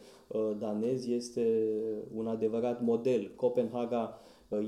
danez 0.59 1.07
este 1.07 1.67
un 2.15 2.27
adevărat 2.27 2.81
model. 2.81 3.31
Copenhaga 3.35 4.19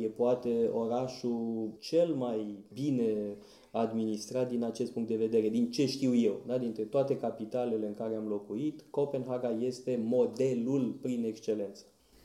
e 0.01 0.07
poate 0.07 0.69
orașul 0.73 1.69
cel 1.79 2.13
mai 2.13 2.63
bine 2.73 3.37
administrat 3.75 4.49
din 4.49 4.63
acest 4.63 4.91
punct 4.91 5.07
de 5.07 5.15
vedere, 5.15 5.49
din 5.49 5.71
ce 5.71 5.85
știu 5.85 6.15
eu, 6.15 6.41
da? 6.47 6.57
dintre 6.57 6.83
toate 6.83 7.17
capitalele 7.17 7.87
în 7.87 7.93
care 7.93 8.15
am 8.15 8.27
locuit, 8.27 8.83
Copenhaga 8.89 9.49
este 9.49 10.01
modelul 10.03 10.97
prin 11.01 11.23
excelență. 11.23 11.83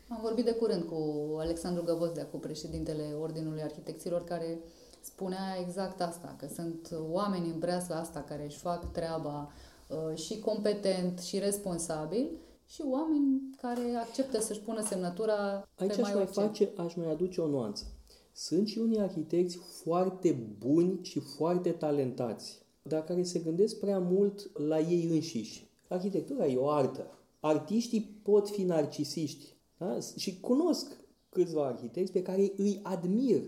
Am 0.09 0.19
vorbit 0.23 0.45
de 0.45 0.53
curând 0.53 0.83
cu 0.83 1.35
Alexandru 1.39 1.85
Găvozdea, 1.85 2.27
cu 2.27 2.37
președintele 2.37 3.03
Ordinului 3.21 3.63
Arhitecților, 3.63 4.25
care 4.25 4.59
spunea 5.01 5.57
exact 5.61 6.01
asta, 6.01 6.37
că 6.39 6.47
sunt 6.55 6.95
oameni 7.11 7.51
în 7.53 7.59
breasla 7.59 7.97
asta 7.97 8.21
care 8.21 8.45
își 8.45 8.59
fac 8.59 8.93
treaba 8.93 9.53
uh, 9.89 10.19
și 10.19 10.39
competent 10.39 11.19
și 11.19 11.39
responsabil 11.39 12.29
și 12.67 12.83
oameni 12.91 13.41
care 13.61 13.95
acceptă 14.01 14.41
să-și 14.41 14.61
pună 14.61 14.83
semnătura 14.83 15.69
Aici 15.79 15.95
pe 15.95 16.01
mai 16.01 16.11
aș 16.11 16.17
mai 16.17 16.27
face, 16.27 16.73
aș 16.77 16.95
mai 16.95 17.11
aduce 17.11 17.41
o 17.41 17.47
nuanță. 17.47 17.85
Sunt 18.33 18.69
și 18.69 18.79
unii 18.79 19.01
arhitecți 19.01 19.57
foarte 19.57 20.55
buni 20.59 20.99
și 21.03 21.19
foarte 21.19 21.71
talentați, 21.71 22.63
dar 22.83 23.05
care 23.05 23.23
se 23.23 23.39
gândesc 23.39 23.79
prea 23.79 23.99
mult 23.99 24.51
la 24.69 24.79
ei 24.79 25.09
înșiși. 25.11 25.69
Arhitectura 25.89 26.47
e 26.47 26.57
o 26.57 26.69
artă. 26.69 27.07
Artiștii 27.41 28.21
pot 28.23 28.49
fi 28.49 28.63
narcisiști. 28.63 29.55
Da? 29.79 29.99
Și 30.17 30.41
cunosc 30.41 30.97
câțiva 31.29 31.67
arhitecți 31.67 32.13
pe 32.13 32.23
care 32.23 32.53
îi 32.57 32.81
admir, 32.83 33.43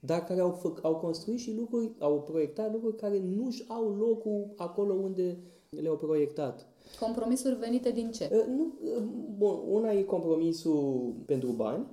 dar 0.00 0.24
care 0.24 0.40
au, 0.40 0.50
fă, 0.50 0.72
au 0.82 0.96
construit 0.96 1.38
și 1.38 1.54
lucruri, 1.54 1.94
au 1.98 2.22
proiectat 2.22 2.72
lucruri 2.72 2.96
care 2.96 3.18
nu-și 3.20 3.64
au 3.68 3.94
locul 3.94 4.52
acolo 4.56 4.94
unde 4.94 5.38
le-au 5.70 5.96
proiectat. 5.96 6.66
Compromisuri 7.00 7.54
venite 7.54 7.90
din 7.90 8.10
ce? 8.10 8.30
Uh, 8.32 8.44
nu, 8.56 8.72
uh, 8.82 9.02
bun, 9.36 9.60
una 9.68 9.92
e 9.92 10.02
compromisul 10.02 11.14
pentru 11.26 11.50
bani, 11.50 11.86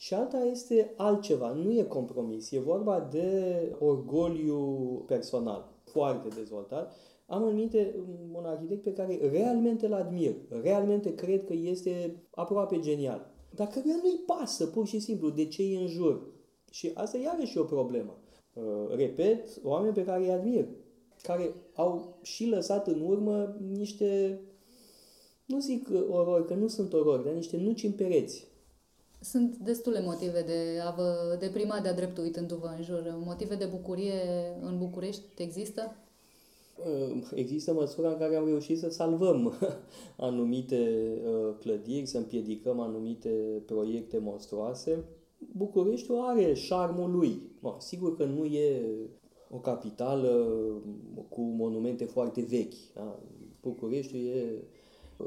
și 0.00 0.14
alta 0.14 0.38
este 0.38 0.92
altceva, 0.96 1.52
nu 1.52 1.72
e 1.72 1.82
compromis, 1.82 2.50
e 2.50 2.58
vorba 2.58 3.08
de 3.10 3.72
orgoliu 3.78 4.58
personal, 5.06 5.72
foarte 5.84 6.28
dezvoltat. 6.28 6.92
Am 7.26 7.42
în 7.42 7.54
minte 7.54 7.94
un 8.32 8.44
arhitect 8.44 8.82
pe 8.82 8.92
care 8.92 9.28
realmente 9.32 9.86
îl 9.86 9.92
admir, 9.92 10.34
realmente 10.62 11.14
cred 11.14 11.44
că 11.44 11.52
este 11.52 12.22
aproape 12.30 12.78
genial, 12.78 13.30
dar 13.54 13.66
căruia 13.66 13.96
nu-i 14.02 14.20
pasă 14.26 14.66
pur 14.66 14.86
și 14.86 14.98
simplu 14.98 15.30
de 15.30 15.46
ce 15.46 15.62
e 15.62 15.80
în 15.80 15.86
jur. 15.86 16.26
Și 16.70 16.90
asta 16.94 17.16
e 17.16 17.22
iarăși 17.22 17.58
o 17.58 17.64
problemă. 17.64 18.18
Uh, 18.54 18.94
repet, 18.96 19.60
oameni 19.62 19.94
pe 19.94 20.04
care 20.04 20.22
îi 20.22 20.30
admir, 20.30 20.68
care 21.22 21.54
au 21.74 22.18
și 22.22 22.46
lăsat 22.46 22.86
în 22.86 23.00
urmă 23.00 23.56
niște 23.68 24.40
nu 25.46 25.58
zic 25.58 25.88
orori, 26.10 26.46
că 26.46 26.54
nu 26.54 26.68
sunt 26.68 26.92
orori, 26.92 27.24
dar 27.24 27.32
niște 27.32 27.56
nuci 27.56 27.82
în 27.82 27.92
pereți. 27.92 28.49
Sunt 29.20 29.56
destule 29.56 30.00
motive 30.00 30.42
de 30.42 30.80
a 30.84 30.90
vă 30.90 31.36
deprima 31.40 31.80
de-a 31.80 31.94
dreptul 31.94 32.24
uitându-vă 32.24 32.74
în 32.76 32.82
jur. 32.82 33.14
Motive 33.24 33.54
de 33.54 33.64
bucurie 33.64 34.12
în 34.60 34.78
București 34.78 35.22
există? 35.36 35.96
Există 37.34 37.72
măsura 37.72 38.08
în 38.08 38.18
care 38.18 38.36
am 38.36 38.44
reușit 38.44 38.78
să 38.78 38.90
salvăm 38.90 39.52
anumite 40.16 41.12
uh, 41.24 41.54
clădiri, 41.58 42.06
să 42.06 42.16
împiedicăm 42.16 42.80
anumite 42.80 43.62
proiecte 43.66 44.18
monstruoase. 44.18 45.04
Bucureștiul 45.56 46.20
are 46.20 46.54
șarmul 46.54 47.10
lui. 47.10 47.42
Bă, 47.60 47.74
sigur 47.78 48.16
că 48.16 48.24
nu 48.24 48.44
e 48.44 48.82
o 49.50 49.58
capitală 49.58 50.46
cu 51.28 51.40
monumente 51.40 52.04
foarte 52.04 52.40
vechi. 52.40 52.92
Da? 52.94 53.20
Bucureștiul 53.62 54.26
e 54.26 54.64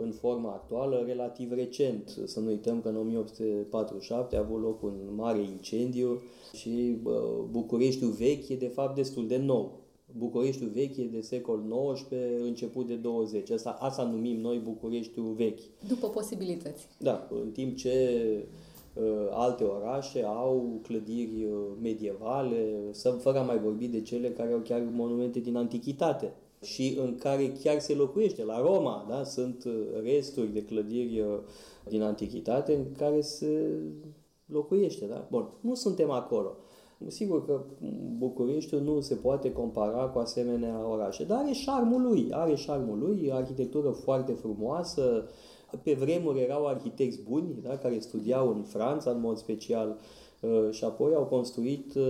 în 0.02 0.12
forma 0.12 0.50
actuală 0.50 1.04
relativ 1.06 1.52
recent. 1.52 2.20
Să 2.26 2.40
nu 2.40 2.48
uităm 2.48 2.82
că 2.82 2.88
în 2.88 2.96
1847 2.96 4.36
a 4.36 4.40
avut 4.40 4.62
loc 4.62 4.84
un 4.84 4.94
mare 5.16 5.42
incendiu 5.42 6.22
și 6.54 6.98
Bucureștiul 7.50 8.12
vechi 8.12 8.50
e 8.50 8.56
de 8.56 8.68
fapt 8.68 8.96
destul 8.96 9.28
de 9.28 9.38
nou. 9.38 9.82
Bucureștiul 10.18 10.70
vechi 10.70 10.98
e 10.98 11.04
de 11.04 11.22
secol 11.22 11.94
XIX, 11.94 12.16
început 12.44 12.88
de 12.88 12.96
20. 12.96 13.50
Asta, 13.50 13.78
asta 13.80 14.04
numim 14.04 14.40
noi 14.40 14.58
Bucureștiul 14.58 15.34
vechi. 15.34 15.60
După 15.88 16.08
posibilități. 16.08 16.88
Da, 17.00 17.28
în 17.44 17.52
timp 17.52 17.76
ce 17.76 18.28
uh, 18.94 19.04
alte 19.30 19.64
orașe 19.64 20.24
au 20.24 20.80
clădiri 20.82 21.46
uh, 21.46 21.52
medievale, 21.82 22.76
să, 22.92 23.10
fără 23.10 23.40
a 23.40 23.44
mai 23.44 23.60
vorbi 23.60 23.88
de 23.88 24.02
cele 24.02 24.30
care 24.30 24.52
au 24.52 24.60
chiar 24.60 24.88
monumente 24.92 25.40
din 25.40 25.56
antichitate 25.56 26.34
și 26.64 26.98
în 27.02 27.16
care 27.18 27.52
chiar 27.64 27.80
se 27.80 27.94
locuiește. 27.94 28.44
La 28.44 28.62
Roma 28.62 29.06
da? 29.10 29.24
sunt 29.24 29.64
uh, 29.66 29.74
resturi 30.04 30.54
de 30.54 30.64
clădiri 30.64 31.20
uh, 31.20 31.28
din 31.88 32.02
antichitate 32.02 32.76
în 32.76 32.92
care 32.98 33.22
se 33.22 33.80
locuiește. 34.46 35.06
Da? 35.06 35.28
Bun, 35.32 35.50
nu 35.62 35.76
suntem 35.76 36.10
acolo. 36.10 36.58
Sigur 37.08 37.46
că 37.46 37.64
Bucureștiul 38.18 38.82
nu 38.82 39.00
se 39.00 39.16
poate 39.16 39.52
compara 39.52 40.08
cu 40.08 40.20
asemenea 40.20 40.88
orașe, 40.90 41.24
dar 41.24 41.38
are 41.38 41.52
șarmul 41.52 42.02
lui, 42.02 42.28
are 42.32 42.56
șarmul 42.56 43.00
lui, 43.00 43.32
arhitectură 43.32 43.90
foarte 43.90 44.32
frumoasă. 44.32 45.30
Pe 45.84 45.94
vremuri 45.94 46.42
erau 46.42 46.66
arhitecți 46.66 47.22
buni, 47.22 47.56
da, 47.62 47.78
care 47.78 48.00
studiau 48.00 48.50
în 48.50 48.62
Franța 48.62 49.12
în 49.12 49.20
mod 49.20 49.38
special 49.38 49.88
uh, 49.90 49.96
și 50.72 50.84
apoi 50.84 51.14
au 51.14 51.24
construit 51.24 51.96
uh, 51.96 52.04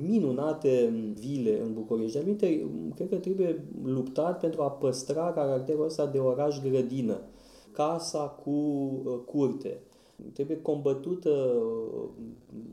minunate 0.00 0.92
vile 1.20 1.60
în 1.60 1.72
București. 1.72 2.12
De 2.12 2.22
aminte, 2.22 2.70
cred 2.94 3.08
că 3.08 3.16
trebuie 3.16 3.64
luptat 3.84 4.40
pentru 4.40 4.62
a 4.62 4.70
păstra 4.70 5.32
caracterul 5.32 5.84
ăsta 5.84 6.06
de 6.06 6.18
oraș 6.18 6.60
grădină. 6.60 7.20
Casa 7.72 8.18
cu 8.44 8.50
uh, 8.50 9.18
curte 9.26 9.80
Trebuie 10.32 10.60
combătută 10.62 11.30
uh, 11.30 12.08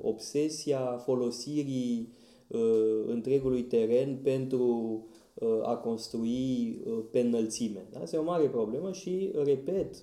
obsesia 0.02 0.80
folosirii 0.80 2.10
uh, 2.48 2.60
întregului 3.08 3.62
teren 3.64 4.20
pentru 4.24 5.02
uh, 5.34 5.60
a 5.64 5.76
construi 5.76 6.78
pe 7.12 7.20
înălțime. 7.20 7.88
Da? 7.92 8.00
Asta 8.00 8.16
e 8.16 8.20
o 8.20 8.24
mare 8.24 8.48
problemă 8.48 8.92
și, 8.92 9.32
repet, 9.44 10.02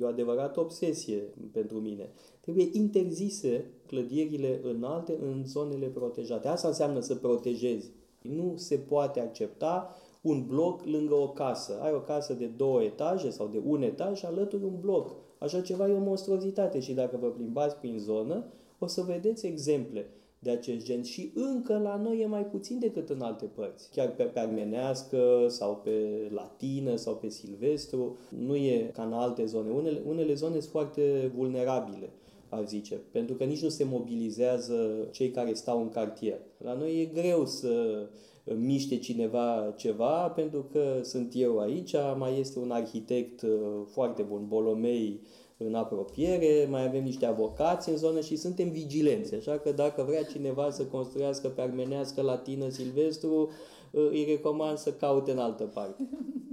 e 0.00 0.04
o 0.04 0.06
adevărată 0.06 0.60
obsesie 0.60 1.22
pentru 1.52 1.78
mine. 1.78 2.10
Trebuie 2.40 2.68
interzise 2.72 3.70
clădirile 3.86 4.60
înalte 4.62 5.18
în 5.22 5.44
zonele 5.46 5.86
protejate. 5.86 6.48
Asta 6.48 6.68
înseamnă 6.68 7.00
să 7.00 7.14
protejezi. 7.14 7.90
Nu 8.22 8.52
se 8.56 8.76
poate 8.76 9.20
accepta 9.20 9.96
un 10.22 10.46
bloc 10.46 10.84
lângă 10.84 11.14
o 11.14 11.28
casă. 11.28 11.80
Ai 11.82 11.92
o 11.92 12.00
casă 12.00 12.32
de 12.32 12.46
două 12.46 12.82
etaje 12.82 13.30
sau 13.30 13.46
de 13.46 13.62
un 13.64 13.82
etaj 13.82 14.18
și 14.18 14.26
alături 14.26 14.64
un 14.64 14.80
bloc 14.80 15.16
Așa 15.38 15.60
ceva 15.60 15.88
e 15.88 15.92
o 15.92 15.98
monstruozitate 15.98 16.80
și 16.80 16.92
dacă 16.92 17.16
vă 17.20 17.26
plimbați 17.26 17.76
prin 17.76 17.98
zonă, 17.98 18.44
o 18.78 18.86
să 18.86 19.02
vedeți 19.02 19.46
exemple 19.46 20.10
de 20.38 20.50
acest 20.50 20.84
gen 20.84 21.02
și 21.02 21.32
încă 21.34 21.78
la 21.78 21.96
noi 21.96 22.20
e 22.20 22.26
mai 22.26 22.46
puțin 22.46 22.78
decât 22.78 23.08
în 23.08 23.20
alte 23.20 23.44
părți. 23.44 23.90
Chiar 23.90 24.10
pe, 24.10 24.22
pe 24.22 24.38
armenească 24.38 25.46
sau 25.48 25.76
pe 25.76 26.28
latină 26.34 26.96
sau 26.96 27.16
pe 27.16 27.28
silvestru, 27.28 28.16
nu 28.28 28.56
e 28.56 28.90
ca 28.94 29.02
în 29.02 29.12
alte 29.12 29.44
zone. 29.44 29.70
Unele, 29.70 30.02
unele 30.06 30.34
zone 30.34 30.52
sunt 30.52 30.70
foarte 30.70 31.32
vulnerabile 31.34 32.10
ar 32.48 32.66
zice, 32.66 33.00
pentru 33.10 33.34
că 33.34 33.44
nici 33.44 33.62
nu 33.62 33.68
se 33.68 33.84
mobilizează 33.84 35.08
cei 35.10 35.30
care 35.30 35.52
stau 35.52 35.80
în 35.80 35.88
cartier. 35.88 36.38
La 36.58 36.74
noi 36.74 37.00
e 37.00 37.20
greu 37.20 37.46
să 37.46 38.06
miște 38.54 38.98
cineva 38.98 39.74
ceva, 39.76 40.28
pentru 40.28 40.68
că 40.72 41.00
sunt 41.02 41.32
eu 41.34 41.58
aici, 41.58 41.94
mai 42.18 42.40
este 42.40 42.58
un 42.58 42.70
arhitect 42.70 43.42
uh, 43.42 43.50
foarte 43.86 44.22
bun, 44.22 44.44
Bolomei, 44.48 45.20
în 45.56 45.74
apropiere, 45.74 46.66
mai 46.70 46.86
avem 46.86 47.02
niște 47.02 47.26
avocați 47.26 47.88
în 47.88 47.96
zonă 47.96 48.20
și 48.20 48.36
suntem 48.36 48.70
vigilenți. 48.70 49.34
Așa 49.34 49.58
că 49.58 49.72
dacă 49.72 50.04
vrea 50.06 50.24
cineva 50.24 50.70
să 50.70 50.84
construiască 50.84 51.48
pe 51.48 51.60
armenească, 51.60 52.22
latină, 52.22 52.68
silvestru, 52.68 53.50
uh, 53.90 54.08
îi 54.10 54.24
recomand 54.28 54.78
să 54.78 54.92
caute 54.92 55.30
în 55.30 55.38
altă 55.38 55.64
parte. 55.64 56.08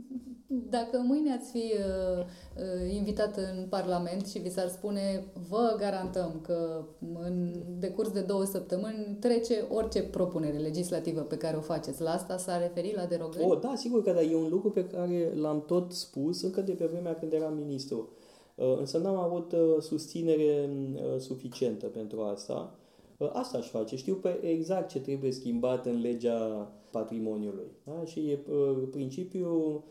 Dacă 0.69 1.03
mâine 1.07 1.33
ați 1.33 1.51
fi 1.51 1.73
uh, 1.73 2.25
uh, 2.57 2.93
invitat 2.93 3.37
în 3.37 3.65
Parlament 3.69 4.27
și 4.27 4.39
vi 4.39 4.49
s-ar 4.49 4.67
spune 4.67 5.23
vă 5.49 5.75
garantăm 5.79 6.39
că 6.41 6.85
în 7.23 7.53
decurs 7.79 8.11
de 8.11 8.21
două 8.21 8.43
săptămâni 8.43 9.17
trece 9.19 9.65
orice 9.69 10.03
propunere 10.03 10.57
legislativă 10.57 11.21
pe 11.21 11.37
care 11.37 11.57
o 11.57 11.61
faceți. 11.61 12.01
La 12.01 12.11
asta 12.11 12.37
s-a 12.37 12.57
referit 12.57 12.95
la 12.95 13.05
derogări? 13.05 13.45
O, 13.49 13.55
da, 13.55 13.73
sigur 13.75 14.03
că 14.03 14.11
da, 14.11 14.21
e 14.21 14.35
un 14.35 14.49
lucru 14.49 14.69
pe 14.69 14.85
care 14.85 15.33
l-am 15.35 15.63
tot 15.65 15.91
spus 15.91 16.41
încă 16.41 16.61
de 16.61 16.71
pe 16.71 16.85
vremea 16.85 17.15
când 17.15 17.33
eram 17.33 17.53
ministru. 17.53 18.09
Uh, 18.55 18.77
însă 18.79 18.97
n-am 18.97 19.17
avut 19.17 19.51
uh, 19.51 19.59
susținere 19.79 20.69
uh, 20.93 21.19
suficientă 21.19 21.85
pentru 21.85 22.21
asta. 22.21 22.75
Uh, 23.17 23.29
asta 23.33 23.57
aș 23.57 23.69
face. 23.69 23.95
Știu 23.95 24.15
pe 24.15 24.39
exact 24.41 24.89
ce 24.89 24.99
trebuie 24.99 25.31
schimbat 25.31 25.85
în 25.85 26.01
legea 26.01 26.71
patrimoniului. 26.91 27.71
Da? 27.83 28.05
Și 28.05 28.19
e 28.19 28.39
uh, 28.51 28.87
principiul 28.91 29.83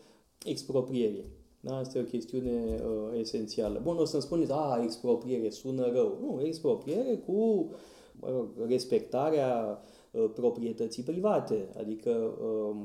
expropriere. 0.45 1.25
Da? 1.59 1.77
Asta 1.77 1.97
e 1.97 2.01
o 2.01 2.05
chestiune 2.05 2.81
uh, 2.85 3.19
esențială. 3.19 3.79
Bun, 3.83 3.97
o 3.97 4.05
să-mi 4.05 4.21
spuneți, 4.21 4.51
a, 4.53 4.79
expropriere, 4.83 5.49
sună 5.49 5.91
rău. 5.93 6.17
Nu, 6.21 6.45
expropriere 6.45 7.15
cu 7.25 7.69
uh, 8.19 8.45
respectarea 8.67 9.81
uh, 10.11 10.25
proprietății 10.33 11.03
private, 11.03 11.69
adică 11.77 12.09
uh, 12.09 12.75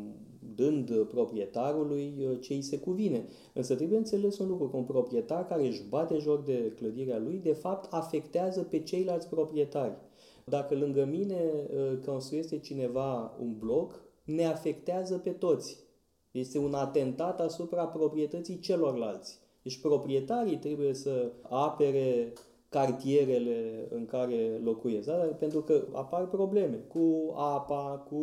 dând 0.55 1.05
proprietarului 1.05 2.15
uh, 2.19 2.41
ce 2.41 2.53
îi 2.53 2.63
se 2.63 2.79
cuvine. 2.79 3.25
Însă 3.53 3.75
trebuie 3.75 3.99
înțeles 3.99 4.39
un 4.39 4.49
lucru, 4.49 4.69
că 4.69 4.77
un 4.77 4.85
proprietar 4.85 5.47
care 5.47 5.67
își 5.67 5.89
bate 5.89 6.19
joc 6.19 6.45
de 6.45 6.73
clădirea 6.77 7.19
lui, 7.19 7.41
de 7.43 7.53
fapt 7.53 7.93
afectează 7.93 8.63
pe 8.63 8.79
ceilalți 8.81 9.29
proprietari. 9.29 9.97
Dacă 10.45 10.75
lângă 10.75 11.05
mine 11.05 11.41
uh, 11.43 11.99
construiește 12.07 12.59
cineva 12.59 13.37
un 13.41 13.55
bloc, 13.59 14.03
ne 14.25 14.45
afectează 14.45 15.19
pe 15.19 15.31
toți. 15.31 15.87
Este 16.31 16.59
un 16.59 16.75
atentat 16.75 17.41
asupra 17.41 17.85
proprietății 17.87 18.59
celorlalți. 18.59 19.39
Deci 19.63 19.81
proprietarii 19.81 20.57
trebuie 20.57 20.95
să 20.95 21.33
apere 21.49 22.33
cartierele 22.69 23.89
în 23.91 24.07
care 24.07 24.61
locuiesc, 24.65 25.07
da? 25.07 25.13
pentru 25.13 25.61
că 25.61 25.85
apar 25.93 26.29
probleme 26.29 26.85
cu 26.89 27.35
apa, 27.37 28.07
cu 28.09 28.17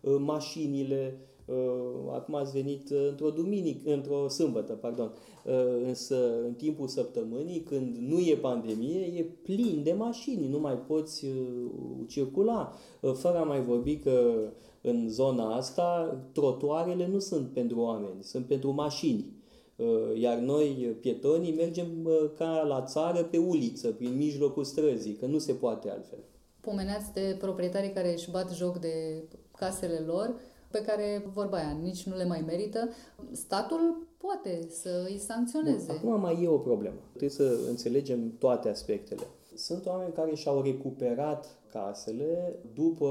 uh, 0.00 0.16
mașinile. 0.18 1.20
Uh, 1.44 2.12
acum 2.12 2.34
ați 2.34 2.52
venit 2.52 2.90
într-o 2.90 3.30
duminică, 3.30 3.92
într-o 3.92 4.28
sâmbătă, 4.28 4.72
pardon, 4.72 5.12
uh, 5.44 5.52
însă 5.84 6.44
în 6.44 6.52
timpul 6.54 6.86
săptămânii, 6.86 7.60
când 7.60 7.96
nu 7.96 8.18
e 8.18 8.36
pandemie, 8.36 9.00
e 9.00 9.22
plin 9.22 9.80
de 9.82 9.92
mașini, 9.92 10.48
nu 10.48 10.58
mai 10.58 10.74
poți 10.74 11.26
uh, 11.26 11.70
circula, 12.08 12.72
uh, 13.00 13.12
fără 13.12 13.38
a 13.38 13.42
mai 13.42 13.62
vorbi 13.62 13.96
că 13.96 14.34
în 14.82 15.08
zona 15.08 15.54
asta, 15.54 16.18
trotuarele 16.32 17.06
nu 17.06 17.18
sunt 17.18 17.48
pentru 17.48 17.80
oameni, 17.80 18.22
sunt 18.22 18.46
pentru 18.46 18.70
mașini. 18.70 19.38
Uh, 19.76 20.20
iar 20.20 20.38
noi, 20.38 20.96
pietonii, 21.00 21.54
mergem 21.54 21.86
uh, 22.04 22.30
ca 22.36 22.64
la 22.68 22.82
țară 22.82 23.22
pe 23.22 23.38
uliță, 23.38 23.88
prin 23.88 24.16
mijlocul 24.16 24.64
străzii, 24.64 25.14
că 25.14 25.26
nu 25.26 25.38
se 25.38 25.52
poate 25.52 25.90
altfel. 25.90 26.18
Pomeneați 26.60 27.12
de 27.12 27.36
proprietarii 27.38 27.92
care 27.92 28.12
își 28.12 28.30
bat 28.30 28.54
joc 28.54 28.78
de 28.78 29.24
casele 29.56 30.02
lor, 30.06 30.34
pe 30.70 30.82
care, 30.82 31.30
vorba 31.32 31.56
aia, 31.56 31.78
nici 31.82 32.06
nu 32.06 32.16
le 32.16 32.24
mai 32.24 32.44
merită. 32.46 32.88
Statul 33.32 34.06
poate 34.16 34.66
să 34.70 35.06
îi 35.08 35.18
sancționeze. 35.18 35.86
Bun, 35.86 36.12
acum 36.12 36.20
mai 36.20 36.42
e 36.42 36.48
o 36.48 36.58
problemă. 36.58 36.96
Trebuie 37.08 37.30
să 37.30 37.58
înțelegem 37.68 38.36
toate 38.38 38.68
aspectele. 38.68 39.22
Sunt 39.54 39.86
oameni 39.86 40.12
care 40.12 40.34
și-au 40.34 40.62
recuperat 40.62 41.58
casele 41.72 42.58
după 42.74 43.08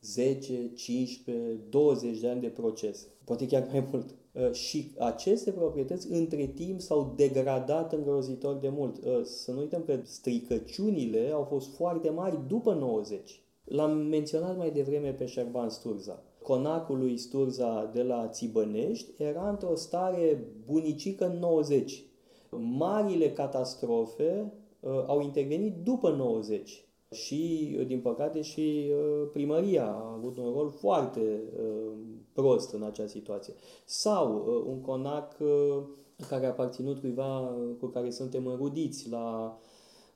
10, 0.00 0.72
15, 0.74 1.60
20 1.68 2.18
de 2.20 2.28
ani 2.28 2.40
de 2.40 2.48
proces, 2.48 3.06
poate 3.24 3.46
chiar 3.46 3.68
mai 3.70 3.88
mult. 3.92 4.14
Uh, 4.32 4.52
și 4.52 4.90
aceste 4.98 5.50
proprietăți 5.50 6.12
între 6.12 6.46
timp 6.46 6.80
s-au 6.80 7.12
degradat 7.16 7.92
îngrozitor 7.92 8.54
de 8.54 8.68
mult. 8.68 9.04
Uh, 9.04 9.20
să 9.22 9.52
nu 9.52 9.60
uităm 9.60 9.82
că 9.82 9.98
stricăciunile 10.02 11.30
au 11.32 11.42
fost 11.42 11.74
foarte 11.74 12.10
mari 12.10 12.38
după 12.46 12.74
90. 12.74 13.42
L-am 13.64 13.96
menționat 13.96 14.56
mai 14.56 14.70
devreme 14.70 15.12
pe 15.12 15.26
Șerban 15.26 15.68
Sturza. 15.68 16.22
conacului 16.42 17.16
Sturza 17.16 17.90
de 17.94 18.02
la 18.02 18.28
Țibănești 18.28 19.22
era 19.22 19.48
într-o 19.48 19.74
stare 19.74 20.44
bunicică 20.66 21.26
în 21.26 21.38
90. 21.38 22.02
Marile 22.50 23.32
catastrofe 23.32 24.52
uh, 24.80 24.90
au 25.06 25.22
intervenit 25.22 25.74
după 25.76 26.10
90 26.10 26.84
și, 27.10 27.74
uh, 27.78 27.86
din 27.86 28.00
păcate, 28.00 28.40
și 28.40 28.90
uh, 28.90 29.28
primăria 29.32 29.86
a 29.86 30.12
avut 30.16 30.36
un 30.36 30.52
rol 30.52 30.70
foarte 30.70 31.42
uh, 31.56 31.92
prost 32.32 32.72
în 32.72 32.82
acea 32.82 33.06
situație. 33.06 33.54
Sau 33.84 34.44
uh, 34.46 34.64
un 34.66 34.80
conac 34.80 35.36
uh, 35.40 35.82
care 36.28 36.46
a 36.46 36.48
aparținut 36.48 37.00
cuiva 37.00 37.40
uh, 37.40 37.76
cu 37.80 37.86
care 37.86 38.10
suntem 38.10 38.46
înrudiți 38.46 39.08
la 39.08 39.58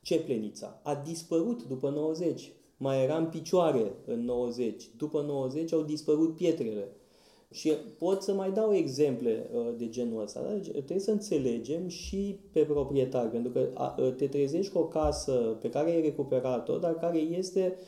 Ceplenița. 0.02 0.80
A 0.82 0.94
dispărut 0.94 1.62
după 1.62 1.90
90 1.90 2.52
mai 2.76 3.02
era 3.02 3.16
în 3.16 3.26
picioare 3.26 3.94
în 4.06 4.24
90. 4.24 4.90
După 4.96 5.22
90 5.22 5.72
au 5.72 5.82
dispărut 5.82 6.36
pietrele. 6.36 6.96
Și 7.54 7.72
pot 7.98 8.22
să 8.22 8.34
mai 8.34 8.52
dau 8.52 8.74
exemple 8.74 9.50
uh, 9.52 9.74
de 9.76 9.88
genul 9.88 10.22
ăsta. 10.22 10.40
Da? 10.42 10.52
Deci 10.52 10.70
trebuie 10.70 10.98
să 10.98 11.10
înțelegem 11.10 11.88
și 11.88 12.38
pe 12.52 12.60
proprietar, 12.60 13.28
pentru 13.28 13.52
că 13.52 13.68
uh, 13.98 14.14
te 14.14 14.26
trezești 14.26 14.72
cu 14.72 14.78
o 14.78 14.86
casă 14.86 15.32
pe 15.60 15.68
care 15.68 15.90
ai 15.90 16.00
recuperat-o, 16.00 16.78
dar 16.78 16.94
care 16.94 17.18
este 17.18 17.78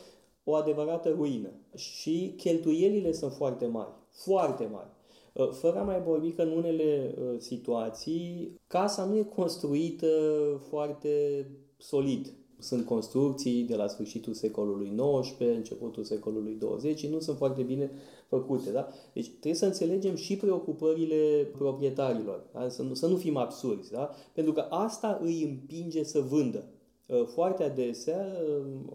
o 0.43 0.53
adevărată 0.53 1.09
ruină. 1.09 1.49
Și 1.75 2.33
cheltuielile 2.37 3.11
sunt 3.11 3.31
foarte 3.33 3.65
mari. 3.65 3.89
Foarte 4.09 4.69
mari. 4.71 4.89
Uh, 5.33 5.49
fără 5.49 5.79
a 5.79 5.83
mai 5.83 6.01
vorbi 6.01 6.31
că 6.31 6.41
în 6.41 6.51
unele 6.51 7.13
situații 7.37 8.59
casa 8.67 9.05
nu 9.05 9.17
e 9.17 9.23
construită 9.23 10.07
foarte 10.69 11.45
solid 11.77 12.33
sunt 12.59 12.85
construcții 12.85 13.63
de 13.63 13.75
la 13.75 13.87
sfârșitul 13.87 14.33
secolului 14.33 14.93
XIX, 15.21 15.39
începutul 15.39 16.03
secolului 16.03 16.55
20 16.59 16.99
și 16.99 17.07
nu 17.07 17.19
sunt 17.19 17.37
foarte 17.37 17.61
bine 17.61 17.91
făcute. 18.27 18.71
Da? 18.71 18.87
Deci 19.13 19.29
trebuie 19.29 19.53
să 19.53 19.65
înțelegem 19.65 20.15
și 20.15 20.37
preocupările 20.37 21.47
proprietarilor, 21.57 22.43
da? 22.53 22.69
să, 22.69 22.81
nu, 22.81 22.93
să 22.93 23.07
nu 23.07 23.15
fim 23.15 23.37
absurzi, 23.37 23.91
da? 23.91 24.09
pentru 24.33 24.53
că 24.53 24.65
asta 24.69 25.19
îi 25.23 25.43
împinge 25.43 26.03
să 26.03 26.19
vândă. 26.19 26.63
Uh, 27.07 27.25
foarte 27.25 27.63
adesea 27.63 28.27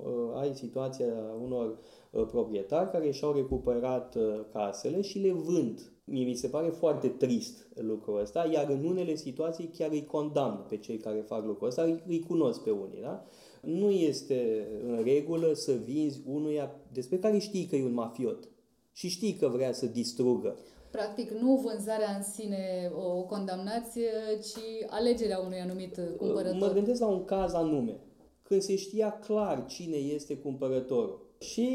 uh, 0.05 0.41
ai 0.41 0.55
situația 0.55 1.07
unor 1.43 1.78
uh, 2.11 2.26
proprietari 2.26 2.91
care 2.91 3.11
și-au 3.11 3.33
recuperat 3.33 4.16
casele 4.53 5.01
și 5.01 5.18
le 5.18 5.33
vând. 5.33 5.93
Mie 6.05 6.24
mi 6.24 6.35
se 6.35 6.49
pare 6.49 6.68
foarte 6.68 7.09
trist 7.09 7.68
lucrul 7.74 8.20
ăsta, 8.20 8.49
iar 8.53 8.70
în 8.70 8.85
unele 8.85 9.14
situații 9.14 9.70
chiar 9.78 9.91
îi 9.91 10.07
condamn 10.07 10.66
pe 10.68 10.76
cei 10.76 10.97
care 10.97 11.20
fac 11.20 11.45
lucrul 11.45 11.68
ăsta, 11.68 11.83
îi, 11.83 12.03
îi 12.07 12.20
cunosc 12.20 12.62
pe 12.62 12.70
unii. 12.70 13.01
Da? 13.01 13.24
Nu 13.62 13.91
este 13.91 14.68
în 14.87 15.03
regulă 15.05 15.53
să 15.53 15.72
vinzi 15.72 16.20
unuia 16.26 16.70
despre 16.93 17.18
care 17.18 17.39
știi 17.39 17.66
că 17.66 17.76
e 17.76 17.85
un 17.85 17.95
mafiot 17.95 18.49
și 18.93 19.09
știi 19.09 19.34
că 19.34 19.49
vrea 19.49 19.72
să 19.72 19.86
distrugă. 19.86 20.59
Practic, 20.90 21.30
nu 21.30 21.55
vânzarea 21.55 22.14
în 22.16 22.22
sine 22.22 22.90
o 22.95 23.22
condamnați, 23.22 23.99
ci 24.40 24.86
alegerea 24.88 25.38
unui 25.38 25.61
anumit 25.61 26.01
cumpărător. 26.16 26.59
Mă 26.59 26.72
gândesc 26.72 27.01
la 27.01 27.07
un 27.07 27.24
caz 27.24 27.53
anume, 27.53 28.01
când 28.43 28.62
se 28.62 28.76
știa 28.76 29.18
clar 29.18 29.66
cine 29.66 29.97
este 29.97 30.36
cumpărătorul. 30.36 31.20
Și 31.38 31.68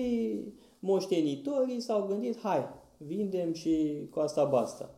moștenitorii 0.80 1.80
s-au 1.80 2.06
gândit, 2.08 2.40
hai, 2.40 2.70
vindem 2.98 3.54
și 3.54 4.08
cu 4.12 4.20
asta 4.20 4.44
basta. 4.44 4.96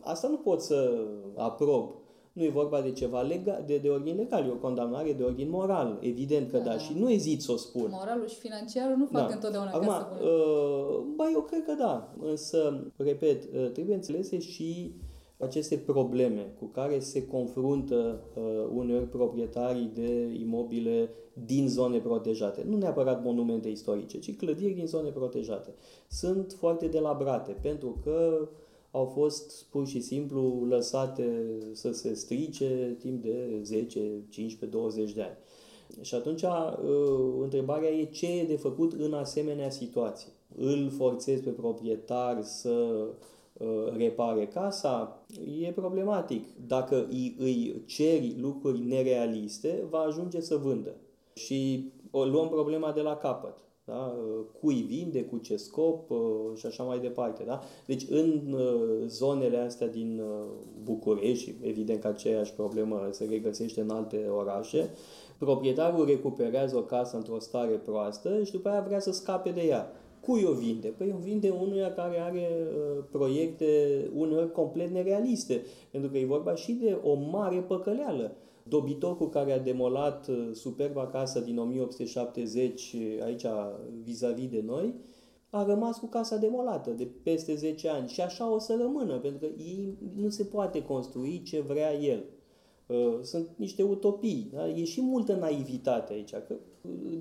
Asta 0.00 0.28
nu 0.28 0.36
pot 0.36 0.62
să 0.62 1.06
aprob 1.36 1.94
nu 2.32 2.42
e 2.42 2.48
vorba 2.48 2.80
de 2.80 2.92
ceva 2.92 3.20
legal, 3.20 3.62
de, 3.66 3.76
de 3.76 3.88
ordin 3.88 4.16
legal, 4.16 4.46
e 4.46 4.50
o 4.50 4.54
condamnare 4.54 5.12
de 5.12 5.22
ordin 5.22 5.50
moral. 5.50 5.98
Evident 6.00 6.50
că 6.50 6.58
da, 6.58 6.64
da. 6.64 6.78
și 6.78 6.92
nu 6.98 7.10
ezit 7.10 7.42
să 7.42 7.52
o 7.52 7.56
spun. 7.56 7.88
Moralul 7.90 8.28
și 8.28 8.38
financiarul 8.38 8.96
nu 8.96 9.06
fac 9.06 9.28
da. 9.28 9.34
întotdeauna 9.34 9.70
Acum, 9.70 9.86
ca 9.86 10.16
să 10.20 10.24
uh, 10.24 11.04
Ba, 11.16 11.30
eu 11.32 11.40
cred 11.40 11.64
că 11.64 11.74
da. 11.78 12.14
Însă, 12.20 12.86
repet, 12.96 13.42
uh, 13.44 13.70
trebuie 13.70 13.94
înțelese 13.94 14.38
și 14.38 14.94
aceste 15.38 15.76
probleme 15.76 16.54
cu 16.58 16.64
care 16.64 16.98
se 16.98 17.26
confruntă 17.26 18.20
uh, 18.34 18.42
uneori 18.74 19.08
proprietarii 19.08 19.90
de 19.94 20.38
imobile 20.40 21.10
din 21.44 21.68
zone 21.68 21.98
protejate. 21.98 22.64
Nu 22.68 22.76
neapărat 22.76 23.24
monumente 23.24 23.68
istorice, 23.68 24.18
ci 24.18 24.36
clădiri 24.36 24.72
din 24.72 24.86
zone 24.86 25.08
protejate. 25.08 25.74
Sunt 26.08 26.52
foarte 26.58 26.86
delabrate 26.86 27.56
pentru 27.62 28.00
că 28.04 28.38
uh, 28.40 28.48
au 28.92 29.04
fost 29.04 29.64
pur 29.70 29.86
și 29.86 30.00
simplu 30.00 30.64
lăsate 30.68 31.58
să 31.72 31.92
se 31.92 32.14
strice 32.14 32.96
timp 32.98 33.22
de 33.22 33.60
10, 33.62 34.00
15, 34.28 34.66
20 34.66 35.12
de 35.12 35.22
ani. 35.22 35.36
Și 36.00 36.14
atunci 36.14 36.42
uh, 36.42 36.48
întrebarea 37.40 37.90
e 37.90 38.04
ce 38.04 38.26
e 38.26 38.44
de 38.44 38.56
făcut 38.56 38.92
în 38.92 39.12
asemenea 39.12 39.70
situații. 39.70 40.32
Îl 40.56 40.90
forțezi 40.90 41.42
pe 41.42 41.50
proprietar 41.50 42.42
să 42.42 43.06
uh, 43.52 43.96
repare 43.96 44.46
casa, 44.46 45.24
e 45.62 45.70
problematic. 45.70 46.44
Dacă 46.66 47.06
îi, 47.10 47.36
îi 47.38 47.82
ceri 47.86 48.36
lucruri 48.40 48.80
nerealiste, 48.80 49.84
va 49.90 49.98
ajunge 49.98 50.40
să 50.40 50.56
vândă. 50.56 50.96
Și 51.34 51.92
o 52.10 52.24
luăm 52.24 52.48
problema 52.48 52.92
de 52.92 53.00
la 53.00 53.16
capăt 53.16 53.58
da? 53.84 54.14
cui 54.60 54.74
vinde, 54.74 55.24
cu 55.24 55.38
ce 55.38 55.56
scop 55.56 56.10
uh, 56.10 56.18
și 56.54 56.66
așa 56.66 56.82
mai 56.82 56.98
departe. 56.98 57.42
Da? 57.46 57.60
Deci 57.86 58.06
în 58.08 58.52
uh, 58.52 59.06
zonele 59.06 59.56
astea 59.56 59.88
din 59.88 60.20
uh, 60.20 60.46
București, 60.82 61.44
și 61.44 61.54
evident 61.60 62.00
că 62.00 62.06
aceeași 62.06 62.54
problemă 62.54 63.08
se 63.10 63.24
regăsește 63.24 63.80
în 63.80 63.90
alte 63.90 64.26
orașe, 64.36 64.90
proprietarul 65.38 66.06
recuperează 66.06 66.76
o 66.76 66.82
casă 66.82 67.16
într-o 67.16 67.38
stare 67.38 67.72
proastă 67.72 68.42
și 68.42 68.52
după 68.52 68.68
aia 68.68 68.84
vrea 68.86 69.00
să 69.00 69.12
scape 69.12 69.50
de 69.50 69.62
ea. 69.62 69.92
Cui 70.20 70.44
o 70.44 70.52
vinde? 70.52 70.88
Păi 70.88 71.14
o 71.16 71.20
vinde 71.22 71.50
unuia 71.50 71.92
care 71.92 72.20
are 72.20 72.48
uh, 72.50 73.04
proiecte 73.10 73.66
uneori 74.14 74.52
complet 74.52 74.90
nerealiste, 74.90 75.62
pentru 75.90 76.10
că 76.10 76.18
e 76.18 76.24
vorba 76.24 76.54
și 76.54 76.72
de 76.72 76.98
o 77.02 77.14
mare 77.14 77.56
păcăleală. 77.56 78.36
Dobitocul 78.68 79.28
care 79.28 79.52
a 79.52 79.58
demolat 79.58 80.28
uh, 80.28 80.50
superba 80.52 81.06
casă 81.06 81.40
din 81.40 81.58
1870 81.58 82.92
uh, 82.92 83.22
aici 83.22 83.44
vis-a-vis 84.02 84.48
de 84.48 84.62
noi, 84.66 84.94
a 85.50 85.64
rămas 85.64 85.98
cu 85.98 86.06
casa 86.06 86.36
demolată 86.36 86.90
de 86.90 87.08
peste 87.22 87.54
10 87.54 87.88
ani 87.88 88.08
și 88.08 88.20
așa 88.20 88.52
o 88.52 88.58
să 88.58 88.76
rămână, 88.80 89.18
pentru 89.18 89.38
că 89.38 89.46
ei 89.58 89.98
nu 90.16 90.28
se 90.28 90.44
poate 90.44 90.82
construi 90.82 91.42
ce 91.42 91.60
vrea 91.60 91.94
el. 91.94 92.24
Uh, 92.86 93.18
sunt 93.22 93.48
niște 93.56 93.82
utopii. 93.82 94.50
Da? 94.52 94.68
E 94.68 94.84
și 94.84 95.00
multă 95.00 95.34
naivitate 95.34 96.12
aici. 96.12 96.30
Că 96.30 96.56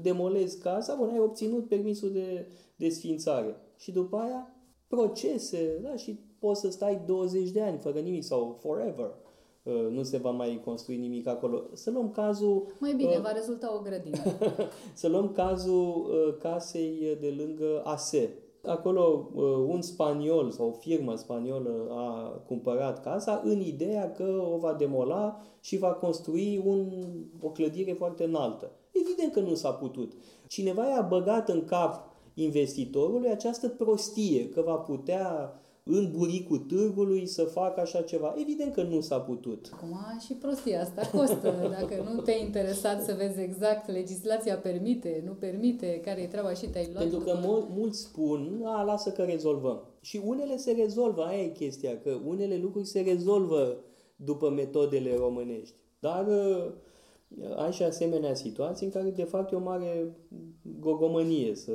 demolezi 0.02 0.60
casa, 0.60 0.96
bun, 0.96 1.10
ai 1.10 1.20
obținut 1.20 1.68
permisul 1.68 2.12
de 2.12 2.48
desfințare. 2.76 3.56
Și 3.78 3.92
după 3.92 4.18
aia 4.18 4.56
procese 4.88 5.80
da? 5.84 5.96
și 5.96 6.20
poți 6.40 6.62
să 6.62 6.70
stai 6.70 7.02
20 7.06 7.50
de 7.50 7.62
ani 7.62 7.78
fără 7.78 8.00
nimic 8.00 8.24
sau 8.24 8.58
forever. 8.62 9.12
Uh, 9.64 9.88
nu 9.90 10.04
se 10.04 10.18
va 10.18 10.32
mai 10.32 10.62
construi 10.66 10.98
nimic 10.98 11.28
acolo. 11.28 11.64
Să 11.74 11.92
luăm 11.92 12.12
cazul... 12.12 12.66
Mai 12.80 12.94
bine, 12.94 13.16
uh, 13.16 13.22
va 13.22 13.32
rezulta 13.32 13.76
o 13.76 13.82
grădină. 13.82 14.18
să 14.94 15.08
luăm 15.08 15.32
cazul 15.32 16.10
uh, 16.10 16.38
casei 16.40 17.18
de 17.20 17.34
lângă 17.38 17.82
ASE. 17.84 18.38
Acolo 18.66 19.30
uh, 19.34 19.44
un 19.68 19.82
spaniol 19.82 20.52
sau 20.52 20.68
o 20.68 20.72
firmă 20.72 21.16
spaniolă 21.16 21.88
a 21.90 22.28
cumpărat 22.48 23.02
casa 23.02 23.42
în 23.44 23.60
ideea 23.60 24.12
că 24.12 24.48
o 24.54 24.58
va 24.58 24.74
demola 24.74 25.42
și 25.60 25.78
va 25.78 25.94
construi 25.94 26.64
un, 26.66 26.92
o 27.42 27.50
clădire 27.50 27.92
foarte 27.92 28.24
înaltă. 28.24 28.72
Evident 28.92 29.32
că 29.32 29.40
nu 29.40 29.54
s-a 29.54 29.72
putut. 29.72 30.14
Cineva 30.48 30.88
i-a 30.88 31.02
băgat 31.02 31.50
în 31.50 31.66
cap 31.66 32.10
investitorului 32.34 33.30
această 33.30 33.70
prostie 33.70 34.50
că 34.50 34.62
va 34.62 34.76
putea 34.76 35.54
în 35.84 36.12
buricul 36.12 36.58
târgului 36.58 37.26
să 37.26 37.44
facă 37.44 37.82
așa 37.82 38.02
ceva. 38.02 38.34
Evident 38.38 38.74
că 38.74 38.84
nu 38.84 39.00
s-a 39.00 39.20
putut. 39.20 39.70
Acum 39.74 39.98
și 40.26 40.34
prostia 40.34 40.82
asta 40.82 41.18
costă. 41.18 41.54
Dacă 41.80 42.10
nu 42.14 42.22
te-ai 42.22 42.44
interesat 42.46 43.04
să 43.04 43.16
vezi 43.18 43.40
exact 43.42 43.92
legislația 43.92 44.58
permite, 44.58 45.24
nu 45.26 45.32
permite, 45.32 46.00
care 46.06 46.22
e 46.22 46.28
treaba 46.28 46.54
și 46.54 46.66
te-ai 46.66 46.90
luat. 46.94 47.04
Pentru 47.10 47.20
că 47.20 47.40
mul- 47.44 47.68
mulți 47.76 48.00
spun, 48.02 48.62
a, 48.66 48.84
lasă 48.84 49.10
că 49.12 49.22
rezolvăm. 49.22 49.84
Și 50.02 50.22
unele 50.26 50.58
se 50.58 50.72
rezolvă, 50.72 51.24
aia 51.24 51.44
e 51.44 51.48
chestia, 51.48 52.00
că 52.00 52.18
unele 52.26 52.58
lucruri 52.58 52.88
se 52.88 53.00
rezolvă 53.02 53.78
după 54.16 54.50
metodele 54.50 55.16
românești. 55.16 55.76
Dar 56.00 56.26
ai 57.56 57.72
și 57.72 57.84
asemenea 57.84 58.34
situații 58.34 58.86
în 58.86 58.92
care 58.92 59.10
de 59.10 59.24
fapt 59.24 59.52
e 59.52 59.56
o 59.56 59.60
mare 59.60 60.16
gogomănie 60.80 61.56
să 61.56 61.72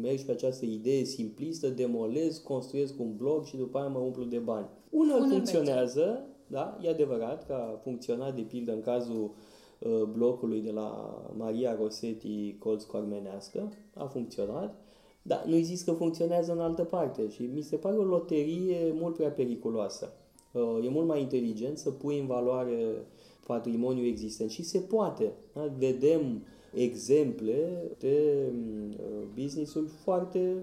mergi 0.00 0.24
pe 0.24 0.32
această 0.32 0.64
idee 0.64 1.04
simplistă, 1.04 1.68
demolez, 1.68 2.38
construiesc 2.38 3.00
un 3.00 3.16
blog 3.16 3.44
și 3.44 3.56
după 3.56 3.78
aia 3.78 3.88
mă 3.88 3.98
umplu 3.98 4.24
de 4.24 4.38
bani. 4.38 4.66
Unul 4.90 5.28
funcționează, 5.28 6.26
da, 6.46 6.78
e 6.82 6.88
adevărat 6.88 7.46
că 7.46 7.52
a 7.52 7.78
funcționat 7.82 8.34
de 8.34 8.42
pildă 8.42 8.72
în 8.72 8.80
cazul 8.80 9.30
uh, 9.78 10.02
blocului 10.12 10.60
de 10.60 10.70
la 10.70 11.18
Maria 11.36 11.76
Rosetti 11.80 12.56
Colț 12.58 12.82
Cormenească, 12.82 13.72
a 13.94 14.04
funcționat, 14.04 14.74
dar 15.22 15.44
nu 15.46 15.56
zis 15.56 15.82
că 15.82 15.92
funcționează 15.92 16.52
în 16.52 16.60
altă 16.60 16.84
parte 16.84 17.28
și 17.28 17.50
mi 17.54 17.62
se 17.62 17.76
pare 17.76 17.96
o 17.96 18.02
loterie 18.02 18.92
mult 18.94 19.14
prea 19.14 19.30
periculoasă. 19.30 20.12
Uh, 20.52 20.84
e 20.84 20.88
mult 20.88 21.06
mai 21.06 21.20
inteligent 21.20 21.78
să 21.78 21.90
pui 21.90 22.18
în 22.18 22.26
valoare 22.26 23.06
patrimoniu 23.46 24.04
existent 24.04 24.50
și 24.50 24.62
se 24.62 24.78
poate. 24.78 25.32
Da? 25.52 25.72
Vedem 25.78 26.42
exemple 26.74 27.82
de 27.98 28.42
uh, 28.98 29.26
business-uri 29.34 29.86
foarte 29.86 30.56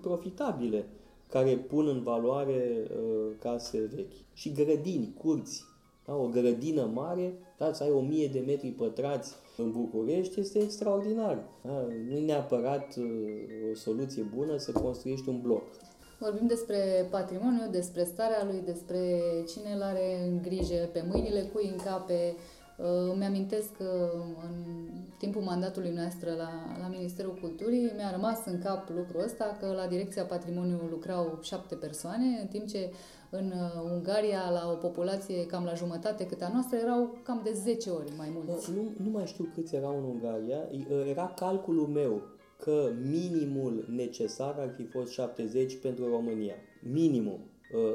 profitabile 0.00 0.84
care 1.28 1.56
pun 1.56 1.86
în 1.86 2.02
valoare 2.02 2.86
uh, 2.90 3.32
case 3.38 3.90
vechi. 3.94 4.12
Și 4.32 4.52
grădini, 4.52 5.14
curți. 5.22 5.64
Da? 6.06 6.16
O 6.16 6.26
grădină 6.26 6.90
mare, 6.94 7.38
da? 7.58 7.72
să 7.72 7.82
ai 7.82 7.90
o 7.90 8.00
mie 8.00 8.26
de 8.26 8.42
metri 8.46 8.68
pătrați 8.68 9.34
în 9.56 9.70
București 9.70 10.40
este 10.40 10.58
extraordinar. 10.58 11.48
Da? 11.62 11.86
Nu 12.08 12.16
e 12.16 12.24
neapărat 12.24 12.96
uh, 12.96 13.04
o 13.70 13.74
soluție 13.74 14.22
bună 14.36 14.56
să 14.56 14.72
construiești 14.72 15.28
un 15.28 15.40
bloc. 15.40 15.62
Vorbim 16.20 16.46
despre 16.46 17.06
patrimoniu, 17.10 17.68
despre 17.70 18.04
starea 18.04 18.44
lui, 18.44 18.62
despre 18.64 18.98
cine 19.48 19.72
îl 19.74 19.82
are 19.82 20.06
în 20.28 20.42
grijă, 20.42 20.88
pe 20.92 21.04
mâinile 21.08 21.40
cui 21.40 21.70
încape, 21.72 22.34
Uh, 22.80 23.12
îmi 23.14 23.24
amintesc 23.24 23.76
că 23.76 24.10
în 24.44 24.54
timpul 25.18 25.42
mandatului 25.42 25.90
noastră 25.90 26.30
la, 26.30 26.50
la 26.80 26.88
Ministerul 26.88 27.34
Culturii 27.40 27.92
mi-a 27.96 28.10
rămas 28.10 28.46
în 28.46 28.58
cap 28.58 28.88
lucrul 28.96 29.22
ăsta 29.24 29.56
că 29.60 29.72
la 29.76 29.86
Direcția 29.86 30.24
Patrimoniu 30.24 30.78
lucrau 30.90 31.38
șapte 31.42 31.74
persoane, 31.74 32.38
în 32.40 32.46
timp 32.46 32.66
ce 32.66 32.90
în 33.30 33.46
uh, 33.46 33.90
Ungaria, 33.92 34.50
la 34.52 34.70
o 34.72 34.74
populație 34.74 35.46
cam 35.46 35.64
la 35.64 35.74
jumătate 35.74 36.26
cât 36.26 36.42
a 36.42 36.50
noastră, 36.52 36.78
erau 36.78 37.18
cam 37.22 37.40
de 37.44 37.52
10 37.52 37.90
ori 37.90 38.12
mai 38.16 38.32
mulți. 38.34 38.70
Nu, 38.70 38.82
nu 39.04 39.10
mai 39.10 39.26
știu 39.26 39.48
câți 39.54 39.74
erau 39.74 39.96
în 39.98 40.04
Ungaria. 40.04 40.58
Uh, 40.72 41.08
era 41.08 41.32
calculul 41.36 41.86
meu 41.86 42.22
că 42.62 42.92
minimul 43.10 43.86
necesar 43.88 44.54
ar 44.58 44.72
fi 44.76 44.84
fost 44.84 45.12
70 45.12 45.76
pentru 45.76 46.08
România. 46.08 46.54
Minimum. 46.92 47.40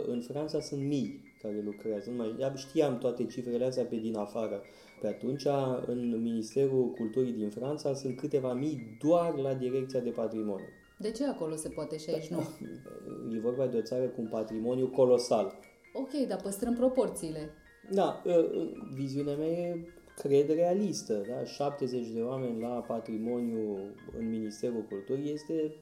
În 0.07 0.22
Franța 0.22 0.59
sunt 0.59 0.82
mii 0.82 1.24
care 1.41 1.61
lucrează. 1.66 2.09
Nu 2.09 2.16
mai, 2.16 2.53
știam 2.55 2.97
toate 2.97 3.26
cifrele 3.26 3.66
astea 3.66 3.84
pe 3.84 3.95
din 3.95 4.16
afară. 4.16 4.61
Pe 5.01 5.07
atunci, 5.07 5.45
în 5.86 6.22
Ministerul 6.22 6.91
Culturii 6.91 7.34
din 7.34 7.49
Franța 7.49 7.93
sunt 7.93 8.18
câteva 8.18 8.53
mii 8.53 8.97
doar 9.01 9.36
la 9.36 9.53
Direcția 9.53 9.99
de 9.99 10.09
Patrimoniu. 10.09 10.68
De 10.97 11.11
ce 11.11 11.26
acolo 11.26 11.55
se 11.55 11.70
poate 11.70 11.97
și 11.97 12.09
aici 12.09 12.28
nu? 12.28 12.39
E 13.36 13.39
vorba 13.39 13.68
de 13.68 13.78
o 13.78 13.82
țară 13.82 14.05
cu 14.05 14.22
un 14.22 14.28
patrimoniu 14.28 14.88
colosal. 14.88 15.59
Ok, 15.93 16.28
dar 16.28 16.41
păstrăm 16.41 16.74
proporțiile. 16.74 17.49
Da, 17.91 18.22
ă, 18.26 18.32
ă, 18.32 18.45
viziunea 18.93 19.36
mea 19.36 19.47
e, 19.47 19.88
cred, 20.16 20.49
realistă. 20.49 21.26
Da? 21.30 21.43
70 21.43 22.07
de 22.07 22.22
oameni 22.22 22.61
la 22.61 22.68
patrimoniu 22.68 23.78
în 24.20 24.30
Ministerul 24.30 24.86
Culturii 24.89 25.32
este 25.32 25.76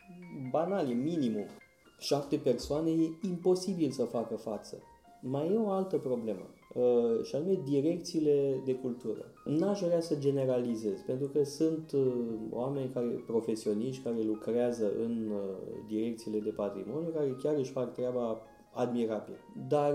banal, 0.51 0.89
e 0.89 0.93
minimum. 0.93 1.45
Șapte 1.99 2.37
persoane 2.37 2.89
e 2.89 3.27
imposibil 3.27 3.91
să 3.91 4.03
facă 4.03 4.35
față. 4.35 4.77
Mai 5.21 5.51
e 5.53 5.57
o 5.57 5.69
altă 5.69 5.97
problemă, 5.97 6.49
uh, 6.75 7.23
și 7.23 7.35
anume 7.35 7.59
direcțiile 7.65 8.61
de 8.65 8.73
cultură. 8.73 9.25
N-aș 9.45 9.79
vrea 9.79 9.99
să 9.99 10.15
generalizez, 10.15 10.99
pentru 11.05 11.27
că 11.27 11.43
sunt 11.43 11.91
uh, 11.91 12.13
oameni 12.49 12.89
care, 12.93 13.23
profesioniști 13.25 14.03
care 14.03 14.21
lucrează 14.23 14.91
în 15.03 15.31
uh, 15.31 15.83
direcțiile 15.87 16.39
de 16.39 16.49
patrimoniu, 16.49 17.09
care 17.09 17.37
chiar 17.43 17.55
își 17.57 17.71
fac 17.71 17.93
treaba 17.93 18.41
admirabil. 18.73 19.35
Dar, 19.67 19.93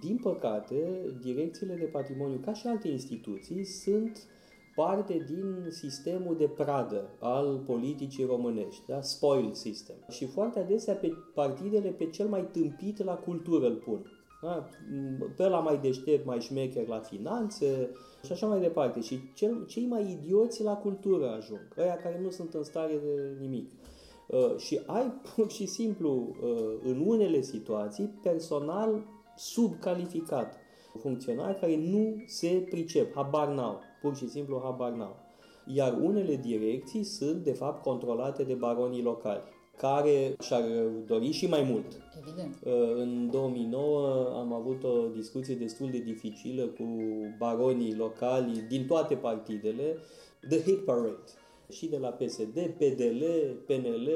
din 0.00 0.18
păcate, 0.22 1.04
direcțiile 1.20 1.74
de 1.74 1.84
patrimoniu, 1.84 2.38
ca 2.44 2.52
și 2.52 2.66
alte 2.66 2.88
instituții, 2.88 3.64
sunt 3.64 4.28
parte 4.74 5.24
din 5.26 5.66
sistemul 5.70 6.36
de 6.36 6.48
pradă 6.48 7.08
al 7.20 7.62
politicii 7.66 8.24
românești, 8.24 8.82
da? 8.86 9.00
spoil 9.00 9.54
system. 9.54 9.96
Și 10.08 10.26
foarte 10.26 10.58
adesea 10.58 10.94
pe 10.94 11.12
partidele 11.34 11.88
pe 11.88 12.06
cel 12.06 12.28
mai 12.28 12.48
tâmpit 12.52 13.04
la 13.04 13.14
cultură 13.14 13.66
îl 13.66 13.74
pun. 13.74 14.12
Da? 14.42 14.68
Pe 15.36 15.48
la 15.48 15.58
mai 15.58 15.78
deștept, 15.78 16.26
mai 16.26 16.40
șmecher 16.40 16.86
la 16.86 16.98
finanțe 16.98 17.90
și 18.24 18.32
așa 18.32 18.46
mai 18.46 18.60
departe. 18.60 19.00
Și 19.00 19.20
cel, 19.34 19.66
cei 19.66 19.86
mai 19.86 20.10
idioți 20.10 20.62
la 20.62 20.76
cultură 20.76 21.30
ajung, 21.30 21.74
ăia 21.78 21.96
care 21.96 22.20
nu 22.22 22.30
sunt 22.30 22.54
în 22.54 22.62
stare 22.62 23.00
de 23.04 23.36
nimic. 23.40 23.70
Uh, 24.28 24.56
și 24.56 24.80
ai 24.86 25.12
pur 25.34 25.50
și 25.50 25.66
simplu, 25.66 26.36
uh, 26.42 26.90
în 26.90 27.04
unele 27.06 27.40
situații, 27.40 28.18
personal 28.22 29.06
subcalificat. 29.36 30.56
Funcționari 31.00 31.58
care 31.60 31.76
nu 31.76 32.22
se 32.26 32.66
pricep, 32.70 33.14
habar 33.14 33.48
n-au, 33.48 33.80
pur 34.00 34.16
și 34.16 34.28
simplu 34.28 34.60
habar 34.64 34.90
n-au. 34.90 35.16
Iar 35.66 35.98
unele 36.02 36.36
direcții 36.36 37.02
sunt, 37.02 37.44
de 37.44 37.52
fapt, 37.52 37.82
controlate 37.82 38.42
de 38.42 38.54
baronii 38.54 39.02
locali 39.02 39.42
care 39.76 40.36
și-ar 40.40 40.62
dori 41.06 41.30
și 41.30 41.46
mai 41.46 41.62
mult. 41.62 41.86
Evident. 42.20 42.56
Uh, 42.64 42.72
în 42.96 43.28
2009 43.30 44.32
am 44.34 44.52
avut 44.52 44.84
o 44.84 45.08
discuție 45.14 45.54
destul 45.54 45.90
de 45.90 45.98
dificilă 45.98 46.62
cu 46.62 46.84
baronii 47.38 47.94
locali 47.94 48.64
din 48.68 48.86
toate 48.86 49.14
partidele, 49.14 49.96
The 50.48 50.60
Hit 50.62 50.84
Parade. 50.84 51.18
Și 51.70 51.88
de 51.88 51.96
la 51.96 52.08
PSD, 52.08 52.58
PDL, 52.78 53.24
PNL, 53.66 54.10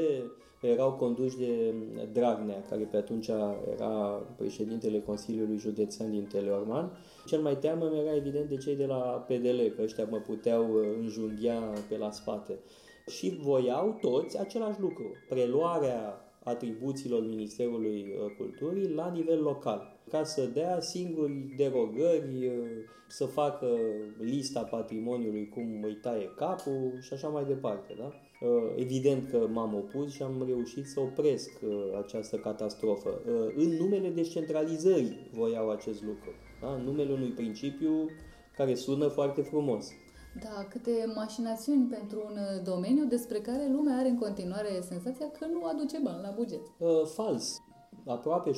erau 0.61 0.92
conduși 0.92 1.36
de 1.38 1.74
Dragnea, 2.12 2.64
care 2.68 2.82
pe 2.90 2.96
atunci 2.96 3.28
era 3.72 4.22
președintele 4.36 5.00
Consiliului 5.00 5.59
Județean 5.59 6.11
din 6.11 6.24
Teleorman. 6.24 6.98
Cel 7.26 7.40
mai 7.40 7.57
teamă 7.57 7.88
mi 7.92 7.98
era 7.98 8.14
evident 8.14 8.48
de 8.48 8.57
cei 8.57 8.76
de 8.76 8.86
la 8.86 9.24
PDL, 9.28 9.61
că 9.76 9.82
ăștia 9.82 10.07
mă 10.11 10.18
puteau 10.18 10.74
înjunghia 10.98 11.72
pe 11.88 11.96
la 11.96 12.11
spate 12.11 12.59
și 13.07 13.38
voiau 13.40 13.98
toți 14.00 14.38
același 14.38 14.80
lucru, 14.80 15.12
preluarea 15.28 16.22
atribuțiilor 16.45 17.26
Ministerului 17.26 18.14
uh, 18.24 18.34
Culturii 18.36 18.88
la 18.88 19.11
nivel 19.11 19.43
local, 19.43 20.01
ca 20.11 20.24
să 20.24 20.47
dea 20.47 20.80
singuri 20.80 21.55
derogări, 21.57 22.47
uh, 22.47 22.53
să 23.09 23.24
facă 23.24 23.66
lista 24.18 24.61
patrimoniului 24.62 25.49
cum 25.49 25.82
îi 25.82 25.99
taie 26.03 26.30
capul 26.36 26.99
și 27.01 27.12
așa 27.12 27.28
mai 27.28 27.45
departe. 27.45 27.95
Da? 27.99 28.05
Uh, 28.05 28.72
evident 28.76 29.30
că 29.30 29.47
m-am 29.53 29.74
opus 29.74 30.12
și 30.12 30.22
am 30.22 30.45
reușit 30.47 30.86
să 30.86 31.01
opresc 31.01 31.61
această 32.05 32.36
catastrofă. 32.36 33.20
În 33.57 33.68
numele 33.68 34.09
descentralizării 34.09 35.30
voiau 35.32 35.70
acest 35.70 36.03
lucru. 36.03 36.30
Da? 36.61 36.74
În 36.74 36.82
numele 36.82 37.12
unui 37.12 37.30
principiu 37.30 38.11
care 38.57 38.74
sună 38.74 39.07
foarte 39.07 39.43
frumos. 39.43 39.93
Da, 40.41 40.66
câte 40.68 41.12
mașinațiuni 41.14 41.87
pentru 41.87 42.22
un 42.30 42.37
uh, 42.37 42.62
domeniu 42.64 43.05
despre 43.05 43.39
care 43.39 43.68
lumea 43.72 43.97
are 43.99 44.09
în 44.09 44.18
continuare 44.18 44.80
senzația 44.80 45.30
că 45.30 45.47
nu 45.47 45.64
aduce 45.64 45.99
bani 46.03 46.22
la 46.22 46.30
buget. 46.37 46.61
Uh, 46.78 47.05
fals. 47.05 47.62
Aproape 48.07 48.51
6% 48.51 48.55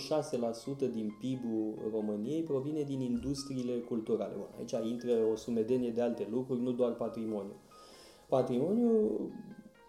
din 0.92 1.16
PIB-ul 1.20 1.90
României 1.92 2.42
provine 2.42 2.82
din 2.82 3.00
industriile 3.00 3.72
culturale. 3.72 4.32
Bun, 4.36 4.48
aici 4.58 4.90
intră 4.90 5.12
o 5.32 5.36
sumedenie 5.36 5.90
de 5.90 6.00
alte 6.00 6.28
lucruri, 6.30 6.60
nu 6.60 6.72
doar 6.72 6.92
patrimoniu. 6.92 7.56
Patrimoniul, 8.28 9.30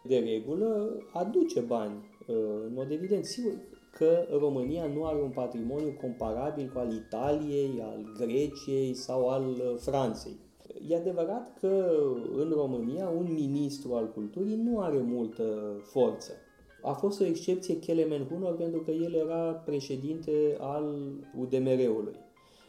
de 0.03 0.17
regulă, 0.17 0.97
aduce 1.13 1.59
bani, 1.59 2.09
uh, 2.27 2.36
în 2.65 2.73
mod 2.73 2.91
evident. 2.91 3.25
Sigur 3.25 3.53
că 3.91 4.25
România 4.39 4.86
nu 4.86 5.05
are 5.05 5.21
un 5.21 5.29
patrimoniu 5.29 5.97
comparabil 6.01 6.71
cu 6.73 6.79
al 6.79 6.93
Italiei, 6.93 7.81
al 7.81 8.11
Greciei 8.17 8.93
sau 8.93 9.27
al 9.29 9.45
uh, 9.47 9.75
Franței 9.77 10.44
E 10.89 10.95
adevărat 10.95 11.57
că 11.59 11.91
în 12.36 12.51
România 12.55 13.07
un 13.07 13.34
ministru 13.34 13.93
al 13.93 14.11
culturii 14.11 14.55
nu 14.55 14.80
are 14.80 14.97
multă 14.97 15.43
forță. 15.84 16.32
A 16.82 16.91
fost 16.91 17.21
o 17.21 17.26
excepție 17.26 17.80
Kelemen 17.80 18.28
Hunor 18.28 18.55
pentru 18.55 18.80
că 18.80 18.91
el 18.91 19.13
era 19.13 19.51
președinte 19.65 20.57
al 20.59 20.95
UDMR-ului 21.39 22.15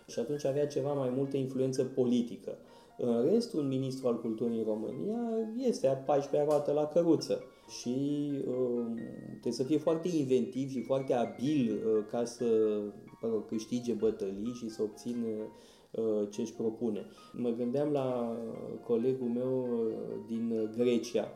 și 0.07 0.19
atunci 0.19 0.45
avea 0.45 0.67
ceva 0.67 0.93
mai 0.93 1.13
multă 1.17 1.37
influență 1.37 1.85
politică. 1.85 2.59
În 2.99 3.29
rest, 3.31 3.55
un 3.55 3.69
ministru 3.69 4.09
al 4.09 4.21
culturii 4.21 4.59
în 4.59 4.65
România 4.65 5.19
este 5.57 5.87
a 5.87 6.17
14-a 6.17 6.45
roată 6.45 6.73
la 6.73 6.87
căruță 6.87 7.45
și 7.81 8.31
uh, 8.49 8.87
trebuie 9.31 9.53
să 9.53 9.63
fie 9.63 9.79
foarte 9.79 10.09
inventiv 10.09 10.71
și 10.71 10.83
foarte 10.83 11.15
abil 11.15 11.73
uh, 11.73 12.05
ca 12.11 12.25
să 12.25 12.45
mă 13.21 13.29
rog, 13.29 13.47
câștige 13.49 13.93
bătălii 13.93 14.53
și 14.55 14.69
să 14.69 14.83
obțină 14.83 15.27
Uh, 15.27 15.76
ce 16.30 16.41
își 16.41 16.53
propune. 16.53 17.07
Mă 17.32 17.51
gândeam 17.51 17.93
la 17.93 18.37
colegul 18.87 19.28
meu 19.28 19.61
uh, 19.61 19.93
din 20.26 20.70
Grecia 20.76 21.28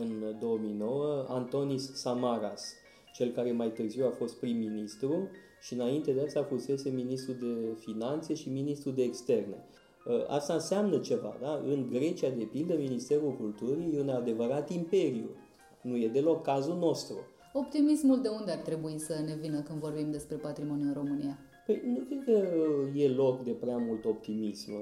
în 0.00 0.36
2009, 0.40 1.24
Antonis 1.28 1.94
Samaras, 1.94 2.72
cel 3.14 3.30
care 3.30 3.52
mai 3.52 3.72
târziu 3.72 4.06
a 4.06 4.10
fost 4.10 4.38
prim-ministru 4.38 5.28
și 5.60 5.74
înainte 5.74 6.12
de 6.12 6.20
asta 6.20 6.42
fusese 6.42 6.90
ministru 6.90 7.32
de 7.32 7.76
finanțe 7.78 8.34
și 8.34 8.48
ministru 8.48 8.90
de 8.90 9.02
externe. 9.02 9.64
Uh, 10.06 10.24
asta 10.28 10.54
înseamnă 10.54 10.98
ceva, 10.98 11.36
da? 11.40 11.62
În 11.66 11.88
Grecia, 11.90 12.28
de 12.28 12.44
pildă, 12.44 12.74
Ministerul 12.74 13.36
Culturii 13.36 13.94
e 13.94 14.00
un 14.00 14.08
adevărat 14.08 14.70
imperiu. 14.70 15.30
Nu 15.82 15.96
e 15.96 16.08
deloc 16.08 16.42
cazul 16.42 16.76
nostru. 16.76 17.16
Optimismul 17.52 18.20
de 18.22 18.28
unde 18.28 18.50
ar 18.50 18.58
trebui 18.58 18.98
să 18.98 19.22
ne 19.26 19.36
vină 19.40 19.60
când 19.60 19.80
vorbim 19.80 20.10
despre 20.10 20.36
patrimoniul 20.36 20.86
în 20.86 20.94
România? 20.94 21.38
Păi 21.66 21.82
nu 21.84 21.98
cred 22.08 22.24
că 22.24 22.48
e 22.94 23.08
loc 23.08 23.44
de 23.44 23.50
prea 23.50 23.76
mult 23.76 24.04
optimism. 24.04 24.72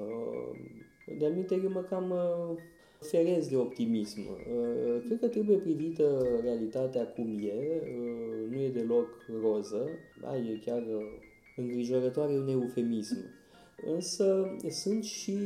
De 1.17 1.25
anumite 1.25 1.59
eu 1.63 1.69
mă 1.69 1.81
cam 1.81 2.09
uh, 2.11 2.57
ferez 2.99 3.47
de 3.47 3.55
optimism. 3.55 4.19
Uh, 4.19 5.01
cred 5.05 5.19
că 5.19 5.27
trebuie 5.27 5.57
privită 5.57 6.27
realitatea 6.41 7.07
cum 7.07 7.39
e, 7.41 7.53
uh, 7.53 8.49
nu 8.49 8.61
e 8.61 8.69
deloc 8.69 9.07
roză, 9.41 9.89
da, 10.21 10.37
e 10.37 10.59
chiar 10.65 10.83
îngrijorătoare 11.55 12.33
un 12.33 12.47
eufemism. 12.47 13.17
Însă 13.85 14.55
sunt 14.69 15.03
și 15.03 15.37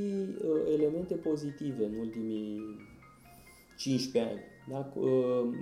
elemente 0.73 1.15
pozitive 1.15 1.85
în 1.85 1.95
ultimii 1.99 2.61
15 3.77 4.31
ani. 4.31 4.41
Da? 4.69 4.93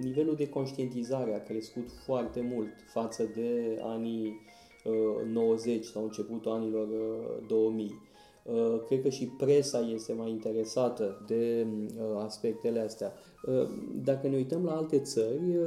Nivelul 0.01 0.35
de 0.35 0.49
conștientizare 0.49 1.33
a 1.33 1.43
crescut 1.43 1.91
foarte 2.05 2.41
mult 2.41 2.69
față 2.85 3.31
de 3.35 3.79
anii 3.81 4.39
90 5.31 5.85
sau 5.85 6.03
începutul 6.03 6.51
anilor 6.51 6.87
2000. 7.47 8.05
Uh, 8.45 8.81
cred 8.85 9.01
că 9.01 9.09
și 9.09 9.25
presa 9.25 9.79
este 9.79 10.13
mai 10.13 10.29
interesată 10.29 11.23
de 11.27 11.67
uh, 11.69 12.23
aspectele 12.23 12.79
astea. 12.79 13.13
Uh, 13.45 13.69
dacă 14.03 14.27
ne 14.27 14.35
uităm 14.35 14.63
la 14.63 14.75
alte 14.75 14.99
țări, 14.99 15.57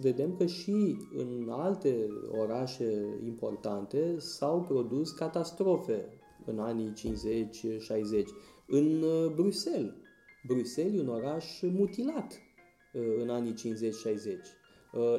vedem 0.00 0.36
că 0.36 0.46
și 0.46 0.96
în 1.16 1.48
alte 1.50 2.08
orașe 2.40 3.18
importante 3.24 4.14
s-au 4.18 4.60
produs 4.60 5.10
catastrofe 5.10 6.08
în 6.46 6.58
anii 6.58 6.92
50-60. 6.96 7.02
În 8.66 9.04
Bruxelles. 9.34 9.92
Bruxelles 10.46 10.98
e 10.98 11.00
un 11.00 11.08
oraș 11.08 11.60
mutilat 11.62 12.38
în 13.20 13.28
anii 13.28 13.54
50-60. 13.54 13.56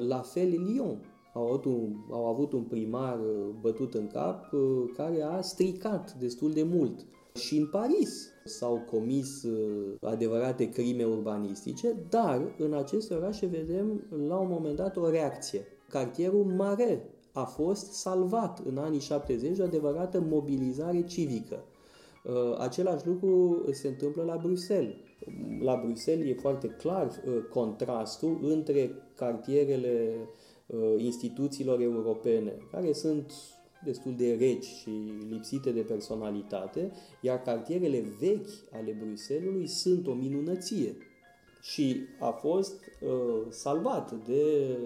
La 0.07 0.19
fel 0.19 0.49
Lyon 0.49 1.10
au 1.33 1.47
avut, 1.47 1.65
un, 1.65 1.95
au 2.09 2.25
avut 2.25 2.53
un 2.53 2.63
primar 2.63 3.19
uh, 3.19 3.47
bătut 3.61 3.93
în 3.93 4.07
cap 4.07 4.53
uh, 4.53 4.61
care 4.95 5.21
a 5.21 5.41
stricat 5.41 6.13
destul 6.13 6.51
de 6.51 6.63
mult. 6.63 7.05
Și 7.33 7.57
în 7.57 7.67
Paris 7.67 8.29
s-au 8.45 8.83
comis 8.91 9.43
uh, 9.43 9.95
adevărate 10.01 10.69
crime 10.69 11.03
urbanistice, 11.03 11.95
dar 12.09 12.55
în 12.57 12.73
aceste 12.73 13.13
orașe 13.13 13.45
vedem 13.45 14.03
la 14.27 14.37
un 14.37 14.47
moment 14.49 14.75
dat 14.75 14.97
o 14.97 15.09
reacție. 15.09 15.65
Cartierul 15.89 16.45
Mare 16.45 17.09
a 17.33 17.43
fost 17.43 17.91
salvat 17.91 18.61
în 18.65 18.77
anii 18.77 18.99
70 18.99 19.57
de 19.57 19.63
adevărată 19.63 20.19
mobilizare 20.29 21.01
civică. 21.01 21.63
Același 22.57 23.07
lucru 23.07 23.63
se 23.71 23.87
întâmplă 23.87 24.23
la 24.23 24.37
Bruxelles. 24.37 24.95
La 25.61 25.81
Bruxelles 25.85 26.29
e 26.29 26.39
foarte 26.39 26.67
clar 26.67 27.09
contrastul 27.49 28.39
între 28.41 28.91
cartierele 29.15 30.15
Uh, 30.15 30.50
instituțiilor 30.97 31.81
europene, 31.81 32.57
care 32.71 32.93
sunt 32.93 33.31
destul 33.83 34.13
de 34.17 34.35
reci 34.39 34.65
și 34.65 34.89
lipsite 35.29 35.71
de 35.71 35.81
personalitate, 35.81 36.91
iar 37.21 37.41
cartierele 37.41 38.03
vechi 38.19 38.49
ale 38.71 38.97
Bruselului 38.99 39.67
sunt 39.67 40.07
o 40.07 40.13
minunăție. 40.13 40.95
Și 41.61 42.01
a 42.19 42.29
fost 42.29 42.73
uh, 43.01 43.45
salvat 43.49 44.11
de 44.25 44.77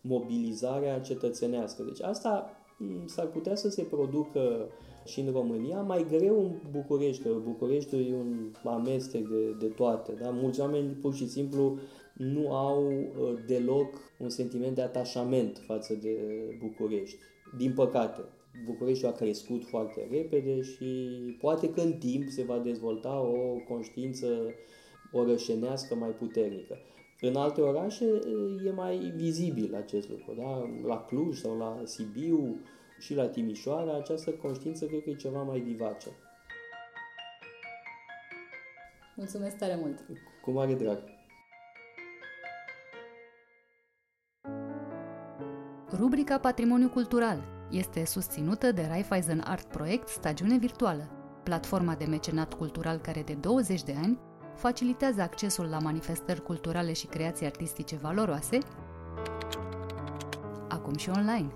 mobilizarea 0.00 1.00
cetățenească. 1.00 1.82
Deci 1.82 2.02
asta 2.02 2.50
mm, 2.78 3.06
s-ar 3.06 3.26
putea 3.26 3.54
să 3.54 3.68
se 3.68 3.82
producă 3.82 4.68
și 5.04 5.20
în 5.20 5.32
România, 5.32 5.82
mai 5.82 6.06
greu 6.08 6.38
în 6.38 6.50
București, 6.70 7.22
că 7.22 7.30
București 7.44 7.96
e 7.96 8.14
un 8.14 8.52
amestec 8.64 9.28
de, 9.28 9.56
de 9.58 9.66
toate. 9.66 10.12
Da? 10.20 10.30
Mulți 10.30 10.60
oameni 10.60 10.92
pur 10.92 11.14
și 11.14 11.28
simplu 11.28 11.78
nu 12.20 12.54
au 12.54 12.90
uh, 12.90 13.38
deloc 13.46 13.94
un 14.16 14.28
sentiment 14.28 14.74
de 14.74 14.82
atașament 14.82 15.62
față 15.66 15.94
de 15.94 16.16
București. 16.58 17.18
Din 17.56 17.72
păcate, 17.72 18.20
Bucureștiul 18.64 19.10
a 19.10 19.14
crescut 19.14 19.64
foarte 19.64 20.08
repede 20.10 20.60
și 20.60 20.84
poate 21.40 21.70
că 21.70 21.80
în 21.80 21.92
timp 21.92 22.28
se 22.28 22.42
va 22.42 22.58
dezvolta 22.58 23.20
o 23.20 23.56
conștiință 23.68 24.54
orășenească 25.12 25.94
mai 25.94 26.10
puternică. 26.10 26.78
În 27.20 27.36
alte 27.36 27.60
orașe 27.60 28.04
uh, 28.04 28.66
e 28.66 28.70
mai 28.70 29.12
vizibil 29.16 29.74
acest 29.74 30.08
lucru. 30.08 30.34
Da? 30.34 30.70
La 30.86 31.04
Cluj 31.04 31.38
sau 31.38 31.58
la 31.58 31.82
Sibiu 31.84 32.60
și 32.98 33.14
la 33.14 33.28
Timișoara, 33.28 33.96
această 33.96 34.30
conștiință 34.30 34.86
cred 34.86 35.02
că 35.02 35.10
e 35.10 35.14
ceva 35.14 35.42
mai 35.42 35.60
vivace. 35.60 36.08
Mulțumesc 39.16 39.56
tare 39.56 39.76
mult! 39.80 40.04
Cu 40.42 40.50
mare 40.50 40.74
drag! 40.74 41.19
Rubrica 46.00 46.38
Patrimoniu 46.38 46.88
Cultural 46.88 47.44
este 47.70 48.04
susținută 48.04 48.72
de 48.72 48.86
Raiffeisen 48.88 49.40
Art 49.40 49.66
Project 49.66 50.08
Stagiune 50.08 50.58
Virtuală, 50.58 51.10
platforma 51.42 51.94
de 51.94 52.04
mecenat 52.04 52.54
cultural 52.54 52.98
care 52.98 53.22
de 53.22 53.32
20 53.32 53.82
de 53.82 53.94
ani 54.02 54.18
facilitează 54.54 55.20
accesul 55.22 55.66
la 55.66 55.78
manifestări 55.78 56.42
culturale 56.42 56.92
și 56.92 57.06
creații 57.06 57.46
artistice 57.46 57.96
valoroase, 57.96 58.58
acum 60.68 60.96
și 60.96 61.08
online. 61.08 61.52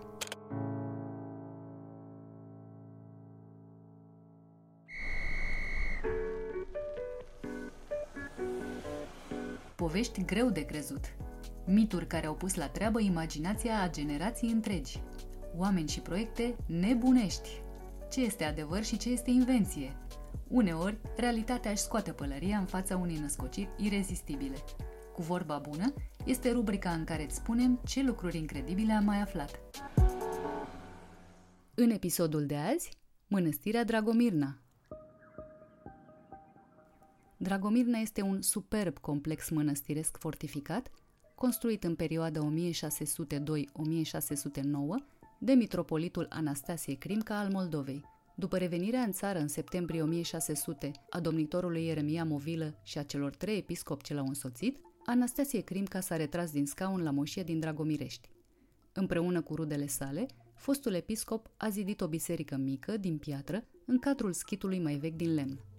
Povești 9.75 10.25
greu 10.25 10.51
de 10.51 10.65
crezut– 10.65 11.05
Mituri 11.67 12.07
care 12.07 12.27
au 12.27 12.35
pus 12.35 12.55
la 12.55 12.69
treabă 12.69 13.01
imaginația 13.01 13.81
a 13.81 13.91
generații 13.91 14.51
întregi. 14.51 15.03
Oameni 15.57 15.89
și 15.89 16.01
proiecte 16.01 16.57
nebunești. 16.67 17.49
Ce 18.11 18.21
este 18.21 18.45
adevăr 18.45 18.85
și 18.85 18.97
ce 18.97 19.11
este 19.11 19.31
invenție? 19.31 19.97
Uneori, 20.49 21.01
realitatea 21.17 21.71
își 21.71 21.83
scoate 21.83 22.13
pălăria 22.13 22.59
în 22.59 22.65
fața 22.67 22.97
unei 22.97 23.19
născociri 23.19 23.69
irezistibile. 23.79 24.57
Cu 25.13 25.23
vorba 25.23 25.59
bună, 25.59 25.93
este 26.25 26.51
rubrica 26.51 26.91
în 26.91 27.05
care 27.05 27.25
îți 27.25 27.35
spunem 27.35 27.81
ce 27.87 28.03
lucruri 28.03 28.39
incredibile 28.39 28.93
am 28.93 29.05
mai 29.05 29.21
aflat. 29.21 29.61
În 31.75 31.91
episodul 31.91 32.47
de 32.47 32.57
azi, 32.57 32.91
Mănăstirea 33.27 33.85
Dragomirna. 33.85 34.59
Dragomirna 37.37 37.99
este 37.99 38.23
un 38.23 38.43
superb 38.43 38.99
complex 38.99 39.49
mănăstiresc 39.49 40.17
fortificat 40.19 40.91
construit 41.45 41.85
în 41.85 41.95
perioada 41.95 42.41
1602-1609 42.41 42.47
de 45.39 45.53
mitropolitul 45.53 46.27
Anastasie 46.31 46.95
Crimca 46.95 47.39
al 47.39 47.49
Moldovei. 47.53 48.05
După 48.35 48.59
revenirea 48.59 49.01
în 49.01 49.13
țară 49.13 49.39
în 49.39 49.49
septembrie 49.49 50.03
1600 50.03 50.91
a 51.11 51.21
domnitorului 51.21 51.85
Ieremia 51.85 52.25
Movilă 52.25 52.81
și 52.83 52.99
a 52.99 53.03
celor 53.03 53.35
trei 53.35 53.59
episcopi 53.59 54.03
ce 54.03 54.15
l-au 54.15 54.27
însoțit, 54.27 54.79
Anastasie 55.07 55.61
Crimca 55.61 56.01
s-a 56.01 56.17
retras 56.17 56.51
din 56.51 56.67
scaun 56.67 57.03
la 57.03 57.11
moșie 57.11 57.43
din 57.43 57.61
Dragomirești. 57.61 58.29
Împreună 58.93 59.43
cu 59.43 59.55
rudele 59.55 59.87
sale, 59.87 60.27
fostul 60.55 60.95
episcop 60.95 61.51
a 61.57 61.69
zidit 61.69 62.01
o 62.01 62.09
biserică 62.09 62.57
mică, 62.57 62.97
din 62.97 63.19
piatră, 63.19 63.65
în 63.87 63.99
cadrul 63.99 64.33
schitului 64.33 64.79
mai 64.79 64.95
vechi 64.95 65.17
din 65.17 65.35
lemn. 65.35 65.74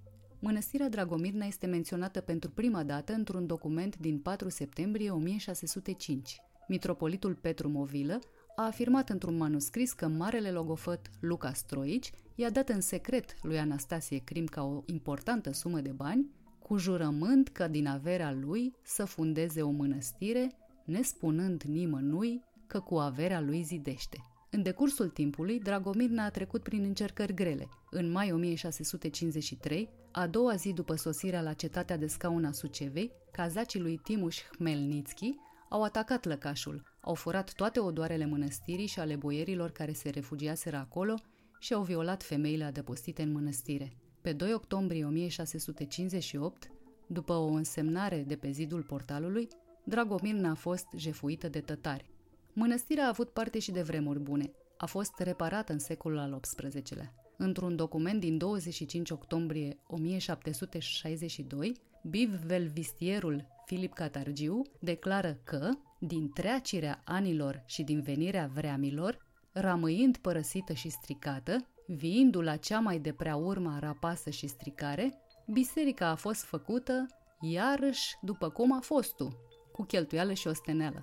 Mănăstirea 0.46 0.90
Dragomirna 0.90 1.46
este 1.46 1.66
menționată 1.66 2.22
pentru 2.22 2.50
prima 2.50 2.84
dată 2.84 3.14
într-un 3.14 3.46
document 3.46 3.98
din 3.98 4.20
4 4.20 4.50
septembrie 4.50 5.10
1605. 5.10 6.42
Mitropolitul 6.68 7.36
Petru 7.36 7.70
Movilă 7.70 8.20
a 8.56 8.66
afirmat 8.66 9.10
într-un 9.10 9.38
manuscris 9.38 9.94
că 9.94 10.08
marele 10.08 10.52
logofăt 10.52 11.10
Luca 11.20 11.54
Stroici 11.54 12.12
i-a 12.36 12.50
dat 12.50 12.70
în 12.70 12.82
secret 12.82 13.36
lui 13.42 13.60
Anastasie 13.60 14.18
Crim 14.18 14.46
ca 14.46 14.64
o 14.64 14.84
importantă 14.86 15.52
sumă 15.52 15.80
de 15.80 15.92
bani, 15.92 16.30
cu 16.60 16.78
jurământ 16.78 17.50
că 17.50 17.68
din 17.68 17.88
averea 17.88 18.32
lui 18.32 18.74
să 18.84 19.06
fundeze 19.06 19.62
o 19.62 19.70
mănăstire, 19.70 20.52
nespunând 20.84 21.62
nimănui 21.62 22.42
că 22.68 22.80
cu 22.80 22.96
averea 22.96 23.42
lui 23.42 23.62
zidește. 23.62 24.18
În 24.50 24.62
decursul 24.62 25.10
timpului, 25.10 25.60
Dragomir 25.60 26.10
a 26.18 26.30
trecut 26.30 26.64
prin 26.64 26.84
încercări 26.84 27.34
grele. 27.34 27.68
În 27.92 28.12
mai 28.12 28.32
1653, 28.32 29.90
a 30.18 30.28
doua 30.28 30.56
zi 30.56 30.74
după 30.74 30.96
sosirea 30.96 31.42
la 31.42 31.54
cetatea 31.54 31.98
de 31.98 32.08
scaun 32.08 32.46
a 32.46 32.52
Sucevei, 32.52 33.12
cazacii 33.32 33.80
lui 33.80 34.00
Timuș 34.04 34.42
Hmelnitski 34.58 35.36
au 35.70 35.84
atacat 35.84 36.26
lăcașul, 36.26 36.84
au 37.02 37.14
furat 37.14 37.54
toate 37.54 37.80
odoarele 37.80 38.26
mănăstirii 38.26 38.86
și 38.86 39.00
ale 39.00 39.16
boierilor 39.16 39.72
care 39.72 39.94
se 39.94 40.10
refugiaseră 40.10 40.78
acolo 40.78 41.16
și 41.60 41.74
au 41.74 41.82
violat 41.82 42.24
femeile 42.24 42.64
adăpostite 42.64 43.22
în 43.22 43.32
mănăstire. 43.32 43.98
Pe 44.22 44.34
2 44.34 44.54
octombrie 44.54 45.06
1658, 45.06 46.72
după 47.08 47.34
o 47.34 47.48
însemnare 47.48 48.24
de 48.28 48.36
pe 48.36 48.52
zidul 48.52 48.84
portalului, 48.84 49.48
Dragomirna 49.84 50.50
a 50.50 50.56
fost 50.56 50.88
jefuită 50.96 51.48
de 51.48 51.60
tătari. 51.60 52.10
Mănăstirea 52.54 53.06
a 53.06 53.10
avut 53.10 53.30
parte 53.30 53.60
și 53.60 53.72
de 53.72 53.82
vremuri 53.82 54.20
bune. 54.20 54.52
A 54.78 54.86
fost 54.86 55.20
reparată 55.20 55.72
în 55.72 55.80
secolul 55.80 56.18
al 56.18 56.40
XVIII-lea. 56.40 57.25
Într-un 57.38 57.76
document 57.76 58.20
din 58.20 58.38
25 58.38 59.10
octombrie 59.10 59.78
1762, 59.88 61.74
Biv 62.10 62.30
Velvistierul 62.30 63.48
Filip 63.66 63.94
Catargiu 63.94 64.62
declară 64.80 65.40
că, 65.44 65.70
din 66.00 66.30
treacirea 66.30 67.02
anilor 67.06 67.64
și 67.66 67.84
din 67.84 68.02
venirea 68.02 68.50
vreamilor, 68.54 69.26
rămâind 69.52 70.18
părăsită 70.18 70.74
și 70.74 70.90
stricată, 70.90 71.68
viindu 71.88 72.42
la 72.42 72.56
cea 72.56 72.80
mai 72.80 73.00
de 73.00 73.14
prea 73.14 73.36
urma 73.36 73.80
rapasă 73.80 74.30
și 74.30 74.48
stricare, 74.48 75.22
biserica 75.48 76.08
a 76.08 76.16
fost 76.16 76.44
făcută 76.44 77.08
iarăși 77.42 78.16
după 78.22 78.50
cum 78.50 78.72
a 78.72 78.80
fost 78.80 79.16
tu, 79.16 79.38
cu 79.72 79.84
cheltuială 79.84 80.34
și 80.34 80.48
osteneală. 80.48 81.02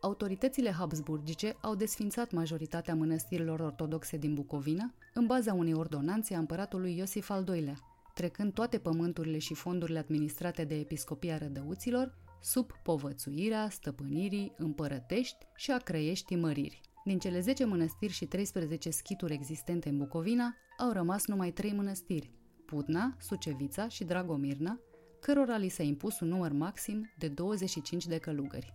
Autoritățile 0.00 0.70
habsburgice 0.70 1.56
au 1.60 1.74
desfințat 1.74 2.32
majoritatea 2.32 2.94
mănăstirilor 2.94 3.60
ortodoxe 3.60 4.16
din 4.16 4.34
Bucovina 4.34 4.94
în 5.14 5.26
baza 5.26 5.52
unei 5.52 5.74
ordonanțe 5.74 6.34
a 6.34 6.38
împăratului 6.38 6.96
Iosif 6.96 7.30
al 7.30 7.48
II-lea, 7.48 7.78
trecând 8.14 8.52
toate 8.52 8.78
pământurile 8.78 9.38
și 9.38 9.54
fondurile 9.54 9.98
administrate 9.98 10.64
de 10.64 10.74
Episcopia 10.74 11.38
Rădăuților 11.38 12.14
sub 12.40 12.72
povățuirea 12.82 13.68
stăpânirii 13.68 14.52
împărătești 14.56 15.46
și 15.56 15.70
a 15.70 15.78
crăieștii 15.78 16.36
măriri. 16.36 16.80
Din 17.04 17.18
cele 17.18 17.40
10 17.40 17.64
mănăstiri 17.64 18.12
și 18.12 18.26
13 18.26 18.90
schituri 18.90 19.32
existente 19.32 19.88
în 19.88 19.98
Bucovina, 19.98 20.54
au 20.78 20.92
rămas 20.92 21.26
numai 21.26 21.50
3 21.50 21.72
mănăstiri, 21.72 22.30
Putna, 22.66 23.16
Sucevița 23.20 23.88
și 23.88 24.04
Dragomirna, 24.04 24.80
cărora 25.20 25.56
li 25.56 25.68
s-a 25.68 25.82
impus 25.82 26.20
un 26.20 26.28
număr 26.28 26.52
maxim 26.52 27.12
de 27.18 27.28
25 27.28 28.06
de 28.06 28.18
călugări. 28.18 28.70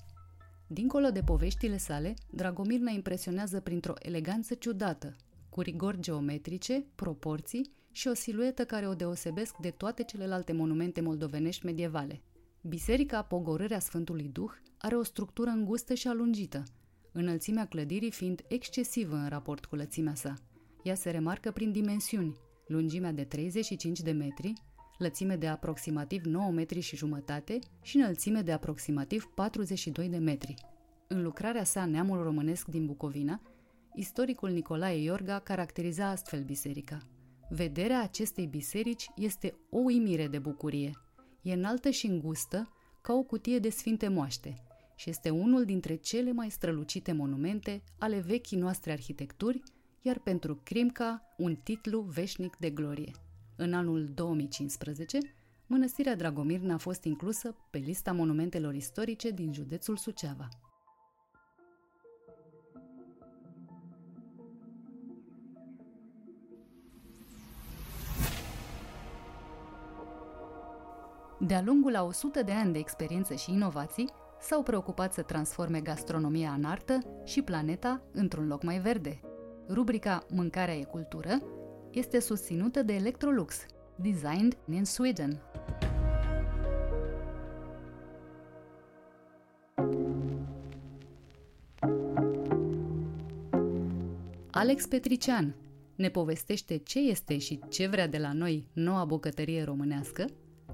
Dincolo 0.74 1.10
de 1.10 1.22
poveștile 1.22 1.78
sale, 1.78 2.14
Dragomirna 2.30 2.92
impresionează 2.92 3.60
printr-o 3.60 3.94
eleganță 4.00 4.54
ciudată, 4.54 5.16
cu 5.50 5.62
rigori 5.62 6.00
geometrice, 6.00 6.86
proporții 6.96 7.72
și 7.92 8.08
o 8.08 8.14
siluetă 8.14 8.66
care 8.66 8.88
o 8.88 8.94
deosebesc 8.94 9.56
de 9.58 9.70
toate 9.70 10.04
celelalte 10.04 10.54
monumente 10.54 11.02
moldovenești 11.02 11.66
medievale. 11.66 12.22
Biserica 12.62 13.22
Pogorârea 13.22 13.80
Sfântului 13.80 14.30
Duh 14.34 14.52
are 14.78 14.96
o 14.96 15.04
structură 15.04 15.50
îngustă 15.50 15.94
și 15.94 16.08
alungită, 16.08 16.64
înălțimea 17.12 17.66
clădirii 17.66 18.12
fiind 18.12 18.42
excesivă 18.48 19.16
în 19.16 19.30
raport 19.30 19.66
cu 19.66 19.76
lățimea 19.76 20.16
sa. 20.16 20.34
Ea 20.84 20.96
se 20.96 21.10
remarcă 21.10 21.52
prin 21.52 21.72
dimensiuni, 21.72 22.36
lungimea 22.68 23.12
de 23.12 23.24
35 23.24 24.00
de 24.00 24.12
metri, 24.12 24.54
lățime 25.02 25.36
de 25.36 25.47
aproximativ 25.47 26.24
9 26.24 26.52
metri 26.52 26.80
și 26.80 26.95
jumătate 26.95 27.60
și 27.82 27.97
înălțime 27.97 28.41
de 28.41 28.52
aproximativ 28.52 29.26
42 29.36 30.10
de 30.10 30.18
metri. 30.18 30.54
În 31.08 31.24
lucrarea 31.24 31.64
sa 31.64 31.86
Neamul 31.86 32.24
românesc 32.24 32.68
din 32.68 32.86
Bucovina, 32.86 33.41
istoricul 33.95 34.49
Nicolae 34.49 35.02
Iorga 35.02 35.39
caracteriza 35.39 36.10
astfel 36.10 36.43
biserica. 36.43 36.97
Vederea 37.49 38.02
acestei 38.02 38.45
biserici 38.45 39.10
este 39.16 39.56
o 39.70 39.78
uimire 39.78 40.28
de 40.28 40.39
bucurie. 40.39 40.91
E 41.41 41.54
înaltă 41.54 41.89
și 41.89 42.06
îngustă, 42.06 42.74
ca 43.02 43.14
o 43.14 43.24
cutie 43.24 43.60
de 43.60 43.70
sfinte 43.70 44.08
moaște, 44.08 44.54
și 44.95 45.10
este 45.10 45.30
unul 45.30 45.66
dintre 45.66 45.95
cele 45.95 46.32
mai 46.32 46.52
strălucite 46.52 47.12
monumente 47.12 47.84
ale 47.99 48.20
vechii 48.20 48.58
noastre 48.58 48.91
arhitecturi, 48.91 49.64
iar 50.02 50.20
pentru 50.20 50.56
Crimca 50.64 51.22
un 51.38 51.56
titlu 51.56 52.02
veșnic 52.02 52.56
de 52.56 52.70
glorie. 52.70 53.12
În 53.64 53.74
anul 53.74 54.09
2015, 54.14 55.18
Mănăstirea 55.68 56.16
Dragomirna 56.16 56.74
a 56.74 56.78
fost 56.78 57.03
inclusă 57.03 57.55
pe 57.70 57.78
lista 57.78 58.12
monumentelor 58.12 58.74
istorice 58.74 59.30
din 59.30 59.53
județul 59.53 59.97
Suceava. 59.97 60.47
De-a 71.39 71.62
lungul 71.62 71.95
a 71.95 72.03
100 72.03 72.43
de 72.43 72.51
ani 72.51 72.74
de 72.74 72.80
experiență 72.80 73.34
și 73.34 73.51
inovații, 73.51 74.09
s-au 74.39 74.64
preocupat 74.64 75.14
să 75.14 75.22
transforme 75.22 75.82
gastronomia 75.82 76.51
în 76.51 76.64
artă 76.64 77.22
și 77.24 77.41
planeta 77.41 78.01
într-un 78.12 78.47
loc 78.47 78.64
mai 78.64 78.80
verde. 78.80 79.20
Rubrica 79.70 80.26
Mâncarea 80.30 80.76
e 80.76 80.84
cultură 80.84 81.41
este 81.92 82.20
susținută 82.20 82.84
de 82.84 82.94
Electrolux, 82.94 83.66
designed 83.96 84.58
in 84.72 84.86
Sweden. 84.86 85.42
Alex 94.52 94.86
Petrician 94.86 95.56
ne 95.96 96.10
povestește 96.10 96.78
ce 96.78 97.00
este 97.00 97.38
și 97.38 97.60
ce 97.70 97.88
vrea 97.88 98.08
de 98.08 98.18
la 98.18 98.34
noi 98.34 98.68
noua 98.74 99.06
bucătărie 99.06 99.64
românească, 99.64 100.26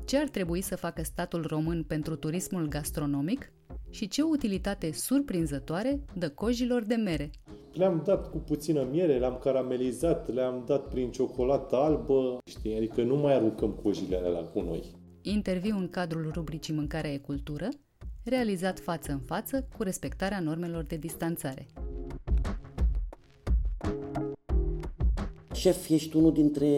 ce 0.06 0.18
ar 0.18 0.30
trebui 0.30 0.62
să 0.62 0.76
facă 0.76 1.04
statul 1.04 1.46
român 1.46 1.84
pentru 1.84 2.16
turismul 2.16 2.68
gastronomic 2.68 3.52
și 3.90 4.08
ce 4.08 4.22
utilitate 4.22 4.92
surprinzătoare 4.92 6.00
dă 6.14 6.30
cojilor 6.30 6.84
de 6.84 6.96
mere. 6.96 7.30
Le-am 7.78 8.02
dat 8.06 8.32
cu 8.32 8.38
puțină 8.38 8.88
miere, 8.92 9.18
le-am 9.18 9.38
caramelizat, 9.44 10.34
le-am 10.34 10.64
dat 10.66 10.88
prin 10.88 11.12
ciocolată 11.12 11.76
albă, 11.76 12.38
știi? 12.46 12.76
Adică 12.76 13.04
nu 13.04 13.16
mai 13.16 13.34
aruncăm 13.34 13.70
cojile 13.84 14.18
alea 14.18 14.42
cu 14.42 14.62
noi. 14.62 14.84
Interviu 15.22 15.76
în 15.78 15.90
cadrul 15.90 16.32
rubricii 16.34 16.74
Mâncarea 16.74 17.12
e 17.12 17.18
cultură, 17.18 17.68
realizat 18.24 18.80
față 18.80 19.12
în 19.12 19.20
față 19.20 19.68
cu 19.78 19.84
respectarea 19.84 20.40
normelor 20.40 20.84
de 20.84 20.96
distanțare. 20.96 21.68
Șef, 25.54 25.90
ești 25.90 26.16
unul 26.16 26.34
dintre 26.34 26.70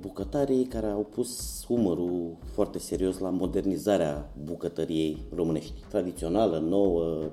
bucătarii 0.00 0.64
care 0.64 0.86
au 0.86 1.04
pus 1.04 1.64
umărul 1.68 2.36
foarte 2.52 2.78
serios 2.78 3.18
la 3.18 3.30
modernizarea 3.30 4.32
bucătăriei 4.44 5.18
românești. 5.34 5.82
Tradițională, 5.88 6.58
nouă. 6.58 7.30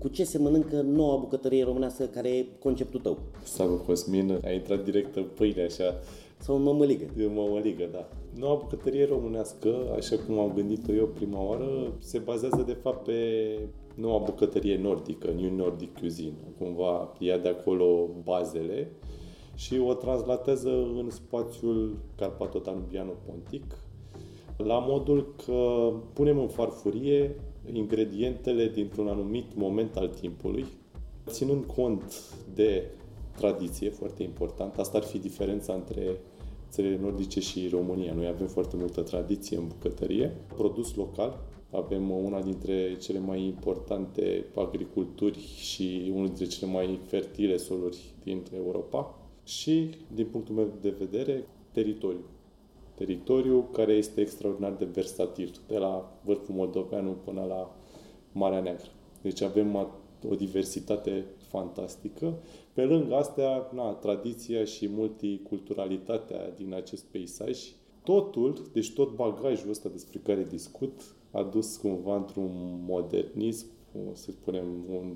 Cu 0.00 0.08
ce 0.08 0.24
se 0.24 0.38
mănâncă 0.38 0.80
noua 0.80 1.16
bucătărie 1.16 1.64
românească 1.64 2.04
care 2.04 2.28
e 2.28 2.46
conceptul 2.58 3.00
tău? 3.00 3.18
Salut, 3.42 3.84
Cosmin, 3.84 4.40
a 4.44 4.50
intrat 4.50 4.84
direct 4.84 5.16
în 5.16 5.26
pâine 5.34 5.62
așa. 5.62 5.94
Sau 6.38 6.56
în 6.56 6.62
mămăligă? 6.62 7.04
În 7.16 7.32
mămăligă, 7.34 7.88
da. 7.92 8.08
Noua 8.38 8.54
bucătărie 8.54 9.06
românească, 9.06 9.74
așa 9.96 10.16
cum 10.26 10.38
am 10.38 10.52
gândit-o 10.54 10.92
eu 10.92 11.06
prima 11.06 11.42
oară, 11.48 11.92
se 11.98 12.18
bazează 12.18 12.64
de 12.66 12.72
fapt 12.72 13.04
pe 13.04 13.14
noua 13.94 14.18
bucătărie 14.18 14.78
nordică, 14.78 15.30
New 15.36 15.54
Nordic 15.54 15.98
Cuisine. 15.98 16.54
Cumva 16.58 17.12
ia 17.18 17.38
de 17.38 17.48
acolo 17.48 18.08
bazele 18.22 18.92
și 19.54 19.78
o 19.78 19.94
translatează 19.94 20.70
în 20.70 21.10
spațiul 21.10 21.96
Carpato-Danubiano-Pontic, 22.16 23.64
la 24.56 24.78
modul 24.78 25.34
că 25.44 25.92
punem 26.12 26.38
în 26.38 26.48
farfurie 26.48 27.36
ingredientele 27.76 28.68
dintr-un 28.68 29.08
anumit 29.08 29.54
moment 29.54 29.96
al 29.96 30.08
timpului, 30.08 30.64
ținând 31.26 31.64
cont 31.64 32.34
de 32.54 32.90
tradiție, 33.36 33.90
foarte 33.90 34.22
important. 34.22 34.78
Asta 34.78 34.98
ar 34.98 35.04
fi 35.04 35.18
diferența 35.18 35.72
între 35.72 36.20
țările 36.70 36.98
nordice 37.00 37.40
și 37.40 37.68
România. 37.68 38.14
Noi 38.14 38.26
avem 38.26 38.46
foarte 38.46 38.76
multă 38.76 39.00
tradiție 39.02 39.56
în 39.56 39.66
bucătărie. 39.66 40.36
Produs 40.56 40.94
local, 40.94 41.40
avem 41.70 42.10
una 42.10 42.42
dintre 42.42 42.96
cele 42.96 43.18
mai 43.18 43.44
importante 43.44 44.44
agriculturi 44.54 45.38
și 45.56 46.10
unul 46.14 46.26
dintre 46.26 46.44
cele 46.44 46.70
mai 46.70 47.00
fertile 47.06 47.56
soluri 47.56 47.98
din 48.24 48.42
Europa 48.54 49.18
și, 49.44 49.90
din 50.14 50.26
punctul 50.26 50.54
meu 50.54 50.72
de 50.80 50.94
vedere, 50.98 51.46
teritoriu. 51.72 52.24
Teritoriu 53.00 53.68
care 53.72 53.92
este 53.92 54.20
extraordinar 54.20 54.72
de 54.72 54.84
versatil, 54.84 55.54
de 55.68 55.78
la 55.78 56.20
vârful 56.24 56.54
moldoveanu 56.54 57.10
până 57.24 57.44
la 57.48 57.76
Marea 58.32 58.60
Neagră. 58.60 58.90
Deci 59.22 59.40
avem 59.40 59.74
o 60.28 60.34
diversitate 60.34 61.24
fantastică. 61.38 62.38
Pe 62.72 62.84
lângă 62.84 63.14
astea, 63.14 63.70
na, 63.74 63.92
tradiția 63.92 64.64
și 64.64 64.88
multiculturalitatea 64.88 66.50
din 66.56 66.74
acest 66.74 67.04
peisaj, 67.04 67.58
totul, 68.04 68.70
deci 68.72 68.92
tot 68.92 69.14
bagajul 69.14 69.70
ăsta 69.70 69.88
despre 69.88 70.20
care 70.22 70.46
discut, 70.50 71.14
a 71.30 71.42
dus 71.42 71.76
cumva 71.76 72.16
într-un 72.16 72.50
modernism, 72.86 73.66
să 74.12 74.30
spunem, 74.30 74.64
un 74.90 75.14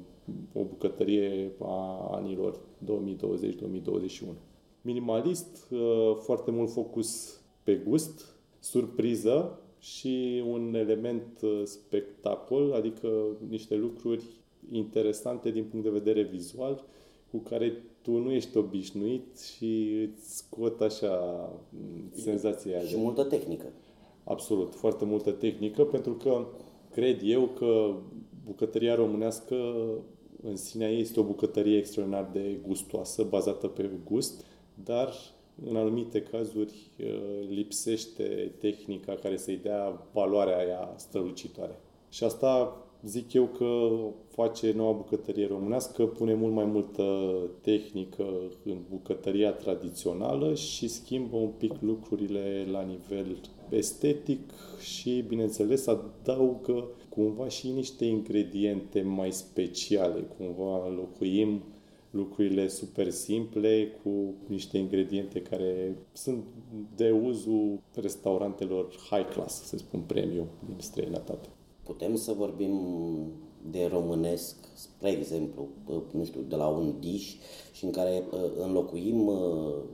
o 0.52 0.62
bucătărie 0.62 1.52
a 1.60 2.08
anilor 2.10 2.58
2020-2021. 2.84 4.34
Minimalist, 4.82 5.70
uh, 5.70 6.16
foarte 6.20 6.50
mult 6.50 6.70
focus 6.70 7.38
pe 7.64 7.74
gust, 7.74 8.34
surpriză 8.58 9.58
și 9.78 10.42
un 10.48 10.74
element 10.74 11.40
uh, 11.42 11.62
spectacol, 11.64 12.72
adică 12.72 13.08
niște 13.48 13.74
lucruri 13.76 14.24
interesante 14.72 15.50
din 15.50 15.64
punct 15.64 15.84
de 15.84 15.90
vedere 15.90 16.22
vizual, 16.22 16.84
cu 17.30 17.38
care 17.38 17.82
tu 18.02 18.18
nu 18.18 18.32
ești 18.32 18.56
obișnuit 18.56 19.38
și 19.38 19.90
îți 20.10 20.36
scot 20.36 20.80
așa 20.80 21.18
mm, 21.68 22.10
senzația 22.12 22.80
Și 22.80 22.94
de... 22.94 23.00
multă 23.00 23.22
tehnică. 23.22 23.66
Absolut, 24.24 24.74
foarte 24.74 25.04
multă 25.04 25.30
tehnică, 25.30 25.84
pentru 25.84 26.12
că 26.12 26.46
cred 26.90 27.20
eu 27.22 27.46
că 27.46 27.94
bucătăria 28.44 28.94
românească 28.94 29.56
în 30.42 30.56
sinea 30.56 30.90
ei 30.90 31.00
este 31.00 31.20
o 31.20 31.22
bucătărie 31.22 31.78
extraordinar 31.78 32.30
de 32.32 32.58
gustoasă, 32.66 33.22
bazată 33.22 33.66
pe 33.66 33.90
gust, 34.04 34.44
dar 34.84 35.12
în 35.70 35.76
anumite 35.76 36.22
cazuri 36.22 36.90
uh, 37.00 37.48
lipsește 37.48 38.52
tehnica 38.58 39.14
care 39.14 39.36
să-i 39.36 39.60
dea 39.62 40.06
valoarea 40.12 40.58
aia 40.58 40.92
strălucitoare. 40.96 41.78
Și 42.08 42.24
asta 42.24 42.78
zic 43.04 43.32
eu 43.32 43.44
că 43.44 43.88
face 44.28 44.72
noua 44.72 44.92
bucătărie 44.92 45.46
românească, 45.46 46.06
pune 46.06 46.34
mult 46.34 46.54
mai 46.54 46.64
multă 46.64 47.34
tehnică 47.60 48.24
în 48.64 48.76
bucătăria 48.90 49.50
tradițională 49.50 50.54
și 50.54 50.88
schimbă 50.88 51.36
un 51.36 51.50
pic 51.58 51.72
lucrurile 51.80 52.66
la 52.70 52.82
nivel 52.82 53.36
estetic 53.68 54.40
și, 54.80 55.24
bineînțeles, 55.28 55.86
adaugă 55.86 56.88
cumva 57.08 57.48
și 57.48 57.68
niște 57.68 58.04
ingrediente 58.04 59.02
mai 59.02 59.32
speciale. 59.32 60.20
Cumva 60.38 60.86
înlocuim 60.88 61.62
lucrurile 62.14 62.68
super 62.68 63.10
simple 63.10 63.88
cu 64.02 64.34
niște 64.46 64.78
ingrediente 64.78 65.42
care 65.42 65.96
sunt 66.12 66.44
de 66.96 67.10
uzul 67.10 67.80
restaurantelor 67.94 68.94
high 69.10 69.28
class, 69.32 69.62
să 69.62 69.76
spun 69.76 70.00
premium 70.00 70.46
din 70.66 70.76
străinătate. 70.78 71.48
Putem 71.82 72.16
să 72.16 72.32
vorbim 72.32 72.80
de 73.70 73.88
românesc, 73.92 74.56
spre 74.74 75.10
exemplu, 75.10 75.68
nu 76.12 76.24
știu, 76.24 76.40
de 76.48 76.56
la 76.56 76.66
un 76.66 76.94
dish 77.00 77.34
și 77.72 77.84
în 77.84 77.90
care 77.90 78.24
înlocuim 78.56 79.28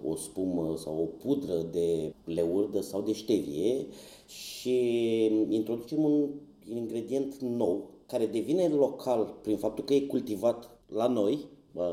o 0.05 0.15
spumă 0.17 0.75
sau 0.77 1.03
o 1.03 1.05
pudră 1.05 1.67
de 1.73 2.15
leurdă 2.25 2.81
sau 2.81 3.03
de 3.03 3.13
ștevie 3.13 3.87
și 4.27 5.25
introducem 5.49 6.05
un 6.05 6.29
ingredient 6.75 7.37
nou 7.41 7.91
care 8.07 8.27
devine 8.27 8.69
local 8.69 9.39
prin 9.43 9.57
faptul 9.57 9.85
că 9.85 9.95
e 9.95 10.01
cultivat 10.01 10.79
la 10.87 11.07
noi, 11.07 11.47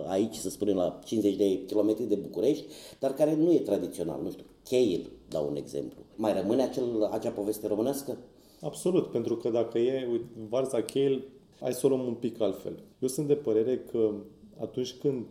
aici 0.08 0.36
să 0.36 0.50
spunem 0.50 0.76
la 0.76 1.00
50 1.06 1.36
de 1.36 1.66
kilometri 1.66 2.04
de 2.04 2.16
București, 2.16 2.66
dar 3.00 3.14
care 3.14 3.36
nu 3.36 3.54
e 3.54 3.60
tradițional, 3.60 4.22
nu 4.24 4.32
știu, 4.32 4.46
kale, 4.70 5.06
dau 5.30 5.48
un 5.50 5.56
exemplu. 5.56 6.00
Mai 6.16 6.34
rămâne 6.34 6.64
acel, 6.64 7.04
acea 7.12 7.30
poveste 7.30 7.68
românească? 7.68 8.18
Absolut, 8.62 9.08
pentru 9.08 9.36
că 9.36 9.50
dacă 9.50 9.78
e 9.78 10.08
uite, 10.12 10.26
varza 10.50 10.82
kale, 10.82 11.24
hai 11.60 11.74
să 11.74 11.86
o 11.86 11.90
luăm 11.90 12.06
un 12.06 12.14
pic 12.14 12.42
altfel. 12.42 12.84
Eu 13.00 13.08
sunt 13.08 13.28
de 13.28 13.36
părere 13.36 13.80
că 13.92 14.14
atunci 14.60 14.94
când 14.94 15.26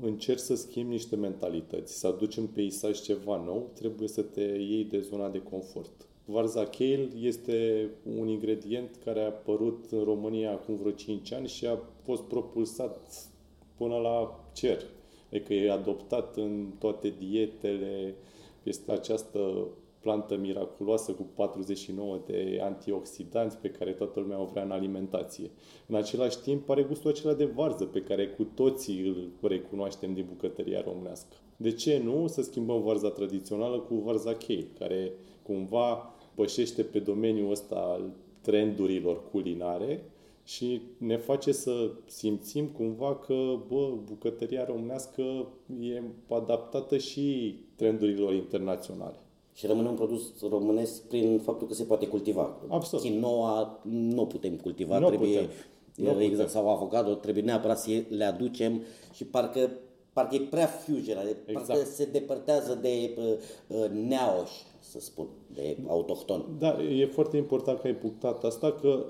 încerci 0.00 0.40
să 0.40 0.54
schimbi 0.54 0.92
niște 0.92 1.16
mentalități, 1.16 1.98
să 1.98 2.06
aduci 2.06 2.36
în 2.36 2.46
peisaj 2.46 3.00
ceva 3.00 3.42
nou, 3.44 3.70
trebuie 3.74 4.08
să 4.08 4.22
te 4.22 4.40
iei 4.40 4.84
de 4.84 5.00
zona 5.00 5.28
de 5.28 5.42
confort. 5.50 5.90
Varza 6.24 6.64
kale 6.64 7.08
este 7.20 7.88
un 8.18 8.28
ingredient 8.28 8.98
care 9.04 9.20
a 9.20 9.26
apărut 9.26 9.84
în 9.90 10.04
România 10.04 10.50
acum 10.50 10.76
vreo 10.76 10.90
5 10.90 11.32
ani 11.32 11.48
și 11.48 11.66
a 11.66 11.78
fost 12.02 12.22
propulsat 12.22 13.29
până 13.80 13.96
la 13.96 14.44
cer. 14.52 14.82
Adică 15.32 15.54
e 15.54 15.70
adoptat 15.70 16.36
în 16.36 16.72
toate 16.78 17.14
dietele, 17.18 18.14
este 18.62 18.92
această 18.92 19.68
plantă 20.00 20.36
miraculoasă 20.36 21.12
cu 21.12 21.26
49 21.34 22.20
de 22.26 22.60
antioxidanți 22.62 23.56
pe 23.56 23.68
care 23.68 23.92
toată 23.92 24.20
lumea 24.20 24.40
o 24.40 24.44
vrea 24.44 24.62
în 24.62 24.70
alimentație. 24.70 25.50
În 25.86 25.94
același 25.94 26.38
timp 26.38 26.70
are 26.70 26.82
gustul 26.82 27.10
acela 27.10 27.34
de 27.34 27.44
varză 27.44 27.84
pe 27.84 28.00
care 28.00 28.28
cu 28.28 28.44
toții 28.44 29.00
îl 29.06 29.48
recunoaștem 29.48 30.14
din 30.14 30.26
bucătăria 30.28 30.80
românească. 30.80 31.36
De 31.56 31.72
ce 31.72 32.00
nu 32.04 32.26
să 32.26 32.42
schimbăm 32.42 32.82
varza 32.82 33.10
tradițională 33.10 33.78
cu 33.78 33.94
varza 33.94 34.34
kale, 34.34 34.66
care 34.78 35.12
cumva 35.42 36.14
pășește 36.34 36.82
pe 36.82 36.98
domeniul 36.98 37.50
ăsta 37.50 37.76
al 37.76 38.12
trendurilor 38.40 39.30
culinare 39.30 40.04
și 40.54 40.80
ne 40.98 41.16
face 41.16 41.52
să 41.52 41.90
simțim 42.06 42.66
cumva 42.66 43.16
că, 43.16 43.34
bă, 43.68 43.92
bucătăria 44.04 44.64
românească 44.64 45.22
e 45.80 46.02
adaptată 46.28 46.96
și 46.96 47.56
trendurilor 47.74 48.34
internaționale. 48.34 49.14
Și 49.54 49.66
rămâne 49.66 49.88
un 49.88 49.94
produs 49.94 50.22
românesc 50.48 51.02
prin 51.02 51.38
faptul 51.38 51.66
că 51.66 51.74
se 51.74 51.84
poate 51.84 52.06
cultiva. 52.06 52.56
Absolut. 52.68 53.04
Chinoa 53.04 53.80
nu 53.82 54.26
putem 54.26 54.56
cultiva, 54.56 54.98
nu 54.98 55.08
trebuie, 55.08 55.38
putem. 55.38 55.50
Nu 55.94 56.10
exact, 56.10 56.30
putem. 56.30 56.46
sau 56.46 56.70
avocado, 56.70 57.14
trebuie 57.14 57.42
neapărat 57.42 57.80
să 57.80 57.90
le 58.08 58.24
aducem 58.24 58.82
și 59.12 59.24
parcă, 59.24 59.70
parcă 60.12 60.34
e 60.34 60.40
prea 60.40 60.66
fusion, 60.66 61.16
Exact. 61.46 61.66
parcă 61.66 61.84
se 61.84 62.04
depărtează 62.04 62.78
de 62.80 63.16
uh, 63.16 63.24
uh, 63.66 63.90
neaoș, 64.08 64.50
să 64.80 65.00
spun, 65.00 65.26
de 65.54 65.76
autohton. 65.88 66.44
Da, 66.58 66.82
e 66.82 67.06
foarte 67.06 67.36
important 67.36 67.78
că 67.78 67.86
ai 67.86 67.94
punctat 67.94 68.44
asta, 68.44 68.72
că 68.72 69.06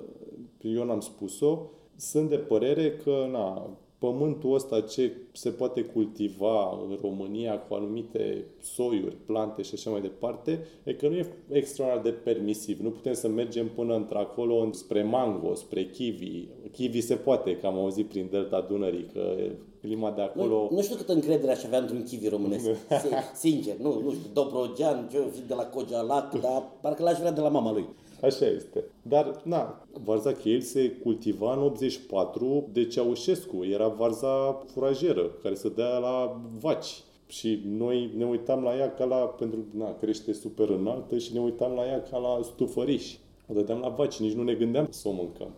eu 0.63 0.85
n-am 0.85 1.01
spus-o, 1.01 1.59
sunt 1.97 2.29
de 2.29 2.37
părere 2.37 2.91
că 2.91 3.29
na, 3.31 3.71
pământul 4.01 4.55
ăsta 4.55 4.81
ce 4.81 5.13
se 5.33 5.51
poate 5.51 5.83
cultiva 5.83 6.79
în 6.89 6.99
România 7.03 7.59
cu 7.59 7.75
anumite 7.75 8.45
soiuri, 8.61 9.17
plante 9.27 9.63
și 9.63 9.75
așa 9.75 9.91
mai 9.91 10.01
departe, 10.01 10.67
e 10.85 10.93
că 10.93 11.09
nu 11.09 11.15
e 11.15 11.33
extraordinar 11.51 12.05
de 12.05 12.11
permisiv. 12.11 12.81
Nu 12.81 12.91
putem 12.91 13.13
să 13.13 13.29
mergem 13.29 13.69
până 13.69 13.95
într-acolo 13.95 14.69
spre 14.73 15.03
mango, 15.03 15.55
spre 15.55 15.85
kiwi. 15.85 16.49
Kiwi 16.73 17.01
se 17.01 17.15
poate, 17.15 17.57
că 17.57 17.67
am 17.67 17.79
auzit 17.79 18.07
prin 18.07 18.29
delta 18.31 18.67
Dunării, 18.69 19.07
că 19.13 19.37
clima 19.81 20.11
de 20.11 20.23
acolo... 20.23 20.69
Nu, 20.71 20.77
nu 20.77 20.83
știu 20.83 20.97
câtă 20.97 21.13
încredere 21.13 21.53
aș 21.53 21.65
avea 21.65 21.79
într-un 21.79 22.03
kiwi 22.03 22.29
românesc. 22.29 22.69
Sincer, 23.35 23.77
nu, 23.77 24.01
nu 24.03 24.11
știu, 24.11 24.31
Dobrogean, 24.33 25.09
ce 25.11 25.19
fi 25.33 25.47
de 25.47 25.55
la 25.55 25.67
Cojalac, 25.67 26.41
dar 26.41 26.63
parcă 26.81 27.03
l-aș 27.03 27.19
vrea 27.19 27.33
de 27.33 27.41
la 27.41 27.49
mama 27.49 27.73
lui. 27.73 27.85
Așa 28.23 28.47
este. 28.47 28.85
Dar, 29.03 29.41
na, 29.45 29.87
varza 30.05 30.33
Chel 30.33 30.61
se 30.61 30.91
cultiva 30.91 31.53
în 31.55 31.63
84 31.63 32.69
de 32.73 32.87
Ceaușescu. 32.87 33.65
Era 33.65 33.89
varza 33.89 34.63
furajeră, 34.73 35.31
care 35.43 35.55
se 35.55 35.69
dea 35.69 35.99
la 35.99 36.41
vaci. 36.61 37.03
Și 37.27 37.63
noi 37.67 38.11
ne 38.17 38.25
uitam 38.25 38.63
la 38.63 38.77
ea 38.77 38.95
ca 38.95 39.05
la, 39.05 39.17
pentru 39.17 39.59
na, 39.71 39.97
crește 39.97 40.33
super 40.33 40.69
înaltă 40.69 41.19
și 41.19 41.33
ne 41.33 41.41
uitam 41.41 41.73
la 41.73 41.87
ea 41.87 42.03
ca 42.11 42.19
la 42.19 42.41
stufăriș. 42.43 43.15
O 43.49 43.55
dădeam 43.55 43.79
la 43.81 43.89
vaci, 43.89 44.21
nici 44.21 44.33
nu 44.33 44.43
ne 44.43 44.55
gândeam 44.55 44.87
să 44.91 45.09
o 45.09 45.13
mâncăm. 45.13 45.49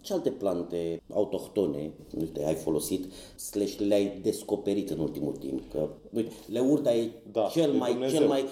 Ce 0.00 0.12
alte 0.12 0.30
plante 0.30 1.02
autohtone, 1.14 1.90
uite, 2.20 2.44
ai 2.44 2.54
folosit, 2.54 3.12
slash 3.36 3.76
le-ai 3.78 4.18
descoperit 4.22 4.90
în 4.90 4.98
ultimul 4.98 5.32
timp? 5.32 5.60
Că, 5.72 5.88
uite, 6.14 6.32
leurda 6.52 6.94
e 6.94 7.10
Da, 7.32 7.48
cel 7.52 7.70
de 7.70 7.76
mai, 7.76 7.90
Dumnezeu. 7.90 8.18
cel 8.18 8.28
mai, 8.28 8.44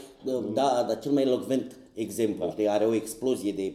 da, 0.55 0.85
da, 0.89 0.95
cel 0.95 1.13
mai 1.13 1.23
elocvent 1.23 1.77
exemplu. 2.01 2.45
Da. 2.45 2.51
Știi, 2.51 2.69
are 2.69 2.85
o 2.85 2.95
explozie 2.95 3.53
de 3.53 3.73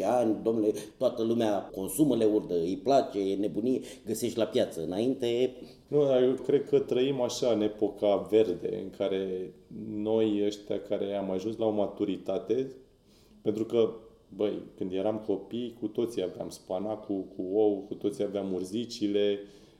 5-10 0.00 0.04
ani, 0.04 0.36
domnule, 0.42 0.72
toată 0.98 1.22
lumea 1.22 1.70
consumă 1.74 2.16
leurdă, 2.16 2.54
îi 2.54 2.80
place, 2.82 3.30
e 3.30 3.36
nebunie, 3.36 3.80
găsești 4.06 4.38
la 4.38 4.44
piață. 4.44 4.82
Înainte, 4.82 5.56
Nu, 5.88 6.04
dar 6.04 6.22
eu 6.22 6.32
cred 6.32 6.68
că 6.68 6.78
trăim 6.78 7.20
așa 7.20 7.52
în 7.52 7.60
epoca 7.60 8.26
verde, 8.30 8.80
în 8.82 8.90
care 8.96 9.52
noi 9.88 10.42
ăștia 10.46 10.80
care 10.80 11.14
am 11.14 11.30
ajuns 11.30 11.56
la 11.56 11.66
o 11.66 11.70
maturitate, 11.70 12.70
pentru 13.42 13.64
că, 13.64 13.90
băi, 14.36 14.62
când 14.76 14.92
eram 14.92 15.22
copii, 15.26 15.76
cu 15.80 15.86
toții 15.86 16.22
aveam 16.22 16.48
spanacul 16.48 17.24
cu 17.36 17.42
ou, 17.52 17.84
cu 17.88 17.94
toții 17.94 18.24
aveam 18.24 18.52
urzicile 18.52 19.38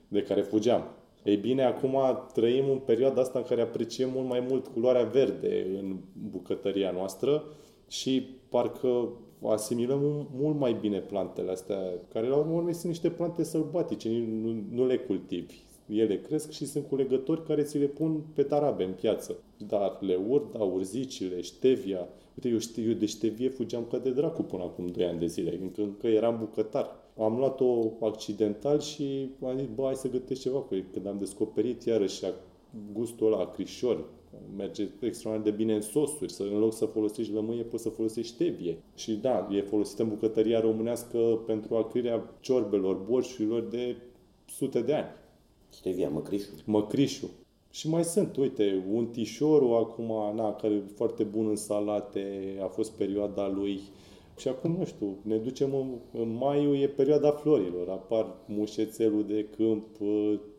de 0.09 0.23
care 0.23 0.43
fugeam. 0.43 1.04
Ei 1.25 1.37
bine, 1.37 1.65
acum 1.65 1.97
trăim 2.33 2.71
în 2.71 2.79
perioada 2.79 3.21
asta 3.21 3.39
în 3.39 3.45
care 3.45 3.61
apreciem 3.61 4.11
mult 4.15 4.29
mai 4.29 4.47
mult 4.49 4.67
culoarea 4.67 5.05
verde 5.05 5.67
în 5.79 5.97
bucătăria 6.31 6.91
noastră 6.91 7.45
și 7.89 8.29
parcă 8.49 9.09
asimilăm 9.43 10.29
mult 10.35 10.59
mai 10.59 10.77
bine 10.81 10.99
plantele 10.99 11.51
astea, 11.51 11.79
care 12.13 12.27
la 12.27 12.37
urmă 12.37 12.53
urmei 12.53 12.75
sunt 12.75 12.87
niște 12.87 13.11
plante 13.11 13.45
sălbatice, 13.45 14.09
nu, 14.43 14.65
nu 14.71 14.87
le 14.87 14.97
cultivi. 14.97 15.55
Ele 15.89 16.21
cresc 16.21 16.51
și 16.51 16.67
sunt 16.67 16.87
culegători 16.87 17.45
care 17.45 17.63
ți 17.63 17.79
le 17.79 17.87
pun 17.87 18.25
pe 18.35 18.43
tarabe 18.43 18.85
în 18.85 18.93
piață. 18.93 19.37
Dar 19.67 19.99
le 20.01 20.15
urda, 20.29 20.59
urzicile, 20.59 21.41
ștevia. 21.41 22.09
Uite, 22.35 22.49
eu, 22.49 22.59
știu, 22.59 22.89
eu 22.89 22.95
de 22.95 23.07
ștevie 23.07 23.49
fugeam 23.49 23.87
ca 23.91 23.99
de 23.99 24.11
dracu 24.11 24.43
până 24.43 24.63
acum 24.63 24.87
2 24.87 25.05
ani 25.05 25.19
de 25.19 25.27
zile, 25.27 25.59
încă, 25.63 25.83
încă 25.83 26.07
eram 26.07 26.37
bucătar. 26.39 27.04
Am 27.19 27.37
luat-o 27.37 27.91
accidental 28.01 28.81
și 28.81 29.31
am 29.43 29.59
zis, 29.59 29.69
bă, 29.75 29.83
hai 29.85 29.95
să 29.95 30.11
gătesc 30.11 30.41
ceva 30.41 30.59
cu 30.59 30.75
ei. 30.75 30.85
Când 30.93 31.07
am 31.07 31.19
descoperit 31.19 31.85
iarăși 31.85 32.25
gustul 32.93 33.27
ăla 33.27 33.43
acrișor, 33.43 34.05
merge 34.57 34.89
extraordinar 35.01 35.51
de 35.51 35.57
bine 35.57 35.75
în 35.75 35.81
sosuri, 35.81 36.33
să 36.33 36.43
în 36.43 36.59
loc 36.59 36.73
să 36.73 36.85
folosești 36.85 37.33
lămâie, 37.33 37.63
poți 37.63 37.83
să 37.83 37.89
folosești 37.89 38.33
ștevie. 38.33 38.79
Și 38.95 39.13
da, 39.13 39.49
e 39.51 39.61
folosită 39.61 40.03
în 40.03 40.09
bucătăria 40.09 40.61
românească 40.61 41.19
pentru 41.47 41.77
acrirea 41.77 42.37
ciorbelor, 42.41 42.97
borșurilor 42.97 43.63
de 43.63 43.97
sute 44.49 44.81
de 44.81 44.95
ani. 44.95 45.09
Stevia, 45.69 46.09
măcrișul. 46.09 46.55
Măcrișul. 46.65 47.29
Și 47.71 47.89
mai 47.89 48.05
sunt, 48.05 48.37
uite, 48.37 48.85
un 48.93 49.07
tișorul 49.07 49.77
acum, 49.77 50.35
na, 50.35 50.53
care 50.53 50.75
e 50.75 50.83
foarte 50.95 51.23
bun 51.23 51.49
în 51.49 51.57
salate, 51.57 52.57
a 52.63 52.67
fost 52.67 52.93
perioada 52.93 53.49
lui. 53.49 53.81
Și 54.37 54.49
acum, 54.49 54.77
nu 54.79 54.85
știu, 54.85 55.17
ne 55.23 55.37
ducem 55.37 55.75
în, 55.75 56.21
în 56.21 56.37
maiu, 56.37 56.75
e 56.75 56.87
perioada 56.87 57.31
florilor. 57.31 57.89
Apar 57.89 58.27
mușețelul 58.47 59.25
de 59.27 59.47
câmp, 59.57 59.87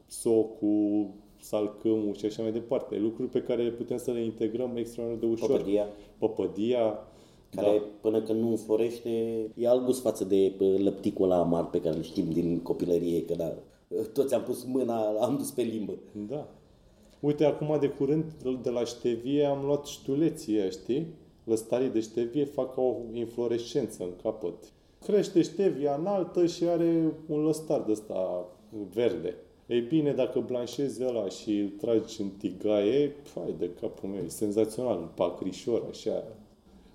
socul, 0.07 1.09
salcâmul 1.41 2.13
și 2.13 2.25
așa 2.25 2.41
mai 2.41 2.51
departe. 2.51 2.97
Lucruri 2.97 3.29
pe 3.29 3.41
care 3.41 3.63
le 3.63 3.69
putem 3.69 3.97
să 3.97 4.11
le 4.11 4.23
integrăm 4.23 4.75
extraordinar 4.75 5.19
de 5.19 5.25
ușor. 5.25 5.49
Păpădia. 5.49 5.87
Păpădia. 6.17 6.99
Care 7.49 7.77
da. 7.77 7.83
până 8.01 8.21
când 8.21 8.41
nu 8.41 8.49
înflorește, 8.49 9.09
e 9.55 9.67
alt 9.67 9.85
gust 9.85 10.01
față 10.01 10.23
de 10.23 10.53
lăpticul 10.77 11.25
ăla 11.25 11.39
amar 11.39 11.69
pe 11.69 11.81
care 11.81 11.95
îl 11.95 12.01
știm 12.01 12.29
din 12.31 12.59
copilărie, 12.59 13.25
că 13.25 13.33
da, 13.35 13.53
toți 14.13 14.33
am 14.33 14.41
pus 14.41 14.63
mâna, 14.63 15.01
am 15.19 15.35
dus 15.37 15.51
pe 15.51 15.61
limbă. 15.61 15.93
Da. 16.27 16.47
Uite, 17.19 17.45
acum 17.45 17.77
de 17.79 17.87
curând, 17.87 18.25
de 18.61 18.69
la 18.69 18.83
ștevie, 18.83 19.45
am 19.45 19.65
luat 19.65 19.85
ștuleții 19.85 20.57
ăia, 20.59 20.69
știi? 20.69 21.07
Lăstarii 21.45 21.89
de 21.89 21.99
ștevie 21.99 22.45
fac 22.45 22.77
o 22.77 22.95
inflorescență 23.13 24.03
în 24.03 24.09
capăt. 24.23 24.55
Crește 25.05 25.41
ștevia 25.41 25.95
înaltă 25.99 26.45
și 26.45 26.63
are 26.63 27.13
un 27.27 27.43
lăstar 27.43 27.81
de 27.81 27.91
ăsta 27.91 28.45
verde. 28.93 29.35
Ei 29.67 29.81
bine, 29.81 30.11
dacă 30.11 30.39
blanșezi 30.39 31.03
ăla 31.03 31.29
și 31.29 31.59
îl 31.59 31.69
tragi 31.69 32.21
în 32.21 32.29
tigaie, 32.29 33.15
fai 33.23 33.55
de 33.57 33.69
capul 33.81 34.09
meu, 34.09 34.23
e 34.25 34.27
senzațional, 34.27 35.11
pacrișor, 35.15 35.83
așa. 35.89 36.23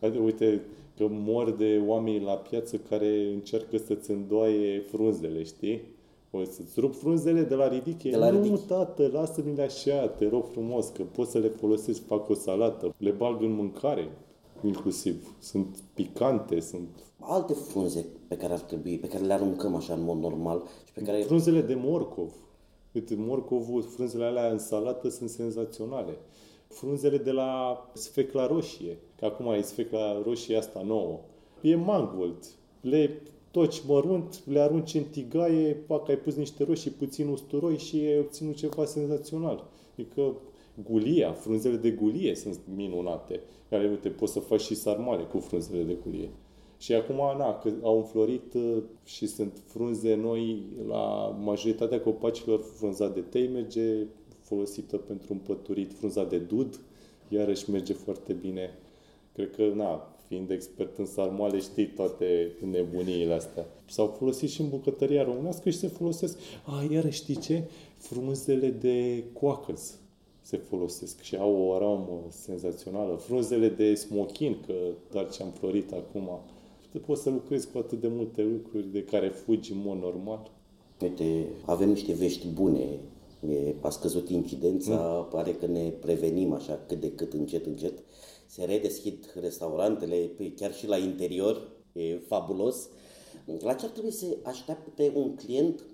Adică, 0.01 0.23
uite, 0.23 0.61
că 0.97 1.07
mor 1.11 1.51
de 1.51 1.83
oameni 1.87 2.25
la 2.25 2.33
piață 2.33 2.77
care 2.77 3.31
încearcă 3.33 3.77
să-ți 3.77 4.11
îndoaie 4.11 4.81
frunzele, 4.81 5.43
știi? 5.43 5.81
O 6.31 6.45
să-ți 6.45 6.81
rup 6.81 6.95
frunzele 6.95 7.43
de 7.43 7.55
la 7.55 7.69
ridiche. 7.69 8.11
De 8.11 8.17
la 8.17 8.31
nu, 8.31 8.43
ridiche. 8.43 8.63
tată, 8.67 9.11
lasă-mi 9.13 9.61
așa, 9.61 10.09
te 10.09 10.29
rog 10.29 10.45
frumos, 10.53 10.89
că 10.89 11.03
poți 11.03 11.31
să 11.31 11.39
le 11.39 11.49
folosesc, 11.49 12.07
fac 12.07 12.29
o 12.29 12.35
salată, 12.35 12.95
le 12.97 13.11
bag 13.11 13.43
în 13.43 13.53
mâncare. 13.53 14.09
Inclusiv. 14.67 15.35
Sunt 15.39 15.79
picante, 15.95 16.61
sunt... 16.61 16.89
Alte 17.19 17.53
frunze 17.53 18.07
pe 18.29 18.37
care 18.37 18.53
ar 18.53 18.59
trebui, 18.59 18.99
pe 18.99 19.09
care 19.09 19.25
le 19.25 19.33
aruncăm 19.33 19.75
așa 19.75 19.95
în 19.95 20.03
mod 20.03 20.19
normal 20.19 20.63
și 20.87 20.93
pe 20.93 21.03
care... 21.03 21.23
Frunzele 21.23 21.61
de 21.61 21.75
morcov. 21.75 22.33
Uite, 22.93 23.15
morcovul, 23.19 23.83
frunzele 23.83 24.25
alea 24.25 24.51
în 24.51 24.59
salată 24.59 25.09
sunt 25.09 25.31
senzaționale. 25.31 26.19
Frunzele 26.69 27.19
de 27.19 27.31
la 27.31 27.91
sfecla 27.95 28.47
roșie, 28.47 28.99
că 29.19 29.25
acum 29.25 29.53
e 29.53 29.61
sfecla 29.61 30.23
roșie 30.23 30.57
asta 30.57 30.83
nouă. 30.83 31.21
E 31.61 31.75
mangold. 31.75 32.47
Le 32.81 33.23
toci 33.51 33.83
mărunt, 33.87 34.43
le 34.47 34.61
arunci 34.61 34.95
în 34.95 35.05
tigaie, 35.05 35.75
pac, 35.75 36.09
ai 36.09 36.19
pus 36.19 36.35
niște 36.35 36.65
roșii, 36.65 36.91
puțin 36.91 37.29
usturoi 37.29 37.79
și 37.79 37.97
ai 37.97 38.19
obținut 38.19 38.57
ceva 38.57 38.85
senzațional. 38.85 39.65
Adică 39.93 40.35
gulia, 40.85 41.33
frunzele 41.33 41.77
de 41.77 41.91
gulie 41.91 42.35
sunt 42.35 42.61
minunate, 42.75 43.41
care, 43.69 43.89
uite, 43.89 44.09
poți 44.09 44.33
să 44.33 44.41
faci 44.41 44.61
și 44.61 44.75
sarmale 44.75 45.23
cu 45.23 45.39
frunzele 45.39 45.83
de 45.83 45.97
gulie. 46.05 46.31
Și 46.79 46.95
acum, 46.95 47.17
na, 47.17 47.59
că 47.59 47.73
au 47.83 47.97
înflorit 47.97 48.55
uh, 48.55 48.83
și 49.05 49.27
sunt 49.27 49.63
frunze 49.67 50.15
noi 50.15 50.67
la 50.89 51.37
majoritatea 51.43 52.01
copacilor, 52.01 52.61
frunza 52.61 53.09
de 53.09 53.21
tei 53.21 53.49
merge 53.49 54.07
folosită 54.41 54.97
pentru 54.97 55.33
împăturit, 55.33 55.93
frunza 55.93 56.25
de 56.25 56.39
dud, 56.39 56.81
iarăși 57.29 57.71
merge 57.71 57.93
foarte 57.93 58.33
bine. 58.33 58.79
Cred 59.33 59.51
că, 59.51 59.73
na, 59.75 60.15
fiind 60.29 60.51
expert 60.51 60.99
în 60.99 61.07
sarmale, 61.07 61.59
știi 61.59 61.87
toate 61.87 62.53
nebuniile 62.71 63.35
astea. 63.35 63.67
S-au 63.89 64.07
folosit 64.07 64.51
și 64.51 64.61
în 64.61 64.69
bucătăria 64.69 65.25
românească 65.25 65.71
și 65.71 65.79
se 65.79 65.89
folosesc, 65.89 66.39
a, 66.65 66.87
iarăși 66.93 67.23
știi 67.23 67.37
ce? 67.37 67.63
Frunzele 67.97 68.69
de 68.69 69.25
coacăz 69.33 70.00
se 70.51 70.57
folosesc 70.57 71.21
și 71.21 71.37
au 71.37 71.57
o 71.57 71.73
aramă 71.73 72.27
senzațională. 72.29 73.17
Frunzele 73.17 73.69
de 73.69 73.95
smochin, 73.95 74.57
că 74.67 74.75
doar 75.11 75.31
ce 75.31 75.43
am 75.43 75.51
florit 75.51 75.93
acum, 75.93 76.29
poți 77.07 77.23
să 77.23 77.31
lucrezi 77.31 77.71
cu 77.71 77.79
atât 77.79 78.01
de 78.01 78.09
multe 78.09 78.43
lucruri 78.43 78.87
de 78.93 79.05
care 79.05 79.29
fugi 79.29 79.73
în 79.73 79.79
mod 79.85 79.99
normal. 79.99 80.51
Uite, 81.01 81.47
avem 81.65 81.89
niște 81.89 82.13
vești 82.13 82.47
bune. 82.47 82.99
E, 83.49 83.75
a 83.81 83.91
scăzut 83.91 84.29
incidența, 84.29 85.19
mm. 85.19 85.29
pare 85.31 85.53
că 85.53 85.67
ne 85.67 85.89
prevenim 85.89 86.53
așa 86.53 86.81
cât 86.87 87.01
de 87.01 87.13
cât 87.13 87.33
încet, 87.33 87.67
încet. 87.67 88.03
Se 88.47 88.65
redeschid 88.65 89.33
restaurantele, 89.41 90.31
chiar 90.57 90.75
și 90.75 90.87
la 90.87 90.97
interior, 90.97 91.69
e 91.93 92.17
fabulos. 92.17 92.89
La 93.61 93.75
ce 93.75 93.85
ar 93.85 93.91
trebui 93.91 94.13
să 94.13 94.27
aștepte 94.43 95.13
un 95.15 95.35
client 95.35 95.85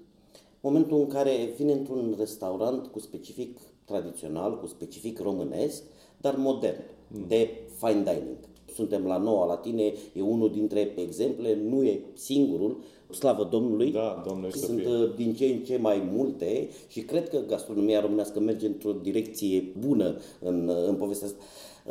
momentul 0.61 0.99
în 0.99 1.07
care 1.07 1.53
vine 1.57 1.73
într-un 1.73 2.15
restaurant 2.19 2.87
cu 2.87 2.99
specific 2.99 3.59
tradițional, 3.87 4.59
cu 4.59 4.67
specific 4.67 5.19
românesc, 5.21 5.83
dar 6.21 6.35
modern, 6.37 6.83
mm. 7.09 7.25
de 7.29 7.51
fine 7.77 8.03
dining. 8.03 8.37
Suntem 8.75 9.07
la 9.07 9.17
Noua 9.17 9.47
la 9.47 9.57
tine, 9.57 9.93
e 10.13 10.21
unul 10.21 10.51
dintre 10.51 10.93
exemple, 10.97 11.59
nu 11.69 11.83
e 11.83 12.01
singurul, 12.13 12.77
slavă 13.11 13.49
Domnului, 13.51 13.93
da, 13.93 14.23
Domnul 14.27 14.51
sunt 14.51 14.79
fie. 14.79 14.89
Uh, 14.89 15.15
din 15.17 15.35
ce 15.35 15.47
în 15.47 15.59
ce 15.59 15.77
mai 15.77 16.09
multe 16.13 16.69
și 16.89 17.01
cred 17.01 17.29
că 17.29 17.39
gastronomia 17.49 18.01
românească 18.01 18.41
merge 18.41 18.67
într-o 18.67 18.93
direcție 18.93 19.73
bună 19.79 20.17
în, 20.41 20.69
uh, 20.69 20.89
în 20.89 20.95
povestea 20.95 21.27
asta. 21.27 21.39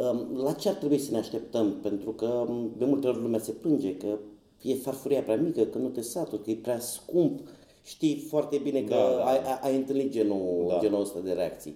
Um, 0.10 0.44
la 0.44 0.52
ce 0.52 0.70
ar 0.70 0.76
trebui 0.76 0.98
să 0.98 1.12
ne 1.12 1.18
așteptăm? 1.18 1.76
Pentru 1.82 2.12
că 2.12 2.26
um, 2.26 2.72
de 2.78 2.86
multe 2.86 3.08
ori 3.08 3.22
lumea 3.22 3.40
se 3.40 3.52
plânge 3.52 3.96
că 3.96 4.18
e 4.62 4.76
farfuria 4.76 5.22
prea 5.22 5.36
mică, 5.36 5.62
că 5.62 5.78
nu 5.78 5.88
te 5.88 6.02
satur, 6.02 6.42
că 6.42 6.50
e 6.50 6.56
prea 6.56 6.80
scump. 6.80 7.40
Știi 7.84 8.26
foarte 8.30 8.58
bine 8.64 8.82
că 8.82 8.94
da, 8.94 9.16
da. 9.18 9.26
ai, 9.26 9.40
ai 9.62 9.76
întâlnit 9.76 10.12
genul, 10.12 10.66
da. 10.68 10.80
genul 10.82 11.02
ăsta 11.02 11.20
de 11.20 11.32
reacții. 11.32 11.76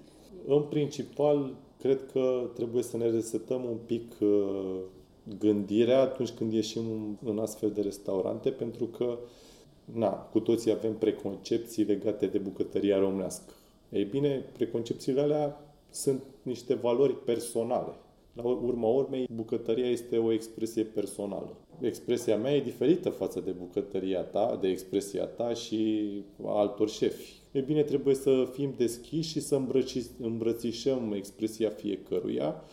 În 0.51 0.61
principal, 0.61 1.55
cred 1.79 2.05
că 2.11 2.49
trebuie 2.53 2.83
să 2.83 2.97
ne 2.97 3.09
resetăm 3.09 3.63
un 3.63 3.77
pic 3.85 4.15
uh, 4.19 4.75
gândirea 5.39 6.01
atunci 6.01 6.29
când 6.29 6.53
ieșim 6.53 7.17
în 7.25 7.39
astfel 7.39 7.71
de 7.71 7.81
restaurante, 7.81 8.49
pentru 8.49 8.85
că 8.85 9.17
na, 9.93 10.09
cu 10.09 10.39
toții 10.39 10.71
avem 10.71 10.93
preconcepții 10.93 11.83
legate 11.83 12.25
de 12.25 12.37
bucătăria 12.37 12.99
românească. 12.99 13.53
Ei 13.89 14.03
bine, 14.03 14.45
preconcepțiile 14.53 15.21
alea 15.21 15.73
sunt 15.89 16.23
niște 16.41 16.73
valori 16.73 17.15
personale. 17.23 17.93
La 18.33 18.43
urma 18.43 18.87
urmei, 18.87 19.27
bucătăria 19.35 19.89
este 19.89 20.17
o 20.17 20.31
expresie 20.31 20.83
personală. 20.83 21.55
Expresia 21.81 22.37
mea 22.37 22.55
e 22.55 22.61
diferită 22.61 23.09
față 23.09 23.39
de 23.39 23.51
bucătăria 23.51 24.21
ta, 24.21 24.57
de 24.61 24.67
expresia 24.67 25.25
ta 25.25 25.53
și 25.53 26.09
a 26.45 26.59
altor 26.59 26.89
șefi. 26.89 27.38
E 27.51 27.59
bine, 27.59 27.83
trebuie 27.83 28.15
să 28.15 28.49
fim 28.53 28.73
deschiși 28.77 29.29
și 29.29 29.39
să 29.39 29.55
îmbrăci, 29.55 29.97
îmbrățișăm 30.21 31.13
expresia 31.15 31.69
fiecăruia, 31.69 32.63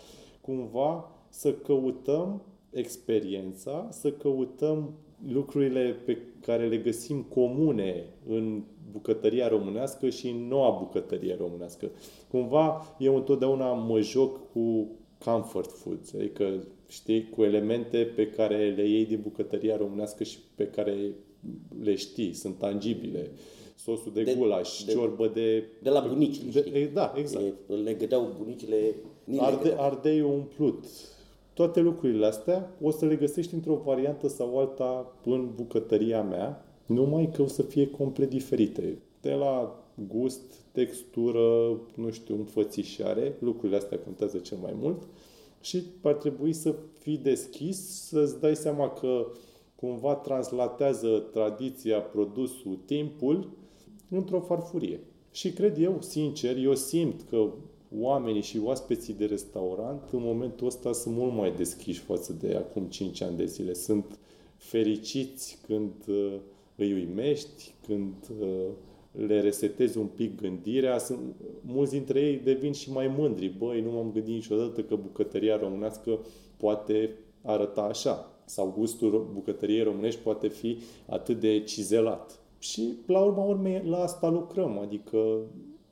cumva 0.41 1.11
să 1.29 1.53
căutăm 1.53 2.43
experiența, 2.71 3.89
să 3.91 4.13
căutăm 4.13 4.95
lucrurile 5.33 5.97
pe 6.05 6.19
care 6.41 6.69
le 6.69 6.77
găsim 6.77 7.23
comune 7.23 8.05
în 8.29 8.63
bucătăria 8.93 9.49
românească 9.49 10.09
și 10.09 10.29
în 10.29 10.49
noua 10.49 10.71
bucătărie 10.71 11.37
românească. 11.39 11.91
Cumva 12.31 12.97
eu 12.99 13.17
întotdeauna 13.17 13.73
mă 13.73 14.01
joc 14.01 14.53
cu 14.53 14.89
comfort 15.25 15.71
foods, 15.73 16.15
adică 16.15 16.67
știi, 16.89 17.29
cu 17.29 17.43
elemente 17.43 17.99
pe 17.99 18.27
care 18.27 18.75
le 18.77 18.89
iei 18.89 19.07
din 19.07 19.21
bucătăria 19.23 19.77
românească 19.77 20.25
și 20.25 20.39
pe 20.55 20.67
care 20.67 21.11
le 21.83 21.95
știi, 21.95 22.33
sunt 22.33 22.59
tangibile. 22.59 23.31
Sosul 23.87 24.13
de, 24.13 24.23
de 24.23 24.35
gulaș, 24.35 24.83
de, 24.83 24.93
ciorbă 24.93 25.29
de... 25.29 25.65
De 25.83 25.91
la 25.91 26.01
bunici, 26.09 26.39
de, 26.39 26.51
știi? 26.51 26.87
Da, 26.87 27.13
exact. 27.17 27.45
Le 27.85 27.93
gădeau 27.93 28.35
bunicile... 28.39 28.95
Arde, 29.39 29.75
ardeiul 29.79 30.31
umplut. 30.31 30.85
Toate 31.53 31.81
lucrurile 31.81 32.27
astea 32.27 32.71
o 32.83 32.91
să 32.91 33.07
le 33.07 33.17
găsești 33.17 33.55
într-o 33.55 33.81
variantă 33.85 34.29
sau 34.29 34.59
alta 34.59 35.13
în 35.25 35.49
bucătăria 35.55 36.23
mea, 36.23 36.65
numai 36.87 37.31
că 37.35 37.43
o 37.43 37.47
să 37.47 37.63
fie 37.63 37.91
complet 37.91 38.29
diferite. 38.29 38.99
De 39.21 39.33
la 39.33 39.85
gust, 40.09 40.55
textură, 40.73 41.79
nu 41.95 42.11
știu, 42.11 42.35
înfățișare, 42.35 43.37
lucrurile 43.39 43.77
astea 43.79 43.99
contează 43.99 44.39
cel 44.39 44.59
mai 44.63 44.75
mult 44.81 45.03
și 45.61 45.83
ar 46.03 46.15
trebui 46.15 46.53
să 46.53 46.75
fii 46.99 47.19
deschis, 47.19 48.09
să-ți 48.09 48.41
dai 48.41 48.57
seama 48.57 48.91
că 48.91 49.27
cumva 49.75 50.15
translatează 50.15 51.25
tradiția, 51.33 52.01
produsul, 52.01 52.79
timpul 52.85 53.49
într-o 54.09 54.41
farfurie. 54.41 55.01
Și 55.31 55.51
cred 55.53 55.79
eu, 55.79 55.97
sincer, 56.01 56.57
eu 56.57 56.75
simt 56.75 57.23
că 57.29 57.49
oamenii 57.99 58.43
și 58.43 58.61
oaspeții 58.63 59.15
de 59.15 59.25
restaurant 59.25 60.09
în 60.13 60.23
momentul 60.23 60.67
ăsta 60.67 60.93
sunt 60.93 61.17
mult 61.17 61.35
mai 61.35 61.53
deschiși 61.53 62.01
față 62.01 62.33
de 62.33 62.55
acum 62.55 62.85
5 62.85 63.23
ani 63.23 63.37
de 63.37 63.45
zile. 63.45 63.73
Sunt 63.73 64.19
fericiți 64.57 65.59
când 65.67 65.93
uh, 66.09 66.35
îi 66.77 66.93
uimești, 66.93 67.75
când 67.87 68.15
uh, 68.41 68.67
le 69.27 69.41
resetezi 69.41 69.99
un 69.99 70.07
pic 70.07 70.41
gândirea. 70.41 70.99
Sunt, 70.99 71.19
mulți 71.61 71.93
dintre 71.93 72.21
ei 72.21 72.37
devin 72.37 72.73
și 72.73 72.93
mai 72.93 73.15
mândri. 73.19 73.55
Băi, 73.59 73.81
nu 73.81 73.91
m-am 73.91 74.11
gândit 74.13 74.35
niciodată 74.35 74.83
că 74.83 74.97
bucătăria 74.97 75.57
românească 75.57 76.19
poate 76.57 77.11
arăta 77.43 77.81
așa. 77.81 78.31
Sau 78.45 78.75
gustul 78.79 79.31
bucătăriei 79.33 79.83
românești 79.83 80.21
poate 80.21 80.49
fi 80.49 80.79
atât 81.07 81.41
de 81.41 81.61
cizelat. 81.61 82.41
Și, 82.59 82.93
la 83.07 83.21
urma 83.21 83.45
urmei, 83.45 83.83
la 83.85 84.03
asta 84.03 84.29
lucrăm. 84.29 84.79
Adică, 84.79 85.39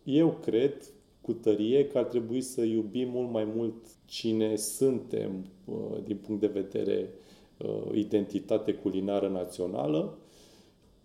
eu 0.04 0.30
cred 0.30 0.74
cu 1.20 1.32
tărie 1.32 1.86
că 1.86 1.98
ar 1.98 2.04
trebui 2.04 2.40
să 2.40 2.62
iubim 2.62 3.08
mult 3.08 3.30
mai 3.30 3.44
mult 3.56 3.74
cine 4.04 4.56
suntem 4.56 5.44
uh, 5.64 6.02
din 6.04 6.16
punct 6.16 6.40
de 6.40 6.46
vedere 6.46 7.08
uh, 7.58 7.94
identitate 7.94 8.72
culinară 8.72 9.28
națională 9.28 10.18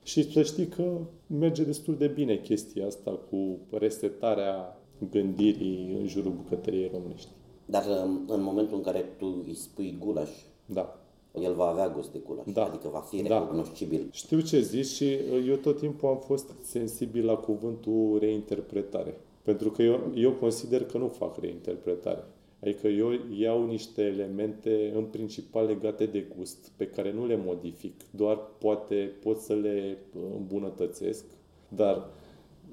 și 0.03 0.31
să 0.31 0.43
știi 0.43 0.67
că 0.67 0.97
merge 1.27 1.63
destul 1.63 1.95
de 1.95 2.07
bine 2.07 2.37
chestia 2.37 2.85
asta 2.85 3.11
cu 3.11 3.57
resetarea 3.71 4.77
gândirii 5.11 5.97
în 5.99 6.07
jurul 6.07 6.31
bucătăriei 6.31 6.89
românești. 6.93 7.29
Dar 7.65 7.83
um, 8.03 8.25
în 8.27 8.41
momentul 8.41 8.77
în 8.77 8.83
care 8.83 8.99
tu 9.17 9.43
îi 9.47 9.53
spui 9.53 9.95
gulaș, 9.99 10.29
da. 10.65 10.99
El 11.33 11.53
va 11.53 11.65
avea 11.65 11.89
gust 11.89 12.11
de 12.11 12.19
gulaș, 12.27 12.45
da. 12.53 12.65
adică 12.65 12.89
va 12.91 12.99
fi 12.99 13.21
da. 13.21 13.39
recunoscibil. 13.39 14.07
Știu 14.11 14.39
ce 14.39 14.59
zici 14.59 14.85
și 14.85 15.03
uh, 15.03 15.47
eu 15.47 15.55
tot 15.55 15.79
timpul 15.79 16.09
am 16.09 16.19
fost 16.25 16.51
sensibil 16.61 17.25
la 17.25 17.35
cuvântul 17.35 18.17
reinterpretare. 18.19 19.17
Pentru 19.41 19.71
că 19.71 19.81
eu, 19.81 19.99
eu 20.15 20.31
consider 20.31 20.85
că 20.85 20.97
nu 20.97 21.07
fac 21.07 21.37
reinterpretare. 21.37 22.23
Adică 22.63 22.87
eu 22.87 23.09
iau 23.37 23.65
niște 23.65 24.01
elemente 24.01 24.91
în 24.95 25.03
principal 25.03 25.65
legate 25.65 26.05
de 26.05 26.25
gust, 26.37 26.71
pe 26.75 26.87
care 26.87 27.13
nu 27.13 27.25
le 27.25 27.39
modific, 27.45 27.93
doar 28.11 28.39
poate 28.57 29.11
pot 29.23 29.37
să 29.37 29.53
le 29.53 29.97
uh, 30.15 30.21
îmbunătățesc, 30.37 31.25
dar 31.67 32.07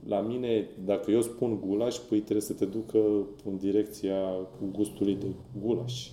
la 0.06 0.20
mine, 0.20 0.68
dacă 0.84 1.10
eu 1.10 1.22
spun 1.22 1.60
gulaș, 1.66 1.96
păi 1.96 2.18
trebuie 2.18 2.40
să 2.40 2.52
te 2.52 2.64
ducă 2.64 2.98
în 3.44 3.56
direcția 3.56 4.48
gustului 4.72 5.14
de 5.14 5.26
gulaș. 5.60 6.10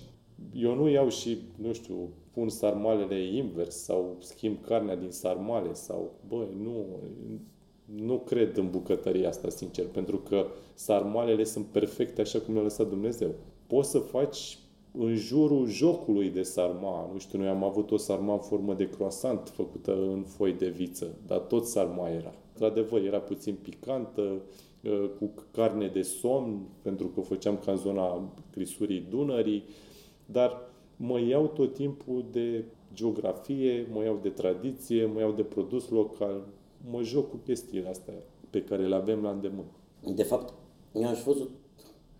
Eu 0.54 0.74
nu 0.74 0.88
iau 0.88 1.08
și, 1.08 1.38
nu 1.56 1.72
știu, 1.72 2.08
pun 2.34 2.48
sarmalele 2.48 3.36
invers 3.36 3.76
sau 3.76 4.16
schimb 4.18 4.64
carnea 4.66 4.96
din 4.96 5.10
sarmale 5.10 5.72
sau, 5.72 6.12
băi, 6.28 6.48
nu, 6.62 6.86
nu 7.84 8.18
cred 8.18 8.56
în 8.56 8.70
bucătăria 8.70 9.28
asta, 9.28 9.48
sincer, 9.48 9.86
pentru 9.86 10.16
că 10.16 10.46
sarmalele 10.74 11.44
sunt 11.44 11.66
perfecte 11.66 12.20
așa 12.20 12.38
cum 12.40 12.54
le-a 12.54 12.62
lăsat 12.62 12.88
Dumnezeu. 12.88 13.30
Poți 13.66 13.90
să 13.90 13.98
faci 13.98 14.58
în 14.98 15.14
jurul 15.14 15.66
jocului 15.66 16.30
de 16.30 16.42
sarma. 16.42 17.10
Nu 17.12 17.18
știu, 17.18 17.38
noi 17.38 17.48
am 17.48 17.64
avut 17.64 17.90
o 17.90 17.96
sarma 17.96 18.32
în 18.32 18.38
formă 18.38 18.74
de 18.74 18.88
croissant 18.88 19.48
făcută 19.48 19.92
în 19.92 20.22
foi 20.22 20.52
de 20.52 20.68
viță, 20.68 21.14
dar 21.26 21.38
tot 21.38 21.66
sarma 21.66 22.08
era. 22.08 22.34
Într-adevăr, 22.52 23.02
era 23.02 23.18
puțin 23.18 23.54
picantă, 23.62 24.42
uh, 24.82 25.10
cu 25.18 25.30
carne 25.50 25.88
de 25.88 26.02
somn, 26.02 26.60
pentru 26.82 27.06
că 27.06 27.20
o 27.20 27.22
făceam 27.22 27.58
ca 27.64 27.70
în 27.70 27.76
zona 27.76 28.32
crisurii 28.50 29.06
Dunării, 29.10 29.64
dar 30.26 30.63
mă 30.96 31.20
iau 31.20 31.46
tot 31.46 31.74
timpul 31.74 32.24
de 32.32 32.64
geografie, 32.94 33.88
mă 33.92 34.04
iau 34.04 34.18
de 34.22 34.28
tradiție, 34.28 35.04
mă 35.04 35.20
iau 35.20 35.32
de 35.32 35.42
produs 35.42 35.88
local, 35.88 36.46
mă 36.90 37.02
joc 37.02 37.30
cu 37.30 37.36
chestiile 37.36 37.88
astea 37.88 38.14
pe 38.50 38.62
care 38.62 38.86
le 38.86 38.94
avem 38.94 39.22
la 39.22 39.30
îndemână. 39.30 39.70
De 40.14 40.22
fapt, 40.22 40.54
eu 40.92 41.08
aș 41.08 41.22
văzut 41.22 41.50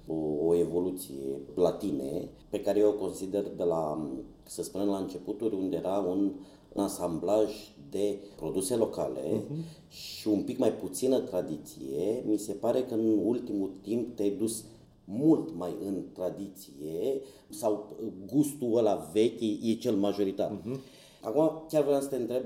o, 0.06 0.46
o 0.46 0.54
evoluție 0.54 1.40
la 1.54 1.72
tine, 1.72 2.28
pe 2.48 2.60
care 2.60 2.78
eu 2.78 2.88
o 2.88 2.92
consider 2.92 3.42
de 3.56 3.62
la, 3.64 4.10
să 4.42 4.62
spunem, 4.62 4.88
la 4.88 4.96
începuturi, 4.96 5.54
unde 5.54 5.76
era 5.76 5.98
un 5.98 6.32
asamblaj 6.76 7.52
de 7.90 8.18
produse 8.36 8.76
locale 8.76 9.20
uh-huh. 9.20 9.88
și 9.88 10.28
un 10.28 10.42
pic 10.42 10.58
mai 10.58 10.72
puțină 10.72 11.18
tradiție, 11.18 12.24
mi 12.26 12.38
se 12.38 12.52
pare 12.52 12.82
că 12.82 12.94
în 12.94 13.20
ultimul 13.24 13.70
timp 13.82 14.16
te-ai 14.16 14.30
dus 14.30 14.64
mult 15.04 15.54
mai 15.56 15.76
în 15.84 16.02
tradiție 16.12 17.20
sau 17.48 17.96
gustul 18.32 18.76
ăla 18.76 19.10
vechi 19.12 19.40
e 19.62 19.74
cel 19.74 19.94
majoritar. 19.94 20.60
Uh-huh. 20.60 20.78
Acum 21.20 21.64
chiar 21.68 21.84
vreau 21.84 22.00
să 22.00 22.06
te 22.06 22.16
întreb, 22.16 22.42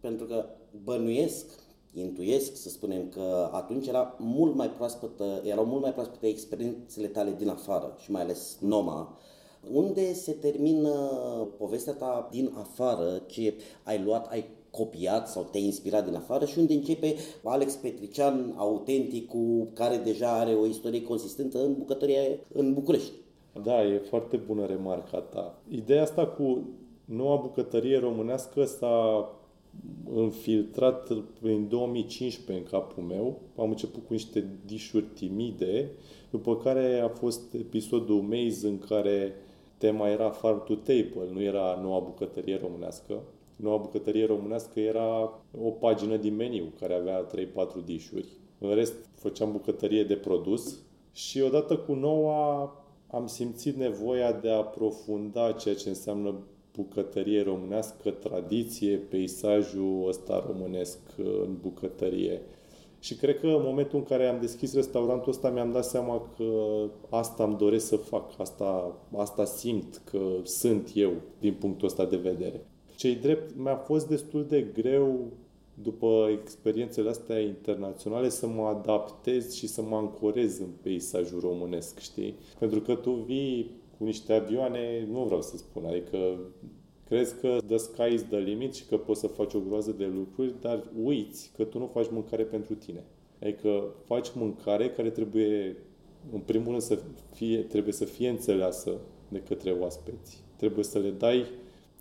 pentru 0.00 0.26
că 0.26 0.44
bănuiesc, 0.84 1.46
intuiesc 1.94 2.56
să 2.56 2.68
spunem 2.68 3.08
că 3.08 3.50
atunci 3.52 3.86
era 3.86 4.16
mult 4.18 4.54
mai 4.54 4.70
proaspătă, 4.70 5.42
erau 5.44 5.64
mult 5.64 5.82
mai 5.82 5.92
proaspăte 5.92 6.26
experiențele 6.26 7.06
tale 7.06 7.34
din 7.38 7.48
afară 7.48 7.96
și 8.02 8.10
mai 8.10 8.22
ales 8.22 8.58
Noma, 8.60 9.18
unde 9.72 10.12
se 10.12 10.32
termină 10.32 10.90
povestea 11.58 11.92
ta 11.92 12.28
din 12.30 12.52
afară, 12.58 13.22
ce 13.26 13.54
ai 13.82 14.02
luat, 14.02 14.30
ai 14.30 14.44
copiat 14.72 15.28
sau 15.28 15.48
te-ai 15.50 15.64
inspirat 15.64 16.04
din 16.04 16.14
afară 16.14 16.44
și 16.44 16.58
unde 16.58 16.72
începe 16.72 17.14
Alex 17.42 17.74
Petrician, 17.74 18.54
autenticul, 18.56 19.68
care 19.74 19.96
deja 19.96 20.38
are 20.38 20.52
o 20.54 20.66
istorie 20.66 21.02
consistentă 21.02 21.64
în 21.64 21.74
bucătăria 21.78 22.20
în 22.52 22.74
București. 22.74 23.12
Da, 23.62 23.84
e 23.84 23.98
foarte 23.98 24.36
bună 24.36 24.66
remarca 24.66 25.18
ta. 25.18 25.58
Ideea 25.68 26.02
asta 26.02 26.26
cu 26.26 26.62
noua 27.04 27.36
bucătărie 27.36 27.98
românească 27.98 28.64
s-a 28.64 29.28
înfiltrat 30.14 31.08
în 31.42 31.68
2015 31.68 32.64
în 32.64 32.70
capul 32.70 33.02
meu. 33.02 33.40
Am 33.56 33.68
început 33.68 34.06
cu 34.06 34.12
niște 34.12 34.58
dișuri 34.66 35.04
timide, 35.14 35.90
după 36.30 36.56
care 36.56 37.00
a 37.00 37.08
fost 37.08 37.54
episodul 37.54 38.20
Maze 38.20 38.68
în 38.68 38.78
care 38.78 39.34
tema 39.78 40.08
era 40.08 40.30
Farm 40.30 40.64
to 40.64 40.74
Table, 40.74 41.32
nu 41.32 41.42
era 41.42 41.78
noua 41.82 41.98
bucătărie 41.98 42.58
românească. 42.62 43.22
Noua 43.62 43.76
bucătărie 43.76 44.26
românească 44.26 44.80
era 44.80 45.40
o 45.62 45.70
pagină 45.70 46.16
din 46.16 46.36
meniu 46.36 46.72
care 46.80 46.94
avea 46.94 47.26
3-4 47.26 47.84
dișuri. 47.84 48.26
În 48.58 48.74
rest 48.74 48.94
făceam 49.14 49.52
bucătărie 49.52 50.04
de 50.04 50.14
produs 50.14 50.78
și 51.12 51.40
odată 51.40 51.76
cu 51.76 51.94
noua 51.94 52.74
am 53.10 53.26
simțit 53.26 53.76
nevoia 53.76 54.32
de 54.32 54.50
a 54.50 54.56
aprofunda 54.56 55.52
ceea 55.52 55.74
ce 55.74 55.88
înseamnă 55.88 56.34
bucătărie 56.76 57.42
românească, 57.42 58.10
tradiție, 58.10 58.96
peisajul 58.96 60.04
ăsta 60.08 60.44
românesc 60.46 60.98
în 61.16 61.56
bucătărie. 61.60 62.40
Și 62.98 63.14
cred 63.16 63.40
că 63.40 63.46
în 63.46 63.62
momentul 63.64 63.98
în 63.98 64.04
care 64.04 64.26
am 64.26 64.40
deschis 64.40 64.74
restaurantul 64.74 65.32
ăsta 65.32 65.50
mi-am 65.50 65.72
dat 65.72 65.84
seama 65.84 66.30
că 66.36 66.44
asta 67.10 67.44
îmi 67.44 67.56
doresc 67.56 67.86
să 67.86 67.96
fac, 67.96 68.30
asta, 68.38 68.96
asta 69.16 69.44
simt 69.44 70.02
că 70.04 70.20
sunt 70.42 70.90
eu 70.94 71.12
din 71.38 71.54
punctul 71.54 71.86
ăsta 71.86 72.04
de 72.04 72.16
vedere. 72.16 72.66
Cei 72.96 73.14
drept, 73.14 73.56
mi-a 73.56 73.76
fost 73.76 74.08
destul 74.08 74.46
de 74.48 74.62
greu 74.62 75.30
după 75.74 76.28
experiențele 76.42 77.08
astea 77.08 77.40
internaționale 77.40 78.28
să 78.28 78.46
mă 78.46 78.62
adaptez 78.62 79.54
și 79.54 79.66
să 79.66 79.82
mă 79.82 79.96
ancorez 79.96 80.58
în 80.58 80.68
peisajul 80.82 81.40
românesc, 81.40 81.98
știi? 81.98 82.34
Pentru 82.58 82.80
că 82.80 82.94
tu 82.94 83.10
vii 83.10 83.70
cu 83.98 84.04
niște 84.04 84.32
avioane, 84.32 85.08
nu 85.10 85.24
vreau 85.24 85.42
să 85.42 85.56
spun, 85.56 85.84
adică 85.84 86.38
crezi 87.08 87.34
că 87.40 87.58
the 87.66 87.76
sky 87.76 88.14
is 88.14 88.22
the 88.22 88.38
limit 88.38 88.74
și 88.74 88.86
că 88.86 88.96
poți 88.96 89.20
să 89.20 89.26
faci 89.26 89.54
o 89.54 89.60
groază 89.68 89.90
de 89.90 90.10
lucruri, 90.14 90.54
dar 90.60 90.84
uiți 91.02 91.52
că 91.56 91.64
tu 91.64 91.78
nu 91.78 91.86
faci 91.86 92.10
mâncare 92.10 92.42
pentru 92.42 92.74
tine. 92.74 93.04
Adică 93.42 93.94
faci 94.04 94.32
mâncare 94.34 94.90
care 94.90 95.10
trebuie, 95.10 95.76
în 96.32 96.40
primul 96.40 96.68
rând, 96.68 96.80
să 96.80 96.98
fie, 97.34 97.58
trebuie 97.58 97.92
să 97.92 98.04
fie 98.04 98.28
înțeleasă 98.28 98.98
de 99.28 99.42
către 99.48 99.70
oaspeți. 99.70 100.42
Trebuie 100.56 100.84
să 100.84 100.98
le 100.98 101.10
dai 101.10 101.46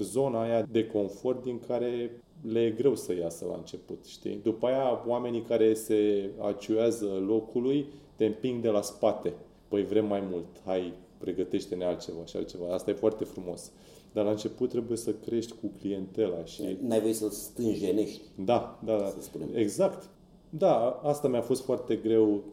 zona 0.02 0.42
aia 0.42 0.68
de 0.72 0.88
confort 0.88 1.44
din 1.44 1.60
care 1.68 2.22
le 2.42 2.66
e 2.66 2.70
greu 2.70 2.96
să 2.96 3.16
iasă 3.16 3.46
la 3.46 3.56
început, 3.56 4.06
știi? 4.06 4.40
După 4.44 4.68
aia, 4.68 5.04
oamenii 5.08 5.42
care 5.42 5.74
se 5.74 6.30
aciuează 6.40 7.24
locului 7.28 7.86
te 8.16 8.26
împing 8.26 8.62
de 8.62 8.70
la 8.70 8.82
spate. 8.82 9.34
Păi 9.68 9.84
vrem 9.84 10.06
mai 10.06 10.24
mult, 10.32 10.46
hai, 10.66 10.94
pregătește-ne 11.18 11.86
altceva 11.86 12.26
și 12.26 12.38
altceva. 12.38 12.74
Asta 12.74 12.90
e 12.90 12.94
foarte 12.94 13.24
frumos. 13.24 13.72
Dar 14.14 14.24
la 14.24 14.32
început 14.32 14.70
trebuie 14.70 14.98
să 14.98 15.14
crești 15.14 15.54
cu 15.62 15.72
clientela 15.80 16.46
și... 16.46 16.78
N-ai 16.82 17.00
voie 17.00 17.14
să-l 17.14 17.30
stânjenești. 17.30 18.22
Da, 18.36 18.80
da, 18.86 18.98
da. 18.98 19.14
Exact. 19.54 20.10
Da, 20.50 21.00
asta 21.04 21.28
mi-a 21.28 21.42
fost 21.42 21.64
foarte 21.64 21.96
greu 21.96 22.44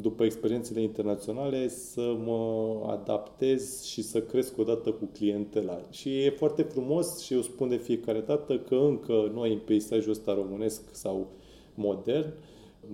după 0.00 0.24
experiențele 0.24 0.82
internaționale 0.82 1.68
să 1.68 2.16
mă 2.24 2.76
adaptez 2.86 3.84
și 3.84 4.02
să 4.02 4.20
cresc 4.20 4.58
odată 4.58 4.90
cu 4.90 5.04
clientela. 5.12 5.80
Și 5.90 6.22
e 6.22 6.30
foarte 6.30 6.62
frumos 6.62 7.18
și 7.18 7.34
eu 7.34 7.40
spun 7.40 7.68
de 7.68 7.76
fiecare 7.76 8.20
dată 8.20 8.58
că 8.58 8.74
încă 8.74 9.30
noi 9.34 9.52
în 9.52 9.58
peisajul 9.58 10.10
ăsta 10.10 10.34
românesc 10.34 10.82
sau 10.92 11.26
modern, 11.74 12.32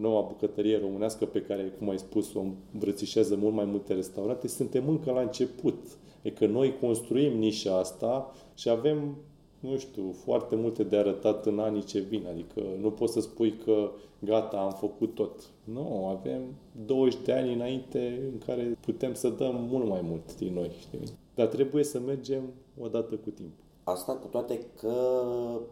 noua 0.00 0.20
bucătărie 0.20 0.78
românească 0.78 1.24
pe 1.24 1.42
care, 1.42 1.74
cum 1.78 1.88
ai 1.88 1.98
spus, 1.98 2.34
o 2.34 2.44
îmbrățișează 2.72 3.36
mult 3.36 3.54
mai 3.54 3.64
multe 3.64 3.94
restaurante, 3.94 4.48
suntem 4.48 4.88
încă 4.88 5.10
la 5.10 5.20
început. 5.20 5.78
E 6.22 6.30
că 6.30 6.46
noi 6.46 6.76
construim 6.80 7.38
nișa 7.38 7.78
asta 7.78 8.34
și 8.54 8.68
avem, 8.68 9.16
nu 9.62 9.78
știu, 9.78 10.14
foarte 10.24 10.56
multe 10.56 10.82
de 10.82 10.96
arătat 10.96 11.46
în 11.46 11.58
anii 11.58 11.82
ce 11.82 11.98
vin. 11.98 12.26
Adică 12.30 12.62
nu 12.80 12.90
poți 12.90 13.12
să 13.12 13.20
spui 13.20 13.56
că 13.64 13.90
gata, 14.18 14.56
am 14.56 14.72
făcut 14.72 15.14
tot. 15.14 15.40
Nu, 15.64 16.06
avem 16.06 16.40
20 16.86 17.18
de 17.24 17.32
ani 17.32 17.52
înainte 17.52 18.30
în 18.32 18.38
care 18.46 18.78
putem 18.80 19.14
să 19.14 19.28
dăm 19.28 19.54
mult 19.70 19.88
mai 19.88 20.00
mult 20.00 20.36
din 20.36 20.52
noi, 20.54 20.70
știi? 20.78 21.14
Dar 21.34 21.46
trebuie 21.46 21.84
să 21.84 21.98
mergem 21.98 22.42
odată 22.80 23.14
cu 23.14 23.30
timp. 23.30 23.52
Asta 23.84 24.12
cu 24.12 24.26
toate 24.26 24.60
că 24.80 24.94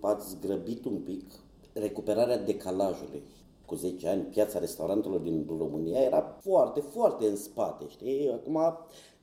ați 0.00 0.36
grăbit 0.40 0.84
un 0.84 0.96
pic 0.96 1.24
recuperarea 1.72 2.38
decalajului 2.38 3.22
cu 3.66 3.74
10 3.74 4.08
ani, 4.08 4.22
piața 4.22 4.58
restaurantelor 4.58 5.18
din 5.18 5.46
România 5.58 6.00
era 6.00 6.38
foarte, 6.40 6.80
foarte 6.80 7.26
în 7.26 7.36
spate, 7.36 7.84
știi? 7.88 8.30
Acum 8.32 8.58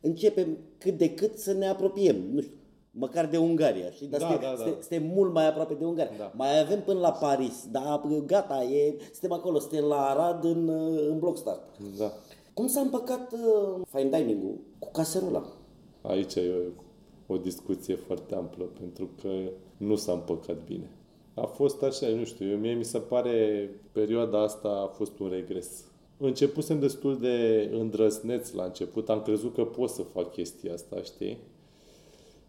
începem 0.02 0.58
cât 0.78 0.98
de 0.98 1.14
cât 1.14 1.38
să 1.38 1.54
ne 1.54 1.68
apropiem, 1.68 2.16
nu 2.32 2.42
știu, 2.42 2.56
măcar 3.00 3.26
de 3.26 3.38
Ungaria, 3.38 3.90
știi? 3.92 4.08
Dar 4.08 4.20
da, 4.20 4.28
suntem, 4.28 4.50
da, 4.58 4.64
da. 4.64 4.78
suntem 4.80 5.04
mult 5.16 5.34
mai 5.34 5.48
aproape 5.48 5.74
de 5.74 5.86
Ungaria. 5.86 6.18
Da. 6.18 6.32
Mai 6.36 6.60
avem 6.60 6.82
până 6.82 7.00
la 7.00 7.12
Paris, 7.12 7.68
dar 7.72 8.02
gata, 8.26 8.64
e, 8.64 8.96
suntem 9.12 9.32
acolo, 9.32 9.60
suntem 9.60 9.84
la 9.84 10.06
Arad 10.06 10.44
în, 10.44 10.70
în 11.10 11.20
Blockstar. 11.20 11.60
Da. 11.98 12.12
Cum 12.54 12.68
s-a 12.68 12.80
împăcat 12.80 13.34
uh, 13.34 13.82
fine 13.88 14.10
dining-ul 14.10 14.58
cu 14.80 14.92
caserola? 14.92 15.44
Aici 16.02 16.36
e 16.36 16.54
o, 17.28 17.34
o 17.34 17.38
discuție 17.38 17.96
foarte 17.96 18.36
amplă, 18.36 18.64
pentru 18.80 19.10
că 19.22 19.30
nu 19.78 19.96
s-a 19.96 20.12
împăcat 20.12 20.64
bine. 20.66 20.90
A 21.34 21.46
fost 21.46 21.84
așa, 21.84 22.08
nu 22.08 22.24
știu, 22.24 22.50
eu, 22.50 22.58
mie 22.58 22.74
mi 22.74 22.84
se 22.84 22.98
pare 22.98 23.70
perioada 23.92 24.42
asta 24.42 24.68
a 24.68 24.88
fost 24.88 25.20
un 25.20 25.30
regres. 25.30 25.84
Începusem 26.18 26.80
destul 26.80 27.20
de 27.20 27.70
îndrăsneț 27.74 28.52
la 28.52 28.64
început, 28.64 29.10
am 29.10 29.22
crezut 29.22 29.54
că 29.54 29.64
pot 29.64 29.90
să 29.90 30.02
fac 30.02 30.32
chestia 30.32 30.74
asta, 30.74 31.02
știi? 31.02 31.38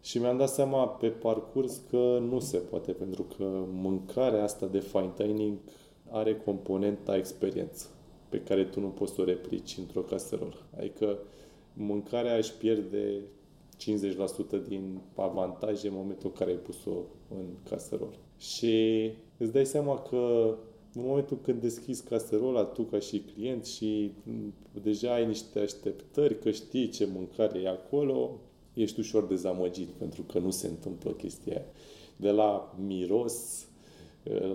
Și 0.01 0.19
mi-am 0.19 0.37
dat 0.37 0.49
seama 0.49 0.87
pe 0.87 1.07
parcurs 1.07 1.81
că 1.89 2.19
nu 2.29 2.39
se 2.39 2.57
poate, 2.57 2.91
pentru 2.91 3.23
că 3.37 3.63
mâncarea 3.71 4.43
asta 4.43 4.65
de 4.65 4.79
fine 4.79 5.13
dining 5.17 5.57
are 6.09 6.35
componenta 6.35 7.17
experiență 7.17 7.87
pe 8.29 8.41
care 8.41 8.63
tu 8.63 8.79
nu 8.79 8.87
poți 8.87 9.13
să 9.13 9.21
o 9.21 9.23
replici 9.23 9.77
într-o 9.77 10.01
caserolă. 10.01 10.57
Adică 10.77 11.17
mâncarea 11.73 12.35
își 12.35 12.53
pierde 12.53 13.21
50% 13.77 14.67
din 14.67 15.01
avantaje 15.15 15.87
în 15.87 15.93
momentul 15.95 16.29
în 16.29 16.37
care 16.37 16.51
ai 16.51 16.57
pus-o 16.57 16.91
în 17.29 17.45
caserolă. 17.69 18.15
Și 18.37 19.11
îți 19.37 19.51
dai 19.51 19.65
seama 19.65 19.99
că 20.01 20.55
în 20.93 21.01
momentul 21.05 21.37
când 21.41 21.61
deschizi 21.61 22.03
caserola 22.03 22.63
tu 22.63 22.81
ca 22.81 22.99
și 22.99 23.19
client 23.19 23.65
și 23.65 24.11
deja 24.81 25.13
ai 25.13 25.25
niște 25.25 25.59
așteptări 25.59 26.39
că 26.39 26.51
știi 26.51 26.89
ce 26.89 27.09
mâncare 27.13 27.59
e 27.59 27.69
acolo, 27.69 28.39
ești 28.81 28.99
ușor 28.99 29.23
dezamăgit 29.23 29.87
pentru 29.87 30.21
că 30.21 30.39
nu 30.39 30.49
se 30.49 30.67
întâmplă 30.67 31.11
chestia 31.11 31.53
aia. 31.53 31.65
De 32.15 32.31
la 32.31 32.75
miros, 32.87 33.67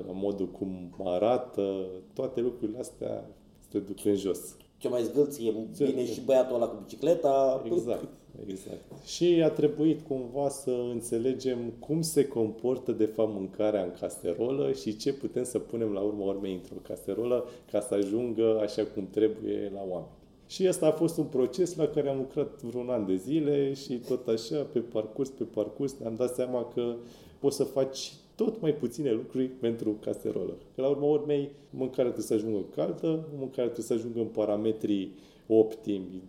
la 0.06 0.12
modul 0.12 0.46
cum 0.46 0.94
arată, 1.04 1.86
toate 2.12 2.40
lucrurile 2.40 2.78
astea 2.78 3.30
se 3.70 3.78
duc 3.78 4.04
în 4.04 4.16
jos. 4.16 4.56
Ce 4.78 4.88
mai 4.88 5.02
zgâlți 5.02 5.46
e 5.46 5.54
bine 5.84 6.06
și 6.06 6.20
băiatul 6.20 6.54
ăla 6.54 6.66
cu 6.66 6.82
bicicleta. 6.82 7.62
Exact. 7.64 8.08
Exact. 8.46 9.04
Și 9.04 9.42
a 9.44 9.50
trebuit 9.50 10.06
cumva 10.06 10.48
să 10.48 10.70
înțelegem 10.90 11.58
cum 11.78 12.02
se 12.02 12.28
comportă 12.28 12.92
de 12.92 13.04
fapt 13.04 13.32
mâncarea 13.32 13.82
în 13.82 13.92
caserolă 14.00 14.72
și 14.72 14.96
ce 14.96 15.12
putem 15.12 15.44
să 15.44 15.58
punem 15.58 15.92
la 15.92 16.00
urmă 16.00 16.24
urmei 16.24 16.54
într-o 16.54 16.76
caserolă 16.82 17.44
ca 17.70 17.80
să 17.80 17.94
ajungă 17.94 18.60
așa 18.62 18.84
cum 18.84 19.08
trebuie 19.10 19.70
la 19.74 19.80
oameni. 19.88 20.12
Și 20.46 20.66
asta 20.66 20.86
a 20.86 20.90
fost 20.90 21.18
un 21.18 21.24
proces 21.24 21.76
la 21.76 21.86
care 21.86 22.08
am 22.08 22.16
lucrat 22.16 22.62
vreun 22.62 22.88
an 22.88 23.06
de 23.06 23.16
zile 23.16 23.72
și 23.72 23.94
tot 23.94 24.28
așa, 24.28 24.56
pe 24.72 24.78
parcurs, 24.78 25.28
pe 25.28 25.44
parcurs, 25.44 25.96
ne-am 25.98 26.14
dat 26.14 26.34
seama 26.34 26.72
că 26.74 26.94
poți 27.38 27.56
să 27.56 27.64
faci 27.64 28.12
tot 28.34 28.60
mai 28.60 28.74
puține 28.74 29.12
lucruri 29.12 29.46
pentru 29.46 29.96
caserolă. 30.00 30.56
Că 30.74 30.80
la 30.80 30.88
urmă 30.88 31.06
urmei, 31.06 31.50
mâncarea 31.70 32.12
trebuie 32.12 32.24
să 32.24 32.34
ajungă 32.34 32.64
caldă, 32.74 33.28
mâncarea 33.38 33.70
trebuie 33.70 33.84
să 33.84 33.92
ajungă 33.92 34.20
în 34.20 34.26
parametrii 34.26 35.12
optimi 35.46 36.22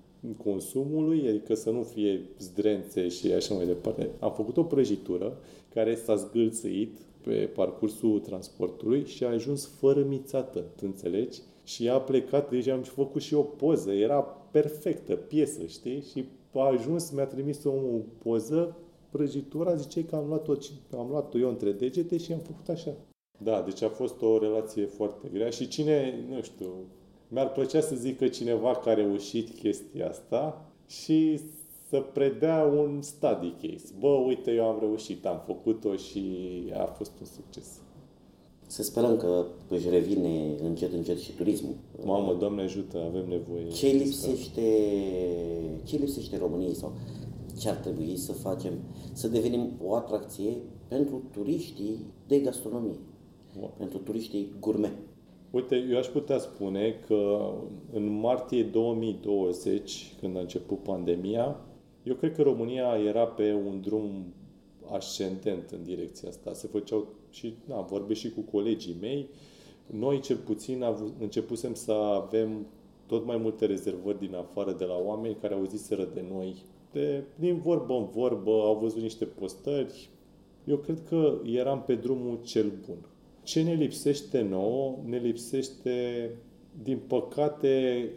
consumului, 0.43 1.27
adică 1.27 1.53
să 1.53 1.69
nu 1.69 1.83
fie 1.83 2.21
zdrențe 2.39 3.07
și 3.07 3.31
așa 3.31 3.53
mai 3.53 3.65
departe. 3.65 4.09
Am 4.19 4.33
făcut 4.33 4.57
o 4.57 4.63
prăjitură 4.63 5.37
care 5.73 5.95
s-a 5.95 6.15
zgâlțăit 6.15 6.97
pe 7.21 7.49
parcursul 7.55 8.19
transportului 8.19 9.05
și 9.05 9.23
a 9.23 9.29
ajuns 9.29 9.67
fără 9.79 10.03
mițată, 10.03 10.59
tu 10.59 10.81
înțelegi? 10.85 11.39
Și 11.65 11.89
a 11.89 11.99
plecat, 11.99 12.49
deci 12.49 12.67
am 12.67 12.81
făcut 12.81 13.21
și 13.21 13.33
o 13.33 13.41
poză, 13.41 13.91
era 13.91 14.21
perfectă, 14.51 15.15
piesă, 15.15 15.65
știi? 15.65 16.01
Și 16.01 16.25
a 16.53 16.65
ajuns, 16.65 17.11
mi-a 17.11 17.25
trimis 17.25 17.63
o 17.63 17.71
poză, 18.17 18.77
prăjitura, 19.09 19.75
zice 19.75 20.05
că 20.05 20.15
am 20.15 20.27
luat-o, 20.27 20.53
am 20.97 21.07
luat-o 21.09 21.37
eu 21.37 21.49
între 21.49 21.71
degete 21.71 22.17
și 22.17 22.31
am 22.33 22.39
făcut 22.39 22.69
așa. 22.69 22.93
Da, 23.37 23.61
deci 23.61 23.81
a 23.81 23.89
fost 23.89 24.21
o 24.21 24.37
relație 24.37 24.85
foarte 24.85 25.27
grea 25.33 25.49
și 25.49 25.67
cine, 25.67 26.25
nu 26.29 26.41
știu, 26.41 26.67
mi-ar 27.27 27.51
plăcea 27.51 27.81
să 27.81 27.95
zic 27.95 28.17
că 28.17 28.27
cineva 28.27 28.75
care 28.75 29.01
a 29.01 29.05
reușit 29.05 29.49
chestia 29.49 30.09
asta 30.09 30.71
și 30.87 31.39
să 31.89 31.99
predea 31.99 32.63
un 32.63 33.01
study 33.01 33.53
case. 33.61 33.93
Bă, 33.99 34.07
uite, 34.07 34.51
eu 34.51 34.65
am 34.65 34.79
reușit, 34.79 35.25
am 35.25 35.41
făcut-o 35.45 35.95
și 35.95 36.23
a 36.73 36.85
fost 36.85 37.11
un 37.19 37.25
succes. 37.25 37.79
Să 38.67 38.83
sperăm 38.83 39.17
că 39.17 39.45
își 39.69 39.89
revine 39.89 40.55
încet, 40.63 40.93
încet 40.93 41.19
și 41.19 41.31
turismul. 41.31 41.73
Mamă, 42.03 42.35
Doamne 42.39 42.61
ajută, 42.61 42.97
avem 43.07 43.29
nevoie. 43.29 43.67
Ce 43.67 43.87
lipsește, 43.87 44.61
ce 45.83 45.97
lipsește 45.97 46.37
României 46.37 46.75
sau 46.75 46.93
ce 47.59 47.69
ar 47.69 47.75
trebui 47.75 48.17
să 48.17 48.31
facem? 48.33 48.73
Să 49.13 49.27
devenim 49.27 49.71
o 49.83 49.95
atracție 49.95 50.57
pentru 50.87 51.23
turiștii 51.31 52.05
de 52.27 52.39
gastronomie, 52.39 52.99
wow. 53.59 53.73
pentru 53.77 53.97
turiștii 53.97 54.51
gourmet. 54.59 54.93
Uite, 55.51 55.87
eu 55.91 55.97
aș 55.97 56.07
putea 56.07 56.37
spune 56.37 56.99
că 57.07 57.51
în 57.93 58.19
martie 58.19 58.63
2020, 58.63 60.13
când 60.19 60.37
a 60.37 60.39
început 60.39 60.83
pandemia, 60.83 61.59
eu 62.03 62.15
cred 62.15 62.35
că 62.35 62.41
România 62.41 62.97
era 63.07 63.25
pe 63.25 63.53
un 63.67 63.81
drum 63.81 64.33
ascendent 64.91 65.69
în 65.69 65.83
direcția 65.83 66.29
asta. 66.29 66.53
Se 66.53 66.67
făceau 66.67 67.07
și, 67.35 67.55
da, 67.67 67.75
vorbesc 67.75 68.19
și 68.19 68.29
cu 68.29 68.41
colegii 68.41 68.97
mei. 69.01 69.29
Noi, 69.85 70.19
cel 70.19 70.37
puțin, 70.37 70.83
începusem 71.19 71.73
să 71.73 71.91
avem 71.91 72.67
tot 73.05 73.25
mai 73.25 73.37
multe 73.37 73.65
rezervări 73.65 74.19
din 74.19 74.35
afară 74.35 74.71
de 74.71 74.85
la 74.85 74.95
oameni 75.05 75.37
care 75.41 75.53
au 75.53 75.65
ziseră 75.65 76.09
de 76.13 76.23
noi. 76.33 76.55
De, 76.91 77.23
din 77.35 77.57
vorbă 77.57 77.93
în 77.93 78.05
vorbă, 78.05 78.51
au 78.51 78.77
văzut 78.81 79.01
niște 79.01 79.25
postări. 79.25 80.09
Eu 80.65 80.77
cred 80.77 81.01
că 81.07 81.37
eram 81.43 81.83
pe 81.83 81.95
drumul 81.95 82.39
cel 82.43 82.71
bun. 82.87 82.97
Ce 83.43 83.61
ne 83.63 83.73
lipsește 83.73 84.41
nouă? 84.41 84.97
Ne 85.05 85.17
lipsește, 85.17 86.29
din 86.83 86.99
păcate, 87.07 88.09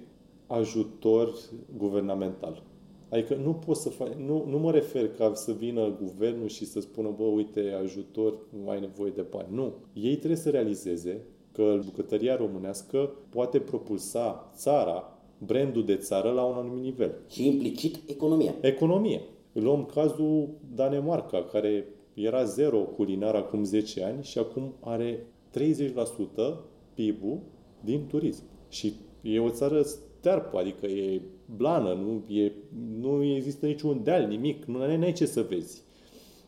ajutor 0.47 1.35
guvernamental. 1.77 2.63
Adică 3.09 3.35
nu 3.35 3.53
poți 3.53 3.83
să 3.83 3.89
faci, 3.89 4.13
nu, 4.13 4.45
nu 4.49 4.59
mă 4.59 4.71
refer 4.71 5.09
ca 5.09 5.35
să 5.35 5.53
vină 5.53 5.97
guvernul 6.03 6.49
și 6.49 6.65
să 6.65 6.81
spună, 6.81 7.15
bă, 7.17 7.23
uite, 7.23 7.79
ajutor, 7.83 8.39
nu 8.63 8.71
ai 8.71 8.81
nevoie 8.81 9.13
de 9.15 9.25
bani. 9.31 9.49
Nu. 9.51 9.73
Ei 9.93 10.17
trebuie 10.17 10.39
să 10.39 10.51
realizeze 10.51 11.21
că 11.53 11.79
bucătăria 11.85 12.37
românească 12.37 13.11
poate 13.29 13.59
propulsa 13.59 14.53
țara, 14.57 15.19
brandul 15.39 15.85
de 15.85 15.97
țară 15.97 16.31
la 16.31 16.45
un 16.45 16.55
anumit 16.55 16.83
nivel. 16.83 17.15
Și 17.29 17.47
implicit 17.47 17.97
economia. 18.07 18.55
Economie. 18.61 19.21
Luăm 19.53 19.85
cazul 19.85 20.49
Danemarca, 20.75 21.43
care 21.43 21.87
era 22.15 22.45
zero 22.45 22.79
culinar 22.79 23.35
acum 23.35 23.65
10 23.65 24.05
ani 24.05 24.23
și 24.23 24.39
acum 24.39 24.75
are 24.81 25.27
30% 25.53 25.61
PIB-ul 26.95 27.39
din 27.85 28.07
turism. 28.07 28.43
Și 28.69 28.93
e 29.23 29.41
o 29.41 29.51
țară 29.51 29.83
stearpă, 29.83 30.59
adică 30.59 30.87
e 30.87 31.21
blană, 31.57 31.93
nu, 31.93 32.35
e, 32.35 32.53
nu 33.01 33.25
există 33.25 33.67
niciun 33.67 34.01
deal, 34.05 34.27
nimic, 34.27 34.65
nu 34.65 34.81
ai 34.81 35.13
ce 35.13 35.27
să 35.27 35.47
vezi. 35.49 35.83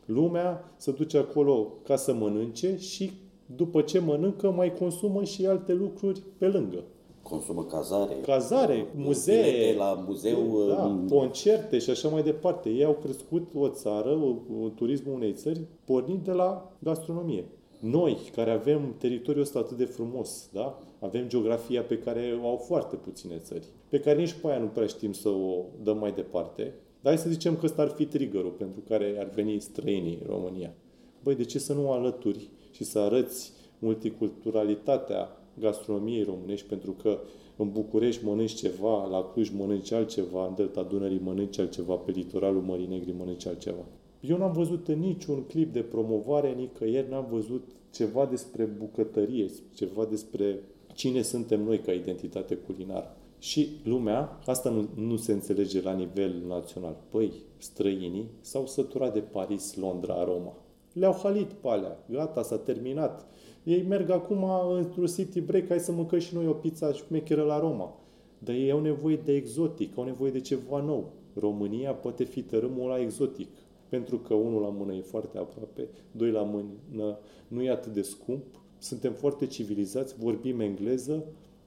Lumea 0.05 0.75
se 0.77 0.91
duce 0.93 1.19
acolo 1.19 1.73
ca 1.85 1.97
să 1.97 2.15
mănânce 2.15 2.77
și 2.77 3.11
după 3.57 3.81
ce 3.81 3.99
mănâncă 3.99 4.51
mai 4.51 4.75
consumă 4.75 5.25
și 5.25 5.47
alte 5.47 5.73
lucruri 5.73 6.23
pe 6.39 6.47
lângă. 6.47 6.85
Consumă 7.23 7.65
cazare. 7.65 8.15
Cazare, 8.23 8.87
muzee. 8.95 9.75
la 9.77 10.05
muzeu. 10.07 10.67
Da, 10.69 10.85
um, 10.85 11.09
concerte 11.09 11.79
și 11.79 11.91
așa 11.91 12.09
mai 12.09 12.23
departe. 12.23 12.69
Ei 12.69 12.85
au 12.85 12.99
crescut 13.03 13.49
o 13.55 13.69
țară, 13.69 14.09
o, 14.09 14.63
o 14.65 14.69
turismul 14.69 15.15
unei 15.15 15.33
țări, 15.33 15.61
pornind 15.85 16.25
de 16.25 16.33
la 16.33 16.73
gastronomie. 16.79 17.45
Noi, 17.81 18.19
care 18.35 18.51
avem 18.51 18.95
teritoriul 18.99 19.43
ăsta 19.43 19.59
atât 19.59 19.77
de 19.77 19.85
frumos, 19.85 20.49
da? 20.53 20.79
Avem 21.01 21.29
geografia 21.29 21.83
pe 21.83 21.99
care 21.99 22.39
o 22.43 22.49
au 22.49 22.57
foarte 22.57 22.97
puține 22.97 23.37
țări, 23.37 23.67
pe 23.89 24.01
care 24.01 24.19
nici 24.19 24.33
pe 24.33 24.49
aia 24.49 24.59
nu 24.59 24.67
prea 24.67 24.87
știm 24.87 25.13
să 25.13 25.29
o 25.29 25.65
dăm 25.83 25.99
mai 25.99 26.13
departe, 26.13 26.63
dar 27.01 27.13
hai 27.13 27.23
să 27.23 27.31
zicem 27.31 27.57
că 27.57 27.65
ăsta 27.65 27.83
ar 27.83 27.89
fi 27.89 28.05
triggerul 28.05 28.51
pentru 28.51 28.81
care 28.89 29.17
ar 29.19 29.31
veni 29.35 29.61
străinii 29.61 30.19
în 30.23 30.27
România. 30.27 30.75
Băi, 31.23 31.35
de 31.35 31.45
ce 31.45 31.59
să 31.59 31.73
nu 31.73 31.91
alături 31.91 32.49
și 32.71 32.85
să 32.85 32.99
arăți 32.99 33.53
multiculturalitatea 33.79 35.29
gastronomiei 35.59 36.23
românești, 36.23 36.69
pentru 36.69 36.91
că 36.91 37.19
în 37.57 37.71
București 37.71 38.25
mănânci 38.25 38.55
ceva, 38.55 39.07
la 39.07 39.23
Cluj 39.23 39.51
mănânci 39.51 39.93
altceva, 39.93 40.47
în 40.47 40.55
Delta 40.55 40.83
Dunării 40.83 41.21
mănânci 41.25 41.59
altceva, 41.59 41.95
pe 41.95 42.11
litoralul 42.11 42.63
Mării 42.63 42.87
Negri 42.87 43.15
mănânci 43.19 43.47
altceva. 43.47 43.85
Eu 44.21 44.37
n-am 44.37 44.53
văzut 44.53 44.89
în 44.89 44.99
niciun 44.99 45.43
clip 45.43 45.73
de 45.73 45.81
promovare, 45.81 46.53
nicăieri 46.53 47.11
n-am 47.11 47.27
văzut 47.31 47.69
ceva 47.91 48.27
despre 48.27 48.65
bucătărie, 48.65 49.47
ceva 49.75 50.05
despre 50.05 50.63
cine 51.01 51.23
suntem 51.23 51.63
noi 51.63 51.79
ca 51.79 51.93
identitate 51.93 52.55
culinară. 52.55 53.17
Și 53.39 53.69
lumea, 53.85 54.41
asta 54.47 54.71
nu, 54.71 54.89
nu 54.95 55.17
se 55.17 55.33
înțelege 55.33 55.83
la 55.83 55.93
nivel 55.93 56.43
național. 56.49 56.97
Păi, 57.11 57.33
străinii 57.57 58.31
s-au 58.41 58.67
săturat 58.67 59.13
de 59.13 59.21
Paris, 59.21 59.77
Londra, 59.77 60.25
Roma. 60.25 60.57
Le-au 60.93 61.19
halit 61.23 61.53
pe 61.53 61.69
alea. 61.69 62.05
Gata, 62.11 62.43
s-a 62.43 62.59
terminat. 62.59 63.27
Ei 63.63 63.83
merg 63.83 64.11
acum 64.11 64.45
într-un 64.77 65.07
city 65.07 65.41
break, 65.41 65.67
hai 65.69 65.81
să 65.81 65.93
mâncăm 65.93 66.19
și 66.19 66.35
noi 66.35 66.47
o 66.47 66.53
pizza 66.53 66.93
șmecheră 66.93 67.43
la 67.43 67.61
Roma. 67.61 67.97
Dar 68.39 68.55
ei 68.55 68.71
au 68.71 68.81
nevoie 68.81 69.17
de 69.17 69.33
exotic, 69.33 69.99
au 69.99 70.05
nevoie 70.05 70.31
de 70.31 70.41
ceva 70.41 70.81
nou. 70.81 71.13
România 71.35 71.93
poate 71.93 72.25
fi 72.25 72.43
tărâmul 72.43 72.89
la 72.89 73.01
exotic. 73.01 73.49
Pentru 73.89 74.19
că 74.19 74.35
unul 74.35 74.61
la 74.61 74.69
mână 74.69 74.95
e 74.95 75.01
foarte 75.01 75.39
aproape, 75.39 75.89
doi 76.13 76.31
la 76.31 76.43
mână 76.43 77.19
nu 77.49 77.63
e 77.63 77.71
atât 77.71 77.93
de 77.93 78.03
scump, 78.03 78.60
suntem 78.81 79.13
foarte 79.13 79.47
civilizați, 79.47 80.15
vorbim 80.19 80.61
engleză, 80.61 81.25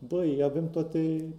băi, 0.07 0.43
avem 0.43 0.69
toate, 0.69 1.33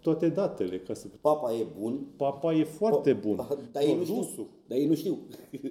toate 0.00 0.28
datele. 0.28 0.78
Ca 0.78 0.94
să... 0.94 1.06
Papa 1.20 1.52
e 1.52 1.66
bun. 1.80 2.06
Papa 2.16 2.54
e 2.54 2.64
foarte 2.64 3.12
bun. 3.12 3.36
Dar 3.72 3.82
ei 3.82 3.96
nu 3.96 4.04
știu. 4.04 4.46
Dar 4.66 4.78
ei 4.78 4.86
nu 4.86 4.94
știu. 4.94 5.18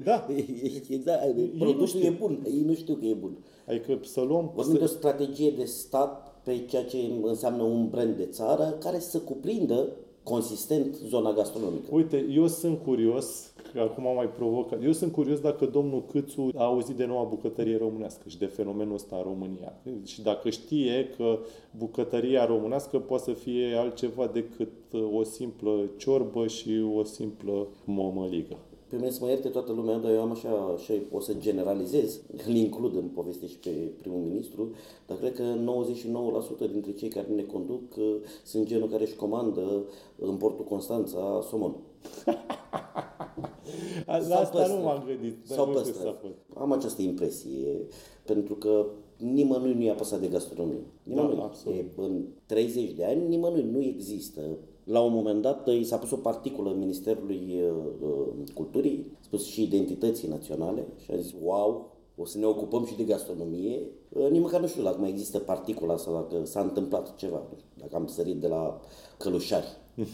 Da. 0.03 0.27
exact. 0.89 1.35
Produsul 1.57 2.01
e 2.01 2.09
bun. 2.09 2.45
Ei 2.45 2.61
nu 2.65 2.73
știu 2.73 2.95
că 2.95 3.05
e 3.05 3.13
bun. 3.13 3.38
Adică 3.67 3.99
să 4.01 4.21
luăm... 4.21 4.51
Vorbim 4.55 4.73
să... 4.73 4.77
de 4.77 4.84
o 4.84 4.88
strategie 4.88 5.51
de 5.51 5.65
stat 5.65 6.41
pe 6.43 6.65
ceea 6.65 6.84
ce 6.84 6.97
înseamnă 7.21 7.63
un 7.63 7.89
brand 7.89 8.17
de 8.17 8.25
țară 8.25 8.77
care 8.79 8.99
să 8.99 9.19
cuprindă 9.19 9.89
consistent 10.29 10.95
zona 10.95 11.31
gastronomică. 11.31 11.87
Uite, 11.91 12.25
eu 12.29 12.47
sunt 12.47 12.83
curios, 12.83 13.53
că 13.73 13.79
acum 13.79 14.07
am 14.07 14.15
mai 14.15 14.29
provocat, 14.29 14.83
eu 14.83 14.91
sunt 14.91 15.11
curios 15.11 15.39
dacă 15.39 15.65
domnul 15.65 16.03
Câțu 16.11 16.49
a 16.55 16.63
auzit 16.63 16.95
de 16.95 17.05
noua 17.05 17.23
bucătărie 17.23 17.77
românească 17.77 18.29
și 18.29 18.37
de 18.37 18.45
fenomenul 18.45 18.93
ăsta 18.93 19.15
în 19.15 19.23
România. 19.23 19.73
Și 20.05 20.21
dacă 20.21 20.49
știe 20.49 21.09
că 21.17 21.39
bucătăria 21.77 22.45
românească 22.45 22.99
poate 22.99 23.23
să 23.23 23.31
fie 23.31 23.75
altceva 23.75 24.27
decât 24.33 24.71
o 25.13 25.23
simplă 25.23 25.89
ciorbă 25.97 26.47
și 26.47 26.83
o 26.95 27.03
simplă 27.03 27.67
mămăligă 27.85 28.57
pe 28.89 28.95
mine 28.95 29.09
să 29.09 29.19
mă 29.22 29.30
ierte 29.30 29.47
toată 29.47 29.72
lumea, 29.72 29.97
dar 29.97 30.11
eu 30.11 30.22
am 30.22 30.31
așa, 30.31 30.73
așa 30.76 30.93
o 31.11 31.19
să 31.19 31.34
generalizez, 31.34 32.19
îl 32.47 32.53
includ 32.53 32.95
în 32.95 33.07
poveste 33.07 33.47
și 33.47 33.57
pe 33.57 33.69
primul 33.97 34.19
ministru, 34.19 34.72
dar 35.07 35.18
cred 35.18 35.35
că 35.35 35.43
99% 36.68 36.72
dintre 36.72 36.91
cei 36.91 37.09
care 37.09 37.27
ne 37.35 37.43
conduc 37.43 37.95
uh, 37.97 38.15
sunt 38.43 38.65
genul 38.65 38.89
care 38.89 39.03
își 39.03 39.15
comandă 39.15 39.84
în 40.19 40.35
portul 40.35 40.65
Constanța 40.65 41.45
somon. 41.49 41.76
La 44.05 44.35
asta 44.35 44.68
nu 44.68 44.84
m-am 44.84 45.03
gândit. 45.05 45.38
Sau 45.43 45.65
Am 46.53 46.72
această 46.72 47.01
impresie, 47.01 47.88
pentru 48.26 48.55
că 48.55 48.85
nimănui 49.18 49.73
nu 49.73 49.84
i-a 49.84 49.93
păsat 49.93 50.19
de 50.19 50.27
gastronomie. 50.27 50.81
Nimănui. 51.03 51.35
Da, 51.35 51.43
absolut. 51.43 51.77
E, 51.77 51.85
în 51.95 52.26
30 52.45 52.91
de 52.91 53.05
ani 53.05 53.27
nimănui 53.27 53.64
nu 53.72 53.81
există 53.81 54.41
La 54.89 55.01
un 55.01 55.14
moment 55.14 55.41
dat 55.41 55.68
i 55.68 55.84
s-a 55.84 55.97
pus 55.97 56.11
o 56.11 56.15
particulă 56.15 56.69
în 56.69 56.77
Ministerului 56.77 57.61
Culturii, 58.53 59.18
spus 59.19 59.45
și 59.45 59.64
identității 59.64 60.27
naționale 60.27 60.88
și 61.03 61.11
a 61.11 61.15
zis, 61.15 61.34
wow, 61.43 61.91
o 62.15 62.26
să 62.26 62.38
ne 62.38 62.45
ocupăm 62.45 62.85
și 62.85 62.95
de 62.95 63.03
gastronomie. 63.03 63.81
Nici 64.30 64.41
măcar 64.41 64.61
nu 64.61 64.68
știu 64.68 64.84
dacă 64.84 64.97
mai 64.99 65.09
există 65.09 65.39
particula 65.39 65.97
sau 65.97 66.14
dacă 66.14 66.45
s-a 66.45 66.61
întâmplat 66.61 67.15
ceva, 67.15 67.41
dacă 67.73 67.95
am 67.95 68.07
sărit 68.07 68.39
de 68.39 68.47
la 68.47 68.80
călușari. 69.18 69.68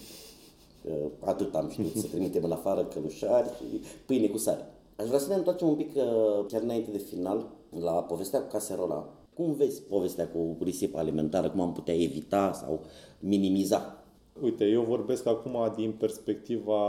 Atât 1.20 1.56
am 1.56 1.70
știut, 1.70 1.96
să 1.96 2.08
trimitem 2.08 2.44
în 2.44 2.52
afară 2.52 2.86
călușari 2.86 3.48
și 3.48 3.82
pâine 4.06 4.28
cu 4.28 4.38
sare. 4.38 4.66
Aș 4.96 5.08
vrea 5.08 5.20
să 5.20 5.28
ne 5.28 5.36
întoarcem 5.36 5.68
un 5.68 5.76
pic, 5.76 5.94
chiar 6.48 6.62
înainte 6.62 6.92
de 6.92 6.98
final, 6.98 7.52
la 7.80 7.92
povestea 7.92 8.42
cu 8.42 8.48
caserola. 8.48 9.10
Cum 9.34 9.54
vezi 9.54 9.82
povestea 9.82 10.28
cu 10.28 10.58
risipa 10.62 11.00
alimentară? 11.00 11.50
Cum 11.50 11.62
am 11.62 11.74
putea 11.74 12.02
evita 12.02 12.52
sau 12.54 12.82
minimiza? 13.20 14.03
Uite, 14.42 14.66
eu 14.66 14.82
vorbesc 14.82 15.26
acum 15.26 15.74
din 15.76 15.92
perspectiva 15.92 16.80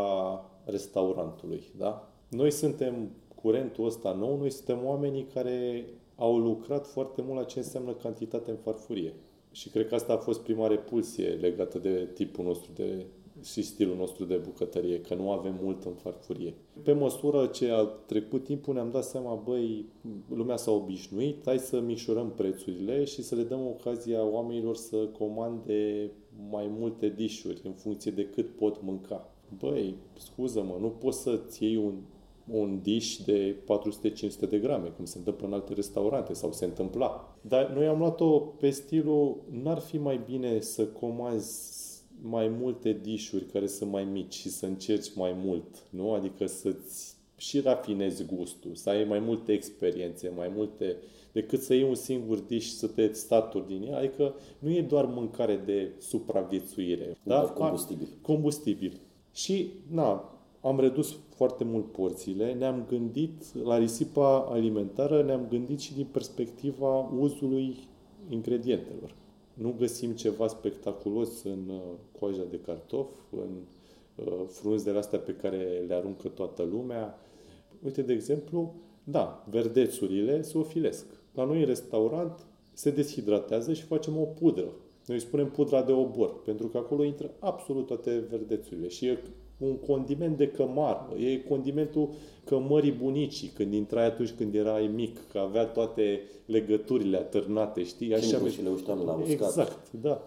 restaurantului, 0.64 1.62
da? 1.76 2.08
Noi 2.28 2.50
suntem 2.50 3.10
curentul 3.34 3.84
ăsta 3.84 4.12
nou, 4.12 4.36
noi 4.36 4.50
suntem 4.50 4.84
oamenii 4.84 5.26
care 5.34 5.86
au 6.16 6.38
lucrat 6.38 6.86
foarte 6.86 7.22
mult 7.22 7.38
la 7.38 7.44
ce 7.44 7.58
înseamnă 7.58 7.92
cantitate 7.92 8.50
în 8.50 8.56
farfurie. 8.56 9.14
Și 9.50 9.68
cred 9.68 9.88
că 9.88 9.94
asta 9.94 10.12
a 10.12 10.16
fost 10.16 10.40
prima 10.40 10.66
repulsie 10.66 11.28
legată 11.28 11.78
de 11.78 12.08
tipul 12.14 12.44
nostru 12.44 12.70
de 12.74 13.06
și 13.42 13.62
stilul 13.62 13.96
nostru 13.96 14.24
de 14.24 14.36
bucătărie, 14.36 15.00
că 15.00 15.14
nu 15.14 15.30
avem 15.30 15.58
mult 15.62 15.84
în 15.84 15.92
farfurie. 15.92 16.54
Pe 16.82 16.92
măsură 16.92 17.46
ce 17.46 17.70
a 17.70 17.82
trecut 17.84 18.44
timpul 18.44 18.74
ne-am 18.74 18.90
dat 18.90 19.04
seama, 19.04 19.34
băi, 19.34 19.84
lumea 20.34 20.56
s-a 20.56 20.70
obișnuit, 20.70 21.42
hai 21.44 21.58
să 21.58 21.80
mișorăm 21.80 22.32
prețurile 22.36 23.04
și 23.04 23.22
să 23.22 23.34
le 23.34 23.42
dăm 23.42 23.66
ocazia 23.66 24.24
oamenilor 24.24 24.76
să 24.76 24.96
comande 24.96 26.10
mai 26.50 26.66
multe 26.78 27.08
dișuri 27.08 27.60
în 27.64 27.72
funcție 27.72 28.10
de 28.10 28.24
cât 28.24 28.56
pot 28.56 28.82
mânca. 28.82 29.28
Băi, 29.58 29.94
scuză-mă, 30.18 30.76
nu 30.80 30.88
poți 30.88 31.22
să-ți 31.22 31.64
iei 31.64 31.76
un, 31.76 31.94
un 32.50 32.80
dish 32.82 33.16
de 33.16 33.56
400-500 34.46 34.48
de 34.48 34.58
grame, 34.58 34.88
cum 34.88 35.04
se 35.04 35.18
întâmplă 35.18 35.46
în 35.46 35.52
alte 35.52 35.74
restaurante 35.74 36.32
sau 36.32 36.52
se 36.52 36.64
întâmpla. 36.64 37.36
Dar 37.40 37.70
noi 37.70 37.86
am 37.86 37.98
luat-o 37.98 38.38
pe 38.38 38.70
stilul, 38.70 39.42
n-ar 39.50 39.78
fi 39.78 39.98
mai 39.98 40.20
bine 40.26 40.60
să 40.60 40.86
comanzi 40.86 41.82
mai 42.22 42.48
multe 42.48 42.98
dișuri 43.02 43.44
care 43.44 43.66
sunt 43.66 43.90
mai 43.90 44.04
mici 44.04 44.34
și 44.34 44.48
să 44.48 44.66
încerci 44.66 45.14
mai 45.14 45.32
mult, 45.44 45.86
nu? 45.90 46.12
Adică 46.12 46.46
să-ți 46.46 47.16
și 47.36 47.60
rafinezi 47.60 48.24
gustul, 48.24 48.74
să 48.74 48.90
ai 48.90 49.04
mai 49.04 49.18
multe 49.18 49.52
experiențe, 49.52 50.32
mai 50.36 50.52
multe, 50.56 50.96
decât 51.32 51.60
să 51.60 51.74
iei 51.74 51.88
un 51.88 51.94
singur 51.94 52.38
dish 52.38 52.66
și 52.66 52.72
să 52.72 52.86
te 52.86 53.12
staturi 53.12 53.66
din 53.66 53.82
el. 53.82 53.94
Adică 53.94 54.34
nu 54.58 54.70
e 54.70 54.82
doar 54.82 55.04
mâncare 55.04 55.62
de 55.64 55.90
supraviețuire. 55.98 57.16
Da? 57.22 57.40
Combustibil. 57.40 58.08
Combustibil. 58.22 59.00
Și, 59.32 59.70
na, 59.90 60.38
am 60.60 60.80
redus 60.80 61.16
foarte 61.36 61.64
mult 61.64 61.92
porțiile, 61.92 62.52
ne-am 62.52 62.84
gândit 62.88 63.64
la 63.64 63.78
risipa 63.78 64.38
alimentară, 64.38 65.22
ne-am 65.22 65.46
gândit 65.50 65.80
și 65.80 65.94
din 65.94 66.06
perspectiva 66.12 67.10
uzului 67.18 67.76
ingredientelor 68.28 69.14
nu 69.54 69.74
găsim 69.78 70.10
ceva 70.10 70.46
spectaculos 70.46 71.42
în 71.42 71.68
uh, 71.68 71.82
coaja 72.18 72.42
de 72.50 72.60
cartof, 72.66 73.08
în 73.30 73.50
uh, 74.14 74.42
frunzele 74.46 74.98
astea 74.98 75.18
pe 75.18 75.34
care 75.34 75.84
le 75.86 75.94
aruncă 75.94 76.28
toată 76.28 76.62
lumea. 76.62 77.18
Uite, 77.84 78.02
de 78.02 78.12
exemplu, 78.12 78.74
da, 79.04 79.44
verdețurile 79.50 80.42
se 80.42 80.58
ofilesc. 80.58 81.06
La 81.34 81.44
noi 81.44 81.60
în 81.60 81.66
restaurant 81.66 82.46
se 82.72 82.90
deshidratează 82.90 83.72
și 83.72 83.82
facem 83.82 84.18
o 84.18 84.24
pudră. 84.24 84.68
Noi 85.06 85.18
spunem 85.20 85.50
pudra 85.50 85.82
de 85.82 85.92
obor, 85.92 86.42
pentru 86.42 86.66
că 86.66 86.78
acolo 86.78 87.04
intră 87.04 87.30
absolut 87.38 87.86
toate 87.86 88.24
verdețurile 88.30 88.88
și 88.88 89.06
e 89.06 89.18
un 89.58 89.76
condiment 89.76 90.36
de 90.36 90.48
cămar. 90.48 91.08
E 91.18 91.38
condimentul 91.38 92.08
cămării 92.44 92.92
bunicii, 92.92 93.48
când 93.48 93.72
intrai 93.72 94.04
atunci 94.04 94.32
când 94.32 94.54
erai 94.54 94.86
mic, 94.86 95.18
că 95.32 95.38
avea 95.38 95.64
toate 95.64 96.20
legăturile 96.46 97.16
atârnate, 97.16 97.84
știi? 97.84 98.14
Așa 98.14 98.48
și 98.48 98.62
le 98.62 98.68
ușteam 98.68 99.02
la 99.04 99.12
uscat. 99.12 99.30
Exact, 99.30 99.92
da. 99.92 100.22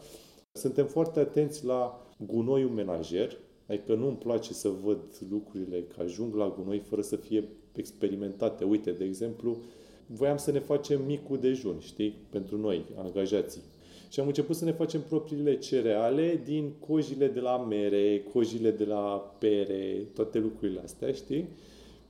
Suntem 0.52 0.86
foarte 0.86 1.20
atenți 1.20 1.66
la 1.66 2.08
gunoiul 2.18 2.70
menajer, 2.70 3.38
adică 3.68 3.94
nu 3.94 4.08
îmi 4.08 4.18
place 4.18 4.54
să 4.54 4.70
văd 4.84 5.00
lucrurile 5.30 5.84
că 5.96 6.02
ajung 6.02 6.36
la 6.36 6.56
gunoi 6.58 6.80
fără 6.80 7.02
să 7.02 7.16
fie 7.16 7.44
experimentate. 7.76 8.64
Uite, 8.64 8.92
de 8.92 9.04
exemplu, 9.04 9.58
voiam 10.06 10.38
să 10.38 10.52
ne 10.52 10.60
facem 10.60 11.06
micul 11.06 11.40
dejun, 11.40 11.80
știi, 11.80 12.16
pentru 12.30 12.58
noi, 12.58 12.86
angajații. 12.96 13.62
Și 14.10 14.20
am 14.20 14.28
început 14.28 14.56
să 14.56 14.66
ne 14.66 14.72
facem 14.72 15.02
propriile 15.02 15.58
cereale 15.58 16.42
din 16.46 16.72
cojile 16.88 17.28
de 17.28 17.40
la 17.40 17.58
mere, 17.58 18.24
cojile 18.34 18.72
de 18.72 18.86
la 18.86 19.36
pere, 19.40 20.08
toate 20.14 20.40
lucrurile 20.40 20.80
astea, 20.84 21.12
știi? 21.12 21.48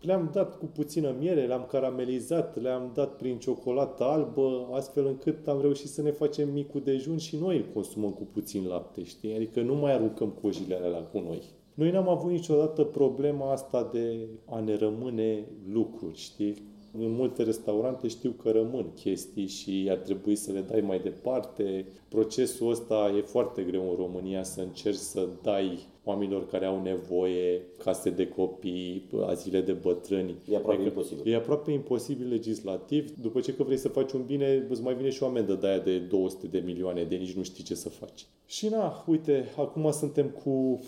Le-am 0.01 0.29
dat 0.33 0.57
cu 0.57 0.65
puțină 0.65 1.15
miere, 1.19 1.45
le-am 1.45 1.65
caramelizat, 1.69 2.61
le-am 2.61 2.91
dat 2.93 3.15
prin 3.15 3.37
ciocolată 3.37 4.03
albă, 4.03 4.69
astfel 4.71 5.05
încât 5.05 5.47
am 5.47 5.61
reușit 5.61 5.89
să 5.89 6.01
ne 6.01 6.11
facem 6.11 6.51
micul 6.51 6.81
dejun 6.83 7.17
și 7.17 7.37
noi 7.37 7.57
îl 7.57 7.65
consumăm 7.73 8.11
cu 8.11 8.23
puțin 8.23 8.67
lapte, 8.67 9.03
știi? 9.03 9.35
Adică 9.35 9.61
nu 9.61 9.75
mai 9.75 9.93
aruncăm 9.93 10.29
cojile 10.29 10.75
alea 10.75 11.01
cu 11.01 11.19
noi. 11.19 11.41
Noi 11.73 11.91
n-am 11.91 12.09
avut 12.09 12.31
niciodată 12.31 12.83
problema 12.83 13.51
asta 13.51 13.89
de 13.93 14.27
a 14.45 14.59
ne 14.59 14.75
rămâne 14.75 15.45
lucruri, 15.71 16.17
știi? 16.17 16.55
În 16.99 17.11
multe 17.11 17.43
restaurante 17.43 18.07
știu 18.07 18.31
că 18.31 18.51
rămân 18.51 18.85
chestii 18.95 19.47
și 19.47 19.87
ar 19.89 19.97
trebui 19.97 20.35
să 20.35 20.51
le 20.51 20.59
dai 20.59 20.81
mai 20.81 20.99
departe. 20.99 21.85
Procesul 22.09 22.69
ăsta 22.69 23.13
e 23.17 23.21
foarte 23.21 23.61
greu 23.61 23.89
în 23.89 23.95
România 23.95 24.43
să 24.43 24.61
încerci 24.61 24.97
să 24.97 25.27
dai 25.41 25.87
oamenilor 26.03 26.47
care 26.47 26.65
au 26.65 26.81
nevoie, 26.81 27.61
case 27.83 28.09
de 28.09 28.27
copii, 28.27 29.09
azile 29.25 29.61
de 29.61 29.71
bătrâni. 29.71 30.35
E 30.51 30.55
aproape 30.55 30.81
adică 30.81 30.95
imposibil. 30.95 31.33
E 31.33 31.35
aproape 31.35 31.71
imposibil 31.71 32.27
legislativ. 32.27 33.11
După 33.21 33.39
ce 33.39 33.53
că 33.53 33.63
vrei 33.63 33.77
să 33.77 33.87
faci 33.87 34.11
un 34.11 34.23
bine, 34.25 34.65
îți 34.69 34.81
mai 34.81 34.95
vine 34.95 35.09
și 35.09 35.23
o 35.23 35.25
amendă 35.25 35.53
de 35.53 35.67
aia 35.67 35.79
de 35.79 35.97
200 35.97 36.47
de 36.47 36.59
milioane, 36.65 37.03
de 37.03 37.15
nici 37.15 37.33
nu 37.33 37.43
știi 37.43 37.63
ce 37.63 37.75
să 37.75 37.89
faci. 37.89 38.25
Și 38.45 38.67
na, 38.67 39.03
uite, 39.07 39.45
acum 39.57 39.91
suntem 39.91 40.27
cu 40.27 40.79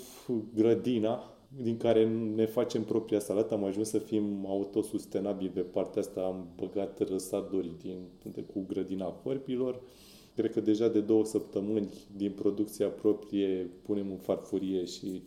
grădina, 0.56 1.39
din 1.58 1.78
care 1.78 2.08
ne 2.36 2.46
facem 2.46 2.84
propria 2.84 3.20
salată, 3.20 3.54
am 3.54 3.64
ajuns 3.64 3.90
să 3.90 3.98
fim 3.98 4.46
autosustenabili 4.48 5.50
pe 5.50 5.60
partea 5.60 6.02
asta, 6.02 6.22
am 6.22 6.48
băgat 6.56 7.10
răsaduri 7.10 7.72
din, 7.82 7.98
de, 8.34 8.42
cu 8.42 8.66
grădina 8.68 9.06
corpilor. 9.06 9.82
Cred 10.36 10.52
că 10.52 10.62
deja 10.62 10.88
de 10.88 11.00
două 11.00 11.26
săptămâni 11.26 11.90
din 12.16 12.32
producția 12.32 12.88
proprie 12.88 13.70
punem 13.82 14.12
în 14.12 14.18
farfurie 14.18 14.86
și 14.86 15.24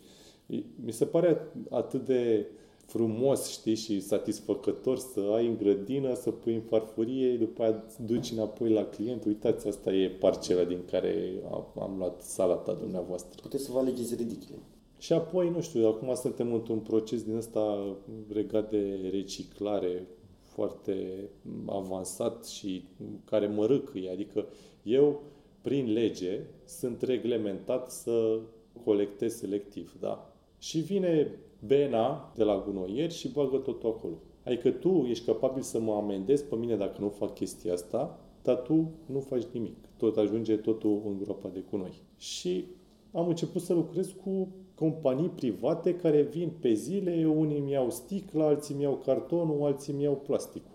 mi 0.83 0.91
se 0.91 1.05
pare 1.05 1.37
atât 1.69 2.05
de 2.05 2.47
frumos, 2.85 3.49
știi, 3.49 3.75
și 3.75 3.99
satisfăcător 3.99 4.97
să 4.97 5.19
ai 5.35 5.47
în 5.47 5.57
grădină, 5.57 6.13
să 6.13 6.31
pui 6.31 6.53
în 6.53 6.61
farfurie, 6.61 7.37
după 7.37 7.63
aia 7.63 7.83
duci 8.05 8.31
înapoi 8.31 8.69
la 8.69 8.85
client. 8.85 9.25
Uitați, 9.25 9.67
asta 9.67 9.93
e 9.93 10.09
parcela 10.09 10.63
din 10.63 10.79
care 10.91 11.33
am, 11.51 11.65
am 11.79 11.95
luat 11.97 12.21
salata 12.21 12.73
dumneavoastră. 12.73 13.39
Puteți 13.41 13.63
să 13.63 13.71
vă 13.71 13.79
alegeți 13.79 14.15
ridicile. 14.15 14.55
Și 15.03 15.13
apoi, 15.13 15.49
nu 15.49 15.61
știu, 15.61 15.87
acum 15.87 16.13
suntem 16.15 16.53
într-un 16.53 16.79
proces 16.79 17.23
din 17.23 17.35
ăsta 17.35 17.95
legat 18.27 18.69
de 18.69 19.09
reciclare 19.11 20.07
foarte 20.41 21.29
avansat 21.65 22.45
și 22.45 22.83
care 23.25 23.47
mă 23.47 23.65
râcăie. 23.65 24.09
Adică 24.09 24.45
eu, 24.83 25.21
prin 25.61 25.93
lege, 25.93 26.41
sunt 26.65 27.01
reglementat 27.01 27.91
să 27.91 28.39
colectez 28.83 29.35
selectiv, 29.35 29.97
da? 29.99 30.33
Și 30.57 30.79
vine 30.79 31.39
Bena 31.65 32.33
de 32.35 32.43
la 32.43 32.63
gunoieri 32.65 33.13
și 33.13 33.31
bagă 33.31 33.57
totul 33.57 33.89
acolo. 33.89 34.15
Adică 34.45 34.71
tu 34.71 35.05
ești 35.09 35.25
capabil 35.25 35.61
să 35.61 35.79
mă 35.79 35.93
amendezi 35.93 36.45
pe 36.45 36.55
mine 36.55 36.75
dacă 36.75 36.97
nu 36.99 37.09
fac 37.09 37.33
chestia 37.33 37.73
asta, 37.73 38.19
dar 38.41 38.55
tu 38.55 38.91
nu 39.05 39.19
faci 39.19 39.43
nimic. 39.51 39.77
Tot 39.97 40.17
ajunge 40.17 40.55
totul 40.55 41.01
în 41.05 41.17
groapa 41.23 41.49
de 41.49 41.63
gunoi. 41.69 42.01
Și 42.17 42.65
am 43.11 43.27
început 43.27 43.61
să 43.61 43.73
lucrez 43.73 44.15
cu 44.23 44.47
companii 44.75 45.29
private 45.29 45.95
care 45.95 46.21
vin 46.21 46.49
pe 46.49 46.73
zile, 46.73 47.25
unii 47.27 47.59
mi 47.59 47.71
iau 47.71 47.89
sticla, 47.89 48.45
alții 48.45 48.75
mi 48.75 48.81
iau 48.81 48.95
cartonul, 48.95 49.65
alții 49.65 49.93
mi 49.93 50.03
iau 50.03 50.15
plasticul. 50.15 50.71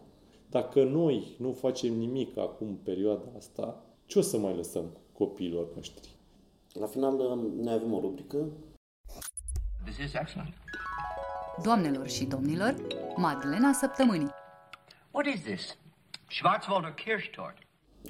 Dacă 0.50 0.84
noi 0.84 1.36
nu 1.38 1.52
facem 1.52 1.94
nimic 1.94 2.36
acum 2.36 2.66
în 2.66 2.74
perioada 2.74 3.24
asta, 3.36 3.84
ce 4.06 4.18
o 4.18 4.22
să 4.22 4.38
mai 4.38 4.56
lăsăm 4.56 4.84
copiilor 5.12 5.68
noștri? 5.74 6.08
La 6.72 6.86
final, 6.86 7.16
noi 7.56 7.72
avem 7.72 7.92
o 7.92 8.00
rubrică. 8.00 8.36
This 9.84 9.96
is 9.96 10.14
excellent. 10.14 10.54
Doamnelor 11.62 12.08
și 12.08 12.24
domnilor, 12.24 12.74
Madlena 13.16 13.72
Săptămânii. 13.72 14.30
What 15.10 15.26
is 15.26 15.40
this? 15.40 15.76
Schwarzwälder 16.28 16.94
Kirschtort. 16.94 17.56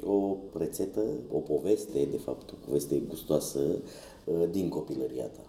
O 0.02 0.36
rețetă, 0.58 1.00
o 1.32 1.38
poveste, 1.38 2.04
de 2.04 2.16
fapt, 2.16 2.50
o 2.50 2.54
poveste 2.66 2.98
gustoasă 2.98 3.60
uh, 4.24 4.48
din 4.50 4.68
copilăria 4.68 5.26
ta. 5.26 5.47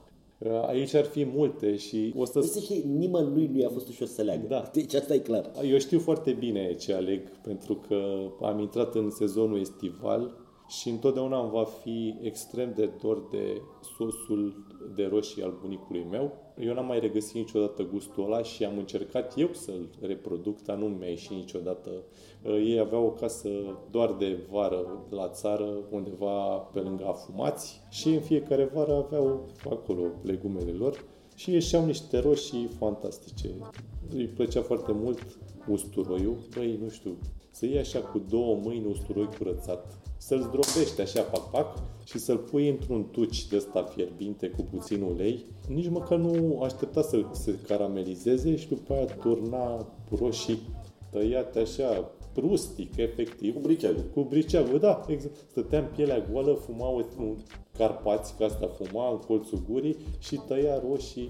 Aici 0.67 0.93
ar 0.93 1.05
fi 1.05 1.25
multe 1.25 1.75
și 1.75 2.13
o 2.17 2.25
să... 2.25 2.39
Este 2.43 2.59
și 2.59 2.83
nimănui 2.87 3.47
nu 3.47 3.59
i-a 3.59 3.69
fost 3.69 3.89
ușor 3.89 4.07
să 4.07 4.21
leagă. 4.21 4.47
Da. 4.47 4.69
Deci 4.73 4.93
asta 4.93 5.13
e 5.13 5.19
clar. 5.19 5.51
Eu 5.65 5.77
știu 5.77 5.99
foarte 5.99 6.31
bine 6.31 6.73
ce 6.73 6.93
aleg, 6.93 7.29
pentru 7.29 7.75
că 7.87 8.27
am 8.41 8.59
intrat 8.59 8.95
în 8.95 9.09
sezonul 9.09 9.59
estival 9.59 10.37
și 10.67 10.89
întotdeauna 10.89 11.41
îmi 11.41 11.51
va 11.51 11.63
fi 11.63 12.15
extrem 12.21 12.73
de 12.75 12.89
dor 13.01 13.27
de 13.31 13.61
sosul 13.97 14.65
de 14.95 15.05
roșii 15.05 15.43
al 15.43 15.57
bunicului 15.61 16.05
meu. 16.11 16.31
Eu 16.59 16.73
n-am 16.73 16.85
mai 16.85 16.99
regăsit 16.99 17.35
niciodată 17.35 17.83
gustul 17.91 18.23
ăla 18.23 18.43
și 18.43 18.63
am 18.65 18.77
încercat 18.77 19.33
eu 19.37 19.49
să-l 19.51 19.89
reproduc, 20.01 20.61
dar 20.61 20.77
nu 20.77 20.85
mi-a 20.85 21.09
ieșit 21.09 21.31
niciodată. 21.31 21.89
Uh, 22.43 22.51
ei 22.51 22.79
aveau 22.79 23.05
o 23.05 23.11
casă 23.11 23.49
doar 23.91 24.13
de 24.13 24.37
vară 24.51 25.05
la 25.09 25.29
țară, 25.29 25.77
undeva 25.89 26.57
pe 26.73 26.79
lângă 26.79 27.05
afumați 27.05 27.81
și 27.89 28.09
în 28.09 28.21
fiecare 28.21 28.71
vară 28.73 28.95
aveau 28.95 29.45
acolo 29.69 30.01
legumele 30.21 30.71
lor 30.71 31.05
și 31.35 31.51
ieșeau 31.51 31.85
niște 31.85 32.19
roșii 32.19 32.69
fantastice. 32.77 33.49
Îi 34.13 34.25
plăcea 34.25 34.61
foarte 34.61 34.91
mult 34.91 35.37
usturoiul. 35.67 36.37
Băi, 36.55 36.79
nu 36.83 36.89
știu, 36.89 37.17
să 37.51 37.65
iei 37.65 37.79
așa 37.79 37.99
cu 37.99 38.21
două 38.29 38.59
mâini 38.63 38.85
usturoi 38.85 39.29
curățat, 39.37 39.97
să-l 40.17 40.41
zdrobești 40.41 41.01
așa 41.01 41.21
pac-pac 41.21 41.83
și 42.05 42.17
să-l 42.17 42.37
pui 42.37 42.69
într-un 42.69 43.05
tuci 43.11 43.47
de 43.47 43.55
ăsta 43.55 43.83
fierbinte 43.83 44.49
cu 44.49 44.61
puțin 44.61 45.01
ulei, 45.01 45.45
nici 45.67 45.89
măcar 45.89 46.17
nu 46.17 46.61
aștepta 46.61 47.01
să 47.01 47.25
se 47.31 47.59
caramelizeze 47.67 48.55
și 48.55 48.67
după 48.67 48.93
aia 48.93 49.05
turna 49.05 49.87
roșii 50.19 50.59
tăiate 51.09 51.59
așa, 51.59 52.11
rustic, 52.39 52.97
efectiv. 52.97 53.53
Cu 53.53 53.59
briceagul. 53.59 54.03
Cu 54.13 54.21
briceagul, 54.21 54.79
da, 54.79 55.05
exact. 55.07 55.35
Stătea 55.49 55.79
în 55.79 55.87
pielea 55.95 56.25
goală, 56.31 56.53
fuma 56.53 56.87
un 56.87 57.37
carpați, 57.77 58.35
ca 58.37 58.45
asta 58.45 58.67
fuma 58.67 59.11
în 59.11 59.17
colțul 59.17 59.61
gurii 59.69 59.97
și 60.19 60.39
tăia 60.47 60.81
roșii, 60.89 61.29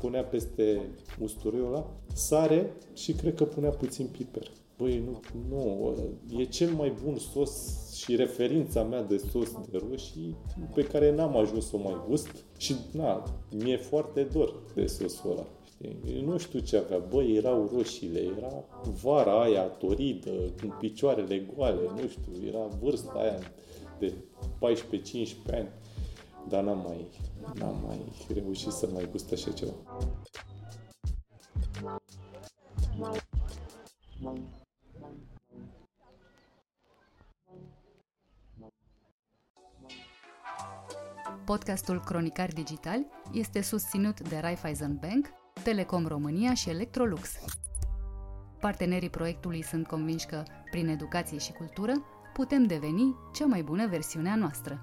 punea 0.00 0.24
peste 0.24 0.80
usturoiul 1.20 1.66
ăla, 1.66 1.86
sare 2.12 2.72
și 2.94 3.12
cred 3.12 3.34
că 3.34 3.44
punea 3.44 3.70
puțin 3.70 4.06
piper. 4.06 4.50
Băi, 4.78 4.98
nu, 4.98 5.20
nu, 5.48 5.94
e 6.38 6.44
cel 6.44 6.70
mai 6.70 6.92
bun 7.04 7.18
sos 7.18 7.76
și 7.94 8.16
referința 8.16 8.82
mea 8.82 9.02
de 9.02 9.16
sos 9.16 9.50
de 9.70 9.80
roșii 9.88 10.36
pe 10.74 10.82
care 10.82 11.14
n-am 11.14 11.36
ajuns 11.36 11.68
să 11.68 11.76
o 11.76 11.78
mai 11.78 12.04
gust 12.08 12.44
și, 12.56 12.74
na, 12.92 13.22
mi-e 13.50 13.76
foarte 13.76 14.22
dor 14.22 14.54
de 14.74 14.86
sosul 14.86 15.30
ăla. 15.30 15.46
Știi? 15.80 16.22
Nu 16.22 16.38
știu 16.38 16.58
ce 16.58 16.76
avea, 16.76 16.98
băi, 16.98 17.34
erau 17.36 17.70
roșiile, 17.74 18.20
era 18.20 18.64
vara 19.02 19.42
aia 19.42 19.62
toridă, 19.62 20.30
cu 20.30 20.76
picioarele 20.78 21.38
goale, 21.38 21.88
nu 21.96 22.08
știu, 22.08 22.46
era 22.46 22.66
vârsta 22.80 23.12
aia 23.12 23.38
de 23.98 24.14
14-15 25.50 25.54
ani, 25.54 25.68
dar 26.48 26.62
n-am 26.62 26.78
mai, 26.78 27.06
n-am 27.54 27.76
mai 27.86 27.98
reușit 28.34 28.70
să 28.70 28.88
mai 28.92 29.08
gust 29.10 29.32
așa 29.32 29.50
ceva. 29.50 29.72
Podcastul 41.44 42.00
Cronicar 42.00 42.52
Digital 42.52 43.06
este 43.32 43.62
susținut 43.62 44.28
de 44.28 44.38
Raiffeisen 44.38 44.98
Bank, 45.00 45.39
Telecom 45.62 46.06
România 46.06 46.54
și 46.54 46.68
Electrolux. 46.68 47.30
Partenerii 48.60 49.10
proiectului 49.10 49.62
sunt 49.62 49.86
convinși 49.86 50.26
că, 50.26 50.42
prin 50.70 50.88
educație 50.88 51.38
și 51.38 51.52
cultură, 51.52 51.92
putem 52.32 52.64
deveni 52.64 53.14
cea 53.34 53.46
mai 53.46 53.62
bună 53.62 53.86
versiune 53.86 54.30
a 54.30 54.34
noastră. 54.34 54.80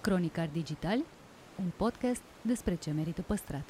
Cronicar 0.00 0.48
Digital, 0.52 0.98
un 1.58 1.70
podcast 1.76 2.22
despre 2.42 2.74
ce 2.74 2.90
merită 2.90 3.22
păstrat. 3.22 3.64